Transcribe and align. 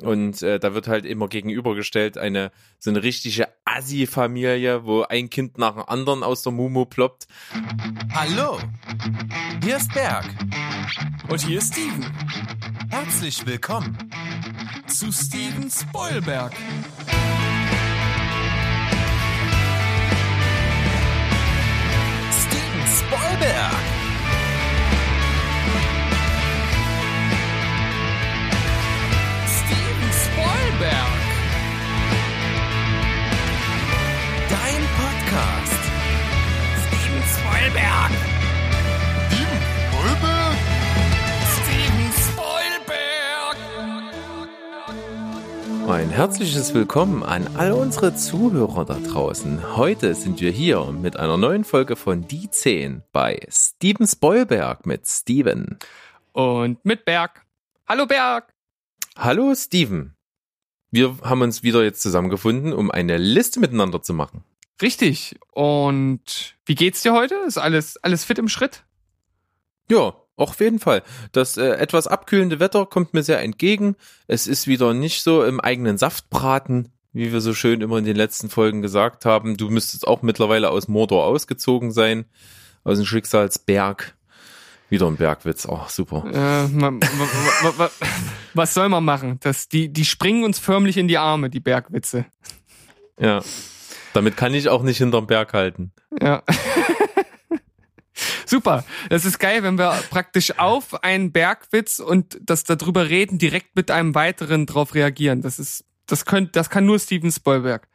Und 0.00 0.42
äh, 0.42 0.58
da 0.58 0.74
wird 0.74 0.88
halt 0.88 1.04
immer 1.04 1.28
gegenübergestellt 1.28 2.16
eine 2.16 2.50
so 2.78 2.90
eine 2.90 3.02
richtige 3.02 3.48
Assi-Familie, 3.66 4.84
wo 4.84 5.02
ein 5.02 5.28
Kind 5.28 5.58
nach 5.58 5.74
dem 5.74 5.84
anderen 5.86 6.22
aus 6.22 6.42
der 6.42 6.52
Mumu 6.52 6.86
ploppt. 6.86 7.26
Hallo, 8.14 8.58
hier 9.62 9.76
ist 9.76 9.92
Berg. 9.92 10.24
Und 11.28 11.40
hier 11.42 11.58
ist 11.58 11.74
Steven. 11.74 12.06
Herzlich 12.90 13.46
willkommen 13.46 13.96
zu 14.86 15.12
Steven 15.12 15.70
Spoilberg. 15.70 16.52
Steven 22.30 22.86
Spoilberg. 22.86 24.01
Podcast. 35.32 35.82
Steven 36.84 37.22
Spoilberg. 37.32 38.12
Steven 39.28 39.62
Spoilberg? 39.88 40.56
Steven 41.56 42.12
Spoilberg. 42.92 43.56
Ein 45.88 46.10
herzliches 46.10 46.74
Willkommen 46.74 47.22
an 47.22 47.48
all 47.56 47.72
unsere 47.72 48.14
Zuhörer 48.14 48.84
da 48.84 48.98
draußen. 48.98 49.74
Heute 49.76 50.14
sind 50.14 50.42
wir 50.42 50.50
hier 50.50 50.92
mit 50.92 51.16
einer 51.16 51.38
neuen 51.38 51.64
Folge 51.64 51.96
von 51.96 52.28
Die 52.28 52.50
10 52.50 53.02
bei 53.12 53.40
Steven 53.48 54.06
Spoilberg 54.06 54.84
mit 54.84 55.06
Steven. 55.06 55.78
Und 56.32 56.84
mit 56.84 57.06
Berg. 57.06 57.46
Hallo 57.88 58.04
Berg. 58.04 58.52
Hallo 59.16 59.54
Steven. 59.54 60.14
Wir 60.90 61.16
haben 61.22 61.40
uns 61.40 61.62
wieder 61.62 61.82
jetzt 61.82 62.02
zusammengefunden, 62.02 62.74
um 62.74 62.90
eine 62.90 63.16
Liste 63.16 63.60
miteinander 63.60 64.02
zu 64.02 64.12
machen. 64.12 64.44
Richtig. 64.80 65.36
Und 65.52 66.56
wie 66.64 66.74
geht's 66.74 67.02
dir 67.02 67.12
heute? 67.12 67.34
Ist 67.46 67.58
alles, 67.58 67.96
alles 67.98 68.24
fit 68.24 68.38
im 68.38 68.48
Schritt? 68.48 68.84
Ja, 69.90 70.14
auf 70.36 70.60
jeden 70.60 70.78
Fall. 70.78 71.02
Das 71.32 71.56
äh, 71.56 71.74
etwas 71.74 72.06
abkühlende 72.06 72.58
Wetter 72.58 72.86
kommt 72.86 73.14
mir 73.14 73.22
sehr 73.22 73.40
entgegen. 73.40 73.96
Es 74.26 74.46
ist 74.46 74.66
wieder 74.66 74.94
nicht 74.94 75.22
so 75.22 75.44
im 75.44 75.60
eigenen 75.60 75.98
Saft 75.98 76.30
braten, 76.30 76.90
wie 77.12 77.32
wir 77.32 77.40
so 77.40 77.54
schön 77.54 77.80
immer 77.80 77.98
in 77.98 78.04
den 78.04 78.16
letzten 78.16 78.48
Folgen 78.48 78.82
gesagt 78.82 79.24
haben. 79.24 79.56
Du 79.56 79.68
müsstest 79.68 80.06
auch 80.06 80.22
mittlerweile 80.22 80.70
aus 80.70 80.88
Mordor 80.88 81.26
ausgezogen 81.26 81.92
sein, 81.92 82.24
aus 82.84 82.98
dem 82.98 83.06
Schicksalsberg. 83.06 84.16
Wieder 84.88 85.06
ein 85.06 85.16
Bergwitz, 85.16 85.66
oh, 85.66 85.80
super. 85.88 86.24
Äh, 86.26 86.68
ma, 86.68 86.90
ma, 86.90 87.00
ma, 87.62 87.72
ma, 87.78 87.90
was 88.52 88.74
soll 88.74 88.90
man 88.90 89.04
machen? 89.04 89.38
Das, 89.40 89.68
die, 89.68 89.90
die 89.90 90.04
springen 90.04 90.44
uns 90.44 90.58
förmlich 90.58 90.98
in 90.98 91.08
die 91.08 91.16
Arme, 91.16 91.48
die 91.48 91.60
Bergwitze. 91.60 92.26
Ja. 93.18 93.42
Damit 94.12 94.36
kann 94.36 94.54
ich 94.54 94.68
auch 94.68 94.82
nicht 94.82 94.98
hinterm 94.98 95.26
Berg 95.26 95.52
halten. 95.52 95.92
Ja. 96.20 96.42
Super. 98.46 98.84
Das 99.08 99.24
ist 99.24 99.38
geil, 99.38 99.62
wenn 99.62 99.78
wir 99.78 99.98
praktisch 100.10 100.58
auf 100.58 101.02
einen 101.02 101.32
Bergwitz 101.32 101.98
und 101.98 102.38
das 102.42 102.64
darüber 102.64 103.08
reden, 103.08 103.38
direkt 103.38 103.76
mit 103.76 103.90
einem 103.90 104.14
weiteren 104.14 104.66
drauf 104.66 104.94
reagieren. 104.94 105.40
Das 105.40 105.58
ist, 105.58 105.84
das 106.06 106.26
könnt, 106.26 106.56
das 106.56 106.68
kann 106.68 106.84
nur 106.84 106.98
Steven 106.98 107.32
Spielberg. 107.32 107.88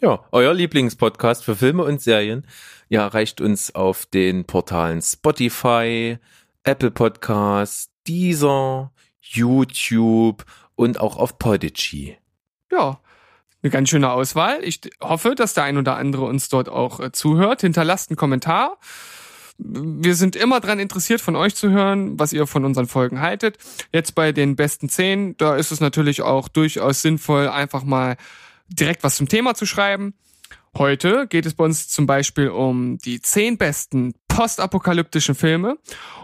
Ja, 0.00 0.24
euer 0.30 0.54
Lieblingspodcast 0.54 1.44
für 1.44 1.56
Filme 1.56 1.82
und 1.82 2.00
Serien. 2.00 2.46
Ja, 2.88 3.08
reicht 3.08 3.40
uns 3.40 3.74
auf 3.74 4.06
den 4.06 4.44
Portalen 4.44 5.02
Spotify, 5.02 6.18
Apple 6.62 6.92
Podcasts, 6.92 7.90
Deezer, 8.06 8.92
YouTube 9.20 10.44
und 10.76 11.00
auch 11.00 11.16
auf 11.16 11.38
Podigy. 11.38 12.16
Ja, 12.70 13.00
eine 13.62 13.70
ganz 13.70 13.88
schöne 13.88 14.10
Auswahl. 14.10 14.58
Ich 14.62 14.80
hoffe, 15.00 15.34
dass 15.34 15.54
der 15.54 15.64
ein 15.64 15.78
oder 15.78 15.96
andere 15.96 16.24
uns 16.24 16.48
dort 16.48 16.68
auch 16.68 17.00
äh, 17.00 17.12
zuhört. 17.12 17.62
Hinterlasst 17.62 18.10
einen 18.10 18.16
Kommentar. 18.16 18.78
Wir 19.58 20.14
sind 20.14 20.36
immer 20.36 20.60
dran 20.60 20.78
interessiert, 20.78 21.20
von 21.20 21.34
euch 21.34 21.56
zu 21.56 21.70
hören, 21.70 22.18
was 22.18 22.32
ihr 22.32 22.46
von 22.46 22.64
unseren 22.64 22.86
Folgen 22.86 23.20
haltet. 23.20 23.58
Jetzt 23.92 24.14
bei 24.14 24.30
den 24.30 24.54
besten 24.54 24.88
zehn, 24.88 25.36
da 25.36 25.56
ist 25.56 25.72
es 25.72 25.80
natürlich 25.80 26.22
auch 26.22 26.48
durchaus 26.48 27.02
sinnvoll, 27.02 27.48
einfach 27.48 27.82
mal 27.82 28.16
direkt 28.68 29.02
was 29.02 29.16
zum 29.16 29.28
Thema 29.28 29.54
zu 29.54 29.66
schreiben. 29.66 30.14
Heute 30.76 31.26
geht 31.26 31.44
es 31.44 31.54
bei 31.54 31.64
uns 31.64 31.88
zum 31.88 32.06
Beispiel 32.06 32.50
um 32.50 32.98
die 32.98 33.20
zehn 33.20 33.58
besten 33.58 34.14
postapokalyptischen 34.38 35.34
Filme. 35.34 35.78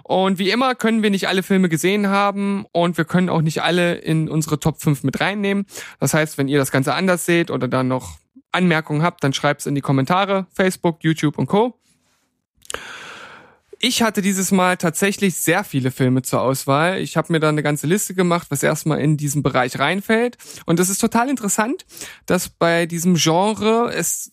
Und 0.04 0.38
wie 0.38 0.50
immer 0.50 0.76
können 0.76 1.02
wir 1.02 1.10
nicht 1.10 1.26
alle 1.26 1.42
Filme 1.42 1.68
gesehen 1.68 2.06
haben 2.06 2.64
und 2.70 2.96
wir 2.96 3.04
können 3.04 3.28
auch 3.28 3.40
nicht 3.40 3.60
alle 3.60 3.96
in 3.96 4.28
unsere 4.28 4.60
Top 4.60 4.80
5 4.80 5.02
mit 5.02 5.20
reinnehmen. 5.20 5.66
Das 5.98 6.14
heißt, 6.14 6.38
wenn 6.38 6.46
ihr 6.46 6.58
das 6.58 6.70
Ganze 6.70 6.94
anders 6.94 7.26
seht 7.26 7.50
oder 7.50 7.66
dann 7.66 7.88
noch 7.88 8.18
Anmerkungen 8.52 9.02
habt, 9.02 9.24
dann 9.24 9.32
schreibt 9.32 9.62
es 9.62 9.66
in 9.66 9.74
die 9.74 9.80
Kommentare, 9.80 10.46
Facebook, 10.54 11.02
YouTube 11.02 11.38
und 11.38 11.48
Co. 11.48 11.76
Ich 13.80 14.00
hatte 14.00 14.22
dieses 14.22 14.52
Mal 14.52 14.76
tatsächlich 14.76 15.34
sehr 15.34 15.64
viele 15.64 15.90
Filme 15.90 16.22
zur 16.22 16.40
Auswahl. 16.40 17.00
Ich 17.00 17.16
habe 17.16 17.32
mir 17.32 17.40
da 17.40 17.48
eine 17.48 17.64
ganze 17.64 17.88
Liste 17.88 18.14
gemacht, 18.14 18.46
was 18.50 18.62
erstmal 18.62 19.00
in 19.00 19.16
diesen 19.16 19.42
Bereich 19.42 19.80
reinfällt. 19.80 20.38
Und 20.66 20.78
das 20.78 20.88
ist 20.88 20.98
total 21.00 21.28
interessant, 21.28 21.84
dass 22.26 22.48
bei 22.48 22.86
diesem 22.86 23.16
Genre 23.16 23.92
es 23.92 24.30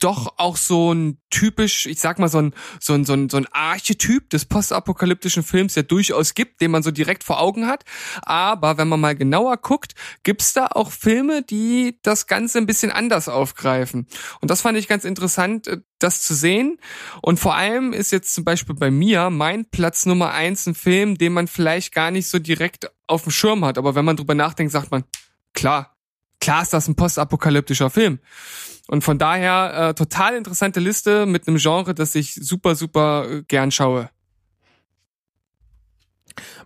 doch 0.00 0.34
auch 0.38 0.56
so 0.56 0.92
ein 0.92 1.18
typisch, 1.30 1.86
ich 1.86 2.00
sag 2.00 2.18
mal, 2.18 2.28
so 2.28 2.38
ein, 2.38 2.54
so 2.80 2.94
ein, 2.94 3.04
so 3.04 3.12
ein, 3.12 3.28
so 3.28 3.36
ein 3.36 3.46
Archetyp 3.52 4.28
des 4.30 4.44
postapokalyptischen 4.44 5.42
Films 5.42 5.74
ja 5.74 5.82
durchaus 5.82 6.34
gibt, 6.34 6.60
den 6.60 6.70
man 6.70 6.82
so 6.82 6.90
direkt 6.90 7.22
vor 7.22 7.40
Augen 7.40 7.66
hat. 7.66 7.84
Aber 8.22 8.78
wenn 8.78 8.88
man 8.88 9.00
mal 9.00 9.14
genauer 9.14 9.56
guckt, 9.58 9.94
gibt's 10.22 10.52
da 10.52 10.66
auch 10.66 10.90
Filme, 10.90 11.42
die 11.42 11.98
das 12.02 12.26
Ganze 12.26 12.58
ein 12.58 12.66
bisschen 12.66 12.90
anders 12.90 13.28
aufgreifen. 13.28 14.06
Und 14.40 14.50
das 14.50 14.62
fand 14.62 14.76
ich 14.76 14.88
ganz 14.88 15.04
interessant, 15.04 15.66
äh, 15.68 15.78
das 15.98 16.22
zu 16.22 16.34
sehen. 16.34 16.78
Und 17.22 17.38
vor 17.38 17.54
allem 17.54 17.92
ist 17.92 18.10
jetzt 18.10 18.34
zum 18.34 18.44
Beispiel 18.44 18.74
bei 18.74 18.90
mir 18.90 19.30
mein 19.30 19.66
Platz 19.70 20.06
Nummer 20.06 20.32
eins 20.32 20.66
ein 20.66 20.74
Film, 20.74 21.18
den 21.18 21.32
man 21.32 21.46
vielleicht 21.46 21.94
gar 21.94 22.10
nicht 22.10 22.28
so 22.28 22.38
direkt 22.38 22.90
auf 23.06 23.22
dem 23.22 23.32
Schirm 23.32 23.64
hat. 23.64 23.78
Aber 23.78 23.94
wenn 23.94 24.04
man 24.04 24.16
drüber 24.16 24.34
nachdenkt, 24.34 24.72
sagt 24.72 24.90
man, 24.90 25.04
klar, 25.52 25.96
klar 26.40 26.62
ist 26.62 26.72
das 26.72 26.88
ein 26.88 26.96
postapokalyptischer 26.96 27.90
Film. 27.90 28.18
Und 28.90 29.04
von 29.04 29.18
daher 29.18 29.90
äh, 29.90 29.94
total 29.94 30.34
interessante 30.34 30.80
Liste 30.80 31.24
mit 31.24 31.46
einem 31.46 31.58
Genre, 31.58 31.94
das 31.94 32.16
ich 32.16 32.34
super, 32.34 32.74
super 32.74 33.24
äh, 33.30 33.42
gern 33.46 33.70
schaue. 33.70 34.10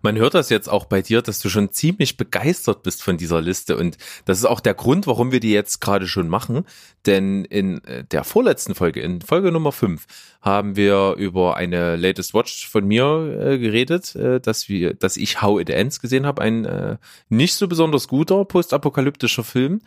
Man 0.01 0.17
hört 0.17 0.33
das 0.33 0.49
jetzt 0.49 0.69
auch 0.69 0.87
bei 0.87 1.03
dir, 1.03 1.21
dass 1.21 1.41
du 1.41 1.51
schon 1.51 1.73
ziemlich 1.73 2.17
begeistert 2.17 2.83
bist 2.83 3.03
von 3.03 3.19
dieser 3.19 3.43
Liste. 3.43 3.77
Und 3.77 3.99
das 4.25 4.39
ist 4.39 4.47
auch 4.47 4.61
der 4.61 4.73
Grund, 4.73 5.07
warum 5.07 5.33
wir 5.33 5.41
die 5.41 5.53
jetzt 5.53 5.83
gerade 5.83 6.09
schon 6.09 6.31
machen, 6.31 6.65
denn 7.05 7.45
in 7.45 7.85
äh, 7.85 8.05
der 8.05 8.25
vorletzten 8.25 8.75
Folge, 8.75 9.03
in 9.03 9.21
Folge 9.21 9.53
Nummer 9.53 9.73
5, 9.73 10.07
haben 10.41 10.77
wir 10.77 11.17
über 11.19 11.59
eine 11.59 11.97
Latest 11.97 12.33
Watch 12.33 12.67
von 12.67 12.87
mir 12.87 13.39
äh, 13.39 13.59
geredet, 13.59 14.15
äh, 14.17 14.41
dass 14.41 14.71
wir, 14.71 14.95
dass 14.95 15.19
ich 15.19 15.43
How 15.43 15.61
It 15.61 15.69
Ends 15.69 16.01
gesehen 16.01 16.25
habe, 16.25 16.41
ein 16.41 16.65
äh, 16.65 16.97
nicht 17.29 17.55
so 17.55 17.69
besonders 17.69 18.09
guter 18.09 18.47
postapokalyptischer 18.47 19.45
Film 19.45 19.83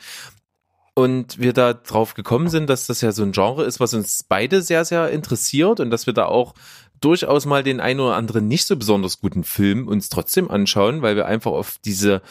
und 0.97 1.37
wir 1.37 1.53
da 1.53 1.75
drauf 1.75 2.15
gekommen 2.15 2.49
sind, 2.49 2.71
dass 2.71 2.87
das 2.87 3.01
ja 3.01 3.11
so 3.11 3.21
ein 3.21 3.31
Genre 3.31 3.63
ist, 3.65 3.79
was 3.79 3.93
uns 3.93 4.23
beide 4.27 4.63
sehr, 4.63 4.83
sehr 4.83 5.11
interessiert 5.11 5.79
und 5.79 5.91
dass 5.91 6.07
wir 6.07 6.13
da 6.13 6.25
auch 6.25 6.55
durchaus 7.01 7.45
mal 7.45 7.61
den 7.61 7.79
ein 7.79 7.99
oder 7.99 8.15
anderen 8.15 8.47
nicht 8.47 8.65
so 8.65 8.75
besonders 8.75 9.19
guten 9.19 9.43
Film 9.43 9.87
uns 9.87 10.09
trotzdem 10.09 10.49
anschauen, 10.49 11.03
weil 11.03 11.15
wir 11.15 11.27
einfach 11.27 11.51
auf 11.51 11.77
diese 11.85 12.23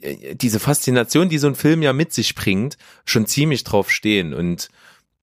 äh, 0.00 0.34
diese 0.34 0.58
Faszination, 0.58 1.28
die 1.28 1.36
so 1.36 1.48
ein 1.48 1.54
Film 1.54 1.82
ja 1.82 1.92
mit 1.92 2.14
sich 2.14 2.34
bringt, 2.34 2.78
schon 3.04 3.26
ziemlich 3.26 3.62
drauf 3.62 3.90
stehen 3.90 4.32
und 4.32 4.70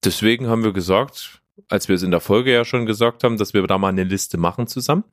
deswegen 0.03 0.45
haben 0.47 0.63
wir 0.63 0.71
gesagt, 0.71 1.41
als 1.69 1.87
wir 1.87 1.95
es 1.95 2.03
in 2.03 2.11
der 2.11 2.21
Folge 2.21 2.53
ja 2.53 2.65
schon 2.65 2.85
gesagt 2.85 3.23
haben, 3.23 3.37
dass 3.37 3.55
wir 3.55 3.65
da 3.65 3.79
mal 3.79 3.89
eine 3.89 4.03
Liste 4.03 4.37
machen 4.37 4.67
zusammen, 4.67 5.05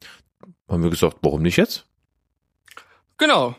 haben 0.68 0.82
wir 0.82 0.90
gesagt, 0.90 1.16
warum 1.22 1.40
nicht 1.40 1.56
jetzt? 1.56 1.86
Genau. 3.16 3.56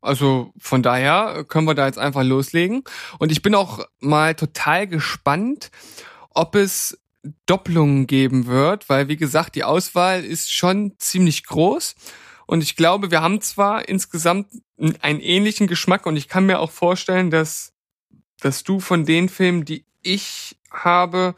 Also 0.00 0.52
von 0.58 0.82
daher 0.82 1.44
können 1.48 1.66
wir 1.66 1.74
da 1.74 1.86
jetzt 1.86 1.98
einfach 1.98 2.22
loslegen. 2.22 2.84
Und 3.18 3.32
ich 3.32 3.42
bin 3.42 3.54
auch 3.54 3.86
mal 4.00 4.34
total 4.34 4.86
gespannt, 4.86 5.70
ob 6.30 6.54
es 6.54 6.98
Doppelungen 7.46 8.06
geben 8.06 8.46
wird, 8.46 8.88
weil 8.88 9.08
wie 9.08 9.16
gesagt, 9.16 9.54
die 9.54 9.64
Auswahl 9.64 10.24
ist 10.24 10.52
schon 10.52 10.94
ziemlich 10.98 11.44
groß. 11.46 11.94
Und 12.46 12.62
ich 12.62 12.76
glaube, 12.76 13.10
wir 13.10 13.20
haben 13.20 13.40
zwar 13.40 13.88
insgesamt 13.88 14.46
einen 15.00 15.20
ähnlichen 15.20 15.66
Geschmack 15.66 16.06
und 16.06 16.16
ich 16.16 16.28
kann 16.28 16.46
mir 16.46 16.60
auch 16.60 16.70
vorstellen, 16.70 17.30
dass, 17.30 17.74
dass 18.40 18.64
du 18.64 18.80
von 18.80 19.04
den 19.04 19.28
Filmen, 19.28 19.64
die 19.64 19.84
ich 20.02 20.56
habe, 20.70 21.34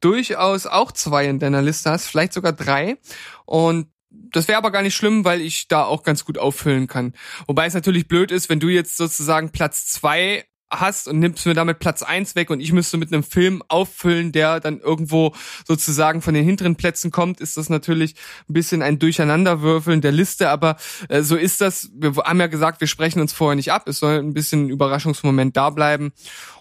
durchaus 0.00 0.66
auch 0.66 0.92
zwei 0.92 1.26
in 1.26 1.38
deiner 1.38 1.62
Liste 1.62 1.90
hast, 1.90 2.06
vielleicht 2.06 2.32
sogar 2.32 2.52
drei. 2.52 2.98
Und 3.46 3.86
das 4.10 4.48
wäre 4.48 4.58
aber 4.58 4.70
gar 4.70 4.82
nicht 4.82 4.96
schlimm, 4.96 5.24
weil 5.24 5.40
ich 5.40 5.68
da 5.68 5.84
auch 5.84 6.02
ganz 6.02 6.24
gut 6.24 6.38
auffüllen 6.38 6.86
kann. 6.86 7.14
Wobei 7.46 7.66
es 7.66 7.74
natürlich 7.74 8.08
blöd 8.08 8.30
ist, 8.30 8.48
wenn 8.48 8.60
du 8.60 8.68
jetzt 8.68 8.96
sozusagen 8.96 9.50
Platz 9.50 9.86
zwei 9.86 10.44
hast 10.70 11.08
und 11.08 11.18
nimmst 11.18 11.46
mir 11.46 11.54
damit 11.54 11.80
Platz 11.80 12.02
eins 12.02 12.36
weg 12.36 12.50
und 12.50 12.60
ich 12.60 12.72
müsste 12.72 12.96
mit 12.96 13.12
einem 13.12 13.24
Film 13.24 13.62
auffüllen, 13.68 14.30
der 14.30 14.60
dann 14.60 14.78
irgendwo 14.78 15.34
sozusagen 15.66 16.22
von 16.22 16.32
den 16.32 16.44
hinteren 16.44 16.76
Plätzen 16.76 17.10
kommt, 17.10 17.40
ist 17.40 17.56
das 17.56 17.68
natürlich 17.68 18.14
ein 18.48 18.52
bisschen 18.52 18.82
ein 18.82 18.98
Durcheinanderwürfeln 18.98 20.00
der 20.00 20.12
Liste, 20.12 20.48
aber 20.48 20.76
äh, 21.08 21.22
so 21.22 21.36
ist 21.36 21.60
das. 21.60 21.90
Wir 21.94 22.14
haben 22.16 22.40
ja 22.40 22.46
gesagt, 22.46 22.80
wir 22.80 22.88
sprechen 22.88 23.20
uns 23.20 23.32
vorher 23.32 23.56
nicht 23.56 23.72
ab, 23.72 23.88
es 23.88 23.98
soll 23.98 24.18
ein 24.18 24.32
bisschen 24.32 24.66
ein 24.66 24.70
Überraschungsmoment 24.70 25.56
da 25.56 25.70
bleiben 25.70 26.12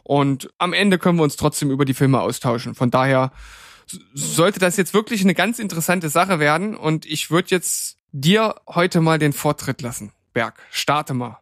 und 0.03 0.49
am 0.57 0.73
Ende 0.73 0.97
können 0.97 1.19
wir 1.19 1.23
uns 1.23 1.35
trotzdem 1.35 1.69
über 1.69 1.85
die 1.85 1.93
Filme 1.93 2.19
austauschen. 2.19 2.73
Von 2.73 2.89
daher 2.89 3.31
sollte 4.13 4.59
das 4.59 4.77
jetzt 4.77 4.93
wirklich 4.93 5.21
eine 5.21 5.35
ganz 5.35 5.59
interessante 5.59 6.09
Sache 6.09 6.39
werden 6.39 6.75
und 6.75 7.05
ich 7.05 7.31
würde 7.31 7.49
jetzt 7.51 7.97
dir 8.11 8.55
heute 8.67 9.01
mal 9.01 9.19
den 9.19 9.33
Vortritt 9.33 9.81
lassen. 9.81 10.11
Berg, 10.33 10.61
starte 10.71 11.13
mal. 11.13 11.39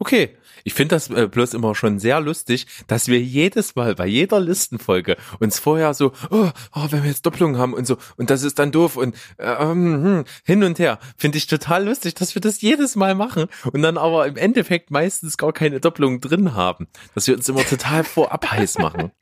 Okay, 0.00 0.36
ich 0.62 0.74
finde 0.74 0.94
das 0.94 1.10
äh, 1.10 1.26
bloß 1.26 1.54
immer 1.54 1.74
schon 1.74 1.98
sehr 1.98 2.20
lustig, 2.20 2.68
dass 2.86 3.08
wir 3.08 3.20
jedes 3.20 3.74
Mal 3.74 3.96
bei 3.96 4.06
jeder 4.06 4.38
Listenfolge 4.38 5.16
uns 5.40 5.58
vorher 5.58 5.92
so, 5.92 6.12
oh, 6.30 6.50
oh 6.72 6.86
wenn 6.90 7.02
wir 7.02 7.10
jetzt 7.10 7.26
Doppelungen 7.26 7.58
haben 7.58 7.74
und 7.74 7.84
so, 7.84 7.96
und 8.16 8.30
das 8.30 8.44
ist 8.44 8.60
dann 8.60 8.70
doof 8.70 8.96
und 8.96 9.16
äh, 9.38 9.50
ähm, 9.50 10.04
hm, 10.04 10.24
hin 10.44 10.62
und 10.62 10.78
her. 10.78 11.00
Finde 11.16 11.38
ich 11.38 11.48
total 11.48 11.84
lustig, 11.86 12.14
dass 12.14 12.36
wir 12.36 12.40
das 12.40 12.60
jedes 12.60 12.94
Mal 12.94 13.16
machen 13.16 13.46
und 13.72 13.82
dann 13.82 13.98
aber 13.98 14.28
im 14.28 14.36
Endeffekt 14.36 14.92
meistens 14.92 15.36
gar 15.36 15.52
keine 15.52 15.80
Doppelungen 15.80 16.20
drin 16.20 16.54
haben. 16.54 16.86
Dass 17.16 17.26
wir 17.26 17.34
uns 17.34 17.48
immer 17.48 17.64
total 17.64 18.04
vorab 18.04 18.48
heiß 18.52 18.78
machen. 18.78 19.10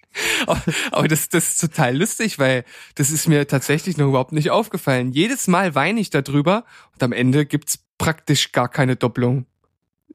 Aber 0.90 1.08
das, 1.08 1.28
das 1.28 1.52
ist 1.52 1.60
total 1.60 1.96
lustig, 1.96 2.38
weil 2.38 2.64
das 2.94 3.10
ist 3.10 3.28
mir 3.28 3.46
tatsächlich 3.46 3.96
noch 3.96 4.08
überhaupt 4.08 4.32
nicht 4.32 4.50
aufgefallen. 4.50 5.12
Jedes 5.12 5.46
Mal 5.46 5.74
weine 5.74 6.00
ich 6.00 6.10
darüber 6.10 6.64
und 6.92 7.02
am 7.02 7.12
Ende 7.12 7.46
gibt's 7.46 7.78
praktisch 7.98 8.52
gar 8.52 8.68
keine 8.68 8.96
Doppelung. 8.96 9.46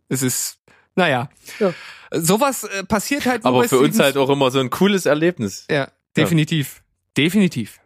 Es 0.09 0.21
ist, 0.21 0.59
naja. 0.95 1.29
Ja. 1.59 1.73
Sowas 2.11 2.63
äh, 2.63 2.83
passiert 2.83 3.25
halt. 3.25 3.45
Aber 3.45 3.67
für 3.67 3.79
uns 3.79 3.99
halt 3.99 4.17
auch 4.17 4.29
immer 4.29 4.51
so 4.51 4.59
ein 4.59 4.69
cooles 4.69 5.05
Erlebnis. 5.05 5.65
Ja, 5.69 5.89
definitiv. 6.17 6.75
Ja. 6.75 6.81
Definitiv. 7.17 7.79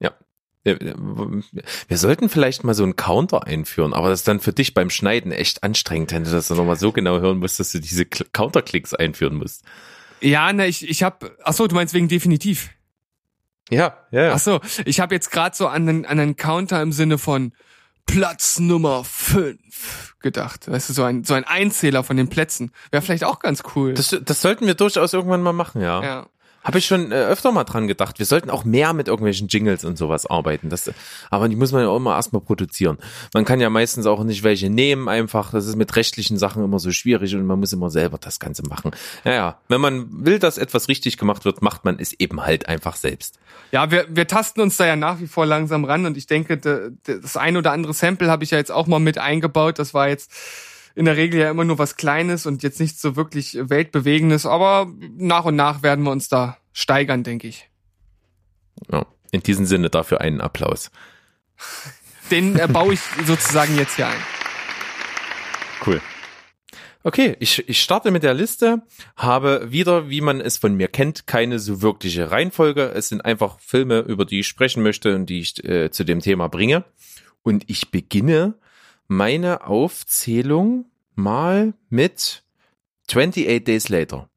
Ja. 0.00 0.12
Wir 0.64 1.98
sollten 1.98 2.28
vielleicht 2.28 2.62
mal 2.62 2.74
so 2.74 2.84
einen 2.84 2.94
Counter 2.94 3.46
einführen, 3.46 3.92
aber 3.92 4.10
das 4.10 4.20
ist 4.20 4.28
dann 4.28 4.38
für 4.38 4.52
dich 4.52 4.74
beim 4.74 4.90
Schneiden 4.90 5.32
echt 5.32 5.64
anstrengend, 5.64 6.12
wenn 6.12 6.22
du 6.22 6.30
das 6.30 6.48
dann 6.48 6.56
nochmal 6.56 6.78
so 6.78 6.92
genau 6.92 7.18
hören 7.18 7.38
musst, 7.38 7.58
dass 7.58 7.72
du 7.72 7.80
diese 7.80 8.06
Counterklicks 8.06 8.94
einführen 8.94 9.34
musst. 9.36 9.64
Ja, 10.22 10.52
ne, 10.52 10.66
ich, 10.66 10.88
ich 10.88 11.02
hab, 11.02 11.30
ach 11.42 11.52
so, 11.52 11.66
du 11.66 11.74
meinst 11.74 11.94
wegen 11.94 12.08
definitiv. 12.08 12.70
Ja, 13.70 13.96
ja. 14.10 14.22
ja. 14.22 14.32
Ach 14.34 14.38
so, 14.38 14.60
ich 14.84 15.00
habe 15.00 15.14
jetzt 15.14 15.30
gerade 15.30 15.56
so 15.56 15.66
an 15.66 15.88
einen, 15.88 16.06
an 16.06 16.18
einen 16.18 16.36
Counter 16.36 16.80
im 16.82 16.92
Sinne 16.92 17.18
von 17.18 17.52
Platz 18.06 18.58
Nummer 18.58 19.04
5 19.04 20.16
gedacht. 20.20 20.70
Weißt 20.70 20.88
du, 20.88 20.92
so 20.92 21.04
ein, 21.04 21.24
so 21.24 21.34
ein 21.34 21.44
Einzähler 21.44 22.04
von 22.04 22.16
den 22.16 22.28
Plätzen. 22.28 22.72
Wäre 22.90 23.02
vielleicht 23.02 23.24
auch 23.24 23.38
ganz 23.38 23.62
cool. 23.74 23.94
Das, 23.94 24.16
das 24.22 24.40
sollten 24.40 24.66
wir 24.66 24.74
durchaus 24.74 25.12
irgendwann 25.12 25.42
mal 25.42 25.52
machen, 25.52 25.80
ja. 25.80 26.02
Ja. 26.02 26.26
Habe 26.64 26.78
ich 26.78 26.86
schon 26.86 27.10
äh, 27.10 27.16
öfter 27.16 27.50
mal 27.50 27.64
dran 27.64 27.88
gedacht. 27.88 28.18
Wir 28.18 28.26
sollten 28.26 28.50
auch 28.50 28.64
mehr 28.64 28.92
mit 28.92 29.08
irgendwelchen 29.08 29.48
Jingles 29.48 29.84
und 29.84 29.98
sowas 29.98 30.26
arbeiten. 30.26 30.68
Das, 30.68 30.90
aber 31.30 31.48
die 31.48 31.56
muss 31.56 31.72
man 31.72 31.82
ja 31.82 31.88
auch 31.88 31.96
immer 31.96 32.14
erstmal 32.14 32.40
produzieren. 32.40 32.98
Man 33.34 33.44
kann 33.44 33.60
ja 33.60 33.68
meistens 33.68 34.06
auch 34.06 34.22
nicht 34.22 34.44
welche 34.44 34.70
nehmen 34.70 35.08
einfach. 35.08 35.50
Das 35.50 35.66
ist 35.66 35.76
mit 35.76 35.96
rechtlichen 35.96 36.38
Sachen 36.38 36.62
immer 36.64 36.78
so 36.78 36.92
schwierig 36.92 37.34
und 37.34 37.46
man 37.46 37.58
muss 37.58 37.72
immer 37.72 37.90
selber 37.90 38.18
das 38.18 38.38
Ganze 38.38 38.62
machen. 38.62 38.92
Ja, 39.24 39.32
ja. 39.32 39.58
Wenn 39.68 39.80
man 39.80 40.06
will, 40.24 40.38
dass 40.38 40.58
etwas 40.58 40.88
richtig 40.88 41.18
gemacht 41.18 41.44
wird, 41.44 41.62
macht 41.62 41.84
man 41.84 41.98
es 41.98 42.12
eben 42.12 42.42
halt 42.42 42.68
einfach 42.68 42.96
selbst. 42.96 43.38
Ja, 43.72 43.90
wir, 43.90 44.06
wir 44.08 44.26
tasten 44.26 44.60
uns 44.60 44.76
da 44.76 44.86
ja 44.86 44.96
nach 44.96 45.18
wie 45.20 45.26
vor 45.26 45.46
langsam 45.46 45.84
ran 45.84 46.06
und 46.06 46.16
ich 46.16 46.26
denke, 46.26 46.58
das 46.58 47.36
ein 47.36 47.56
oder 47.56 47.72
andere 47.72 47.94
Sample 47.94 48.30
habe 48.30 48.44
ich 48.44 48.50
ja 48.50 48.58
jetzt 48.58 48.70
auch 48.70 48.86
mal 48.86 49.00
mit 49.00 49.18
eingebaut. 49.18 49.78
Das 49.78 49.94
war 49.94 50.08
jetzt 50.08 50.30
in 50.94 51.04
der 51.04 51.16
Regel 51.16 51.40
ja 51.40 51.50
immer 51.50 51.64
nur 51.64 51.78
was 51.78 51.96
Kleines 51.96 52.46
und 52.46 52.62
jetzt 52.62 52.80
nicht 52.80 52.98
so 52.98 53.16
wirklich 53.16 53.56
Weltbewegendes, 53.60 54.46
aber 54.46 54.92
nach 55.16 55.44
und 55.44 55.56
nach 55.56 55.82
werden 55.82 56.04
wir 56.04 56.10
uns 56.10 56.28
da 56.28 56.58
steigern, 56.72 57.22
denke 57.22 57.48
ich. 57.48 57.70
Ja, 58.90 59.06
in 59.30 59.42
diesem 59.42 59.66
Sinne 59.66 59.90
dafür 59.90 60.20
einen 60.20 60.40
Applaus. 60.40 60.90
Den 62.30 62.58
äh, 62.58 62.68
baue 62.68 62.94
ich 62.94 63.00
sozusagen 63.26 63.76
jetzt 63.76 63.96
hier 63.96 64.08
ein. 64.08 64.20
Cool. 65.86 66.00
Okay, 67.04 67.36
ich, 67.40 67.68
ich 67.68 67.82
starte 67.82 68.12
mit 68.12 68.22
der 68.22 68.32
Liste, 68.32 68.82
habe 69.16 69.72
wieder, 69.72 70.08
wie 70.08 70.20
man 70.20 70.40
es 70.40 70.56
von 70.56 70.74
mir 70.74 70.86
kennt, 70.86 71.26
keine 71.26 71.58
so 71.58 71.82
wirkliche 71.82 72.30
Reihenfolge. 72.30 72.92
Es 72.94 73.08
sind 73.08 73.24
einfach 73.24 73.58
Filme, 73.58 74.00
über 74.00 74.24
die 74.24 74.40
ich 74.40 74.46
sprechen 74.46 74.84
möchte 74.84 75.16
und 75.16 75.26
die 75.26 75.40
ich 75.40 75.64
äh, 75.64 75.90
zu 75.90 76.04
dem 76.04 76.20
Thema 76.20 76.48
bringe. 76.48 76.84
Und 77.42 77.64
ich 77.66 77.90
beginne 77.90 78.54
meine 79.16 79.66
Aufzählung 79.66 80.86
mal 81.14 81.74
mit 81.90 82.42
28 83.08 83.64
Days 83.64 83.88
Later. 83.88 84.28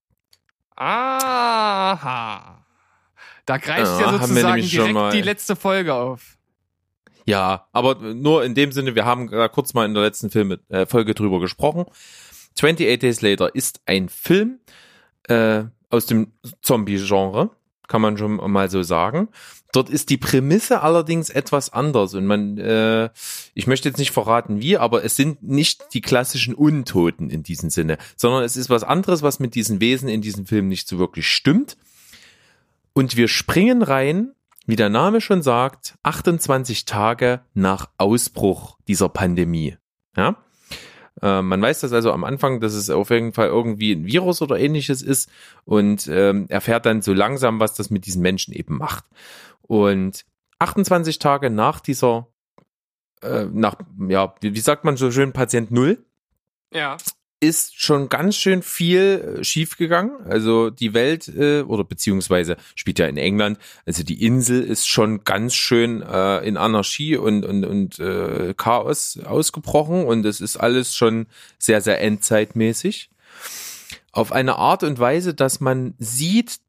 Aha. 0.76 2.66
Da 3.46 3.58
greift 3.58 4.00
ja, 4.00 4.02
ja 4.02 4.12
sozusagen 4.20 4.62
direkt 4.62 5.14
die 5.14 5.22
letzte 5.22 5.56
Folge 5.56 5.94
auf. 5.94 6.38
Ja, 7.26 7.68
aber 7.72 7.96
nur 8.14 8.44
in 8.44 8.54
dem 8.54 8.72
Sinne, 8.72 8.96
wir 8.96 9.06
haben 9.06 9.32
da 9.32 9.48
kurz 9.48 9.74
mal 9.74 9.86
in 9.86 9.94
der 9.94 10.04
letzten 10.04 10.30
Film, 10.30 10.58
äh, 10.70 10.86
Folge 10.86 11.16
drüber 11.16 11.40
gesprochen. 11.40 11.86
28 12.56 13.00
Days 13.00 13.22
Later 13.22 13.56
ist 13.56 13.80
ein 13.86 14.10
Film 14.10 14.60
äh, 15.30 15.64
aus 15.90 16.06
dem 16.06 16.34
Zombie-Genre, 16.62 17.50
kann 17.88 18.02
man 18.02 18.18
schon 18.18 18.36
mal 18.52 18.70
so 18.70 18.84
sagen. 18.84 19.30
Dort 19.72 19.90
ist 19.90 20.10
die 20.10 20.18
Prämisse 20.18 20.82
allerdings 20.82 21.30
etwas 21.30 21.74
anders 21.74 22.14
und 22.14 22.26
man, 22.26 22.58
äh, 22.58 23.10
ich 23.54 23.68
möchte 23.68 23.90
jetzt 23.90 23.98
nicht 23.98 24.12
verraten 24.12 24.62
wie, 24.62 24.78
aber 24.78 25.04
es 25.04 25.18
sind 25.18 25.44
nicht 25.44 25.94
die 25.94 26.00
klassischen 26.02 26.54
Untoten 26.54 27.30
in 27.30 27.44
diesem 27.44 27.70
Sinne, 27.70 27.98
sondern 28.16 28.44
es 28.44 28.56
ist 28.56 28.70
was 28.70 28.84
anderes, 28.84 29.22
was 29.22 29.40
mit 29.40 29.54
diesen 29.54 29.82
Wesen 29.82 30.08
in 30.08 30.22
diesem 30.22 30.46
Film 30.46 30.70
nicht 30.70 30.88
so 30.88 30.98
wirklich 30.98 31.28
stimmt. 31.28 31.76
Und 32.94 33.18
wir 33.18 33.28
springen 33.28 33.82
rein, 33.82 34.32
wie 34.66 34.78
der 34.78 34.90
Name 34.90 35.20
schon 35.20 35.42
sagt, 35.42 35.96
28 36.04 36.86
Tage 36.86 37.42
nach 37.54 37.90
Ausbruch 37.98 38.78
dieser 38.88 39.10
Pandemie. 39.10 39.76
Ja? 40.16 40.38
Äh, 41.22 41.42
man 41.42 41.62
weiß 41.62 41.82
das 41.82 41.94
also 41.94 42.12
am 42.12 42.24
Anfang, 42.24 42.60
dass 42.60 42.74
es 42.74 42.90
auf 42.90 43.10
jeden 43.10 43.34
Fall 43.34 43.48
irgendwie 43.48 43.94
ein 43.94 44.06
Virus 44.06 44.42
oder 44.42 44.60
ähnliches 44.60 45.02
ist 45.02 45.30
und 45.64 46.08
ähm, 46.08 46.46
erfährt 46.50 46.86
dann 46.86 47.02
so 47.02 47.14
langsam, 47.14 47.60
was 47.60 47.74
das 47.74 47.90
mit 47.90 48.06
diesen 48.06 48.22
Menschen 48.22 48.54
eben 48.54 48.78
macht. 48.78 49.06
Und 49.62 50.26
28 50.60 51.20
Tage 51.20 51.50
nach 51.50 51.80
dieser, 51.80 52.28
äh, 53.22 53.46
nach, 53.46 53.76
ja, 54.08 54.36
wie 54.42 54.60
sagt 54.60 54.84
man 54.84 54.98
so 54.98 55.12
schön, 55.12 55.34
Patient 55.34 55.72
Null, 55.72 56.04
ja. 56.74 56.98
Ist 57.40 57.80
schon 57.80 58.10
ganz 58.10 58.36
schön 58.36 58.62
viel 58.62 59.38
äh, 59.40 59.44
schiefgegangen. 59.44 60.12
Also 60.26 60.70
die 60.70 60.94
Welt, 60.94 61.28
äh, 61.28 61.62
oder 61.62 61.84
beziehungsweise 61.84 62.58
spielt 62.76 63.00
ja 63.00 63.08
in 63.08 63.18
England, 63.18 63.60
also 63.86 64.04
die 64.04 64.26
Insel 64.26 64.64
ist 64.64 64.88
schon 64.88 65.24
ganz 65.24 65.54
schön 65.54 66.02
äh, 66.02 66.40
in 66.40 66.58
Anarchie 66.58 67.18
und, 67.18 67.46
und, 67.46 67.66
und 67.66 68.00
äh, 68.00 68.54
Chaos 68.56 69.20
ausgebrochen 69.24 70.06
und 70.06 70.26
es 70.26 70.42
ist 70.42 70.58
alles 70.58 70.96
schon 70.96 71.28
sehr, 71.60 71.82
sehr 71.82 72.02
endzeitmäßig. 72.02 73.10
Auf 74.12 74.32
eine 74.32 74.56
Art 74.56 74.84
und 74.84 74.98
Weise, 74.98 75.34
dass 75.34 75.60
man 75.60 75.94
sieht, 76.00 76.60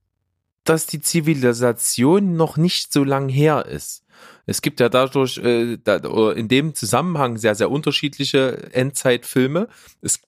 dass 0.64 0.86
die 0.86 1.00
Zivilisation 1.00 2.36
noch 2.36 2.56
nicht 2.56 2.92
so 2.92 3.04
lang 3.04 3.28
her 3.28 3.66
ist. 3.66 4.02
Es 4.46 4.62
gibt 4.62 4.80
ja 4.80 4.88
dadurch 4.88 5.38
äh, 5.38 5.78
da, 5.82 5.98
oder 6.04 6.36
in 6.36 6.48
dem 6.48 6.74
Zusammenhang 6.74 7.36
sehr, 7.36 7.54
sehr 7.54 7.70
unterschiedliche 7.70 8.72
Endzeitfilme. 8.72 9.68
Es 10.00 10.20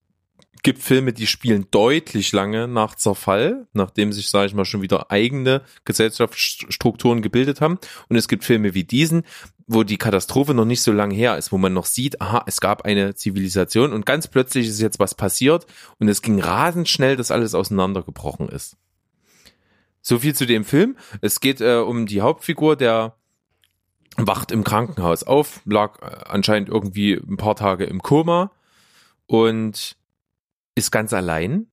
gibt 0.68 0.82
Filme, 0.82 1.14
die 1.14 1.26
spielen 1.26 1.66
deutlich 1.70 2.32
lange 2.32 2.68
nach 2.68 2.94
Zerfall, 2.94 3.66
nachdem 3.72 4.12
sich, 4.12 4.28
sage 4.28 4.48
ich 4.48 4.54
mal, 4.54 4.66
schon 4.66 4.82
wieder 4.82 5.10
eigene 5.10 5.62
Gesellschaftsstrukturen 5.86 7.22
gebildet 7.22 7.62
haben. 7.62 7.78
Und 8.10 8.16
es 8.16 8.28
gibt 8.28 8.44
Filme 8.44 8.74
wie 8.74 8.84
diesen, 8.84 9.22
wo 9.66 9.82
die 9.82 9.96
Katastrophe 9.96 10.52
noch 10.52 10.66
nicht 10.66 10.82
so 10.82 10.92
lange 10.92 11.14
her 11.14 11.38
ist, 11.38 11.52
wo 11.52 11.56
man 11.56 11.72
noch 11.72 11.86
sieht, 11.86 12.20
aha, 12.20 12.44
es 12.46 12.60
gab 12.60 12.82
eine 12.84 13.14
Zivilisation 13.14 13.94
und 13.94 14.04
ganz 14.04 14.28
plötzlich 14.28 14.68
ist 14.68 14.78
jetzt 14.78 14.98
was 14.98 15.14
passiert 15.14 15.64
und 16.00 16.08
es 16.08 16.20
ging 16.20 16.38
rasend 16.38 16.86
schnell, 16.86 17.16
dass 17.16 17.30
alles 17.30 17.54
auseinandergebrochen 17.54 18.50
ist. 18.50 18.76
So 20.02 20.18
viel 20.18 20.34
zu 20.34 20.44
dem 20.44 20.66
Film. 20.66 20.98
Es 21.22 21.40
geht 21.40 21.62
äh, 21.62 21.76
um 21.76 22.04
die 22.04 22.20
Hauptfigur, 22.20 22.76
der 22.76 23.16
wacht 24.18 24.52
im 24.52 24.64
Krankenhaus 24.64 25.22
auf, 25.22 25.62
lag 25.64 26.02
äh, 26.02 26.24
anscheinend 26.28 26.68
irgendwie 26.68 27.14
ein 27.14 27.38
paar 27.38 27.56
Tage 27.56 27.84
im 27.84 28.02
Koma 28.02 28.50
und 29.24 29.96
ist 30.78 30.90
ganz 30.90 31.12
allein. 31.12 31.70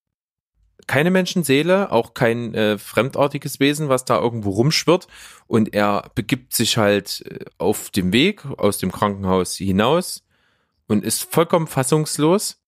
Keine 0.88 1.10
Menschenseele, 1.10 1.92
auch 1.92 2.14
kein 2.14 2.54
äh, 2.54 2.78
fremdartiges 2.78 3.60
Wesen, 3.60 3.90
was 3.90 4.06
da 4.06 4.20
irgendwo 4.20 4.52
rumschwirrt. 4.52 5.08
Und 5.48 5.74
er 5.74 6.12
begibt 6.14 6.54
sich 6.54 6.78
halt 6.78 7.24
äh, 7.26 7.46
auf 7.58 7.90
dem 7.90 8.14
Weg 8.14 8.46
aus 8.58 8.78
dem 8.78 8.92
Krankenhaus 8.92 9.56
hinaus 9.56 10.24
und 10.88 11.04
ist 11.04 11.24
vollkommen 11.32 11.68
fassungslos 11.68 12.60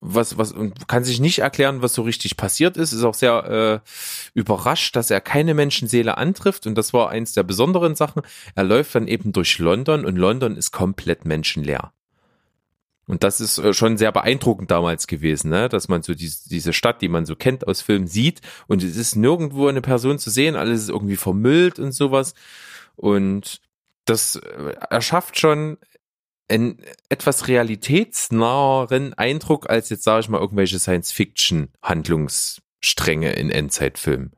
was, 0.00 0.38
was, 0.38 0.52
und 0.52 0.88
kann 0.88 1.04
sich 1.04 1.20
nicht 1.20 1.40
erklären, 1.40 1.82
was 1.82 1.94
so 1.94 2.02
richtig 2.02 2.36
passiert 2.36 2.76
ist, 2.76 2.92
ist 2.92 3.02
auch 3.02 3.14
sehr 3.14 3.82
äh, 3.84 3.88
überrascht, 4.34 4.94
dass 4.94 5.10
er 5.10 5.20
keine 5.20 5.54
Menschenseele 5.54 6.16
antrifft. 6.16 6.66
Und 6.66 6.76
das 6.76 6.92
war 6.92 7.10
eins 7.10 7.32
der 7.32 7.42
besonderen 7.42 7.94
Sachen. 7.94 8.22
Er 8.54 8.64
läuft 8.64 8.94
dann 8.94 9.08
eben 9.08 9.32
durch 9.32 9.58
London 9.58 10.04
und 10.04 10.16
London 10.16 10.56
ist 10.56 10.70
komplett 10.70 11.24
menschenleer. 11.24 11.92
Und 13.08 13.24
das 13.24 13.40
ist 13.40 13.58
äh, 13.58 13.74
schon 13.74 13.96
sehr 13.96 14.12
beeindruckend 14.12 14.70
damals 14.70 15.08
gewesen, 15.08 15.50
ne? 15.50 15.68
dass 15.68 15.88
man 15.88 16.02
so 16.02 16.14
diese, 16.14 16.48
diese 16.48 16.72
Stadt, 16.72 17.02
die 17.02 17.08
man 17.08 17.26
so 17.26 17.34
kennt 17.34 17.66
aus 17.66 17.80
Filmen, 17.80 18.06
sieht 18.06 18.40
und 18.68 18.84
es 18.84 18.96
ist 18.96 19.16
nirgendwo 19.16 19.66
eine 19.66 19.80
Person 19.80 20.18
zu 20.18 20.30
sehen, 20.30 20.54
alles 20.54 20.82
ist 20.82 20.90
irgendwie 20.90 21.16
vermüllt 21.16 21.80
und 21.80 21.90
sowas. 21.92 22.34
Und 22.96 23.60
das 24.04 24.36
äh, 24.36 24.74
erschafft 24.90 25.40
schon 25.40 25.78
einen 26.48 26.82
etwas 27.08 27.48
realitätsnaheren 27.48 29.14
Eindruck 29.14 29.70
als 29.70 29.88
jetzt, 29.88 30.04
sage 30.04 30.20
ich 30.20 30.28
mal, 30.28 30.40
irgendwelche 30.40 30.78
Science-Fiction-Handlungsstränge 30.78 33.32
in 33.32 33.50
Endzeitfilmen. 33.50 34.32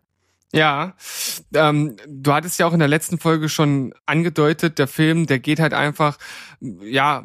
Ja, 0.53 0.97
ähm, 1.55 1.95
du 2.09 2.33
hattest 2.33 2.59
ja 2.59 2.67
auch 2.67 2.73
in 2.73 2.81
der 2.81 2.89
letzten 2.89 3.21
Folge 3.21 3.49
schon 3.49 3.95
angedeutet, 4.07 4.81
der 4.81 4.89
Film, 4.89 5.27
der 5.27 5.39
geht 5.39 5.61
halt 5.61 5.75
einfach, 5.75 6.19
ja, 6.61 7.25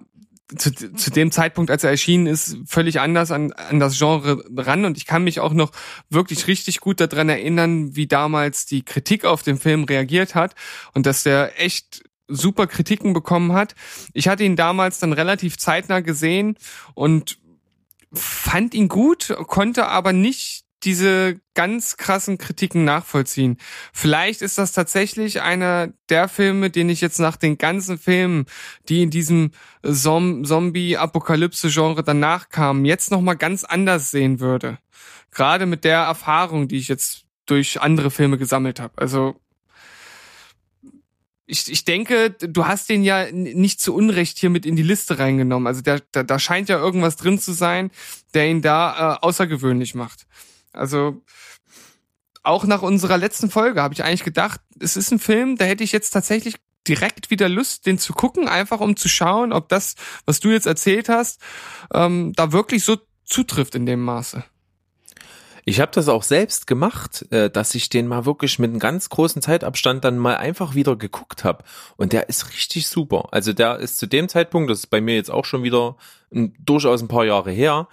zu, 0.58 0.72
zu 0.72 1.12
dem 1.12 1.32
Zeitpunkt, 1.32 1.72
als 1.72 1.84
er 1.84 1.90
erschienen 1.90 2.28
ist, 2.28 2.58
völlig 2.68 3.00
anders 3.00 3.32
an, 3.32 3.52
an 3.54 3.80
das 3.80 3.98
Genre 3.98 4.44
ran. 4.56 4.86
Und 4.86 4.98
ich 4.98 5.06
kann 5.06 5.24
mich 5.24 5.40
auch 5.40 5.54
noch 5.54 5.72
wirklich 6.10 6.48
richtig 6.48 6.80
gut 6.80 7.00
daran 7.00 7.30
erinnern, 7.30 7.96
wie 7.96 8.08
damals 8.08 8.66
die 8.66 8.84
Kritik 8.84 9.26
auf 9.26 9.42
den 9.42 9.58
Film 9.58 9.86
reagiert 9.86 10.36
hat 10.36 10.56
und 10.94 11.06
dass 11.06 11.24
der 11.24 11.60
echt 11.62 12.04
super 12.28 12.68
Kritiken 12.68 13.14
bekommen 13.14 13.54
hat. 13.54 13.76
Ich 14.14 14.28
hatte 14.28 14.44
ihn 14.44 14.56
damals 14.56 15.00
dann 15.00 15.14
relativ 15.14 15.58
zeitnah 15.58 16.00
gesehen 16.00 16.58
und 16.94 17.38
fand 18.14 18.74
ihn 18.74 18.88
gut, 18.88 19.36
konnte 19.48 19.88
aber 19.88 20.14
nicht 20.14 20.65
diese 20.86 21.42
ganz 21.56 21.98
krassen 21.98 22.38
Kritiken 22.38 22.86
nachvollziehen. 22.86 23.58
Vielleicht 23.92 24.42
ist 24.42 24.58
das 24.58 24.72
tatsächlich 24.72 25.42
einer 25.42 25.90
der 26.10 26.30
Filme, 26.30 26.70
den 26.70 26.90
ich 26.90 27.02
jetzt 27.02 27.20
nach 27.20 27.36
den 27.36 27.58
ganzen 27.58 27.98
Filmen, 27.98 28.46
die 28.88 29.04
in 29.04 29.10
diesem 29.10 29.52
Zombie-Apokalypse-Genre 29.84 32.04
danach 32.04 32.50
kamen, 32.50 32.86
jetzt 32.86 33.12
nochmal 33.12 33.36
ganz 33.36 33.64
anders 33.64 34.12
sehen 34.12 34.40
würde. 34.40 34.78
Gerade 35.32 35.66
mit 35.66 35.84
der 35.84 36.00
Erfahrung, 36.00 36.68
die 36.68 36.78
ich 36.78 36.88
jetzt 36.88 37.26
durch 37.46 37.82
andere 37.82 38.12
Filme 38.12 38.38
gesammelt 38.38 38.80
habe. 38.80 38.94
Also 38.98 39.40
ich, 41.48 41.72
ich 41.72 41.86
denke, 41.86 42.32
du 42.32 42.66
hast 42.66 42.90
den 42.90 43.04
ja 43.04 43.32
nicht 43.32 43.80
zu 43.80 43.94
Unrecht 43.94 44.40
hier 44.40 44.50
mit 44.50 44.66
in 44.66 44.76
die 44.76 44.84
Liste 44.84 45.20
reingenommen. 45.20 45.68
Also 45.68 45.82
da, 45.82 46.00
da, 46.12 46.24
da 46.24 46.40
scheint 46.40 46.70
ja 46.70 46.78
irgendwas 46.78 47.18
drin 47.18 47.40
zu 47.40 47.54
sein, 47.54 47.92
der 48.34 48.50
ihn 48.50 48.62
da 48.62 49.16
äh, 49.16 49.26
außergewöhnlich 49.26 49.96
macht. 49.96 50.26
Also 50.76 51.22
auch 52.44 52.66
nach 52.66 52.82
unserer 52.82 53.18
letzten 53.18 53.50
Folge 53.50 53.82
habe 53.82 53.94
ich 53.94 54.04
eigentlich 54.04 54.24
gedacht, 54.24 54.62
es 54.80 54.96
ist 54.96 55.12
ein 55.12 55.20
Film, 55.20 55.58
da 55.58 55.66
hätte 55.66 55.84
ich 55.84 55.92
jetzt 55.92 56.12
tatsächlich 56.12 56.56
direkt 56.88 57.32
wieder 57.32 57.50
Lust, 57.50 57.86
den 57.86 57.98
zu 57.98 58.14
gucken, 58.14 58.48
einfach 58.48 58.80
um 58.80 58.96
zu 58.96 59.10
schauen, 59.10 59.52
ob 59.52 59.70
das, 59.70 59.96
was 60.26 60.40
du 60.40 60.50
jetzt 60.52 60.68
erzählt 60.68 61.10
hast, 61.10 61.42
ähm, 61.94 62.34
da 62.36 62.52
wirklich 62.52 62.84
so 62.84 62.98
zutrifft 63.24 63.74
in 63.76 63.86
dem 63.86 64.04
Maße. 64.04 64.44
Ich 65.68 65.80
habe 65.82 65.92
das 65.92 66.10
auch 66.10 66.22
selbst 66.22 66.68
gemacht, 66.68 67.26
äh, 67.32 67.50
dass 67.50 67.74
ich 67.74 67.90
den 67.90 68.08
mal 68.08 68.28
wirklich 68.28 68.60
mit 68.60 68.70
einem 68.70 68.80
ganz 68.80 69.10
großen 69.10 69.42
Zeitabstand 69.42 70.06
dann 70.06 70.20
mal 70.20 70.38
einfach 70.38 70.76
wieder 70.76 70.96
geguckt 70.96 71.44
habe. 71.44 71.64
Und 71.98 72.14
der 72.14 72.30
ist 72.30 72.52
richtig 72.52 72.88
super. 72.88 73.30
Also 73.32 73.52
der 73.52 73.80
ist 73.80 73.98
zu 73.98 74.06
dem 74.06 74.30
Zeitpunkt, 74.30 74.70
das 74.70 74.80
ist 74.80 74.88
bei 74.88 75.02
mir 75.02 75.16
jetzt 75.16 75.32
auch 75.32 75.46
schon 75.46 75.64
wieder 75.64 75.98
ein, 76.32 76.56
durchaus 76.60 77.02
ein 77.02 77.08
paar 77.08 77.26
Jahre 77.26 77.50
her, 77.50 77.88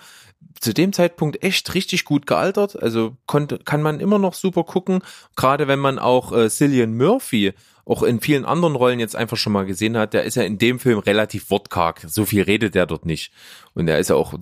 zu 0.62 0.72
dem 0.72 0.92
Zeitpunkt 0.92 1.42
echt 1.42 1.74
richtig 1.74 2.04
gut 2.04 2.26
gealtert. 2.26 2.80
Also 2.80 3.16
konnte, 3.26 3.58
kann 3.58 3.82
man 3.82 3.98
immer 3.98 4.18
noch 4.20 4.34
super 4.34 4.62
gucken. 4.62 5.02
Gerade 5.34 5.66
wenn 5.66 5.80
man 5.80 5.98
auch 5.98 6.32
äh, 6.32 6.48
Cillian 6.48 6.96
Murphy 6.96 7.52
auch 7.84 8.02
in 8.02 8.20
vielen 8.20 8.44
anderen 8.44 8.76
Rollen 8.76 9.00
jetzt 9.00 9.16
einfach 9.16 9.36
schon 9.36 9.52
mal 9.52 9.66
gesehen 9.66 9.96
hat, 9.96 10.14
der 10.14 10.22
ist 10.24 10.36
ja 10.36 10.44
in 10.44 10.58
dem 10.58 10.78
Film 10.78 10.98
relativ 11.00 11.50
wortkarg. 11.50 12.00
So 12.06 12.24
viel 12.24 12.42
redet 12.42 12.76
er 12.76 12.86
dort 12.86 13.06
nicht. 13.06 13.32
Und 13.74 13.88
er 13.88 13.98
ist 13.98 14.10
ja 14.10 14.16
auch 14.16 14.34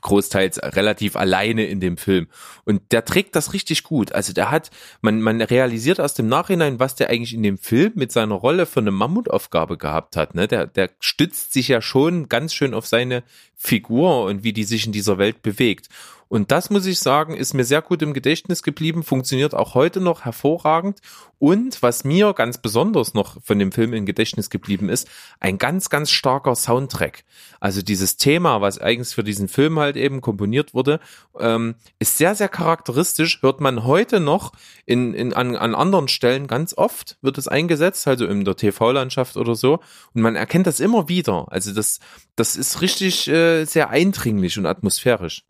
großteils 0.00 0.60
relativ 0.62 1.14
alleine 1.14 1.66
in 1.66 1.78
dem 1.78 1.96
Film. 1.96 2.26
Und 2.64 2.82
der 2.90 3.04
trägt 3.04 3.36
das 3.36 3.52
richtig 3.52 3.84
gut. 3.84 4.12
Also 4.12 4.32
der 4.32 4.50
hat, 4.50 4.70
man, 5.00 5.20
man 5.20 5.40
realisiert 5.40 6.00
erst 6.00 6.18
im 6.18 6.28
Nachhinein, 6.28 6.80
was 6.80 6.96
der 6.96 7.10
eigentlich 7.10 7.34
in 7.34 7.42
dem 7.42 7.58
Film 7.58 7.92
mit 7.94 8.10
seiner 8.10 8.34
Rolle 8.34 8.66
für 8.66 8.80
eine 8.80 8.90
Mammutaufgabe 8.90 9.78
gehabt 9.78 10.16
hat. 10.16 10.34
Ne? 10.34 10.48
Der, 10.48 10.66
der 10.66 10.90
stützt 10.98 11.52
sich 11.52 11.68
ja 11.68 11.80
schon 11.80 12.28
ganz 12.28 12.52
schön 12.52 12.74
auf 12.74 12.86
seine 12.86 13.22
Figur 13.54 14.24
und 14.24 14.42
wie 14.42 14.52
die 14.52 14.64
sich 14.64 14.86
in 14.86 14.92
dieser 14.92 15.18
Welt 15.18 15.42
bewegt. 15.42 15.88
Und 16.30 16.52
das 16.52 16.70
muss 16.70 16.86
ich 16.86 17.00
sagen, 17.00 17.34
ist 17.34 17.54
mir 17.54 17.64
sehr 17.64 17.82
gut 17.82 18.02
im 18.02 18.14
Gedächtnis 18.14 18.62
geblieben, 18.62 19.02
funktioniert 19.02 19.52
auch 19.52 19.74
heute 19.74 20.00
noch 20.00 20.24
hervorragend. 20.24 21.00
Und 21.40 21.82
was 21.82 22.04
mir 22.04 22.34
ganz 22.34 22.58
besonders 22.58 23.14
noch 23.14 23.42
von 23.42 23.58
dem 23.58 23.72
Film 23.72 23.92
im 23.92 24.06
Gedächtnis 24.06 24.48
geblieben 24.48 24.88
ist, 24.88 25.08
ein 25.40 25.58
ganz, 25.58 25.90
ganz 25.90 26.12
starker 26.12 26.54
Soundtrack. 26.54 27.24
Also 27.58 27.82
dieses 27.82 28.16
Thema, 28.16 28.60
was 28.60 28.78
eigens 28.78 29.12
für 29.12 29.24
diesen 29.24 29.48
Film 29.48 29.80
halt 29.80 29.96
eben 29.96 30.20
komponiert 30.20 30.72
wurde, 30.72 31.00
ähm, 31.36 31.74
ist 31.98 32.16
sehr, 32.16 32.36
sehr 32.36 32.48
charakteristisch, 32.48 33.42
hört 33.42 33.60
man 33.60 33.82
heute 33.82 34.20
noch 34.20 34.52
in, 34.86 35.14
in, 35.14 35.32
an, 35.32 35.56
an 35.56 35.74
anderen 35.74 36.06
Stellen 36.06 36.46
ganz 36.46 36.78
oft, 36.78 37.18
wird 37.22 37.38
es 37.38 37.48
eingesetzt, 37.48 38.06
also 38.06 38.26
in 38.26 38.44
der 38.44 38.54
TV-Landschaft 38.54 39.36
oder 39.36 39.56
so. 39.56 39.80
Und 40.14 40.22
man 40.22 40.36
erkennt 40.36 40.68
das 40.68 40.78
immer 40.78 41.08
wieder. 41.08 41.50
Also 41.50 41.74
das, 41.74 41.98
das 42.36 42.54
ist 42.54 42.82
richtig 42.82 43.26
äh, 43.26 43.64
sehr 43.64 43.90
eindringlich 43.90 44.56
und 44.58 44.66
atmosphärisch. 44.66 45.42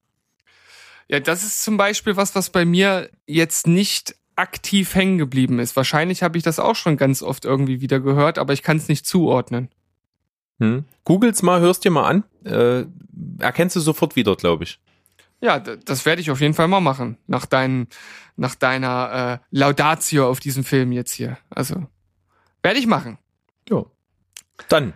Ja, 1.10 1.18
das 1.18 1.42
ist 1.42 1.64
zum 1.64 1.76
Beispiel 1.76 2.16
was, 2.16 2.36
was 2.36 2.50
bei 2.50 2.64
mir 2.64 3.10
jetzt 3.26 3.66
nicht 3.66 4.14
aktiv 4.36 4.94
hängen 4.94 5.18
geblieben 5.18 5.58
ist. 5.58 5.74
Wahrscheinlich 5.74 6.22
habe 6.22 6.38
ich 6.38 6.44
das 6.44 6.60
auch 6.60 6.76
schon 6.76 6.96
ganz 6.96 7.20
oft 7.20 7.44
irgendwie 7.44 7.80
wieder 7.80 7.98
gehört, 7.98 8.38
aber 8.38 8.52
ich 8.52 8.62
kann 8.62 8.76
es 8.76 8.86
nicht 8.86 9.04
zuordnen. 9.04 9.70
Hm. 10.60 10.84
Googles 11.02 11.42
mal, 11.42 11.60
hörst 11.60 11.84
dir 11.84 11.90
mal 11.90 12.08
an. 12.08 12.24
Äh, 12.44 12.84
erkennst 13.42 13.74
du 13.74 13.80
sofort 13.80 14.14
wieder, 14.14 14.36
glaube 14.36 14.62
ich. 14.62 14.78
Ja, 15.40 15.58
das 15.58 16.06
werde 16.06 16.22
ich 16.22 16.30
auf 16.30 16.40
jeden 16.40 16.54
Fall 16.54 16.68
mal 16.68 16.80
machen. 16.80 17.18
Nach, 17.26 17.44
dein, 17.44 17.88
nach 18.36 18.54
deiner 18.54 19.40
äh, 19.42 19.46
Laudatio 19.50 20.30
auf 20.30 20.38
diesen 20.38 20.62
Film 20.62 20.92
jetzt 20.92 21.12
hier. 21.12 21.38
Also, 21.50 21.88
werde 22.62 22.78
ich 22.78 22.86
machen. 22.86 23.18
Ja. 23.68 23.84
Dann 24.68 24.92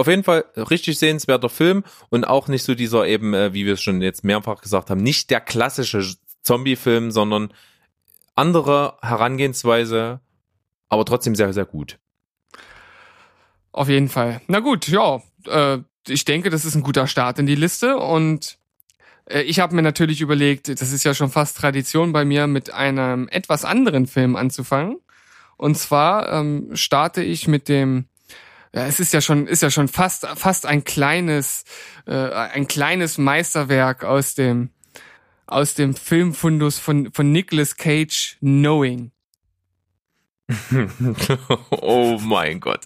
auf 0.00 0.08
jeden 0.08 0.24
Fall 0.24 0.44
richtig 0.56 0.98
sehenswerter 0.98 1.48
Film 1.48 1.84
und 2.08 2.24
auch 2.24 2.48
nicht 2.48 2.64
so 2.64 2.74
dieser 2.74 3.06
eben, 3.06 3.34
äh, 3.34 3.52
wie 3.52 3.66
wir 3.66 3.74
es 3.74 3.82
schon 3.82 4.00
jetzt 4.00 4.24
mehrfach 4.24 4.62
gesagt 4.62 4.90
haben, 4.90 5.02
nicht 5.02 5.30
der 5.30 5.40
klassische 5.40 6.02
Zombie-Film, 6.42 7.10
sondern 7.10 7.52
andere 8.34 8.96
Herangehensweise, 9.02 10.20
aber 10.88 11.04
trotzdem 11.04 11.34
sehr, 11.34 11.52
sehr 11.52 11.66
gut. 11.66 11.98
Auf 13.72 13.88
jeden 13.88 14.08
Fall. 14.08 14.40
Na 14.48 14.60
gut, 14.60 14.88
ja, 14.88 15.22
äh, 15.46 15.78
ich 16.08 16.24
denke, 16.24 16.50
das 16.50 16.64
ist 16.64 16.74
ein 16.74 16.82
guter 16.82 17.06
Start 17.06 17.38
in 17.38 17.46
die 17.46 17.54
Liste 17.54 17.98
und 17.98 18.58
äh, 19.26 19.42
ich 19.42 19.60
habe 19.60 19.74
mir 19.74 19.82
natürlich 19.82 20.22
überlegt, 20.22 20.68
das 20.68 20.92
ist 20.92 21.04
ja 21.04 21.14
schon 21.14 21.30
fast 21.30 21.58
Tradition 21.58 22.12
bei 22.12 22.24
mir, 22.24 22.46
mit 22.46 22.72
einem 22.72 23.28
etwas 23.28 23.64
anderen 23.64 24.06
Film 24.06 24.34
anzufangen. 24.34 24.98
Und 25.56 25.76
zwar 25.76 26.32
ähm, 26.32 26.70
starte 26.74 27.22
ich 27.22 27.46
mit 27.46 27.68
dem 27.68 28.06
ja, 28.74 28.86
es 28.86 29.00
ist 29.00 29.12
ja 29.12 29.20
schon, 29.20 29.46
ist 29.46 29.62
ja 29.62 29.70
schon 29.70 29.88
fast, 29.88 30.26
fast 30.36 30.66
ein 30.66 30.84
kleines, 30.84 31.64
äh, 32.06 32.14
ein 32.14 32.68
kleines 32.68 33.18
Meisterwerk 33.18 34.04
aus 34.04 34.34
dem, 34.34 34.70
aus 35.46 35.74
dem 35.74 35.94
Filmfundus 35.94 36.78
von, 36.78 37.12
von 37.12 37.32
Nicolas 37.32 37.76
Cage, 37.76 38.36
Knowing. 38.40 39.10
oh 41.70 42.18
mein 42.20 42.60
Gott, 42.60 42.84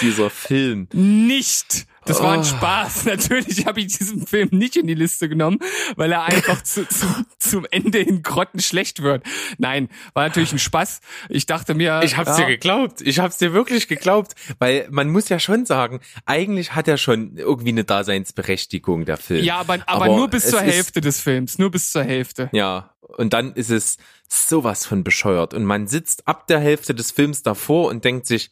dieser 0.00 0.30
Film. 0.30 0.88
Nicht 0.92 1.86
das 2.06 2.20
war 2.20 2.32
ein 2.32 2.40
oh. 2.40 2.44
Spaß. 2.44 3.04
Natürlich 3.04 3.66
habe 3.66 3.80
ich 3.80 3.98
diesen 3.98 4.26
Film 4.26 4.48
nicht 4.52 4.76
in 4.76 4.86
die 4.86 4.94
Liste 4.94 5.28
genommen, 5.28 5.58
weil 5.96 6.12
er 6.12 6.24
einfach 6.24 6.62
zu, 6.62 6.86
zu, 6.88 7.06
zum 7.38 7.66
Ende 7.70 7.98
in 7.98 8.22
Grotten 8.22 8.60
schlecht 8.60 9.02
wird. 9.02 9.24
Nein, 9.58 9.88
war 10.14 10.24
natürlich 10.24 10.52
ein 10.52 10.58
Spaß. 10.58 11.00
Ich 11.28 11.46
dachte 11.46 11.74
mir. 11.74 12.00
Ich 12.02 12.16
hab's 12.16 12.38
ja. 12.38 12.44
dir 12.44 12.46
geglaubt. 12.46 13.00
Ich 13.02 13.18
hab's 13.18 13.38
dir 13.38 13.52
wirklich 13.52 13.88
geglaubt. 13.88 14.34
Weil 14.58 14.86
man 14.90 15.10
muss 15.10 15.28
ja 15.28 15.38
schon 15.38 15.66
sagen, 15.66 16.00
eigentlich 16.24 16.74
hat 16.74 16.88
er 16.88 16.96
schon 16.96 17.36
irgendwie 17.36 17.70
eine 17.70 17.84
Daseinsberechtigung, 17.84 19.04
der 19.04 19.16
Film. 19.16 19.44
Ja, 19.44 19.58
aber, 19.58 19.74
aber, 19.86 20.04
aber 20.04 20.16
nur 20.16 20.28
bis 20.28 20.50
zur 20.50 20.60
Hälfte 20.60 21.00
des 21.00 21.20
Films. 21.20 21.58
Nur 21.58 21.70
bis 21.70 21.92
zur 21.92 22.04
Hälfte. 22.04 22.48
Ja. 22.52 22.92
Und 23.00 23.32
dann 23.32 23.52
ist 23.54 23.70
es 23.70 23.98
sowas 24.28 24.86
von 24.86 25.04
bescheuert. 25.04 25.54
Und 25.54 25.64
man 25.64 25.86
sitzt 25.86 26.26
ab 26.26 26.46
der 26.46 26.58
Hälfte 26.58 26.94
des 26.94 27.12
Films 27.12 27.42
davor 27.42 27.88
und 27.88 28.04
denkt 28.04 28.26
sich, 28.26 28.50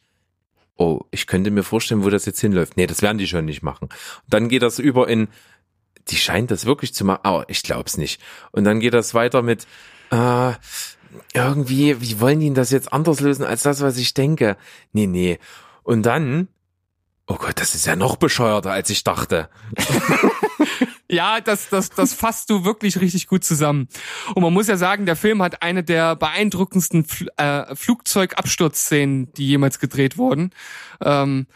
oh, 0.76 1.00
ich 1.10 1.26
könnte 1.26 1.50
mir 1.50 1.62
vorstellen, 1.62 2.04
wo 2.04 2.10
das 2.10 2.26
jetzt 2.26 2.40
hinläuft. 2.40 2.76
Nee, 2.76 2.86
das 2.86 3.02
werden 3.02 3.18
die 3.18 3.26
schon 3.26 3.44
nicht 3.44 3.62
machen. 3.62 3.84
Und 3.84 3.92
dann 4.28 4.48
geht 4.48 4.62
das 4.62 4.78
über 4.78 5.08
in, 5.08 5.28
die 6.08 6.16
scheint 6.16 6.50
das 6.50 6.66
wirklich 6.66 6.94
zu 6.94 7.04
machen, 7.04 7.20
aber 7.22 7.48
ich 7.48 7.62
glaub's 7.62 7.96
nicht. 7.96 8.20
Und 8.52 8.64
dann 8.64 8.80
geht 8.80 8.94
das 8.94 9.14
weiter 9.14 9.42
mit, 9.42 9.66
äh, 10.10 10.52
irgendwie, 11.32 12.00
wie 12.00 12.20
wollen 12.20 12.40
die 12.40 12.52
das 12.52 12.70
jetzt 12.70 12.92
anders 12.92 13.20
lösen 13.20 13.44
als 13.44 13.62
das, 13.62 13.80
was 13.80 13.96
ich 13.96 14.14
denke? 14.14 14.56
Nee, 14.92 15.06
nee. 15.06 15.38
Und 15.82 16.02
dann, 16.04 16.48
oh 17.26 17.36
Gott, 17.36 17.60
das 17.60 17.74
ist 17.74 17.86
ja 17.86 17.96
noch 17.96 18.16
bescheuerter, 18.16 18.72
als 18.72 18.90
ich 18.90 19.04
dachte. 19.04 19.48
Ja, 21.14 21.40
das, 21.40 21.68
das, 21.68 21.90
das 21.90 22.12
fasst 22.14 22.50
du 22.50 22.64
wirklich 22.64 23.00
richtig 23.00 23.26
gut 23.26 23.44
zusammen. 23.44 23.88
Und 24.34 24.42
man 24.42 24.52
muss 24.52 24.66
ja 24.66 24.76
sagen, 24.76 25.06
der 25.06 25.16
Film 25.16 25.42
hat 25.42 25.62
eine 25.62 25.82
der 25.82 26.16
beeindruckendsten 26.16 27.04
Fl 27.04 27.28
äh, 27.36 27.74
Flugzeugabsturzszenen, 27.74 29.32
die 29.34 29.48
jemals 29.48 29.78
gedreht 29.78 30.18
wurden. 30.18 30.50
Ähm, 31.00 31.46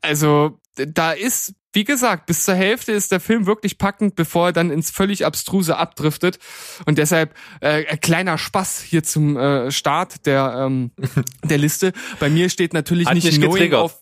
also 0.00 0.58
da 0.74 1.12
ist 1.12 1.54
wie 1.72 1.84
gesagt, 1.84 2.26
bis 2.26 2.44
zur 2.44 2.54
Hälfte 2.54 2.92
ist 2.92 3.12
der 3.12 3.20
Film 3.20 3.46
wirklich 3.46 3.78
packend, 3.78 4.16
bevor 4.16 4.46
er 4.46 4.52
dann 4.52 4.70
ins 4.70 4.90
völlig 4.90 5.24
abstruse 5.24 5.76
abdriftet. 5.76 6.38
Und 6.84 6.98
deshalb 6.98 7.34
äh, 7.60 7.86
ein 7.86 8.00
kleiner 8.00 8.38
Spaß 8.38 8.80
hier 8.80 9.04
zum 9.04 9.36
äh, 9.36 9.70
Start 9.70 10.26
der 10.26 10.66
ähm, 10.66 10.90
der 11.44 11.58
Liste. 11.58 11.92
Bei 12.18 12.28
mir 12.28 12.50
steht 12.50 12.72
natürlich 12.72 13.08
nicht 13.10 13.24
mich 13.24 13.40
Knowing 13.40 13.74
auf. 13.74 14.00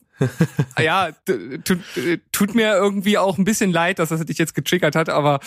Ja, 0.78 1.12
t- 1.12 1.58
tut, 1.58 1.80
äh, 1.96 2.18
tut 2.32 2.54
mir 2.54 2.74
irgendwie 2.74 3.18
auch 3.18 3.38
ein 3.38 3.44
bisschen 3.44 3.72
leid, 3.72 3.98
dass 3.98 4.08
das 4.08 4.24
dich 4.24 4.38
jetzt 4.38 4.54
getriggert 4.54 4.96
hat, 4.96 5.08
aber 5.08 5.40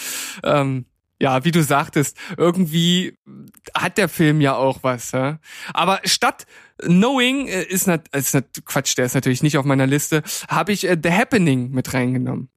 ähm, 0.43 0.85
ja, 1.21 1.45
wie 1.45 1.51
du 1.51 1.61
sagtest, 1.61 2.17
irgendwie 2.35 3.15
hat 3.75 3.97
der 3.97 4.09
Film 4.09 4.41
ja 4.41 4.55
auch 4.55 4.79
was. 4.81 5.11
Ja? 5.11 5.39
Aber 5.73 5.99
statt 6.03 6.47
Knowing 6.79 7.47
äh, 7.47 7.63
ist, 7.63 7.85
nat 7.85 8.07
ist 8.13 8.33
nat 8.33 8.45
Quatsch, 8.65 8.97
der 8.97 9.05
ist 9.05 9.13
natürlich 9.13 9.43
nicht 9.43 9.57
auf 9.57 9.65
meiner 9.65 9.85
Liste, 9.85 10.23
habe 10.47 10.71
ich 10.71 10.87
äh, 10.87 10.97
The 11.01 11.11
Happening 11.11 11.69
mit 11.69 11.93
reingenommen. 11.93 12.49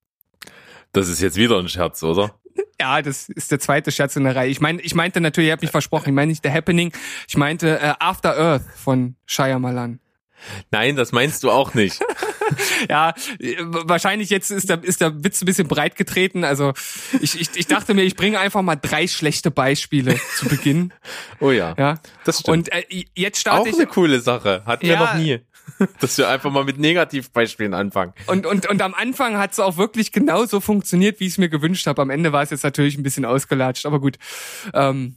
Das 0.93 1.09
ist 1.09 1.21
jetzt 1.21 1.37
wieder 1.37 1.59
ein 1.59 1.69
Scherz, 1.69 2.03
oder? 2.03 2.39
Ja, 2.81 3.03
das 3.03 3.29
ist 3.29 3.51
der 3.51 3.59
zweite 3.61 3.93
Scherz 3.93 4.17
in 4.17 4.25
der 4.25 4.35
Reihe. 4.35 4.49
Ich 4.49 4.61
meine, 4.61 4.81
ich 4.81 4.95
meinte 4.95 5.21
natürlich, 5.21 5.49
ich 5.49 5.53
habe 5.53 5.65
mich 5.65 5.71
versprochen, 5.71 6.09
ich 6.09 6.15
meine 6.15 6.31
nicht 6.31 6.45
The 6.45 6.51
Happening, 6.51 6.93
ich 7.29 7.37
meinte 7.37 7.79
äh, 7.79 7.95
After 7.99 8.37
Earth 8.37 8.65
von 8.77 9.17
Shyamalan. 9.27 10.01
Nein, 10.71 10.97
das 10.97 11.13
meinst 11.13 11.43
du 11.45 11.51
auch 11.51 11.75
nicht. 11.75 12.01
Ja, 12.91 13.15
wahrscheinlich 13.63 14.29
jetzt 14.29 14.51
ist 14.51 14.69
der, 14.69 14.85
ist 14.85 15.01
der 15.01 15.25
Witz 15.25 15.41
ein 15.41 15.47
bisschen 15.47 15.67
breit 15.67 15.97
getreten. 15.97 16.45
Also 16.45 16.75
ich, 17.21 17.41
ich, 17.41 17.49
ich 17.57 17.67
dachte 17.67 17.95
mir, 17.95 18.03
ich 18.03 18.17
bringe 18.17 18.39
einfach 18.39 18.61
mal 18.61 18.77
drei 18.77 19.07
schlechte 19.07 19.51
Beispiele 19.51 20.21
zu 20.37 20.47
Beginn. 20.47 20.93
Oh 21.41 21.51
ja, 21.51 21.75
Ja. 21.79 21.99
das 22.25 22.41
stimmt. 22.41 22.69
Und 22.69 22.73
äh, 22.73 23.05
jetzt 23.15 23.39
auch 23.49 23.53
starte 23.55 23.71
ich 23.71 23.77
eine 23.77 23.87
coole 23.87 24.21
Sache. 24.21 24.63
Hatten 24.67 24.83
wir 24.87 24.93
Ja. 24.93 25.01
noch 25.01 25.15
nie. 25.15 25.41
Dass 26.01 26.19
wir 26.19 26.29
einfach 26.29 26.51
mal 26.51 26.65
mit 26.65 26.79
Negativbeispielen 26.79 27.73
anfangen. 27.73 28.13
Und, 28.27 28.45
und, 28.45 28.69
und 28.69 28.83
am 28.83 28.93
Anfang 28.93 29.39
hat 29.39 29.53
es 29.53 29.59
auch 29.61 29.79
wirklich 29.79 30.13
genauso 30.13 30.61
funktioniert, 30.61 31.21
wie 31.21 31.25
ich 31.27 31.33
es 31.33 31.39
mir 31.39 31.49
gewünscht 31.49 31.87
habe. 31.87 32.03
Am 32.03 32.11
Ende 32.11 32.33
war 32.33 32.43
es 32.43 32.51
jetzt 32.51 32.63
natürlich 32.65 32.99
ein 32.99 33.03
bisschen 33.03 33.25
ausgelatscht, 33.25 33.87
aber 33.87 34.01
gut. 34.01 34.19
Ähm, 34.75 35.17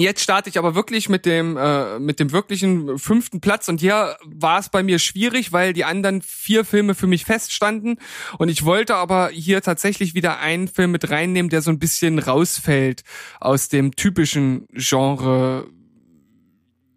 jetzt 0.00 0.22
starte 0.22 0.48
ich 0.50 0.58
aber 0.58 0.74
wirklich 0.74 1.08
mit 1.08 1.26
dem, 1.26 1.56
äh, 1.56 1.98
mit 1.98 2.20
dem 2.20 2.32
wirklichen 2.32 2.98
fünften 2.98 3.40
Platz. 3.40 3.68
Und 3.68 3.80
hier 3.80 4.16
war 4.24 4.58
es 4.58 4.68
bei 4.68 4.82
mir 4.82 4.98
schwierig, 4.98 5.52
weil 5.52 5.72
die 5.72 5.84
anderen 5.84 6.22
vier 6.22 6.64
Filme 6.64 6.94
für 6.94 7.06
mich 7.06 7.24
feststanden. 7.24 7.98
Und 8.38 8.48
ich 8.48 8.64
wollte 8.64 8.96
aber 8.96 9.30
hier 9.30 9.62
tatsächlich 9.62 10.14
wieder 10.14 10.38
einen 10.40 10.68
Film 10.68 10.92
mit 10.92 11.10
reinnehmen, 11.10 11.50
der 11.50 11.62
so 11.62 11.70
ein 11.70 11.78
bisschen 11.78 12.18
rausfällt 12.18 13.02
aus 13.40 13.68
dem 13.68 13.96
typischen 13.96 14.66
Genre 14.72 15.66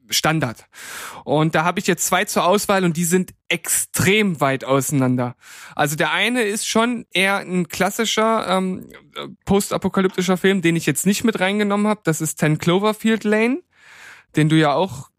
Standard. 0.10 0.66
Und 1.24 1.56
da 1.56 1.64
habe 1.64 1.80
ich 1.80 1.88
jetzt 1.88 2.06
zwei 2.06 2.26
zur 2.26 2.46
Auswahl 2.46 2.84
und 2.84 2.98
die 2.98 3.06
sind 3.06 3.34
extrem 3.48 4.42
weit 4.42 4.66
auseinander. 4.66 5.36
Also 5.76 5.96
der 5.96 6.12
eine 6.12 6.44
ist 6.44 6.68
schon 6.68 7.06
eher 7.12 7.38
ein 7.38 7.68
klassischer 7.68 8.48
ähm, 8.48 8.90
äh, 9.16 9.28
postapokalyptischer 9.46 10.38
Film, 10.38 10.62
den 10.62 10.76
ich 10.76 10.86
jetzt 10.86 11.06
nicht 11.06 11.24
mit 11.24 11.40
reingenommen 11.40 11.88
habe. 11.88 12.02
Das 12.04 12.22
ist 12.22 12.40
10 12.40 12.58
Cloverfield 12.58 13.24
Lane, 13.24 13.62
den 14.36 14.50
du 14.50 14.58
ja 14.58 14.74
auch 14.74 15.10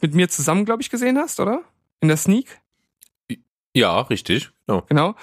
mit 0.00 0.14
mir 0.14 0.28
zusammen, 0.28 0.64
glaube 0.64 0.82
ich, 0.82 0.90
gesehen 0.90 1.18
hast, 1.18 1.40
oder? 1.40 1.62
In 2.00 2.08
der 2.08 2.16
Sneak? 2.16 2.60
Ja, 3.74 4.00
richtig. 4.02 4.50
Genau. 4.66 4.82
Genau. 4.88 5.14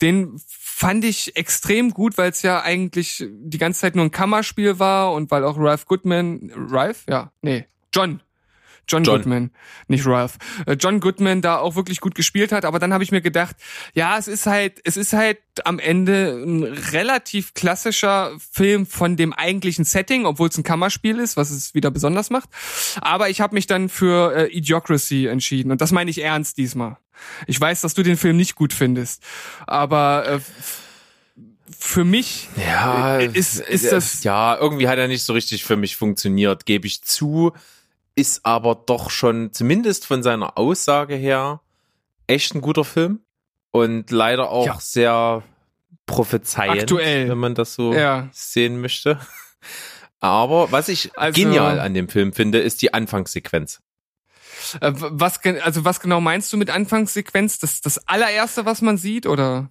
Den 0.00 0.40
fand 0.46 1.04
ich 1.04 1.36
extrem 1.36 1.90
gut, 1.90 2.16
weil 2.18 2.30
es 2.30 2.42
ja 2.42 2.62
eigentlich 2.62 3.24
die 3.28 3.58
ganze 3.58 3.80
Zeit 3.80 3.96
nur 3.96 4.04
ein 4.04 4.10
Kammerspiel 4.10 4.78
war 4.78 5.12
und 5.12 5.30
weil 5.30 5.44
auch 5.44 5.58
Ralph 5.58 5.86
Goodman, 5.86 6.52
Ralph? 6.54 7.04
Ja, 7.08 7.32
nee, 7.42 7.66
John. 7.92 8.20
John, 8.88 9.02
John. 9.04 9.16
Goodman, 9.18 9.50
nicht 9.88 10.06
Ralph. 10.06 10.38
Äh, 10.66 10.74
John 10.74 11.00
Goodman 11.00 11.42
da 11.42 11.58
auch 11.58 11.74
wirklich 11.76 12.00
gut 12.00 12.14
gespielt 12.14 12.52
hat, 12.52 12.64
aber 12.64 12.78
dann 12.78 12.92
habe 12.92 13.02
ich 13.02 13.10
mir 13.12 13.20
gedacht, 13.20 13.56
ja, 13.94 14.16
es 14.18 14.28
ist 14.28 14.46
halt, 14.46 14.80
es 14.84 14.96
ist 14.96 15.12
halt 15.12 15.38
am 15.64 15.78
Ende 15.78 16.30
ein 16.44 16.62
relativ 16.62 17.54
klassischer 17.54 18.32
Film 18.52 18.86
von 18.86 19.16
dem 19.16 19.32
eigentlichen 19.32 19.84
Setting, 19.84 20.24
obwohl 20.26 20.48
es 20.48 20.56
ein 20.58 20.62
Kammerspiel 20.64 21.18
ist, 21.18 21.36
was 21.36 21.50
es 21.50 21.74
wieder 21.74 21.90
besonders 21.90 22.30
macht. 22.30 22.48
Aber 23.00 23.28
ich 23.30 23.40
habe 23.40 23.54
mich 23.54 23.66
dann 23.66 23.88
für 23.88 24.34
äh, 24.36 24.56
Idiocracy 24.56 25.26
entschieden 25.26 25.70
und 25.72 25.80
das 25.80 25.92
meine 25.92 26.10
ich 26.10 26.22
ernst 26.22 26.56
diesmal. 26.58 26.96
Ich 27.46 27.58
weiß, 27.60 27.80
dass 27.80 27.94
du 27.94 28.02
den 28.02 28.16
Film 28.18 28.36
nicht 28.36 28.54
gut 28.56 28.72
findest, 28.74 29.22
aber 29.66 30.26
äh, 30.28 30.40
für 31.78 32.04
mich 32.04 32.48
Ja, 32.56 33.18
Äh, 33.18 33.26
ist- 33.26 33.58
ist 33.60 33.90
das- 33.90 34.22
ja, 34.22 34.56
irgendwie 34.56 34.88
hat 34.88 34.98
er 34.98 35.08
nicht 35.08 35.22
so 35.24 35.32
richtig 35.32 35.64
für 35.64 35.76
mich 35.76 35.96
funktioniert, 35.96 36.66
gebe 36.66 36.86
ich 36.86 37.02
zu. 37.02 37.52
Ist 38.16 38.44
aber 38.46 38.74
doch 38.74 39.10
schon, 39.10 39.52
zumindest 39.52 40.06
von 40.06 40.22
seiner 40.22 40.56
Aussage 40.58 41.14
her, 41.14 41.60
echt 42.26 42.54
ein 42.54 42.60
guter 42.62 42.84
Film. 42.84 43.20
Und 43.72 44.10
leider 44.10 44.50
auch 44.50 44.66
Ja. 44.66 44.78
sehr 44.80 45.42
prophezeiend, 46.06 46.80
Aktuell. 46.82 47.28
wenn 47.28 47.36
man 47.38 47.54
das 47.54 47.74
so 47.74 47.92
Ja. 47.92 48.28
sehen 48.32 48.80
möchte. 48.80 49.20
Aber 50.20 50.72
was 50.72 50.88
ich 50.88 51.16
Also- 51.18 51.40
genial 51.42 51.78
an 51.78 51.92
dem 51.92 52.08
Film 52.08 52.32
finde, 52.32 52.58
ist 52.60 52.80
die 52.80 52.94
Anfangssequenz. 52.94 53.82
Äh, 54.80 54.92
was, 54.94 55.40
also 55.44 55.84
was 55.84 56.00
genau 56.00 56.20
meinst 56.22 56.50
du 56.52 56.56
mit 56.56 56.70
Anfangssequenz? 56.70 57.58
Das 57.58 57.82
das 57.82 58.08
allererste, 58.08 58.64
was 58.64 58.80
man 58.80 58.96
sieht, 58.96 59.26
oder? 59.26 59.68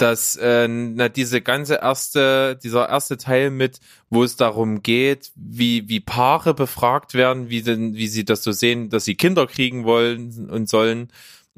Dass 0.00 0.36
äh, 0.36 0.66
na, 0.68 1.08
diese 1.08 1.40
ganze 1.40 1.76
erste, 1.76 2.58
dieser 2.62 2.88
erste 2.88 3.16
Teil 3.16 3.50
mit, 3.50 3.80
wo 4.08 4.24
es 4.24 4.36
darum 4.36 4.82
geht, 4.82 5.32
wie 5.34 5.88
wie 5.88 6.00
Paare 6.00 6.54
befragt 6.54 7.14
werden, 7.14 7.50
wie 7.50 7.62
denn, 7.62 7.94
wie 7.94 8.08
sie 8.08 8.24
das 8.24 8.42
so 8.42 8.52
sehen, 8.52 8.90
dass 8.90 9.04
sie 9.04 9.14
Kinder 9.14 9.46
kriegen 9.46 9.84
wollen 9.84 10.48
und 10.50 10.68
sollen. 10.68 11.08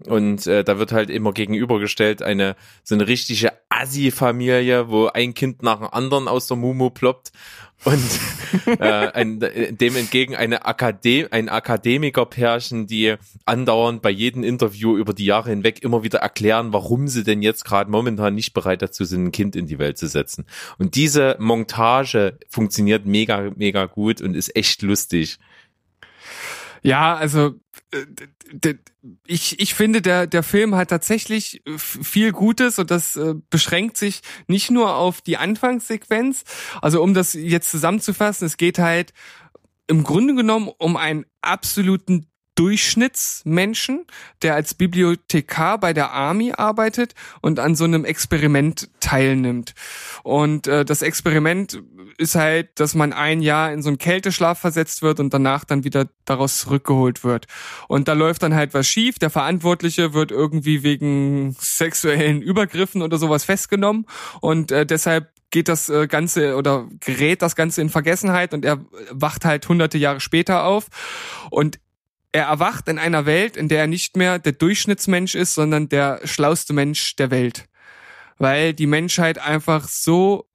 Und 0.06 0.46
äh, 0.46 0.64
da 0.64 0.78
wird 0.78 0.92
halt 0.92 1.10
immer 1.10 1.32
gegenübergestellt 1.32 2.22
eine 2.22 2.56
so 2.82 2.94
eine 2.94 3.06
richtige 3.06 3.52
Assi-Familie, 3.68 4.88
wo 4.88 5.06
ein 5.06 5.34
Kind 5.34 5.62
nach 5.62 5.78
dem 5.78 5.88
anderen 5.88 6.28
aus 6.28 6.46
der 6.46 6.56
Mumu 6.56 6.90
ploppt 6.90 7.32
und 7.84 8.20
äh, 8.80 9.08
ein, 9.12 9.40
dem 9.40 9.96
entgegen 9.96 10.36
eine 10.36 10.64
Akadem 10.66 11.26
ein 11.30 11.48
Akademikerpärchen, 11.48 12.86
die 12.86 13.16
andauernd 13.44 14.02
bei 14.02 14.10
jedem 14.10 14.44
Interview 14.44 14.96
über 14.96 15.12
die 15.12 15.24
Jahre 15.24 15.50
hinweg 15.50 15.82
immer 15.82 16.04
wieder 16.04 16.20
erklären, 16.20 16.72
warum 16.72 17.08
sie 17.08 17.24
denn 17.24 17.42
jetzt 17.42 17.64
gerade 17.64 17.90
momentan 17.90 18.34
nicht 18.34 18.52
bereit 18.54 18.82
dazu 18.82 19.04
sind, 19.04 19.26
ein 19.26 19.32
Kind 19.32 19.56
in 19.56 19.66
die 19.66 19.78
Welt 19.78 19.98
zu 19.98 20.06
setzen. 20.06 20.46
Und 20.78 20.94
diese 20.94 21.36
Montage 21.40 22.38
funktioniert 22.48 23.04
mega, 23.04 23.50
mega 23.56 23.86
gut 23.86 24.20
und 24.20 24.34
ist 24.34 24.54
echt 24.54 24.82
lustig. 24.82 25.38
Ja, 26.82 27.16
also 27.16 27.54
ich, 29.26 29.60
ich 29.60 29.74
finde, 29.74 30.00
der, 30.00 30.26
der 30.26 30.42
Film 30.42 30.74
hat 30.74 30.90
tatsächlich 30.90 31.66
äh, 31.66 31.78
viel 31.78 32.32
Gutes 32.32 32.78
und 32.78 32.90
das 32.90 33.16
äh, 33.16 33.34
beschränkt 33.50 33.96
sich 33.96 34.22
nicht 34.46 34.70
nur 34.70 34.96
auf 34.96 35.20
die 35.20 35.36
Anfangssequenz. 35.36 36.44
Also 36.80 37.02
um 37.02 37.14
das 37.14 37.34
jetzt 37.34 37.70
zusammenzufassen, 37.70 38.46
es 38.46 38.56
geht 38.56 38.78
halt 38.78 39.12
im 39.86 40.04
Grunde 40.04 40.34
genommen 40.34 40.70
um 40.78 40.96
einen 40.96 41.26
absoluten 41.42 42.26
Durchschnittsmenschen, 42.54 44.06
der 44.42 44.54
als 44.54 44.74
Bibliothekar 44.74 45.78
bei 45.78 45.92
der 45.92 46.10
Army 46.12 46.52
arbeitet 46.56 47.14
und 47.40 47.58
an 47.58 47.74
so 47.74 47.84
einem 47.84 48.04
Experiment 48.04 48.90
teilnimmt. 49.00 49.74
Und 50.22 50.66
äh, 50.66 50.84
das 50.84 51.02
Experiment 51.02 51.82
ist 52.18 52.34
halt, 52.34 52.78
dass 52.78 52.94
man 52.94 53.12
ein 53.12 53.40
Jahr 53.40 53.72
in 53.72 53.82
so 53.82 53.88
einen 53.88 53.98
Kälteschlaf 53.98 54.58
versetzt 54.58 55.02
wird 55.02 55.18
und 55.18 55.32
danach 55.32 55.64
dann 55.64 55.84
wieder 55.84 56.08
daraus 56.24 56.58
zurückgeholt 56.58 57.24
wird. 57.24 57.46
Und 57.88 58.08
da 58.08 58.12
läuft 58.12 58.42
dann 58.42 58.54
halt 58.54 58.74
was 58.74 58.86
schief. 58.86 59.18
Der 59.18 59.30
Verantwortliche 59.30 60.12
wird 60.12 60.30
irgendwie 60.30 60.82
wegen 60.82 61.56
sexuellen 61.58 62.42
Übergriffen 62.42 63.02
oder 63.02 63.16
sowas 63.18 63.44
festgenommen 63.44 64.06
und 64.40 64.70
äh, 64.72 64.84
deshalb 64.84 65.30
geht 65.50 65.68
das 65.68 65.88
äh, 65.88 66.06
Ganze 66.08 66.56
oder 66.56 66.88
gerät 67.00 67.42
das 67.42 67.54
Ganze 67.54 67.82
in 67.82 67.90
Vergessenheit 67.90 68.54
und 68.54 68.64
er 68.64 68.80
wacht 69.10 69.44
halt 69.44 69.68
hunderte 69.68 69.98
Jahre 69.98 70.20
später 70.20 70.64
auf 70.64 70.86
und 71.50 71.78
er 72.32 72.44
erwacht 72.44 72.88
in 72.88 72.98
einer 72.98 73.26
Welt, 73.26 73.56
in 73.56 73.68
der 73.68 73.80
er 73.80 73.86
nicht 73.86 74.16
mehr 74.16 74.38
der 74.38 74.52
Durchschnittsmensch 74.52 75.34
ist, 75.34 75.54
sondern 75.54 75.88
der 75.88 76.20
schlauste 76.24 76.72
Mensch 76.72 77.14
der 77.16 77.30
Welt. 77.30 77.68
Weil 78.38 78.72
die 78.72 78.86
Menschheit 78.86 79.38
einfach 79.38 79.86
so 79.86 80.46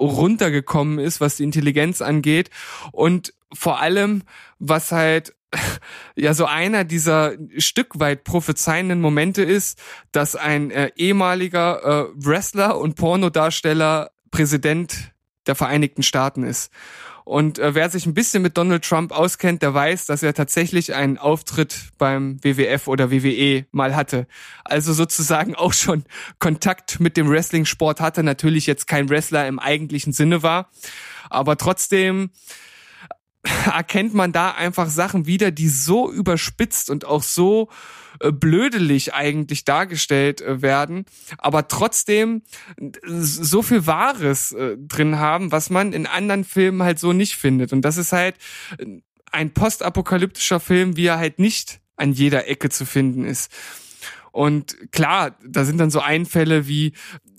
runtergekommen 0.00 0.98
ist, 0.98 1.20
was 1.20 1.36
die 1.36 1.44
Intelligenz 1.44 2.00
angeht 2.00 2.50
und 2.92 3.34
vor 3.52 3.80
allem, 3.80 4.22
was 4.58 4.92
halt 4.92 5.34
ja 6.16 6.34
so 6.34 6.46
einer 6.46 6.84
dieser 6.84 7.32
Stück 7.58 7.98
weit 7.98 8.24
prophezeienden 8.24 9.00
Momente 9.00 9.42
ist, 9.42 9.78
dass 10.12 10.36
ein 10.36 10.70
äh, 10.70 10.90
ehemaliger 10.96 11.82
äh, 11.82 12.12
Wrestler 12.14 12.78
und 12.78 12.96
Pornodarsteller 12.96 14.10
Präsident 14.30 15.12
der 15.46 15.54
Vereinigten 15.54 16.02
Staaten 16.02 16.42
ist. 16.42 16.70
Und 17.26 17.58
äh, 17.58 17.74
wer 17.74 17.90
sich 17.90 18.06
ein 18.06 18.14
bisschen 18.14 18.40
mit 18.40 18.56
Donald 18.56 18.84
Trump 18.84 19.10
auskennt, 19.10 19.60
der 19.60 19.74
weiß, 19.74 20.06
dass 20.06 20.22
er 20.22 20.32
tatsächlich 20.32 20.94
einen 20.94 21.18
Auftritt 21.18 21.76
beim 21.98 22.38
WWF 22.44 22.86
oder 22.86 23.10
WWE 23.10 23.66
mal 23.72 23.96
hatte. 23.96 24.28
Also 24.64 24.92
sozusagen 24.92 25.56
auch 25.56 25.72
schon 25.72 26.04
Kontakt 26.38 27.00
mit 27.00 27.16
dem 27.16 27.28
Wrestling-Sport 27.28 28.00
hatte. 28.00 28.22
Natürlich 28.22 28.68
jetzt 28.68 28.86
kein 28.86 29.08
Wrestler 29.08 29.48
im 29.48 29.58
eigentlichen 29.58 30.12
Sinne 30.12 30.44
war, 30.44 30.70
aber 31.28 31.56
trotzdem 31.56 32.30
erkennt 33.66 34.14
man 34.14 34.32
da 34.32 34.52
einfach 34.52 34.88
Sachen 34.88 35.26
wieder, 35.26 35.50
die 35.50 35.68
so 35.68 36.10
überspitzt 36.10 36.90
und 36.90 37.04
auch 37.04 37.22
so 37.22 37.68
äh, 38.20 38.32
blödelig 38.32 39.14
eigentlich 39.14 39.64
dargestellt 39.64 40.40
äh, 40.40 40.62
werden, 40.62 41.04
aber 41.38 41.68
trotzdem 41.68 42.42
so 43.02 43.62
viel 43.62 43.86
Wahres 43.86 44.52
äh, 44.52 44.76
drin 44.78 45.18
haben, 45.18 45.52
was 45.52 45.70
man 45.70 45.92
in 45.92 46.06
anderen 46.06 46.44
Filmen 46.44 46.82
halt 46.82 46.98
so 46.98 47.12
nicht 47.12 47.36
findet. 47.36 47.72
Und 47.72 47.82
das 47.82 47.96
ist 47.96 48.12
halt 48.12 48.36
ein 49.32 49.52
postapokalyptischer 49.52 50.60
Film, 50.60 50.96
wie 50.96 51.06
er 51.06 51.18
halt 51.18 51.38
nicht 51.38 51.80
an 51.96 52.12
jeder 52.12 52.48
Ecke 52.48 52.70
zu 52.70 52.84
finden 52.86 53.24
ist. 53.24 53.50
Und 54.36 54.92
klar, 54.92 55.34
da 55.42 55.64
sind 55.64 55.78
dann 55.78 55.90
so 55.90 56.00
Einfälle 56.00 56.68
wie, 56.68 56.92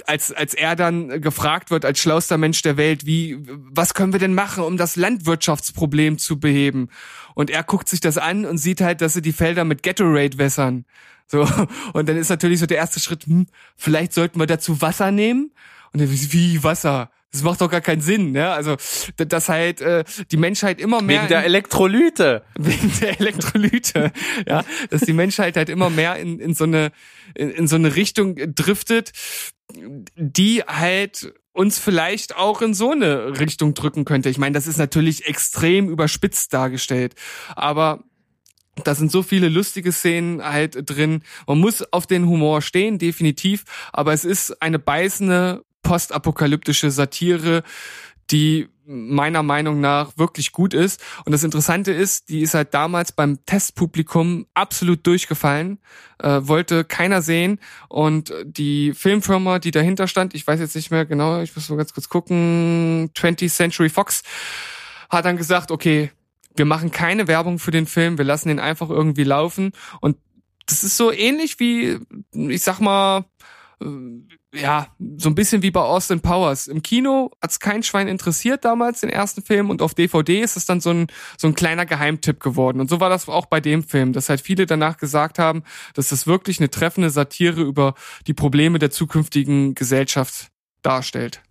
als, 0.08 0.34
als 0.34 0.56
er 0.56 0.76
dann 0.76 1.22
gefragt 1.22 1.70
wird, 1.70 1.86
als 1.86 2.00
schlauster 2.00 2.40
Mensch 2.40 2.64
der 2.64 2.76
Welt, 2.76 3.06
wie, 3.06 3.38
was 3.40 3.94
können 3.94 4.14
wir 4.14 4.20
denn 4.20 4.34
machen, 4.34 4.64
um 4.64 4.78
das 4.78 4.96
Landwirtschaftsproblem 4.96 6.18
zu 6.18 6.40
beheben? 6.40 6.90
Und 7.36 7.52
er 7.52 7.62
guckt 7.62 7.88
sich 7.88 8.00
das 8.00 8.18
an 8.18 8.46
und 8.46 8.58
sieht 8.58 8.82
halt, 8.82 9.02
dass 9.02 9.14
sie 9.14 9.22
die 9.22 9.32
Felder 9.32 9.64
mit 9.64 9.84
Gatorade 9.84 10.40
wässern. 10.40 10.86
So, 11.28 11.48
und 11.94 12.10
dann 12.10 12.18
ist 12.18 12.30
natürlich 12.30 12.60
so 12.60 12.66
der 12.66 12.78
erste 12.78 13.00
Schritt, 13.00 13.28
hm, 13.28 13.46
vielleicht 13.76 14.12
sollten 14.12 14.40
wir 14.40 14.48
dazu 14.48 14.82
Wasser 14.82 15.12
nehmen. 15.12 15.52
Und 15.94 16.02
dann, 16.02 16.10
wie 16.10 16.64
Wasser? 16.64 17.12
Das 17.32 17.44
macht 17.44 17.60
doch 17.60 17.70
gar 17.70 17.82
keinen 17.82 18.02
Sinn, 18.02 18.32
ne? 18.32 18.50
Also, 18.50 18.78
dass 19.18 19.50
halt 19.50 19.82
äh, 19.82 20.06
die 20.32 20.38
Menschheit 20.38 20.80
immer 20.80 21.02
mehr. 21.02 21.22
Wegen 21.22 21.28
der 21.28 21.44
Elektrolyte. 21.44 22.44
wegen 22.58 22.92
der 23.02 23.20
Elektrolyte, 23.20 24.12
ja, 24.48 24.64
dass 24.90 25.02
die 25.02 25.14
Menschheit 25.14 25.58
halt 25.58 25.70
immer 25.70 25.90
mehr 25.90 26.16
in, 26.16 26.40
in 26.40 26.54
so 26.54 26.64
eine 26.64 26.92
in, 27.36 27.52
in 27.52 27.68
so 27.68 27.76
eine 27.76 27.96
Richtung 27.96 28.36
driftet, 28.56 29.12
die 30.16 30.64
halt 30.64 31.34
uns 31.52 31.80
vielleicht 31.80 32.36
auch 32.36 32.62
in 32.62 32.74
so 32.74 32.92
eine 32.92 33.40
Richtung 33.40 33.74
drücken 33.74 34.06
könnte. 34.06 34.30
Ich 34.30 34.38
meine, 34.38 34.54
das 34.54 34.68
ist 34.68 34.78
natürlich 34.78 35.26
extrem 35.26 35.90
überspitzt 35.90 36.54
dargestellt, 36.54 37.16
aber 37.56 38.04
da 38.84 38.96
sind 38.96 39.12
so 39.12 39.24
viele 39.24 39.50
lustige 39.50 39.92
Szenen 39.92 40.44
halt 40.44 40.78
drin. 40.90 41.24
Man 41.48 41.60
muss 41.60 41.82
auf 41.92 42.08
den 42.08 42.28
Humor 42.28 42.62
stehen, 42.62 43.00
definitiv, 43.00 43.64
aber 43.92 44.14
es 44.14 44.24
ist 44.24 44.62
eine 44.62 44.80
beißende 44.80 45.64
postapokalyptische 45.88 46.92
Satire, 46.92 47.64
die 48.30 48.68
meiner 48.86 49.42
Meinung 49.42 49.80
nach 49.80 50.18
wirklich 50.18 50.52
gut 50.52 50.74
ist. 50.74 51.02
Und 51.26 51.32
das 51.32 51.46
Interessante 51.46 51.92
ist, 51.92 52.28
die 52.30 52.42
ist 52.42 52.54
halt 52.54 52.74
damals 52.74 53.14
beim 53.14 53.46
Testpublikum 53.46 54.48
absolut 54.54 55.08
durchgefallen, 55.08 55.80
äh, 56.20 56.42
wollte 56.44 56.84
keiner 56.84 57.22
sehen. 57.22 57.60
Und 57.88 58.34
die 58.44 58.94
Filmfirma, 58.94 59.60
die 59.60 59.72
dahinter 59.72 60.08
stand, 60.08 60.36
ich 60.36 60.46
weiß 60.46 60.60
jetzt 60.60 60.76
nicht 60.76 60.92
mehr 60.92 61.06
genau, 61.06 61.42
ich 61.42 61.56
muss 61.56 61.70
mal 61.70 61.78
ganz 61.78 61.94
kurz 61.94 62.10
gucken, 62.10 63.12
20th 63.14 63.54
Century 63.54 63.90
Fox, 63.90 64.24
hat 65.10 65.24
dann 65.24 65.38
gesagt, 65.38 65.72
okay, 65.72 66.12
wir 66.56 66.66
machen 66.66 66.92
keine 66.92 67.28
Werbung 67.30 67.60
für 67.60 67.72
den 67.72 67.88
Film, 67.88 68.18
wir 68.18 68.26
lassen 68.26 68.50
ihn 68.50 68.60
einfach 68.60 68.90
irgendwie 68.90 69.24
laufen. 69.24 69.72
Und 70.02 70.18
das 70.66 70.84
ist 70.84 70.98
so 70.98 71.14
ähnlich 71.14 71.60
wie, 71.62 72.00
ich 72.34 72.62
sag 72.62 72.80
mal, 72.82 73.26
ja, 73.80 74.88
so 75.18 75.30
ein 75.30 75.36
bisschen 75.36 75.62
wie 75.62 75.70
bei 75.70 75.82
Austin 75.82 76.22
Powers. 76.22 76.68
Im 76.68 76.82
Kino 76.82 77.32
hat's 77.42 77.60
kein 77.60 77.84
Schwein 77.84 78.08
interessiert 78.08 78.66
damals, 78.66 79.02
den 79.02 79.10
ersten 79.10 79.44
Film, 79.44 79.70
und 79.70 79.82
auf 79.82 79.94
DVD 79.94 80.42
ist 80.42 80.58
es 80.58 80.66
dann 80.66 80.82
so 80.82 80.90
ein, 80.90 81.08
so 81.38 81.48
ein 81.48 81.54
kleiner 81.54 81.86
Geheimtipp 81.86 82.40
geworden. 82.40 82.80
Und 82.80 82.90
so 82.90 83.00
war 83.00 83.10
das 83.10 83.30
auch 83.30 83.46
bei 83.46 83.62
dem 83.62 83.84
Film, 83.84 84.14
dass 84.14 84.30
halt 84.30 84.42
viele 84.42 84.66
danach 84.66 84.98
gesagt 84.98 85.38
haben, 85.38 85.64
dass 85.94 86.10
das 86.10 86.26
wirklich 86.26 86.60
eine 86.60 86.72
treffende 86.72 87.12
Satire 87.12 87.62
über 87.62 87.94
die 88.26 88.34
Probleme 88.34 88.80
der 88.80 88.90
zukünftigen 88.90 89.76
Gesellschaft 89.76 90.48
darstellt. 90.82 91.44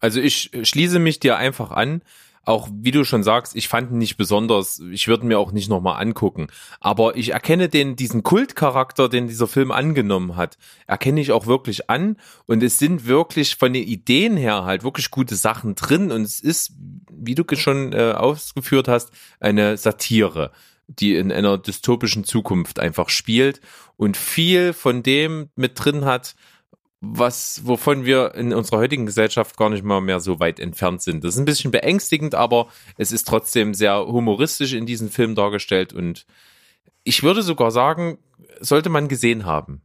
Also 0.00 0.20
ich 0.20 0.50
schließe 0.62 0.98
mich 0.98 1.20
dir 1.20 1.36
einfach 1.36 1.70
an 1.70 2.02
auch 2.44 2.68
wie 2.72 2.90
du 2.90 3.04
schon 3.04 3.22
sagst, 3.22 3.54
ich 3.54 3.68
fand 3.68 3.92
ihn 3.92 3.98
nicht 3.98 4.16
besonders, 4.16 4.80
ich 4.90 5.06
würde 5.06 5.26
mir 5.26 5.38
auch 5.38 5.52
nicht 5.52 5.68
nochmal 5.68 6.02
angucken. 6.02 6.48
Aber 6.80 7.16
ich 7.16 7.32
erkenne 7.32 7.68
den, 7.68 7.94
diesen 7.94 8.22
Kultcharakter, 8.22 9.08
den 9.08 9.28
dieser 9.28 9.46
Film 9.46 9.70
angenommen 9.70 10.36
hat, 10.36 10.58
erkenne 10.86 11.20
ich 11.20 11.32
auch 11.32 11.46
wirklich 11.46 11.88
an. 11.88 12.16
Und 12.46 12.62
es 12.62 12.78
sind 12.78 13.06
wirklich 13.06 13.56
von 13.56 13.72
den 13.72 13.84
Ideen 13.84 14.36
her 14.36 14.64
halt 14.64 14.82
wirklich 14.82 15.10
gute 15.10 15.36
Sachen 15.36 15.74
drin. 15.74 16.10
Und 16.10 16.22
es 16.22 16.40
ist, 16.40 16.72
wie 17.10 17.34
du 17.34 17.44
schon 17.54 17.92
äh, 17.92 18.12
ausgeführt 18.12 18.88
hast, 18.88 19.10
eine 19.40 19.76
Satire 19.76 20.50
die 20.88 21.16
in 21.16 21.32
einer 21.32 21.58
dystopischen 21.58 22.24
Zukunft 22.24 22.78
einfach 22.78 23.08
spielt 23.08 23.60
und 23.96 24.16
viel 24.16 24.72
von 24.72 25.02
dem 25.02 25.48
mit 25.54 25.72
drin 25.82 26.04
hat, 26.04 26.34
was, 27.04 27.62
wovon 27.64 28.04
wir 28.04 28.36
in 28.36 28.54
unserer 28.54 28.78
heutigen 28.78 29.06
Gesellschaft 29.06 29.56
gar 29.56 29.68
nicht 29.68 29.82
mal 29.82 30.00
mehr 30.00 30.20
so 30.20 30.38
weit 30.38 30.60
entfernt 30.60 31.02
sind. 31.02 31.24
Das 31.24 31.34
ist 31.34 31.40
ein 31.40 31.44
bisschen 31.44 31.72
beängstigend, 31.72 32.36
aber 32.36 32.68
es 32.96 33.10
ist 33.10 33.26
trotzdem 33.26 33.74
sehr 33.74 34.06
humoristisch 34.06 34.72
in 34.72 34.86
diesem 34.86 35.10
Film 35.10 35.34
dargestellt 35.34 35.92
und 35.92 36.26
ich 37.02 37.24
würde 37.24 37.42
sogar 37.42 37.72
sagen, 37.72 38.18
sollte 38.60 38.88
man 38.88 39.08
gesehen 39.08 39.44
haben. 39.44 39.82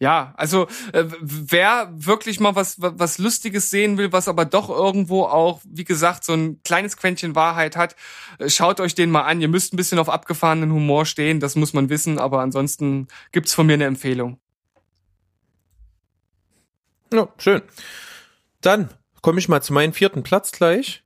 Ja, 0.00 0.34
also 0.36 0.66
äh, 0.92 1.04
wer 1.22 1.90
wirklich 1.94 2.40
mal 2.40 2.54
was 2.54 2.76
was 2.78 3.16
Lustiges 3.16 3.70
sehen 3.70 3.96
will, 3.96 4.12
was 4.12 4.28
aber 4.28 4.44
doch 4.44 4.68
irgendwo 4.68 5.22
auch, 5.22 5.62
wie 5.64 5.84
gesagt, 5.84 6.24
so 6.24 6.34
ein 6.34 6.60
kleines 6.62 6.98
Quäntchen 6.98 7.34
Wahrheit 7.34 7.74
hat, 7.74 7.96
äh, 8.38 8.50
schaut 8.50 8.80
euch 8.80 8.94
den 8.94 9.10
mal 9.10 9.22
an. 9.22 9.40
Ihr 9.40 9.48
müsst 9.48 9.72
ein 9.72 9.78
bisschen 9.78 9.98
auf 9.98 10.10
abgefahrenen 10.10 10.72
Humor 10.72 11.06
stehen, 11.06 11.40
das 11.40 11.56
muss 11.56 11.72
man 11.72 11.88
wissen, 11.88 12.18
aber 12.18 12.40
ansonsten 12.40 13.08
gibt's 13.32 13.54
von 13.54 13.66
mir 13.66 13.74
eine 13.74 13.86
Empfehlung. 13.86 14.40
Ja, 17.14 17.28
schön. 17.38 17.62
Dann 18.60 18.88
komme 19.22 19.38
ich 19.38 19.48
mal 19.48 19.62
zu 19.62 19.72
meinem 19.72 19.92
vierten 19.92 20.24
Platz 20.24 20.50
gleich. 20.50 21.04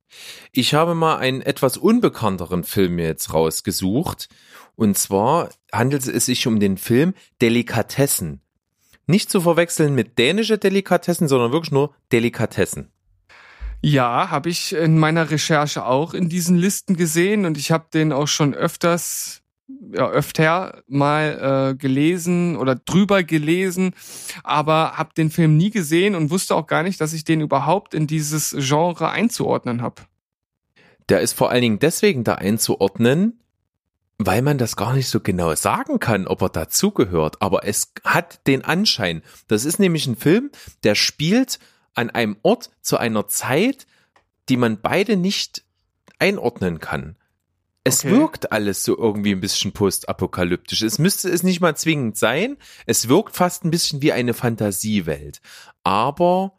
Ich 0.53 0.73
habe 0.73 0.95
mal 0.95 1.19
einen 1.19 1.43
etwas 1.43 1.77
unbekannteren 1.77 2.65
Film 2.65 2.97
mir 2.97 3.07
jetzt 3.07 3.35
rausgesucht. 3.35 4.29
Und 4.75 4.97
zwar 4.97 5.51
handelt 5.71 6.07
es 6.07 6.27
sich 6.27 6.47
um 6.47 6.61
den 6.61 6.79
Film 6.79 7.13
Delikatessen. 7.43 8.41
Nicht 9.07 9.31
zu 9.31 9.43
verwechseln 9.43 9.95
mit 9.95 10.19
dänische 10.19 10.57
Delikatessen, 10.57 11.29
sondern 11.29 11.53
wirklich 11.53 11.73
nur 11.73 11.95
Delikatessen. 12.11 12.91
Ja, 13.83 14.31
habe 14.31 14.49
ich 14.49 14.75
in 14.75 14.99
meiner 14.99 15.31
Recherche 15.31 15.85
auch 15.85 16.15
in 16.15 16.29
diesen 16.29 16.57
Listen 16.57 16.97
gesehen 16.97 17.45
und 17.45 17.59
ich 17.59 17.71
habe 17.71 17.87
den 17.93 18.13
auch 18.13 18.27
schon 18.27 18.55
öfters 18.55 19.38
ja, 19.93 20.09
öfter 20.09 20.83
mal 20.87 21.73
äh, 21.73 21.75
gelesen 21.77 22.57
oder 22.57 22.75
drüber 22.75 23.23
gelesen, 23.23 23.95
aber 24.43 24.93
habe 24.97 25.15
den 25.17 25.31
Film 25.31 25.57
nie 25.57 25.71
gesehen 25.71 26.15
und 26.15 26.31
wusste 26.31 26.55
auch 26.55 26.67
gar 26.67 26.83
nicht, 26.83 27.01
dass 27.01 27.13
ich 27.13 27.25
den 27.25 27.41
überhaupt 27.41 27.95
in 27.95 28.07
dieses 28.07 28.57
Genre 28.59 29.11
einzuordnen 29.11 29.83
habe. 29.83 30.03
Der 31.09 31.21
ist 31.21 31.33
vor 31.33 31.51
allen 31.51 31.63
Dingen 31.63 31.79
deswegen 31.79 32.25
da 32.25 32.35
einzuordnen, 32.35 33.41
weil 34.19 34.43
man 34.43 34.59
das 34.59 34.77
gar 34.77 34.95
nicht 34.95 35.09
so 35.09 35.21
genau 35.21 35.55
sagen 35.55 36.01
kann, 36.01 36.27
ob 36.27 36.43
er 36.43 36.49
dazugehört. 36.49 37.41
Aber 37.41 37.67
es 37.67 37.93
hat 38.05 38.47
den 38.47 38.65
Anschein. 38.65 39.23
Das 39.47 39.65
ist 39.65 39.79
nämlich 39.79 40.07
ein 40.07 40.17
Film, 40.17 40.51
der 40.83 40.95
spielt 40.95 41.61
an 41.95 42.11
einem 42.11 42.37
Ort 42.43 42.71
zu 42.83 42.99
einer 42.99 43.29
Zeit, 43.29 43.87
die 44.49 44.57
man 44.57 44.81
beide 44.81 45.17
nicht 45.17 45.65
einordnen 46.19 46.81
kann. 46.81 47.17
Es 47.89 48.05
okay. 48.05 48.11
wirkt 48.11 48.53
alles 48.53 48.85
so 48.85 48.97
irgendwie 48.97 49.33
ein 49.33 49.41
bisschen 49.41 49.73
postapokalyptisch. 49.73 50.83
Es 50.83 50.99
müsste 50.99 51.31
es 51.31 51.43
nicht 51.43 51.61
mal 51.61 51.77
zwingend 51.77 52.17
sein. 52.17 52.57
Es 52.87 53.09
wirkt 53.09 53.35
fast 53.35 53.65
ein 53.65 53.71
bisschen 53.71 54.03
wie 54.03 54.13
eine 54.13 54.35
Fantasiewelt. 54.35 55.41
Aber 55.85 56.59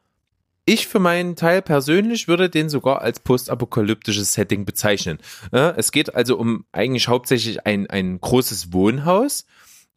ich 0.66 0.88
für 0.88 1.00
meinen 1.00 1.36
Teil 1.36 1.62
persönlich 1.62 2.28
würde 2.28 2.50
den 2.50 2.70
sogar 2.70 3.02
als 3.02 3.20
postapokalyptisches 3.20 4.34
Setting 4.34 4.66
bezeichnen. 4.66 5.20
Es 5.52 5.92
geht 5.92 6.14
also 6.14 6.38
um 6.38 6.66
eigentlich 6.72 7.08
hauptsächlich 7.08 7.66
ein, 7.66 7.88
ein 7.90 8.20
großes 8.22 8.72
Wohnhaus. 8.74 9.46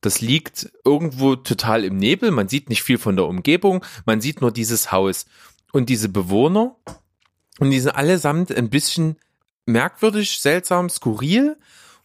Das 0.01 0.21
liegt 0.21 0.73
irgendwo 0.85 1.37
total 1.37 1.85
im 1.85 1.97
Nebel. 1.97 2.31
Man 2.31 2.49
sieht 2.49 2.68
nicht 2.68 2.83
viel 2.83 2.99
von 2.99 3.16
der 3.16 3.27
Umgebung. 3.27 3.85
Man 4.07 4.21
sieht 4.21 4.40
nur 4.40 4.51
dieses 4.51 4.92
Haus 4.92 5.27
und 5.73 5.88
diese 5.88 6.09
Bewohner. 6.09 6.77
Und 7.59 7.71
die 7.71 7.81
sind 7.81 7.92
allesamt 7.92 8.51
ein 8.51 8.71
bisschen 8.71 9.16
merkwürdig, 9.66 10.40
seltsam, 10.40 10.88
skurril 10.88 11.57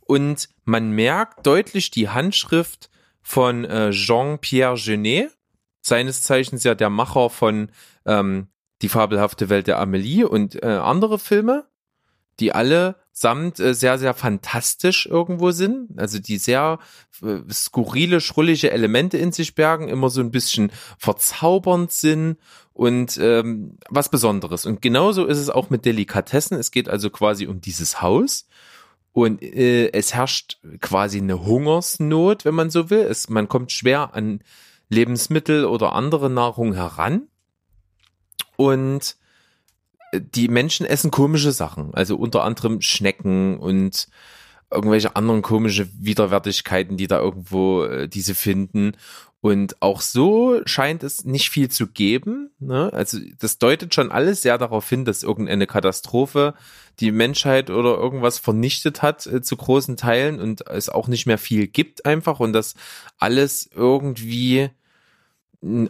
und 0.01 0.49
man 0.63 0.91
merkt 0.91 1.45
deutlich 1.45 1.91
die 1.91 2.09
Handschrift 2.09 2.89
von 3.21 3.65
äh, 3.65 3.91
Jean-Pierre 3.91 4.75
Genet, 4.77 5.35
seines 5.81 6.21
Zeichens 6.21 6.63
ja 6.63 6.75
der 6.75 6.89
Macher 6.89 7.29
von 7.29 7.71
ähm, 8.05 8.47
Die 8.81 8.89
fabelhafte 8.89 9.49
Welt 9.49 9.67
der 9.67 9.79
Amelie 9.79 10.27
und 10.27 10.61
äh, 10.61 10.67
andere 10.67 11.17
Filme, 11.17 11.65
die 12.39 12.53
alle 12.53 12.95
samt 13.19 13.59
äh, 13.59 13.73
sehr, 13.73 13.97
sehr 13.97 14.13
fantastisch 14.13 15.07
irgendwo 15.07 15.49
sind, 15.49 15.89
also 15.97 16.19
die 16.19 16.37
sehr 16.37 16.77
äh, 17.23 17.39
skurrile, 17.51 18.21
schrullige 18.21 18.69
Elemente 18.69 19.17
in 19.17 19.31
sich 19.31 19.55
bergen, 19.55 19.87
immer 19.87 20.11
so 20.11 20.21
ein 20.21 20.29
bisschen 20.29 20.71
verzaubernd 20.99 21.91
sind 21.91 22.37
und 22.73 23.17
ähm, 23.19 23.79
was 23.89 24.09
Besonderes. 24.09 24.67
Und 24.67 24.83
genauso 24.83 25.25
ist 25.25 25.39
es 25.39 25.49
auch 25.49 25.71
mit 25.71 25.83
Delikatessen. 25.85 26.59
Es 26.59 26.69
geht 26.69 26.89
also 26.89 27.09
quasi 27.09 27.47
um 27.47 27.59
dieses 27.59 28.03
Haus. 28.03 28.45
Und 29.13 29.41
äh, 29.41 29.91
es 29.93 30.13
herrscht 30.13 30.59
quasi 30.79 31.17
eine 31.17 31.43
Hungersnot, 31.43 32.45
wenn 32.45 32.53
man 32.53 32.69
so 32.69 32.91
will. 32.91 32.99
Es, 32.99 33.29
man 33.29 33.47
kommt 33.47 33.71
schwer 33.71 34.13
an 34.13 34.41
Lebensmittel 34.89 35.65
oder 35.65 35.93
andere 35.93 36.29
Nahrung 36.29 36.73
heran. 36.75 37.29
Und 38.57 39.17
die 40.13 40.47
Menschen 40.47 40.85
essen 40.85 41.11
komische 41.11 41.51
Sachen, 41.51 41.93
also 41.93 42.15
unter 42.15 42.43
anderem 42.43 42.81
Schnecken 42.81 43.57
und 43.57 44.07
irgendwelche 44.71 45.15
anderen 45.15 45.41
komische 45.41 45.87
Widerwärtigkeiten, 45.97 46.97
die 46.97 47.07
da 47.07 47.19
irgendwo 47.19 47.83
äh, 47.83 48.07
diese 48.07 48.35
finden. 48.35 48.93
Und 49.39 49.81
auch 49.81 50.01
so 50.01 50.61
scheint 50.65 51.03
es 51.03 51.23
nicht 51.23 51.51
viel 51.51 51.69
zu 51.69 51.87
geben. 51.87 52.49
Ne? 52.59 52.91
Also 52.91 53.19
das 53.39 53.59
deutet 53.59 53.93
schon 53.93 54.11
alles 54.11 54.41
sehr 54.41 54.57
darauf 54.57 54.89
hin, 54.89 55.05
dass 55.05 55.23
irgendeine 55.23 55.67
Katastrophe 55.67 56.55
die 56.99 57.11
Menschheit 57.11 57.69
oder 57.69 57.95
irgendwas 57.97 58.39
vernichtet 58.39 59.01
hat 59.03 59.25
äh, 59.27 59.41
zu 59.41 59.55
großen 59.55 59.95
Teilen 59.95 60.41
und 60.41 60.67
es 60.67 60.89
auch 60.89 61.07
nicht 61.07 61.27
mehr 61.27 61.37
viel 61.37 61.67
gibt 61.67 62.05
einfach 62.05 62.39
und 62.39 62.51
dass 62.53 62.73
alles 63.19 63.69
irgendwie 63.73 64.69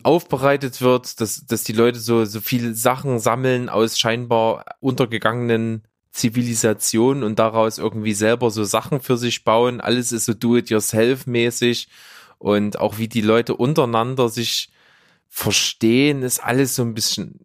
aufbereitet 0.04 0.82
wird, 0.82 1.20
dass, 1.20 1.46
dass 1.46 1.64
die 1.64 1.74
Leute 1.74 2.00
so, 2.00 2.26
so 2.26 2.40
viele 2.40 2.74
Sachen 2.74 3.20
sammeln 3.20 3.70
aus 3.70 4.00
scheinbar 4.00 4.66
untergegangenen 4.80 5.84
Zivilisationen 6.12 7.24
und 7.24 7.38
daraus 7.38 7.78
irgendwie 7.78 8.14
selber 8.14 8.50
so 8.50 8.64
Sachen 8.64 9.02
für 9.02 9.18
sich 9.18 9.44
bauen. 9.44 9.82
Alles 9.82 10.12
ist 10.12 10.26
so 10.26 10.34
do-it-yourself-mäßig 10.34 11.90
und 12.40 12.80
auch 12.80 12.98
wie 12.98 13.08
die 13.08 13.22
Leute 13.22 13.56
untereinander 13.56 14.30
sich 14.30 14.70
verstehen, 15.30 16.24
ist 16.24 16.42
alles 16.44 16.76
so 16.76 16.84
ein 16.84 16.94
bisschen 16.94 17.42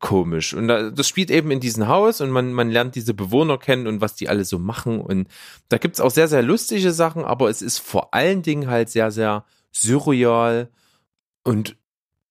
komisch. 0.00 0.54
Und 0.54 0.68
da- 0.68 0.90
das 0.90 1.06
spielt 1.06 1.30
eben 1.30 1.50
in 1.50 1.60
diesem 1.60 1.86
Haus 1.86 2.22
und 2.22 2.30
man, 2.30 2.52
man 2.52 2.70
lernt 2.70 2.94
diese 2.94 3.12
Bewohner 3.12 3.58
kennen 3.58 3.86
und 3.86 4.00
was 4.00 4.14
die 4.14 4.28
alle 4.28 4.44
so 4.44 4.58
machen. 4.58 5.00
Und 5.00 5.28
da 5.68 5.76
gibt's 5.76 6.00
auch 6.00 6.10
sehr, 6.10 6.28
sehr 6.28 6.42
lustige 6.42 6.92
Sachen, 6.92 7.24
aber 7.24 7.50
es 7.50 7.60
ist 7.60 7.78
vor 7.78 8.14
allen 8.14 8.42
Dingen 8.42 8.68
halt 8.68 8.88
sehr, 8.88 9.10
sehr 9.10 9.44
surreal 9.70 10.70
und 11.46 11.76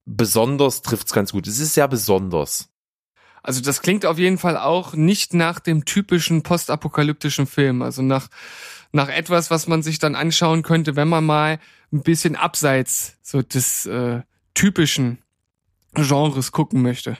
besonders 0.06 0.82
trifft's 0.82 1.14
ganz 1.14 1.32
gut. 1.32 1.48
Es 1.48 1.60
ist 1.60 1.74
sehr 1.74 1.88
besonders. 1.88 2.70
Also 3.42 3.62
das 3.62 3.82
klingt 3.82 4.06
auf 4.06 4.18
jeden 4.18 4.38
Fall 4.38 4.58
auch 4.58 4.94
nicht 4.94 5.34
nach 5.34 5.60
dem 5.60 5.86
typischen 5.86 6.44
postapokalyptischen 6.44 7.48
Film, 7.48 7.82
also 7.82 8.02
nach 8.02 8.28
nach 8.92 9.10
etwas, 9.10 9.52
was 9.52 9.68
man 9.68 9.84
sich 9.84 10.00
dann 10.00 10.16
anschauen 10.16 10.64
könnte, 10.64 10.96
wenn 10.96 11.10
man 11.10 11.26
mal 11.26 11.60
ein 11.92 12.02
bisschen 12.02 12.36
abseits 12.36 13.18
so 13.22 13.42
des 13.42 13.86
äh, 13.86 14.22
typischen 14.54 15.20
Genres 15.94 16.52
gucken 16.52 16.82
möchte. 16.82 17.18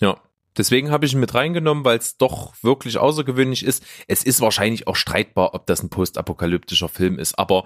Ja. 0.00 0.20
Deswegen 0.56 0.90
habe 0.90 1.06
ich 1.06 1.14
ihn 1.14 1.20
mit 1.20 1.34
reingenommen, 1.34 1.84
weil 1.84 1.98
es 1.98 2.18
doch 2.18 2.54
wirklich 2.60 2.98
außergewöhnlich 2.98 3.64
ist. 3.64 3.84
Es 4.08 4.24
ist 4.24 4.40
wahrscheinlich 4.40 4.86
auch 4.88 4.96
streitbar, 4.96 5.54
ob 5.54 5.66
das 5.66 5.82
ein 5.82 5.90
postapokalyptischer 5.90 6.88
Film 6.88 7.18
ist. 7.18 7.38
Aber 7.38 7.64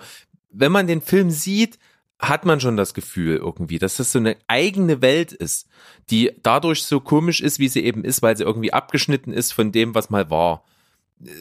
wenn 0.50 0.70
man 0.70 0.86
den 0.86 1.00
Film 1.00 1.30
sieht, 1.30 1.78
hat 2.20 2.44
man 2.44 2.60
schon 2.60 2.76
das 2.76 2.94
Gefühl 2.94 3.36
irgendwie, 3.36 3.78
dass 3.78 3.96
das 3.96 4.12
so 4.12 4.18
eine 4.18 4.36
eigene 4.46 5.02
Welt 5.02 5.32
ist, 5.32 5.68
die 6.10 6.32
dadurch 6.42 6.84
so 6.84 7.00
komisch 7.00 7.40
ist, 7.40 7.58
wie 7.58 7.68
sie 7.68 7.84
eben 7.84 8.04
ist, 8.04 8.22
weil 8.22 8.36
sie 8.36 8.44
irgendwie 8.44 8.72
abgeschnitten 8.72 9.32
ist 9.32 9.52
von 9.52 9.72
dem, 9.72 9.94
was 9.94 10.10
mal 10.10 10.30
war. 10.30 10.64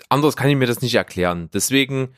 Anders 0.10 0.36
kann 0.36 0.50
ich 0.50 0.56
mir 0.56 0.68
das 0.68 0.82
nicht 0.82 0.96
erklären. 0.96 1.50
Deswegen 1.54 2.16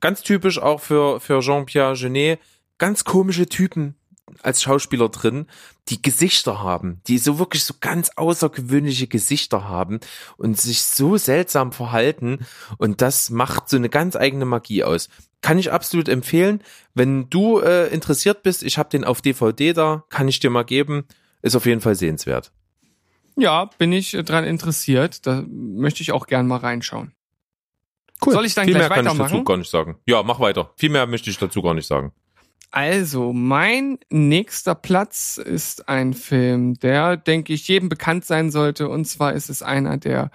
ganz 0.00 0.22
typisch 0.22 0.58
auch 0.58 0.80
für, 0.80 1.20
für 1.20 1.40
Jean-Pierre 1.40 1.94
Genet, 1.94 2.40
ganz 2.78 3.04
komische 3.04 3.46
Typen 3.46 3.94
als 4.42 4.62
Schauspieler 4.62 5.08
drin, 5.08 5.46
die 5.88 6.02
Gesichter 6.02 6.62
haben, 6.62 7.00
die 7.06 7.18
so 7.18 7.38
wirklich 7.38 7.64
so 7.64 7.74
ganz 7.80 8.10
außergewöhnliche 8.16 9.06
Gesichter 9.06 9.68
haben 9.68 10.00
und 10.36 10.60
sich 10.60 10.82
so 10.82 11.16
seltsam 11.16 11.72
verhalten 11.72 12.46
und 12.78 13.02
das 13.02 13.30
macht 13.30 13.68
so 13.68 13.76
eine 13.76 13.88
ganz 13.88 14.16
eigene 14.16 14.44
Magie 14.44 14.84
aus. 14.84 15.08
Kann 15.42 15.58
ich 15.58 15.72
absolut 15.72 16.08
empfehlen. 16.08 16.62
Wenn 16.94 17.30
du 17.30 17.60
äh, 17.60 17.88
interessiert 17.88 18.42
bist, 18.42 18.62
ich 18.62 18.78
habe 18.78 18.90
den 18.90 19.04
auf 19.04 19.22
DVD 19.22 19.72
da, 19.72 20.04
kann 20.10 20.28
ich 20.28 20.38
dir 20.38 20.50
mal 20.50 20.64
geben. 20.64 21.06
Ist 21.42 21.56
auf 21.56 21.64
jeden 21.64 21.80
Fall 21.80 21.94
sehenswert. 21.94 22.52
Ja, 23.36 23.70
bin 23.78 23.92
ich 23.92 24.12
äh, 24.14 24.22
dran 24.22 24.44
interessiert. 24.44 25.26
Da 25.26 25.42
möchte 25.48 26.02
ich 26.02 26.12
auch 26.12 26.26
gern 26.26 26.46
mal 26.46 26.58
reinschauen. 26.58 27.14
Soll 28.22 28.44
ich 28.44 28.54
dann 28.54 28.66
Viel 28.66 28.74
gleich 28.74 28.88
mehr 28.88 28.96
kann 28.96 29.06
ich 29.06 29.12
dazu 29.12 29.18
weitermachen? 29.18 29.44
gar 29.46 29.56
nicht 29.56 29.70
sagen. 29.70 29.96
Ja, 30.06 30.22
mach 30.22 30.40
weiter. 30.40 30.72
Viel 30.76 30.90
mehr 30.90 31.06
möchte 31.06 31.30
ich 31.30 31.38
dazu 31.38 31.62
gar 31.62 31.72
nicht 31.72 31.86
sagen. 31.86 32.12
Also, 32.72 33.32
mein 33.32 33.98
nächster 34.10 34.76
Platz 34.76 35.38
ist 35.38 35.88
ein 35.88 36.14
Film, 36.14 36.74
der, 36.74 37.16
denke 37.16 37.52
ich, 37.52 37.66
jedem 37.66 37.88
bekannt 37.88 38.24
sein 38.24 38.50
sollte. 38.50 38.88
Und 38.88 39.06
zwar 39.06 39.32
ist 39.32 39.50
es 39.50 39.62
einer 39.62 39.96
der 39.96 40.30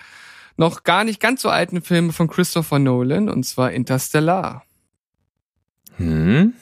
noch 0.58 0.84
gar 0.84 1.04
nicht 1.04 1.20
ganz 1.20 1.42
so 1.42 1.50
alten 1.50 1.82
Filme 1.82 2.12
von 2.12 2.28
Christopher 2.28 2.80
Nolan, 2.80 3.30
und 3.30 3.44
zwar 3.44 3.72
Interstellar. 3.72 4.64
Hm. 5.98 6.54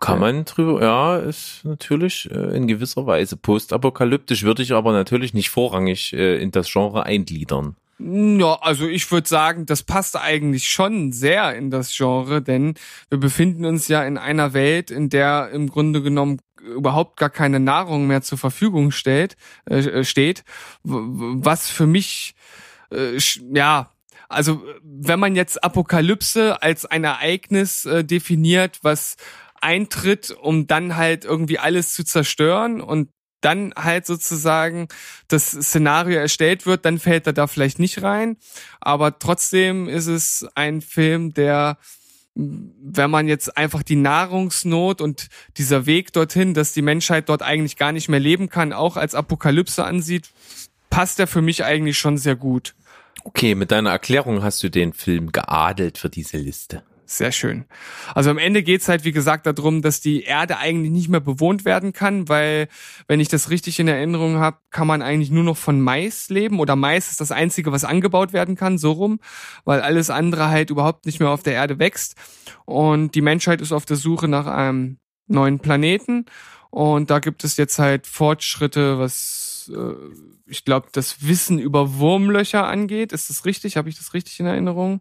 Kann 0.00 0.18
man 0.18 0.44
drüber, 0.44 0.82
ja, 0.82 1.16
ist 1.16 1.64
natürlich 1.64 2.30
äh, 2.30 2.56
in 2.56 2.66
gewisser 2.66 3.06
Weise 3.06 3.36
postapokalyptisch, 3.36 4.42
würde 4.42 4.62
ich 4.62 4.72
aber 4.72 4.92
natürlich 4.92 5.34
nicht 5.34 5.50
vorrangig 5.50 6.12
äh, 6.12 6.40
in 6.42 6.50
das 6.50 6.70
Genre 6.70 7.06
eingliedern. 7.06 7.76
Ja, 7.98 8.58
also 8.60 8.88
ich 8.88 9.10
würde 9.12 9.28
sagen, 9.28 9.66
das 9.66 9.84
passt 9.84 10.16
eigentlich 10.16 10.68
schon 10.68 11.12
sehr 11.12 11.54
in 11.54 11.70
das 11.70 11.96
Genre, 11.96 12.42
denn 12.42 12.74
wir 13.08 13.18
befinden 13.18 13.64
uns 13.64 13.86
ja 13.86 14.02
in 14.04 14.18
einer 14.18 14.52
Welt, 14.52 14.90
in 14.90 15.08
der 15.10 15.50
im 15.52 15.68
Grunde 15.70 16.02
genommen 16.02 16.40
überhaupt 16.60 17.18
gar 17.18 17.30
keine 17.30 17.60
Nahrung 17.60 18.06
mehr 18.08 18.22
zur 18.22 18.38
Verfügung 18.38 18.90
stellt, 18.90 19.36
äh, 19.66 20.02
steht, 20.02 20.44
w- 20.82 20.94
w- 20.94 21.34
was 21.44 21.68
für 21.70 21.86
mich 21.86 22.34
äh, 22.90 23.18
ja 23.52 23.90
also 24.28 24.64
wenn 24.82 25.20
man 25.20 25.36
jetzt 25.36 25.62
Apokalypse 25.62 26.62
als 26.62 26.86
ein 26.86 27.04
Ereignis 27.04 27.84
äh, 27.84 28.04
definiert, 28.04 28.80
was 28.82 29.16
eintritt, 29.60 30.30
um 30.32 30.66
dann 30.66 30.96
halt 30.96 31.24
irgendwie 31.24 31.58
alles 31.58 31.92
zu 31.92 32.04
zerstören 32.04 32.80
und 32.80 33.10
dann 33.44 33.74
halt 33.76 34.06
sozusagen 34.06 34.88
das 35.28 35.50
Szenario 35.50 36.18
erstellt 36.18 36.66
wird, 36.66 36.84
dann 36.84 36.98
fällt 36.98 37.26
er 37.26 37.32
da 37.32 37.46
vielleicht 37.46 37.78
nicht 37.78 38.02
rein. 38.02 38.36
Aber 38.80 39.18
trotzdem 39.18 39.88
ist 39.88 40.06
es 40.06 40.46
ein 40.54 40.80
Film, 40.80 41.34
der, 41.34 41.78
wenn 42.34 43.10
man 43.10 43.28
jetzt 43.28 43.56
einfach 43.56 43.82
die 43.82 43.96
Nahrungsnot 43.96 45.00
und 45.00 45.28
dieser 45.56 45.86
Weg 45.86 46.12
dorthin, 46.12 46.54
dass 46.54 46.72
die 46.72 46.82
Menschheit 46.82 47.28
dort 47.28 47.42
eigentlich 47.42 47.76
gar 47.76 47.92
nicht 47.92 48.08
mehr 48.08 48.20
leben 48.20 48.48
kann, 48.48 48.72
auch 48.72 48.96
als 48.96 49.14
Apokalypse 49.14 49.84
ansieht, 49.84 50.30
passt 50.90 51.20
er 51.20 51.26
für 51.26 51.42
mich 51.42 51.64
eigentlich 51.64 51.98
schon 51.98 52.18
sehr 52.18 52.36
gut. 52.36 52.74
Okay, 53.24 53.54
mit 53.54 53.70
deiner 53.70 53.90
Erklärung 53.90 54.42
hast 54.42 54.62
du 54.62 54.70
den 54.70 54.92
Film 54.92 55.32
geadelt 55.32 55.98
für 55.98 56.10
diese 56.10 56.36
Liste. 56.36 56.82
Sehr 57.06 57.32
schön. 57.32 57.66
Also 58.14 58.30
am 58.30 58.38
Ende 58.38 58.62
geht's 58.62 58.88
halt, 58.88 59.04
wie 59.04 59.12
gesagt, 59.12 59.46
darum, 59.46 59.82
dass 59.82 60.00
die 60.00 60.22
Erde 60.22 60.56
eigentlich 60.56 60.90
nicht 60.90 61.08
mehr 61.08 61.20
bewohnt 61.20 61.64
werden 61.66 61.92
kann, 61.92 62.28
weil, 62.28 62.68
wenn 63.06 63.20
ich 63.20 63.28
das 63.28 63.50
richtig 63.50 63.78
in 63.78 63.88
Erinnerung 63.88 64.38
habe, 64.38 64.56
kann 64.70 64.86
man 64.86 65.02
eigentlich 65.02 65.30
nur 65.30 65.44
noch 65.44 65.56
von 65.56 65.80
Mais 65.80 66.30
leben 66.30 66.60
oder 66.60 66.76
Mais 66.76 67.10
ist 67.10 67.20
das 67.20 67.30
Einzige, 67.30 67.72
was 67.72 67.84
angebaut 67.84 68.32
werden 68.32 68.56
kann, 68.56 68.78
so 68.78 68.92
rum, 68.92 69.20
weil 69.64 69.82
alles 69.82 70.08
andere 70.08 70.48
halt 70.48 70.70
überhaupt 70.70 71.04
nicht 71.04 71.20
mehr 71.20 71.28
auf 71.28 71.42
der 71.42 71.52
Erde 71.52 71.78
wächst. 71.78 72.14
Und 72.64 73.14
die 73.14 73.22
Menschheit 73.22 73.60
ist 73.60 73.72
auf 73.72 73.84
der 73.84 73.96
Suche 73.96 74.26
nach 74.26 74.46
einem 74.46 74.98
neuen 75.26 75.58
Planeten. 75.58 76.24
Und 76.70 77.10
da 77.10 77.18
gibt 77.18 77.44
es 77.44 77.56
jetzt 77.56 77.78
halt 77.78 78.06
Fortschritte, 78.06 78.98
was 78.98 79.70
äh, 79.74 79.94
ich 80.46 80.64
glaube, 80.64 80.88
das 80.92 81.26
Wissen 81.26 81.58
über 81.58 81.98
Wurmlöcher 81.98 82.66
angeht. 82.66 83.12
Ist 83.12 83.30
das 83.30 83.44
richtig? 83.44 83.76
Habe 83.76 83.88
ich 83.88 83.96
das 83.96 84.14
richtig 84.14 84.40
in 84.40 84.46
Erinnerung? 84.46 85.00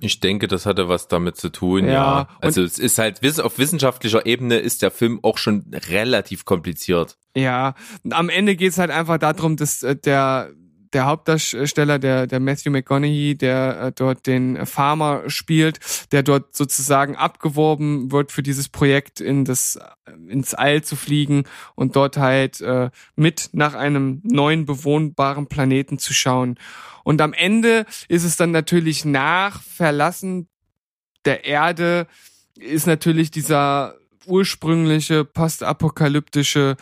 Ich 0.00 0.20
denke, 0.20 0.48
das 0.48 0.66
hatte 0.66 0.88
was 0.88 1.08
damit 1.08 1.36
zu 1.36 1.50
tun, 1.50 1.84
Ja, 1.84 1.92
ja. 1.92 2.28
Also 2.40 2.62
es 2.62 2.78
ist 2.78 2.98
halt, 2.98 3.20
auf 3.40 3.58
wissenschaftlicher 3.58 4.26
Ebene 4.26 4.58
ist 4.58 4.82
der 4.82 4.90
Film 4.90 5.20
auch 5.22 5.38
schon 5.38 5.64
relativ 5.88 6.44
kompliziert. 6.44 7.16
Ja, 7.36 7.74
am 8.10 8.28
Ende 8.28 8.56
geht's 8.56 8.78
halt 8.78 8.90
einfach 8.90 9.18
darum, 9.18 9.56
dass 9.56 9.82
äh, 9.82 9.96
der 9.96 10.50
der 10.92 11.06
Hauptdarsteller, 11.06 11.98
der 11.98 12.26
der 12.26 12.40
Matthew 12.40 12.70
McConaughey, 12.70 13.36
der 13.36 13.80
äh, 13.80 13.92
dort 13.92 14.26
den 14.26 14.66
Farmer 14.66 15.28
spielt, 15.28 15.80
der 16.12 16.22
dort 16.22 16.56
sozusagen 16.56 17.16
abgeworben 17.16 18.12
wird 18.12 18.32
für 18.32 18.42
dieses 18.42 18.68
Projekt 18.68 19.20
in 19.20 19.44
das 19.44 19.76
äh, 19.76 20.12
ins 20.30 20.54
All 20.54 20.82
zu 20.82 20.96
fliegen 20.96 21.44
und 21.74 21.96
dort 21.96 22.16
halt 22.16 22.60
äh, 22.60 22.90
mit 23.16 23.50
nach 23.52 23.74
einem 23.74 24.20
neuen 24.24 24.66
bewohnbaren 24.66 25.46
Planeten 25.46 25.98
zu 25.98 26.12
schauen. 26.12 26.58
Und 27.04 27.20
am 27.20 27.32
Ende 27.32 27.86
ist 28.08 28.24
es 28.24 28.36
dann 28.36 28.50
natürlich 28.50 29.04
nach 29.04 29.62
Verlassen 29.62 30.48
der 31.24 31.44
Erde 31.44 32.06
ist 32.58 32.86
natürlich 32.86 33.30
dieser 33.30 33.94
ursprüngliche 34.28 35.24
postapokalyptische 35.24 36.76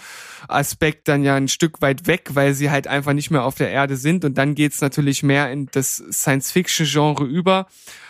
Aspekt 0.48 1.08
dann 1.08 1.22
ja 1.22 1.34
ein 1.34 1.48
Stück 1.48 1.80
weit 1.80 2.06
weg, 2.06 2.30
weil 2.34 2.54
sie 2.54 2.70
halt 2.70 2.86
einfach 2.86 3.12
nicht 3.12 3.30
mehr 3.30 3.44
auf 3.44 3.54
der 3.54 3.70
Erde 3.70 3.96
sind 3.96 4.24
und 4.24 4.36
dann 4.36 4.54
geht's 4.54 4.80
natürlich 4.80 5.22
mehr 5.22 5.50
in 5.50 5.68
das 5.72 5.96
Science-Fiction-Genre 5.96 7.24
über. 7.24 7.66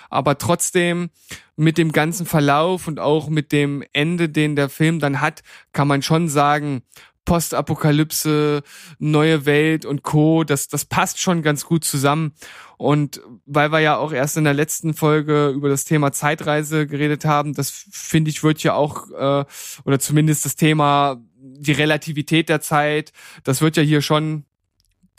Aber 0.09 0.39
trotzdem 0.39 1.11
mit 1.57 1.79
dem 1.79 1.93
ganzen 1.93 2.27
Verlauf 2.27 2.87
und 2.87 3.01
auch 3.01 3.29
mit 3.29 3.51
dem 3.53 3.83
Ende, 3.93 4.29
den 4.29 4.57
der 4.57 4.69
Film 4.69 5.01
dann 5.01 5.21
hat, 5.21 5.43
kann 5.73 5.89
man 5.89 6.03
schon 6.03 6.29
sagen, 6.29 6.83
Postapokalypse, 7.27 8.63
neue 8.99 9.45
Welt 9.45 9.85
und 9.85 10.03
Co., 10.03 10.45
das, 10.45 10.69
das 10.69 10.87
passt 10.87 11.21
schon 11.21 11.43
ganz 11.43 11.67
gut 11.67 11.85
zusammen. 11.85 12.33
Und 12.79 13.21
weil 13.45 13.71
wir 13.71 13.81
ja 13.81 13.99
auch 13.99 14.13
erst 14.13 14.39
in 14.39 14.45
der 14.45 14.55
letzten 14.55 14.95
Folge 14.95 15.49
über 15.49 15.69
das 15.69 15.85
Thema 15.85 16.13
Zeitreise 16.13 16.87
geredet 16.87 17.27
haben, 17.27 17.53
das 17.53 17.71
finde 17.71 18.31
ich 18.31 18.43
wird 18.43 18.63
ja 18.63 18.75
auch, 18.75 19.11
äh, 19.11 19.45
oder 19.85 19.99
zumindest 19.99 20.47
das 20.47 20.57
Thema 20.57 21.21
die 21.39 21.73
Relativität 21.73 22.49
der 22.49 22.61
Zeit, 22.61 23.13
das 23.45 23.61
wird 23.61 23.77
ja 23.77 23.83
hier 23.83 24.03
schon 24.03 24.45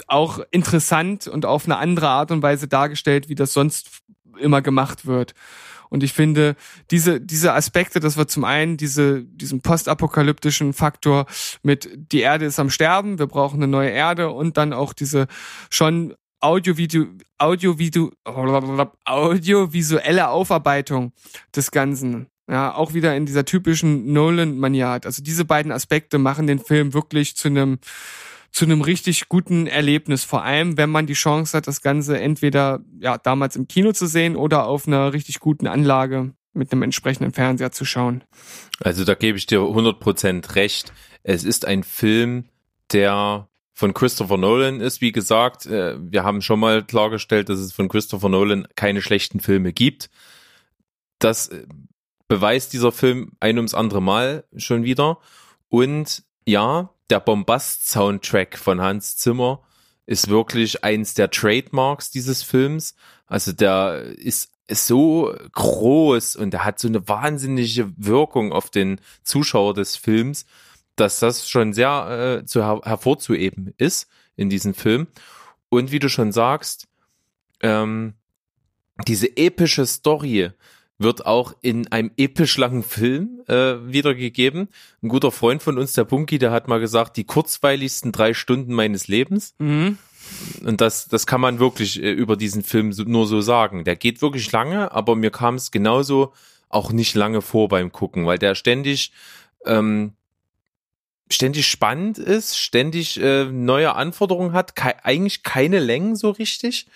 auch 0.08 0.40
interessant 0.52 1.28
und 1.28 1.46
auf 1.46 1.66
eine 1.66 1.78
andere 1.78 2.10
Art 2.10 2.32
und 2.32 2.42
Weise 2.42 2.68
dargestellt, 2.68 3.30
wie 3.30 3.36
das 3.36 3.54
sonst 3.54 4.02
immer 4.40 4.62
gemacht 4.62 5.06
wird. 5.06 5.34
Und 5.90 6.04
ich 6.04 6.14
finde, 6.14 6.56
diese, 6.92 7.22
diese 7.22 7.54
Aspekte, 7.54 8.00
das 8.00 8.18
wird 8.18 8.30
zum 8.30 8.44
einen 8.44 8.78
diese, 8.78 9.24
diesen 9.24 9.62
postapokalyptischen 9.62 10.74
Faktor 10.74 11.26
mit 11.64 11.90
die 12.12 12.22
Erde 12.22 12.46
ist 12.46 12.60
am 12.60 12.70
Sterben, 12.70 13.20
wir 13.20 13.28
brauchen 13.28 13.58
eine 13.58 13.68
neue 13.68 13.90
Erde 13.90 14.30
und 14.30 14.58
dann 14.58 14.74
auch 14.74 14.94
diese 14.94 15.28
schon 15.70 16.14
Audio-Video, 16.40 17.06
Audio-Video, 17.40 18.12
audiovisuelle 19.06 20.30
Aufarbeitung 20.30 21.14
des 21.56 21.72
Ganzen. 21.72 22.28
Ja, 22.50 22.74
auch 22.74 22.94
wieder 22.94 23.16
in 23.16 23.26
dieser 23.26 23.44
typischen 23.44 24.14
Nolan-Maniat. 24.14 25.06
Also 25.06 25.22
diese 25.22 25.44
beiden 25.44 25.72
Aspekte 25.72 26.18
machen 26.18 26.48
den 26.48 26.60
Film 26.60 26.94
wirklich 26.94 27.36
zu 27.36 27.50
einem 27.50 27.80
zu 28.52 28.66
einem 28.66 28.82
richtig 28.82 29.30
guten 29.30 29.68
Erlebnis. 29.68 30.24
Vor 30.24 30.44
allem, 30.44 30.78
wenn 30.78 30.90
man 30.90 31.06
die 31.06 31.14
Chance 31.14 31.58
hat, 31.58 31.68
das 31.68 31.82
Ganze 31.82 32.20
entweder 32.20 32.80
ja 33.00 33.18
damals 33.18 33.56
im 33.56 33.68
Kino 33.68 33.92
zu 33.92 34.08
sehen 34.08 34.36
oder 34.36 34.66
auf 34.66 34.88
einer 34.88 35.14
richtig 35.14 35.40
guten 35.40 35.68
Anlage 35.68 36.34
mit 36.54 36.72
einem 36.72 36.84
entsprechenden 36.84 37.32
Fernseher 37.32 37.72
zu 37.72 37.86
schauen. 37.86 38.24
Also 38.80 39.06
da 39.06 39.14
gebe 39.14 39.38
ich 39.38 39.46
dir 39.46 39.60
100% 39.60 40.56
recht. 40.56 40.92
Es 41.24 41.44
ist 41.44 41.66
ein 41.66 41.84
Film, 41.84 42.46
der 42.92 43.48
von 43.74 43.94
Christopher 43.94 44.38
Nolan 44.38 44.82
ist, 44.82 45.02
wie 45.02 45.12
gesagt. 45.12 45.68
Äh, 45.68 45.98
wir 46.00 46.24
haben 46.24 46.42
schon 46.42 46.60
mal 46.60 46.84
klargestellt, 46.84 47.50
dass 47.50 47.60
es 47.60 47.74
von 47.74 47.90
Christopher 47.90 48.30
Nolan 48.30 48.68
keine 48.76 49.04
schlechten 49.04 49.40
Filme 49.40 49.72
gibt. 49.72 50.10
Das 51.20 51.50
äh, 51.50 51.68
beweist 52.28 52.74
dieser 52.74 52.92
Film 52.92 53.34
ein 53.40 53.58
ums 53.58 53.76
andere 53.76 54.02
Mal 54.02 54.46
schon 54.56 54.84
wieder. 54.84 55.20
Und 55.70 56.24
ja, 56.46 56.90
der 57.10 57.20
Bombast-Soundtrack 57.20 58.58
von 58.58 58.82
Hans 58.82 59.18
Zimmer 59.18 59.64
ist 60.06 60.30
wirklich 60.30 60.84
eins 60.84 61.14
der 61.14 61.30
Trademarks 61.30 62.12
dieses 62.12 62.44
Films. 62.44 62.96
Also 63.28 63.52
der 63.52 64.04
ist 64.18 64.52
so 64.70 65.34
groß 65.54 66.36
und 66.36 66.52
der 66.52 66.66
hat 66.66 66.80
so 66.80 66.88
eine 66.88 67.08
wahnsinnige 67.08 67.92
Wirkung 67.98 68.52
auf 68.52 68.70
den 68.70 69.00
Zuschauer 69.24 69.74
des 69.74 69.96
Films, 69.96 70.46
dass 70.96 71.20
das 71.20 71.50
schon 71.50 71.74
sehr 71.74 72.40
äh, 72.42 72.46
zu 72.46 72.64
her 72.64 72.82
hervorzuheben 72.84 73.74
ist 73.78 74.08
in 74.36 74.50
diesem 74.50 74.74
Film. 74.74 75.08
Und 75.70 75.92
wie 75.92 76.00
du 76.00 76.10
schon 76.10 76.32
sagst, 76.32 76.88
ähm, 77.62 78.14
diese 79.08 79.38
epische 79.38 79.86
Story, 79.86 80.52
wird 81.00 81.26
auch 81.26 81.54
in 81.62 81.92
einem 81.92 82.12
episch 82.18 82.58
langen 82.58 82.84
Film 82.84 83.42
äh, 83.48 83.76
wiedergegeben. 83.86 84.70
Ein 85.04 85.10
guter 85.10 85.32
Freund 85.32 85.62
von 85.62 85.78
uns, 85.78 85.94
der 85.94 86.06
Bunky, 86.06 86.40
der 86.40 86.52
hat 86.52 86.68
mal 86.68 86.80
gesagt, 86.80 87.18
die 87.18 87.24
kurzweiligsten 87.24 88.12
drei 88.12 88.34
Stunden 88.34 88.74
meines 88.74 89.08
Lebens. 89.08 89.54
Mhm. 89.60 89.98
Und 90.66 90.82
das, 90.82 91.08
das 91.08 91.28
kann 91.28 91.40
man 91.40 91.60
wirklich 91.60 92.02
äh, 92.02 92.12
über 92.12 92.36
diesen 92.36 92.64
Film 92.64 92.94
so, 92.94 93.04
nur 93.04 93.28
so 93.28 93.42
sagen. 93.42 93.84
Der 93.84 93.96
geht 93.96 94.22
wirklich 94.22 94.52
lange, 94.52 94.92
aber 94.92 95.16
mir 95.16 95.32
kam 95.32 95.56
es 95.56 95.72
genauso 95.72 96.34
auch 96.70 96.92
nicht 96.92 97.16
lange 97.16 97.42
vor 97.42 97.70
beim 97.70 97.92
Gucken, 97.92 98.26
weil 98.26 98.40
der 98.40 98.56
ständig 98.56 99.12
ähm, 99.66 100.14
ständig 101.30 101.68
spannend 101.68 102.18
ist, 102.18 102.58
ständig 102.58 103.22
äh, 103.22 103.46
neue 103.46 103.96
Anforderungen 103.96 104.54
hat, 104.54 104.76
ke 104.76 104.96
eigentlich 105.04 105.44
keine 105.44 105.80
Längen 105.80 106.16
so 106.16 106.30
richtig 106.32 106.88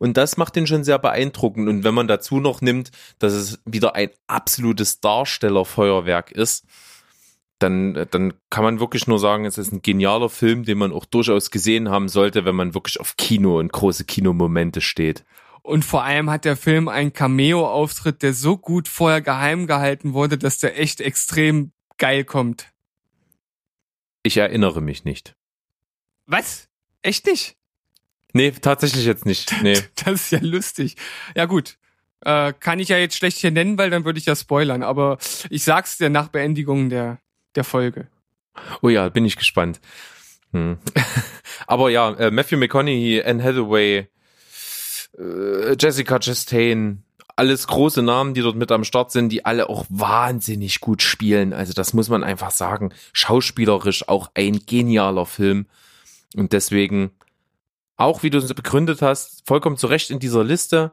und 0.00 0.16
das 0.16 0.38
macht 0.38 0.56
den 0.56 0.66
schon 0.66 0.82
sehr 0.82 0.98
beeindruckend. 0.98 1.68
Und 1.68 1.84
wenn 1.84 1.92
man 1.92 2.08
dazu 2.08 2.40
noch 2.40 2.62
nimmt, 2.62 2.90
dass 3.18 3.34
es 3.34 3.60
wieder 3.66 3.94
ein 3.94 4.08
absolutes 4.26 5.00
Darstellerfeuerwerk 5.00 6.32
ist, 6.32 6.64
dann, 7.58 8.06
dann 8.10 8.32
kann 8.48 8.64
man 8.64 8.80
wirklich 8.80 9.06
nur 9.06 9.18
sagen, 9.18 9.44
es 9.44 9.58
ist 9.58 9.72
ein 9.72 9.82
genialer 9.82 10.30
Film, 10.30 10.64
den 10.64 10.78
man 10.78 10.92
auch 10.92 11.04
durchaus 11.04 11.50
gesehen 11.50 11.90
haben 11.90 12.08
sollte, 12.08 12.46
wenn 12.46 12.56
man 12.56 12.72
wirklich 12.72 12.98
auf 12.98 13.18
Kino 13.18 13.58
und 13.58 13.72
große 13.72 14.06
Kinomomente 14.06 14.80
steht. 14.80 15.26
Und 15.60 15.84
vor 15.84 16.02
allem 16.02 16.30
hat 16.30 16.46
der 16.46 16.56
Film 16.56 16.88
einen 16.88 17.12
Cameo-Auftritt, 17.12 18.22
der 18.22 18.32
so 18.32 18.56
gut 18.56 18.88
vorher 18.88 19.20
geheim 19.20 19.66
gehalten 19.66 20.14
wurde, 20.14 20.38
dass 20.38 20.56
der 20.56 20.80
echt 20.80 21.02
extrem 21.02 21.72
geil 21.98 22.24
kommt. 22.24 22.72
Ich 24.22 24.38
erinnere 24.38 24.80
mich 24.80 25.04
nicht. 25.04 25.36
Was? 26.24 26.70
Echt 27.02 27.26
nicht? 27.26 27.59
Nee, 28.32 28.52
tatsächlich 28.52 29.04
jetzt 29.04 29.26
nicht. 29.26 29.54
Nee. 29.62 29.78
Das 30.04 30.14
ist 30.14 30.32
ja 30.32 30.38
lustig. 30.40 30.96
Ja 31.34 31.46
gut. 31.46 31.76
Äh, 32.22 32.52
kann 32.58 32.78
ich 32.78 32.88
ja 32.88 32.98
jetzt 32.98 33.16
schlecht 33.16 33.38
hier 33.38 33.50
nennen, 33.50 33.78
weil 33.78 33.90
dann 33.90 34.04
würde 34.04 34.18
ich 34.18 34.26
ja 34.26 34.36
spoilern. 34.36 34.82
Aber 34.82 35.18
ich 35.48 35.64
sag's 35.64 35.98
dir 35.98 36.10
nach 36.10 36.28
Beendigung 36.28 36.90
der, 36.90 37.18
der 37.54 37.64
Folge. 37.64 38.08
Oh 38.82 38.88
ja, 38.88 39.08
bin 39.08 39.24
ich 39.24 39.36
gespannt. 39.36 39.80
Hm. 40.52 40.78
Aber 41.66 41.90
ja, 41.90 42.12
äh, 42.14 42.30
Matthew 42.30 42.58
McConaughey, 42.58 43.22
Anne 43.22 43.42
Hathaway, 43.42 44.08
äh, 45.18 45.76
Jessica 45.78 46.18
Chastain, 46.18 47.04
alles 47.36 47.66
große 47.66 48.02
Namen, 48.02 48.34
die 48.34 48.42
dort 48.42 48.56
mit 48.56 48.70
am 48.70 48.84
Start 48.84 49.12
sind, 49.12 49.30
die 49.30 49.46
alle 49.46 49.70
auch 49.70 49.86
wahnsinnig 49.88 50.80
gut 50.80 51.00
spielen. 51.00 51.54
Also 51.54 51.72
das 51.72 51.94
muss 51.94 52.10
man 52.10 52.22
einfach 52.22 52.50
sagen. 52.50 52.92
Schauspielerisch 53.14 54.08
auch 54.08 54.30
ein 54.34 54.60
genialer 54.66 55.24
Film. 55.24 55.66
Und 56.36 56.52
deswegen 56.52 57.12
auch 58.00 58.22
wie 58.22 58.30
du 58.30 58.38
es 58.38 58.52
begründet 58.54 59.02
hast, 59.02 59.46
vollkommen 59.46 59.76
zu 59.76 59.86
Recht 59.86 60.10
in 60.10 60.18
dieser 60.18 60.42
Liste 60.42 60.92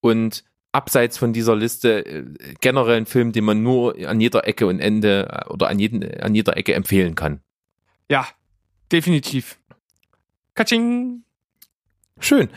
und 0.00 0.42
abseits 0.72 1.18
von 1.18 1.32
dieser 1.32 1.54
Liste 1.54 2.04
äh, 2.06 2.54
generell 2.60 2.96
ein 2.96 3.06
Film, 3.06 3.32
den 3.32 3.44
man 3.44 3.62
nur 3.62 3.96
an 4.06 4.20
jeder 4.20 4.46
Ecke 4.46 4.66
und 4.66 4.80
Ende 4.80 5.28
äh, 5.30 5.50
oder 5.50 5.68
an, 5.68 5.78
jeden, 5.78 6.20
an 6.20 6.34
jeder 6.34 6.56
Ecke 6.56 6.74
empfehlen 6.74 7.14
kann. 7.14 7.40
Ja, 8.08 8.26
definitiv. 8.90 9.58
Katsching. 10.54 11.24
Schön. 12.20 12.48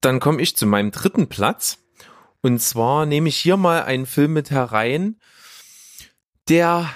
Dann 0.00 0.18
komme 0.18 0.42
ich 0.42 0.56
zu 0.56 0.66
meinem 0.66 0.90
dritten 0.90 1.28
Platz. 1.28 1.78
Und 2.42 2.60
zwar 2.60 3.06
nehme 3.06 3.28
ich 3.28 3.36
hier 3.36 3.56
mal 3.56 3.82
einen 3.82 4.06
Film 4.06 4.32
mit 4.32 4.50
herein, 4.50 5.20
der, 6.48 6.90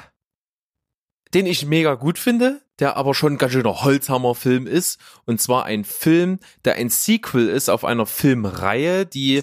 den 1.35 1.46
ich 1.46 1.66
mega 1.66 1.94
gut 1.94 2.18
finde, 2.18 2.63
der 2.80 2.96
aber 2.96 3.14
schon 3.14 3.34
ein 3.34 3.38
ganz 3.38 3.52
schöner 3.52 3.82
Holzhammer-Film 3.82 4.66
ist. 4.66 4.98
Und 5.24 5.40
zwar 5.40 5.64
ein 5.64 5.84
Film, 5.84 6.38
der 6.64 6.76
ein 6.76 6.90
Sequel 6.90 7.48
ist 7.48 7.68
auf 7.68 7.84
einer 7.84 8.06
Filmreihe, 8.06 9.06
die 9.06 9.42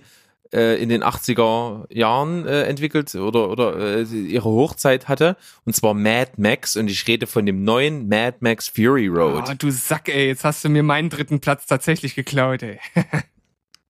äh, 0.53 0.81
in 0.81 0.89
den 0.89 1.03
80er 1.03 1.85
Jahren 1.93 2.45
äh, 2.45 2.63
entwickelt 2.63 3.15
oder, 3.15 3.49
oder 3.49 3.77
äh, 3.77 4.03
ihre 4.03 4.49
Hochzeit 4.49 5.07
hatte. 5.07 5.37
Und 5.65 5.75
zwar 5.75 5.93
Mad 5.93 6.33
Max. 6.37 6.75
Und 6.75 6.89
ich 6.89 7.07
rede 7.07 7.27
von 7.27 7.45
dem 7.45 7.63
neuen 7.63 8.09
Mad 8.09 8.37
Max 8.41 8.67
Fury 8.67 9.07
Road. 9.07 9.45
Oh, 9.49 9.53
du 9.57 9.71
Sack, 9.71 10.09
ey. 10.09 10.27
Jetzt 10.27 10.43
hast 10.43 10.63
du 10.63 10.69
mir 10.69 10.83
meinen 10.83 11.09
dritten 11.09 11.39
Platz 11.39 11.65
tatsächlich 11.67 12.15
geklaut, 12.15 12.63
ey. 12.63 12.79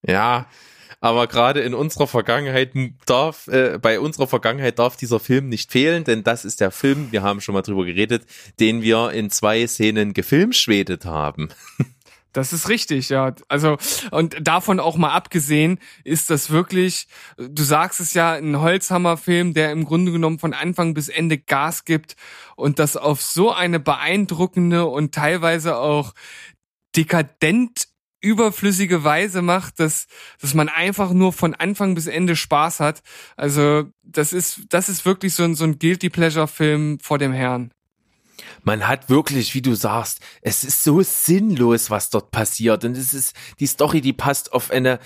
ja, 0.07 0.45
aber 1.01 1.27
gerade 1.27 1.61
in 1.61 1.73
unserer 1.73 2.07
Vergangenheit 2.07 2.71
darf, 3.07 3.47
äh, 3.47 3.79
bei 3.81 3.99
unserer 3.99 4.27
Vergangenheit 4.27 4.79
darf 4.79 4.95
dieser 4.95 5.19
Film 5.19 5.49
nicht 5.49 5.71
fehlen, 5.71 6.03
denn 6.03 6.23
das 6.23 6.45
ist 6.45 6.61
der 6.61 6.71
Film, 6.71 7.11
wir 7.11 7.23
haben 7.23 7.41
schon 7.41 7.53
mal 7.53 7.63
drüber 7.63 7.83
geredet, 7.85 8.23
den 8.59 8.83
wir 8.83 9.11
in 9.11 9.31
zwei 9.31 9.65
Szenen 9.67 10.13
gefilmschwedet 10.13 11.03
haben. 11.05 11.49
Das 12.33 12.53
ist 12.53 12.69
richtig, 12.69 13.09
ja. 13.09 13.35
Also, 13.49 13.77
und 14.11 14.37
davon 14.39 14.79
auch 14.79 14.95
mal 14.95 15.11
abgesehen, 15.11 15.79
ist 16.05 16.29
das 16.29 16.49
wirklich, 16.49 17.07
du 17.35 17.61
sagst 17.61 17.99
es 17.99 18.13
ja, 18.13 18.31
ein 18.31 18.61
Holzhammer-Film, 18.61 19.53
der 19.53 19.73
im 19.73 19.83
Grunde 19.83 20.13
genommen 20.13 20.39
von 20.39 20.53
Anfang 20.53 20.93
bis 20.93 21.09
Ende 21.09 21.37
Gas 21.37 21.83
gibt 21.83 22.15
und 22.55 22.79
das 22.79 22.95
auf 22.95 23.21
so 23.21 23.51
eine 23.51 23.81
beeindruckende 23.81 24.85
und 24.85 25.13
teilweise 25.13 25.75
auch 25.75 26.13
dekadent 26.95 27.90
überflüssige 28.21 29.03
Weise 29.03 29.41
macht, 29.41 29.79
dass, 29.79 30.07
dass 30.39 30.53
man 30.53 30.69
einfach 30.69 31.11
nur 31.11 31.33
von 31.33 31.53
Anfang 31.53 31.95
bis 31.95 32.07
Ende 32.07 32.35
Spaß 32.35 32.79
hat. 32.79 33.01
Also 33.35 33.85
das 34.03 34.31
ist, 34.31 34.61
das 34.69 34.89
ist 34.89 35.05
wirklich 35.05 35.33
so 35.33 35.43
ein, 35.43 35.55
so 35.55 35.63
ein 35.63 35.79
Guilty 35.79 36.09
Pleasure 36.09 36.47
Film 36.47 36.99
vor 36.99 37.17
dem 37.17 37.33
Herrn. 37.33 37.71
Man 38.63 38.87
hat 38.87 39.09
wirklich, 39.09 39.53
wie 39.55 39.61
du 39.61 39.75
sagst, 39.75 40.19
es 40.41 40.63
ist 40.63 40.83
so 40.83 41.01
sinnlos, 41.01 41.89
was 41.89 42.09
dort 42.09 42.31
passiert. 42.31 42.85
Und 42.85 42.95
es 42.95 43.13
ist, 43.13 43.35
die 43.59 43.67
Story, 43.67 44.01
die 44.01 44.13
passt 44.13 44.53
auf 44.53 44.71
eine, 44.71 44.99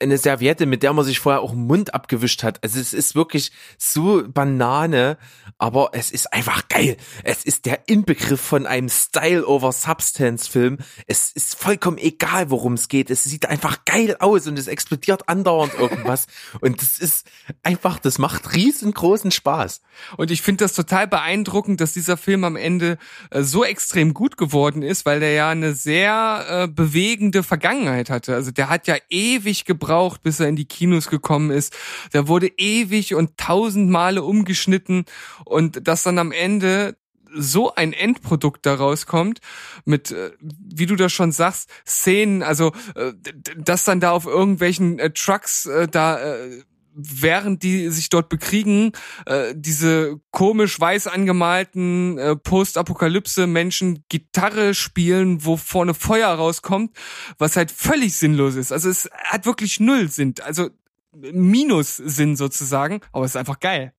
eine 0.00 0.18
Serviette, 0.18 0.66
mit 0.66 0.82
der 0.82 0.92
man 0.92 1.04
sich 1.04 1.18
vorher 1.18 1.40
auch 1.40 1.52
den 1.52 1.66
Mund 1.66 1.94
abgewischt 1.94 2.42
hat. 2.42 2.62
Also 2.62 2.78
es 2.78 2.92
ist 2.92 3.14
wirklich 3.14 3.52
so 3.78 4.22
Banane, 4.28 5.16
aber 5.56 5.90
es 5.92 6.10
ist 6.10 6.32
einfach 6.32 6.68
geil. 6.68 6.98
Es 7.24 7.44
ist 7.44 7.64
der 7.64 7.88
Inbegriff 7.88 8.40
von 8.40 8.66
einem 8.66 8.90
Style 8.90 9.46
over 9.46 9.72
Substance 9.72 10.46
Film. 10.46 10.78
Es 11.06 11.32
ist 11.32 11.54
vollkommen 11.54 11.96
egal, 11.96 12.50
worum 12.50 12.74
es 12.74 12.88
geht. 12.88 13.10
Es 13.10 13.24
sieht 13.24 13.46
einfach 13.46 13.84
geil 13.86 14.16
aus 14.20 14.46
und 14.46 14.58
es 14.58 14.66
explodiert 14.66 15.28
andauernd 15.28 15.72
irgendwas. 15.74 16.26
und 16.60 16.82
das 16.82 16.98
ist 16.98 17.26
einfach, 17.62 17.98
das 17.98 18.18
macht 18.18 18.54
riesengroßen 18.54 19.30
Spaß. 19.30 19.80
Und 20.18 20.30
ich 20.30 20.42
finde 20.42 20.64
das 20.64 20.74
total 20.74 21.06
beeindruckend, 21.06 21.80
dass 21.80 21.94
dieser 21.94 22.18
Film 22.18 22.44
am 22.44 22.56
Ende 22.56 22.98
äh, 23.30 23.42
so 23.42 23.64
extrem 23.64 24.12
gut 24.12 24.36
geworden 24.36 24.82
ist, 24.82 25.06
weil 25.06 25.20
der 25.20 25.32
ja 25.32 25.48
eine 25.48 25.72
sehr 25.72 26.44
äh, 26.48 26.68
bewegende 26.68 27.42
Vergangenheit 27.42 28.10
hatte. 28.10 28.34
Also 28.34 28.50
der 28.50 28.68
hat 28.68 28.86
ja 28.86 28.96
ewig 29.08 29.61
gebraucht, 29.64 30.22
bis 30.22 30.40
er 30.40 30.48
in 30.48 30.56
die 30.56 30.64
Kinos 30.64 31.08
gekommen 31.08 31.50
ist. 31.50 31.76
Der 32.12 32.28
wurde 32.28 32.48
ewig 32.56 33.14
und 33.14 33.36
tausend 33.36 33.90
Male 33.90 34.22
umgeschnitten 34.22 35.04
und 35.44 35.86
das 35.86 36.02
dann 36.02 36.18
am 36.18 36.32
Ende 36.32 36.96
so 37.34 37.74
ein 37.74 37.92
Endprodukt 37.92 38.66
daraus 38.66 39.06
kommt, 39.06 39.40
mit, 39.84 40.10
äh, 40.10 40.32
wie 40.40 40.86
du 40.86 40.96
das 40.96 41.12
schon 41.12 41.32
sagst, 41.32 41.70
Szenen, 41.86 42.42
also 42.42 42.72
äh, 42.94 43.12
dass 43.56 43.84
dann 43.84 44.00
da 44.00 44.10
auf 44.10 44.26
irgendwelchen 44.26 44.98
äh, 44.98 45.10
Trucks 45.10 45.66
äh, 45.66 45.88
da 45.88 46.18
äh, 46.20 46.62
während 46.94 47.62
die 47.62 47.88
sich 47.88 48.08
dort 48.08 48.28
bekriegen, 48.28 48.92
äh, 49.26 49.54
diese 49.56 50.20
komisch 50.30 50.78
weiß 50.78 51.06
angemalten 51.06 52.18
äh, 52.18 52.36
Post-Apokalypse-Menschen 52.36 54.04
Gitarre 54.08 54.74
spielen, 54.74 55.44
wo 55.44 55.56
vorne 55.56 55.94
Feuer 55.94 56.28
rauskommt, 56.28 56.96
was 57.38 57.56
halt 57.56 57.70
völlig 57.70 58.16
sinnlos 58.16 58.54
ist. 58.54 58.72
Also 58.72 58.88
es 58.88 59.08
hat 59.24 59.46
wirklich 59.46 59.80
null 59.80 60.08
Sinn, 60.08 60.34
also 60.42 60.70
Minus-Sinn 61.12 62.36
sozusagen, 62.36 63.00
aber 63.12 63.24
es 63.24 63.32
ist 63.32 63.36
einfach 63.36 63.60
geil. 63.60 63.92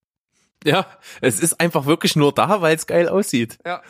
Ja, 0.64 0.88
es 1.22 1.40
ist 1.40 1.60
einfach 1.60 1.86
wirklich 1.86 2.16
nur 2.16 2.34
da, 2.34 2.62
weil 2.62 2.76
es 2.76 2.88
geil 2.88 3.10
aussieht. 3.10 3.58
Ja. 3.66 3.82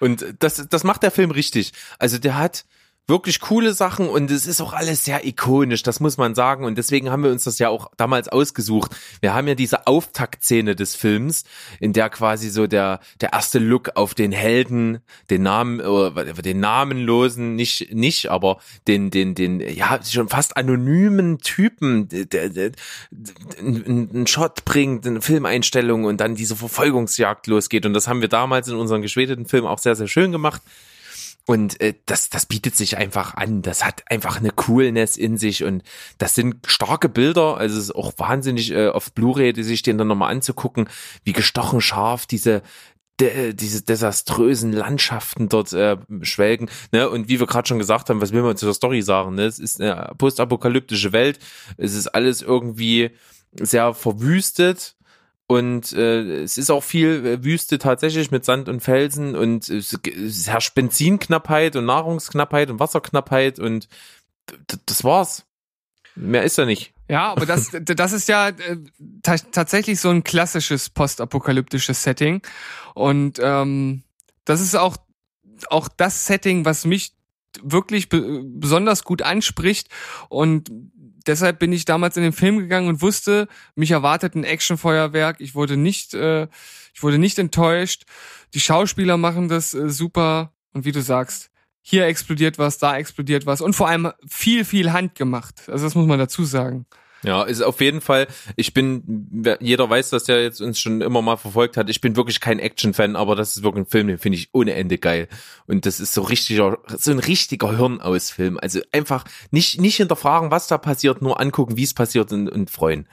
Und 0.00 0.34
das, 0.40 0.66
das 0.68 0.84
macht 0.84 1.02
der 1.02 1.10
Film 1.10 1.30
richtig. 1.30 1.72
Also 1.98 2.18
der 2.18 2.36
hat 2.36 2.64
wirklich 3.08 3.40
coole 3.40 3.74
Sachen 3.74 4.08
und 4.08 4.30
es 4.30 4.46
ist 4.46 4.60
auch 4.60 4.72
alles 4.72 5.04
sehr 5.04 5.26
ikonisch, 5.26 5.82
das 5.82 5.98
muss 5.98 6.18
man 6.18 6.34
sagen. 6.34 6.64
Und 6.64 6.78
deswegen 6.78 7.10
haben 7.10 7.24
wir 7.24 7.32
uns 7.32 7.44
das 7.44 7.58
ja 7.58 7.68
auch 7.68 7.90
damals 7.96 8.28
ausgesucht. 8.28 8.94
Wir 9.20 9.34
haben 9.34 9.48
ja 9.48 9.54
diese 9.54 9.86
Auftaktszene 9.86 10.76
des 10.76 10.94
Films, 10.94 11.44
in 11.80 11.92
der 11.92 12.10
quasi 12.10 12.48
so 12.48 12.66
der, 12.66 13.00
der 13.20 13.32
erste 13.32 13.58
Look 13.58 13.96
auf 13.96 14.14
den 14.14 14.30
Helden, 14.30 15.00
den 15.30 15.42
Namen, 15.42 15.80
äh, 15.80 16.42
den 16.42 16.60
namenlosen, 16.60 17.56
nicht, 17.56 17.92
nicht, 17.92 18.30
aber 18.30 18.58
den, 18.86 19.10
den, 19.10 19.34
den, 19.34 19.60
ja, 19.60 19.98
schon 20.04 20.28
fast 20.28 20.56
anonymen 20.56 21.38
Typen, 21.38 22.08
der, 22.08 22.50
der, 22.50 22.72
einen 23.58 24.26
Shot 24.28 24.64
bringt, 24.64 25.06
eine 25.06 25.20
Filmeinstellung 25.20 26.04
und 26.04 26.20
dann 26.20 26.36
diese 26.36 26.54
Verfolgungsjagd 26.54 27.48
losgeht. 27.48 27.84
Und 27.84 27.94
das 27.94 28.06
haben 28.06 28.20
wir 28.20 28.28
damals 28.28 28.68
in 28.68 28.76
unserem 28.76 29.02
geschwedeten 29.02 29.46
Film 29.46 29.66
auch 29.66 29.78
sehr, 29.78 29.96
sehr 29.96 30.08
schön 30.08 30.30
gemacht. 30.30 30.62
Und 31.44 31.80
äh, 31.80 31.94
das, 32.06 32.30
das 32.30 32.46
bietet 32.46 32.76
sich 32.76 32.96
einfach 32.96 33.34
an. 33.34 33.62
Das 33.62 33.84
hat 33.84 34.04
einfach 34.08 34.38
eine 34.38 34.50
Coolness 34.50 35.16
in 35.16 35.38
sich 35.38 35.64
und 35.64 35.82
das 36.18 36.34
sind 36.34 36.56
starke 36.66 37.08
Bilder. 37.08 37.56
Also 37.56 37.78
es 37.78 37.84
ist 37.84 37.96
auch 37.96 38.12
wahnsinnig 38.16 38.70
äh, 38.70 38.88
auf 38.88 39.12
Blu-ray, 39.12 39.60
sich 39.62 39.82
den 39.82 39.98
dann 39.98 40.06
nochmal 40.06 40.30
anzugucken, 40.30 40.88
wie 41.24 41.32
gestochen 41.32 41.80
scharf 41.80 42.26
diese 42.26 42.62
de, 43.20 43.54
diese 43.54 43.82
desaströsen 43.82 44.72
Landschaften 44.72 45.48
dort 45.48 45.72
äh, 45.72 45.96
schwelgen. 46.22 46.68
Ne? 46.92 47.08
Und 47.08 47.28
wie 47.28 47.40
wir 47.40 47.46
gerade 47.46 47.68
schon 47.68 47.78
gesagt 47.78 48.08
haben, 48.08 48.20
was 48.20 48.32
will 48.32 48.42
man 48.42 48.56
zu 48.56 48.66
der 48.66 48.74
Story 48.74 49.02
sagen? 49.02 49.34
Ne? 49.34 49.44
Es 49.44 49.58
ist 49.58 49.80
eine 49.80 50.12
postapokalyptische 50.18 51.12
Welt. 51.12 51.38
Es 51.76 51.94
ist 51.94 52.08
alles 52.08 52.42
irgendwie 52.42 53.10
sehr 53.54 53.94
verwüstet. 53.94 54.96
Und 55.52 55.92
äh, 55.92 56.42
es 56.42 56.56
ist 56.56 56.70
auch 56.70 56.82
viel 56.82 57.26
äh, 57.26 57.44
Wüste 57.44 57.76
tatsächlich 57.76 58.30
mit 58.30 58.46
Sand 58.46 58.70
und 58.70 58.80
Felsen 58.80 59.36
und 59.36 59.68
es, 59.68 59.92
es 60.06 60.48
herrscht 60.48 60.74
Benzinknappheit 60.74 61.76
und 61.76 61.84
Nahrungsknappheit 61.84 62.70
und 62.70 62.80
Wasserknappheit 62.80 63.58
und 63.58 63.86
das 64.86 65.04
war's. 65.04 65.44
Mehr 66.14 66.44
ist 66.44 66.56
da 66.56 66.64
nicht. 66.64 66.94
Ja, 67.06 67.32
aber 67.32 67.44
das, 67.44 67.70
das 67.82 68.12
ist 68.12 68.28
ja 68.28 68.48
äh, 68.48 68.78
ta 69.22 69.36
tatsächlich 69.36 70.00
so 70.00 70.08
ein 70.08 70.24
klassisches 70.24 70.88
postapokalyptisches 70.88 72.02
Setting. 72.02 72.40
Und 72.94 73.38
ähm, 73.42 74.04
das 74.46 74.62
ist 74.62 74.74
auch, 74.74 74.96
auch 75.68 75.88
das 75.88 76.26
Setting, 76.26 76.64
was 76.64 76.86
mich 76.86 77.12
wirklich 77.62 78.08
be 78.08 78.42
besonders 78.44 79.04
gut 79.04 79.22
anspricht. 79.22 79.88
Und 80.28 80.70
deshalb 81.26 81.58
bin 81.58 81.72
ich 81.72 81.84
damals 81.84 82.16
in 82.16 82.22
den 82.22 82.32
Film 82.32 82.58
gegangen 82.58 82.88
und 82.88 83.02
wusste, 83.02 83.48
mich 83.74 83.90
erwartet 83.90 84.34
ein 84.34 84.44
Actionfeuerwerk. 84.44 85.40
Ich 85.40 85.54
wurde 85.54 85.76
nicht, 85.76 86.14
äh, 86.14 86.48
ich 86.94 87.02
wurde 87.02 87.18
nicht 87.18 87.38
enttäuscht. 87.38 88.04
Die 88.54 88.60
Schauspieler 88.60 89.16
machen 89.16 89.48
das 89.48 89.74
äh, 89.74 89.88
super. 89.88 90.52
Und 90.72 90.84
wie 90.84 90.92
du 90.92 91.02
sagst, 91.02 91.50
hier 91.82 92.06
explodiert 92.06 92.58
was, 92.58 92.78
da 92.78 92.96
explodiert 92.96 93.44
was. 93.44 93.60
Und 93.60 93.74
vor 93.74 93.88
allem 93.88 94.12
viel, 94.26 94.64
viel 94.64 94.92
handgemacht. 94.92 95.68
Also 95.68 95.84
das 95.84 95.94
muss 95.94 96.06
man 96.06 96.18
dazu 96.18 96.44
sagen. 96.44 96.86
Ja, 97.24 97.44
ist 97.44 97.62
auf 97.62 97.80
jeden 97.80 98.00
Fall, 98.00 98.26
ich 98.56 98.74
bin, 98.74 99.44
jeder 99.60 99.88
weiß, 99.88 100.10
dass 100.10 100.24
der 100.24 100.42
jetzt 100.42 100.60
uns 100.60 100.80
schon 100.80 101.00
immer 101.00 101.22
mal 101.22 101.36
verfolgt 101.36 101.76
hat, 101.76 101.88
ich 101.88 102.00
bin 102.00 102.16
wirklich 102.16 102.40
kein 102.40 102.58
Action-Fan, 102.58 103.14
aber 103.14 103.36
das 103.36 103.56
ist 103.56 103.62
wirklich 103.62 103.84
ein 103.84 103.90
Film, 103.90 104.08
den 104.08 104.18
finde 104.18 104.38
ich 104.38 104.48
ohne 104.52 104.74
Ende 104.74 104.98
geil. 104.98 105.28
Und 105.68 105.86
das 105.86 106.00
ist 106.00 106.14
so 106.14 106.22
richtiger, 106.22 106.78
so 106.88 107.12
ein 107.12 107.20
richtiger 107.20 107.76
Hirnausfilm. 107.76 108.58
Also 108.60 108.80
einfach 108.90 109.24
nicht, 109.52 109.80
nicht 109.80 109.96
hinterfragen, 109.96 110.50
was 110.50 110.66
da 110.66 110.78
passiert, 110.78 111.22
nur 111.22 111.40
angucken, 111.40 111.76
wie 111.76 111.84
es 111.84 111.94
passiert 111.94 112.32
und, 112.32 112.48
und 112.48 112.70
freuen. 112.70 113.08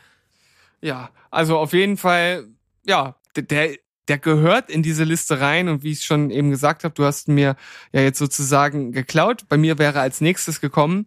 Ja, 0.81 1.11
also 1.29 1.59
auf 1.59 1.73
jeden 1.73 1.97
Fall, 1.97 2.47
ja, 2.87 3.15
der, 3.35 3.75
der 4.07 4.17
gehört 4.17 4.71
in 4.71 4.81
diese 4.81 5.03
Liste 5.03 5.39
rein 5.39 5.69
und 5.69 5.83
wie 5.83 5.91
ich 5.91 6.03
schon 6.03 6.31
eben 6.31 6.49
gesagt 6.49 6.83
habe, 6.83 6.95
du 6.95 7.05
hast 7.05 7.27
mir 7.27 7.55
ja 7.93 8.01
jetzt 8.01 8.17
sozusagen 8.17 8.91
geklaut. 8.91 9.47
Bei 9.47 9.57
mir 9.57 9.77
wäre 9.77 9.99
als 9.99 10.19
nächstes 10.19 10.61
gekommen. 10.61 11.05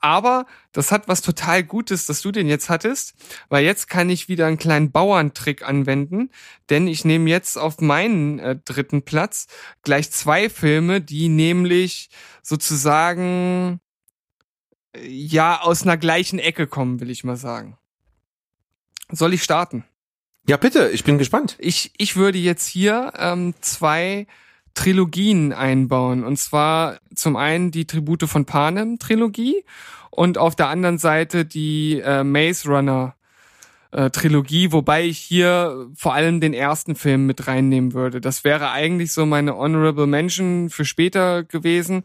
Aber 0.00 0.46
das 0.72 0.92
hat 0.92 1.08
was 1.08 1.22
total 1.22 1.64
Gutes, 1.64 2.06
dass 2.06 2.22
du 2.22 2.30
den 2.30 2.48
jetzt 2.48 2.68
hattest, 2.68 3.14
weil 3.48 3.64
jetzt 3.64 3.88
kann 3.88 4.10
ich 4.10 4.28
wieder 4.28 4.46
einen 4.46 4.58
kleinen 4.58 4.92
Bauerntrick 4.92 5.66
anwenden, 5.66 6.30
denn 6.70 6.86
ich 6.86 7.04
nehme 7.04 7.28
jetzt 7.28 7.56
auf 7.56 7.80
meinen 7.80 8.38
äh, 8.38 8.56
dritten 8.64 9.02
Platz 9.02 9.48
gleich 9.82 10.10
zwei 10.10 10.48
Filme, 10.48 11.00
die 11.00 11.28
nämlich 11.28 12.10
sozusagen 12.42 13.80
äh, 14.92 15.06
ja 15.06 15.60
aus 15.60 15.82
einer 15.82 15.96
gleichen 15.96 16.38
Ecke 16.38 16.68
kommen, 16.68 17.00
will 17.00 17.10
ich 17.10 17.24
mal 17.24 17.36
sagen. 17.36 17.76
Soll 19.10 19.34
ich 19.34 19.42
starten? 19.42 19.84
Ja, 20.46 20.56
bitte, 20.56 20.90
ich 20.90 21.04
bin 21.04 21.18
gespannt. 21.18 21.56
Ich, 21.58 21.92
ich 21.98 22.16
würde 22.16 22.38
jetzt 22.38 22.66
hier 22.66 23.12
ähm, 23.16 23.54
zwei 23.60 24.26
Trilogien 24.78 25.52
einbauen. 25.52 26.22
Und 26.22 26.38
zwar 26.38 27.00
zum 27.12 27.34
einen 27.34 27.72
die 27.72 27.84
Tribute 27.84 28.28
von 28.28 28.44
Panem 28.44 29.00
Trilogie 29.00 29.64
und 30.10 30.38
auf 30.38 30.54
der 30.54 30.68
anderen 30.68 30.98
Seite 30.98 31.44
die 31.44 31.98
äh, 31.98 32.22
Maze 32.22 32.68
Runner 32.68 33.16
äh, 33.90 34.10
Trilogie, 34.10 34.70
wobei 34.70 35.04
ich 35.04 35.18
hier 35.18 35.88
vor 35.96 36.14
allem 36.14 36.40
den 36.40 36.54
ersten 36.54 36.94
Film 36.94 37.26
mit 37.26 37.48
reinnehmen 37.48 37.92
würde. 37.92 38.20
Das 38.20 38.44
wäre 38.44 38.70
eigentlich 38.70 39.10
so 39.12 39.26
meine 39.26 39.56
Honorable 39.56 40.06
Mention 40.06 40.70
für 40.70 40.84
später 40.84 41.42
gewesen. 41.42 42.04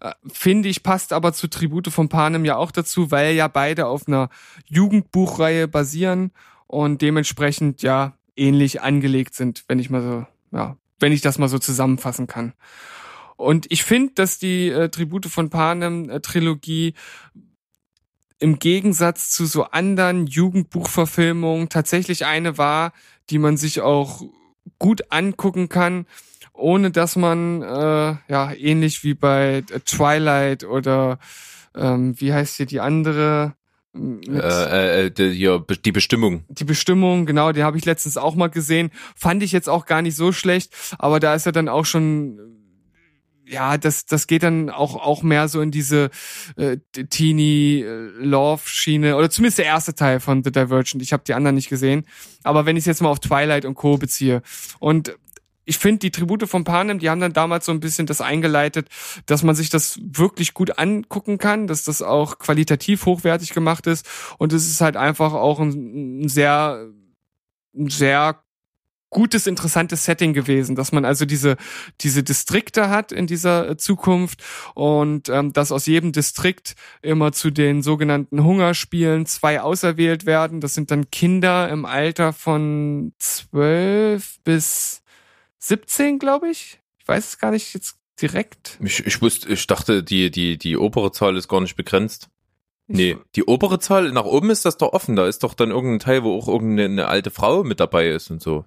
Äh, 0.00 0.12
Finde 0.32 0.68
ich, 0.68 0.84
passt 0.84 1.12
aber 1.12 1.32
zu 1.32 1.48
Tribute 1.48 1.88
von 1.88 2.08
Panem 2.08 2.44
ja 2.44 2.56
auch 2.56 2.70
dazu, 2.70 3.10
weil 3.10 3.34
ja 3.34 3.48
beide 3.48 3.86
auf 3.86 4.06
einer 4.06 4.28
Jugendbuchreihe 4.66 5.66
basieren 5.66 6.30
und 6.68 7.02
dementsprechend 7.02 7.82
ja 7.82 8.12
ähnlich 8.36 8.80
angelegt 8.80 9.34
sind, 9.34 9.64
wenn 9.66 9.80
ich 9.80 9.90
mal 9.90 10.02
so, 10.02 10.26
ja, 10.56 10.76
wenn 10.98 11.12
ich 11.12 11.20
das 11.20 11.38
mal 11.38 11.48
so 11.48 11.58
zusammenfassen 11.58 12.26
kann. 12.26 12.54
Und 13.36 13.70
ich 13.70 13.84
finde, 13.84 14.14
dass 14.14 14.38
die 14.38 14.68
äh, 14.68 14.88
Tribute 14.88 15.26
von 15.26 15.50
Panem 15.50 16.08
äh, 16.10 16.20
im 18.38 18.58
Gegensatz 18.58 19.30
zu 19.30 19.46
so 19.46 19.64
anderen 19.64 20.26
Jugendbuchverfilmungen 20.26 21.68
tatsächlich 21.68 22.26
eine 22.26 22.58
war, 22.58 22.92
die 23.30 23.38
man 23.38 23.56
sich 23.56 23.80
auch 23.80 24.22
gut 24.78 25.10
angucken 25.10 25.68
kann, 25.68 26.06
ohne 26.52 26.90
dass 26.90 27.16
man 27.16 27.62
äh, 27.62 28.16
ja 28.28 28.52
ähnlich 28.52 29.04
wie 29.04 29.14
bei 29.14 29.64
äh, 29.70 29.80
Twilight 29.80 30.64
oder 30.64 31.18
ähm, 31.74 32.18
wie 32.20 32.32
heißt 32.32 32.56
hier 32.56 32.66
die 32.66 32.80
andere 32.80 33.54
Äh, 34.28 35.06
äh, 35.06 35.10
die, 35.10 35.30
hier, 35.30 35.64
die 35.84 35.92
Bestimmung. 35.92 36.44
die 36.48 36.64
Bestimmung, 36.64 37.26
genau, 37.26 37.52
die 37.52 37.62
habe 37.62 37.78
ich 37.78 37.84
letztens 37.84 38.16
auch 38.16 38.34
mal 38.34 38.48
gesehen. 38.48 38.90
Fand 39.14 39.42
ich 39.42 39.52
jetzt 39.52 39.68
auch 39.68 39.84
gar 39.86 40.02
nicht 40.02 40.16
so 40.16 40.32
schlecht, 40.32 40.72
aber 40.98 41.20
da 41.20 41.34
ist 41.34 41.46
ja 41.46 41.52
dann 41.52 41.68
auch 41.68 41.84
schon, 41.84 42.40
ja, 43.46 43.78
das, 43.78 44.04
das 44.06 44.26
geht 44.26 44.42
dann 44.42 44.70
auch, 44.70 44.96
auch 44.96 45.22
mehr 45.22 45.46
so 45.48 45.60
in 45.60 45.70
diese 45.70 46.10
äh, 46.56 46.78
Teenie-Love-Schiene, 46.92 49.16
oder 49.16 49.30
zumindest 49.30 49.58
der 49.58 49.66
erste 49.66 49.94
Teil 49.94 50.18
von 50.20 50.42
The 50.42 50.50
Divergent. 50.50 51.02
Ich 51.02 51.12
habe 51.12 51.22
die 51.26 51.34
anderen 51.34 51.54
nicht 51.54 51.68
gesehen. 51.68 52.06
Aber 52.42 52.66
wenn 52.66 52.76
ich 52.76 52.86
jetzt 52.86 53.02
mal 53.02 53.08
auf 53.08 53.20
Twilight 53.20 53.64
und 53.64 53.74
Co. 53.74 53.98
beziehe. 53.98 54.42
Und 54.80 55.16
ich 55.66 55.78
finde, 55.78 55.98
die 55.98 56.10
Tribute 56.12 56.48
von 56.48 56.64
Panem, 56.64 57.00
die 57.00 57.10
haben 57.10 57.20
dann 57.20 57.32
damals 57.32 57.66
so 57.66 57.72
ein 57.72 57.80
bisschen 57.80 58.06
das 58.06 58.20
eingeleitet, 58.20 58.88
dass 59.26 59.42
man 59.42 59.56
sich 59.56 59.68
das 59.68 59.98
wirklich 60.00 60.54
gut 60.54 60.78
angucken 60.78 61.38
kann, 61.38 61.66
dass 61.66 61.84
das 61.84 62.02
auch 62.02 62.38
qualitativ 62.38 63.04
hochwertig 63.04 63.52
gemacht 63.52 63.86
ist. 63.86 64.06
Und 64.38 64.52
es 64.52 64.66
ist 64.68 64.80
halt 64.80 64.96
einfach 64.96 65.34
auch 65.34 65.58
ein, 65.58 66.22
ein 66.22 66.28
sehr, 66.28 66.88
ein 67.76 67.90
sehr 67.90 68.40
gutes, 69.10 69.46
interessantes 69.46 70.04
Setting 70.04 70.34
gewesen, 70.34 70.76
dass 70.76 70.92
man 70.92 71.04
also 71.04 71.24
diese, 71.24 71.56
diese 72.00 72.22
Distrikte 72.22 72.88
hat 72.90 73.12
in 73.12 73.26
dieser 73.26 73.70
äh, 73.70 73.76
Zukunft 73.76 74.42
und 74.74 75.28
ähm, 75.28 75.52
dass 75.52 75.72
aus 75.72 75.86
jedem 75.86 76.12
Distrikt 76.12 76.74
immer 77.02 77.32
zu 77.32 77.50
den 77.50 77.82
sogenannten 77.82 78.44
Hungerspielen 78.44 79.26
zwei 79.26 79.60
auserwählt 79.60 80.26
werden. 80.26 80.60
Das 80.60 80.74
sind 80.74 80.90
dann 80.90 81.10
Kinder 81.10 81.68
im 81.70 81.86
Alter 81.86 82.32
von 82.32 83.14
zwölf 83.18 84.38
bis 84.44 85.02
17, 85.58 86.18
glaube 86.18 86.50
ich. 86.50 86.80
Ich 86.98 87.08
weiß 87.08 87.26
es 87.26 87.38
gar 87.38 87.50
nicht 87.50 87.74
jetzt 87.74 87.96
direkt. 88.20 88.78
Ich, 88.82 89.06
ich 89.06 89.20
wusste, 89.22 89.48
ich 89.48 89.66
dachte, 89.66 90.02
die, 90.02 90.30
die, 90.30 90.58
die 90.58 90.76
obere 90.76 91.12
Zahl 91.12 91.36
ist 91.36 91.48
gar 91.48 91.60
nicht 91.60 91.76
begrenzt. 91.76 92.28
Nee, 92.88 93.16
die 93.34 93.44
obere 93.44 93.80
Zahl, 93.80 94.12
nach 94.12 94.24
oben 94.24 94.50
ist 94.50 94.64
das 94.64 94.76
doch 94.76 94.92
offen. 94.92 95.16
Da 95.16 95.26
ist 95.26 95.42
doch 95.42 95.54
dann 95.54 95.70
irgendein 95.70 95.98
Teil, 95.98 96.22
wo 96.22 96.38
auch 96.38 96.46
irgendeine 96.46 96.84
eine 96.84 97.08
alte 97.08 97.30
Frau 97.30 97.64
mit 97.64 97.80
dabei 97.80 98.08
ist 98.10 98.30
und 98.30 98.40
so. 98.40 98.64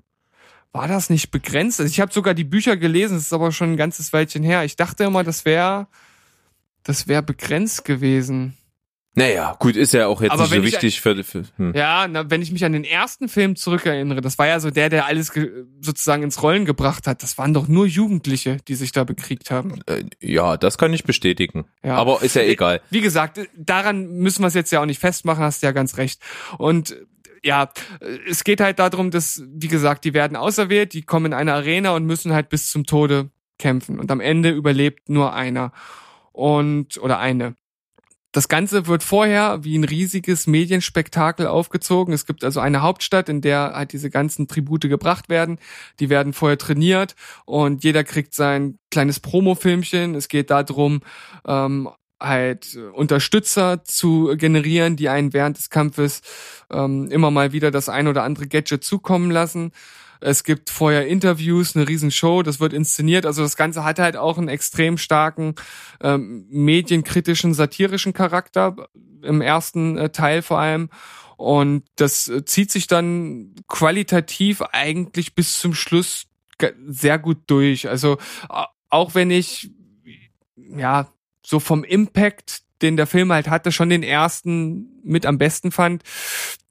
war 0.73 0.87
das 0.87 1.09
nicht 1.09 1.31
begrenzt? 1.31 1.79
Also 1.79 1.89
ich 1.89 2.01
habe 2.01 2.11
sogar 2.11 2.33
die 2.33 2.43
Bücher 2.43 2.75
gelesen, 2.75 3.15
das 3.15 3.23
ist 3.23 3.33
aber 3.33 3.51
schon 3.51 3.73
ein 3.73 3.77
ganzes 3.77 4.11
Weilchen 4.11 4.43
her. 4.43 4.65
Ich 4.65 4.75
dachte 4.75 5.05
immer, 5.05 5.23
das 5.23 5.45
wäre 5.45 5.87
das 6.83 7.07
wäre 7.07 7.23
begrenzt 7.23 7.85
gewesen. 7.85 8.57
Naja, 9.15 9.55
gut, 9.59 9.75
ist 9.75 9.93
ja 9.93 10.07
auch 10.07 10.21
jetzt 10.21 10.31
Aber 10.31 10.43
nicht 10.43 10.51
so 10.51 10.55
ich- 10.57 10.63
wichtig 10.65 11.01
für, 11.01 11.23
für 11.23 11.43
hm. 11.57 11.73
Ja, 11.75 12.07
na, 12.07 12.29
wenn 12.29 12.41
ich 12.41 12.51
mich 12.51 12.63
an 12.63 12.73
den 12.73 12.83
ersten 12.83 13.27
Film 13.27 13.55
zurückerinnere, 13.55 14.21
das 14.21 14.37
war 14.37 14.47
ja 14.47 14.59
so 14.59 14.69
der, 14.69 14.89
der 14.89 15.07
alles 15.07 15.33
ge- 15.33 15.65
sozusagen 15.81 16.21
ins 16.23 16.41
Rollen 16.43 16.63
gebracht 16.65 17.07
hat. 17.07 17.23
Das 17.23 17.37
waren 17.37 17.53
doch 17.53 17.67
nur 17.67 17.85
Jugendliche, 17.87 18.57
die 18.67 18.75
sich 18.75 18.91
da 18.91 19.03
bekriegt 19.03 19.49
haben. 19.51 19.81
Äh, 19.87 20.03
ja, 20.21 20.57
das 20.57 20.77
kann 20.77 20.93
ich 20.93 21.03
bestätigen. 21.05 21.65
Ja. 21.83 21.95
Aber 21.95 22.21
ist 22.21 22.35
ja 22.35 22.43
egal. 22.43 22.81
Wie 22.91 23.01
gesagt, 23.01 23.39
daran 23.57 24.07
müssen 24.09 24.43
wir 24.43 24.47
es 24.47 24.53
jetzt 24.53 24.71
ja 24.71 24.79
auch 24.81 24.85
nicht 24.85 24.99
festmachen, 24.99 25.43
hast 25.43 25.63
du 25.63 25.67
ja 25.67 25.71
ganz 25.71 25.97
recht. 25.97 26.21
Und 26.59 26.91
äh, 26.91 27.05
ja, 27.43 27.69
äh, 28.01 28.17
es 28.29 28.43
geht 28.43 28.61
halt 28.61 28.77
darum, 28.79 29.09
dass, 29.11 29.41
wie 29.49 29.67
gesagt, 29.69 30.05
die 30.05 30.13
werden 30.13 30.37
auserwählt, 30.37 30.93
die 30.93 31.01
kommen 31.01 31.27
in 31.27 31.33
eine 31.33 31.53
Arena 31.53 31.91
und 31.95 32.05
müssen 32.05 32.31
halt 32.31 32.49
bis 32.49 32.69
zum 32.69 32.85
Tode 32.85 33.31
kämpfen. 33.57 33.99
Und 33.99 34.11
am 34.11 34.19
Ende 34.21 34.51
überlebt 34.51 35.09
nur 35.09 35.33
einer. 35.33 35.73
Und, 36.31 36.97
oder 36.99 37.19
eine. 37.19 37.55
Das 38.31 38.47
Ganze 38.47 38.85
wird 38.85 39.01
vorher 39.01 39.63
wie 39.63 39.75
ein 39.75 39.83
riesiges 39.83 40.45
Medienspektakel 40.45 41.47
aufgezogen. 41.47 42.13
Es 42.13 42.27
gibt 42.27 42.43
also 42.43 42.59
eine 42.59 42.83
Hauptstadt, 42.83 43.27
in 43.27 43.41
der 43.41 43.71
halt 43.73 43.91
diese 43.91 44.11
ganzen 44.11 44.47
Tribute 44.47 44.81
gebracht 44.81 45.29
werden. 45.29 45.57
Die 45.99 46.09
werden 46.09 46.33
vorher 46.33 46.59
trainiert 46.59 47.15
und 47.45 47.83
jeder 47.83 48.03
kriegt 48.03 48.35
sein 48.35 48.77
kleines 48.91 49.19
Promo-Filmchen. 49.19 50.13
Es 50.13 50.27
geht 50.27 50.51
darum, 50.51 51.01
ähm, 51.47 51.89
halt 52.19 52.77
Unterstützer 52.93 53.83
zu 53.83 54.35
generieren, 54.37 54.95
die 54.95 55.09
einen 55.09 55.33
während 55.33 55.57
des 55.57 55.69
Kampfes 55.69 56.21
ähm, 56.69 57.09
immer 57.09 57.31
mal 57.31 57.51
wieder 57.53 57.71
das 57.71 57.89
ein 57.89 58.07
oder 58.07 58.23
andere 58.23 58.47
Gadget 58.47 58.83
zukommen 58.83 59.31
lassen. 59.31 59.71
Es 60.21 60.43
gibt 60.43 60.69
vorher 60.69 61.07
Interviews, 61.07 61.75
eine 61.75 61.87
Riesenshow, 61.87 62.43
das 62.43 62.59
wird 62.59 62.73
inszeniert. 62.73 63.25
Also 63.25 63.41
das 63.41 63.55
Ganze 63.55 63.83
hat 63.83 63.99
halt 63.99 64.17
auch 64.17 64.37
einen 64.37 64.49
extrem 64.49 64.97
starken 64.97 65.55
ähm, 66.01 66.45
medienkritischen, 66.49 67.53
satirischen 67.53 68.13
Charakter 68.13 68.89
im 69.21 69.41
ersten 69.41 69.97
äh, 69.97 70.09
Teil 70.09 70.41
vor 70.41 70.59
allem. 70.59 70.89
Und 71.37 71.83
das 71.95 72.27
äh, 72.27 72.43
zieht 72.43 72.71
sich 72.71 72.87
dann 72.87 73.55
qualitativ 73.67 74.61
eigentlich 74.61 75.35
bis 75.35 75.59
zum 75.59 75.73
Schluss 75.73 76.25
sehr 76.87 77.17
gut 77.17 77.37
durch. 77.47 77.87
Also 77.87 78.17
auch 78.89 79.15
wenn 79.15 79.31
ich 79.31 79.71
ja 80.55 81.07
so 81.45 81.59
vom 81.59 81.83
Impact, 81.85 82.63
den 82.81 82.97
der 82.97 83.07
Film 83.07 83.31
halt 83.31 83.49
hatte, 83.49 83.71
schon 83.71 83.89
den 83.89 84.03
ersten 84.03 84.99
mit 85.03 85.25
am 85.25 85.37
besten 85.37 85.71
fand, 85.71 86.03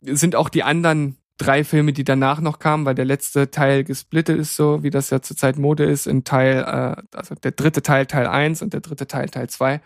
sind 0.02 0.36
auch 0.36 0.50
die 0.50 0.62
anderen 0.62 1.16
drei 1.38 1.64
Filme, 1.64 1.92
die 1.92 2.04
danach 2.04 2.40
noch 2.40 2.58
kamen, 2.58 2.84
weil 2.84 2.94
der 2.94 3.04
letzte 3.04 3.50
Teil 3.50 3.84
gesplittet 3.84 4.38
ist, 4.38 4.56
so 4.56 4.82
wie 4.82 4.90
das 4.90 5.10
ja 5.10 5.22
zurzeit 5.22 5.56
Mode 5.56 5.84
ist, 5.84 6.06
in 6.06 6.24
Teil, 6.24 6.58
äh, 6.58 7.16
also 7.16 7.34
der 7.36 7.52
dritte 7.52 7.80
Teil 7.82 8.06
Teil 8.06 8.26
1 8.26 8.60
und 8.60 8.72
der 8.72 8.80
dritte 8.80 9.06
Teil 9.06 9.28
Teil 9.28 9.48
2. 9.48 9.80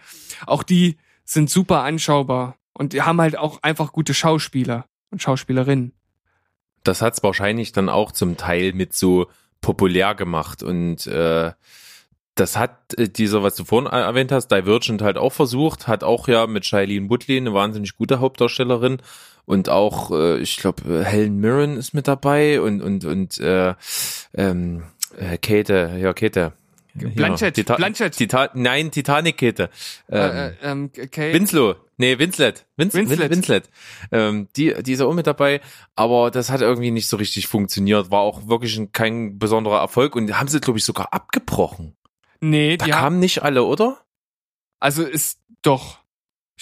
Auch 0.46 0.62
die 0.62 0.96
sind 1.24 1.50
super 1.50 1.82
anschaubar 1.82 2.56
und 2.72 2.94
die 2.94 3.02
haben 3.02 3.20
halt 3.20 3.38
auch 3.38 3.62
einfach 3.62 3.92
gute 3.92 4.14
Schauspieler 4.14 4.86
und 5.10 5.22
Schauspielerinnen. 5.22 5.92
Das 6.84 7.02
hat's 7.02 7.22
wahrscheinlich 7.22 7.72
dann 7.72 7.88
auch 7.88 8.10
zum 8.10 8.36
Teil 8.36 8.72
mit 8.72 8.94
so 8.94 9.28
populär 9.60 10.14
gemacht 10.14 10.62
und 10.62 11.06
äh, 11.06 11.52
das 12.34 12.56
hat 12.56 12.94
äh, 12.98 13.08
dieser, 13.08 13.42
was 13.42 13.56
du 13.56 13.64
vorhin 13.64 13.90
erwähnt 13.90 14.32
hast, 14.32 14.48
Divergent 14.48 15.02
halt 15.02 15.18
auch 15.18 15.32
versucht, 15.32 15.86
hat 15.86 16.02
auch 16.02 16.28
ja 16.28 16.46
mit 16.46 16.64
Shailene 16.64 17.10
Woodley 17.10 17.36
eine 17.36 17.52
wahnsinnig 17.52 17.96
gute 17.96 18.20
Hauptdarstellerin 18.20 18.98
und 19.52 19.68
auch, 19.68 20.10
äh, 20.10 20.38
ich 20.38 20.56
glaube, 20.56 21.04
Helen 21.04 21.38
Mirren 21.38 21.76
ist 21.76 21.94
mit 21.94 22.08
dabei 22.08 22.60
und 22.60 22.80
und 22.80 23.04
und 23.04 23.38
äh, 23.38 23.74
ähm, 24.34 24.84
äh, 25.18 25.38
Kate, 25.38 25.98
ja 25.98 26.12
Kate. 26.12 26.52
Blanchett, 26.94 27.54
Tita 27.54 27.76
Blanchett. 27.76 28.16
Tita 28.16 28.50
nein, 28.54 28.90
Titanic 28.90 29.38
Kate. 29.38 29.70
Ähm, 30.10 30.20
äh, 30.20 30.46
äh, 30.48 30.52
ähm, 30.62 30.92
Kate, 30.92 31.32
Winslow, 31.32 31.76
nee, 31.96 32.18
Winslet. 32.18 32.66
Wins 32.76 32.92
Winslet. 32.92 33.30
Winslet. 33.30 33.70
Ähm, 34.10 34.48
die, 34.56 34.74
die 34.82 34.92
ist 34.92 35.00
auch 35.00 35.14
mit 35.14 35.26
dabei, 35.26 35.62
aber 35.96 36.30
das 36.30 36.50
hat 36.50 36.60
irgendwie 36.60 36.90
nicht 36.90 37.06
so 37.08 37.16
richtig 37.16 37.46
funktioniert, 37.46 38.10
war 38.10 38.20
auch 38.20 38.46
wirklich 38.46 38.76
ein, 38.76 38.92
kein 38.92 39.38
besonderer 39.38 39.80
Erfolg 39.80 40.16
und 40.16 40.38
haben 40.38 40.48
sie, 40.48 40.60
glaube 40.60 40.78
ich, 40.78 40.84
sogar 40.84 41.14
abgebrochen. 41.14 41.96
nee, 42.40 42.76
Da 42.76 42.84
die 42.84 42.92
haben, 42.92 43.00
kamen 43.00 43.20
nicht 43.20 43.42
alle, 43.42 43.62
oder? 43.64 43.98
also 44.80 45.04
ist 45.04 45.38
doch. 45.62 46.01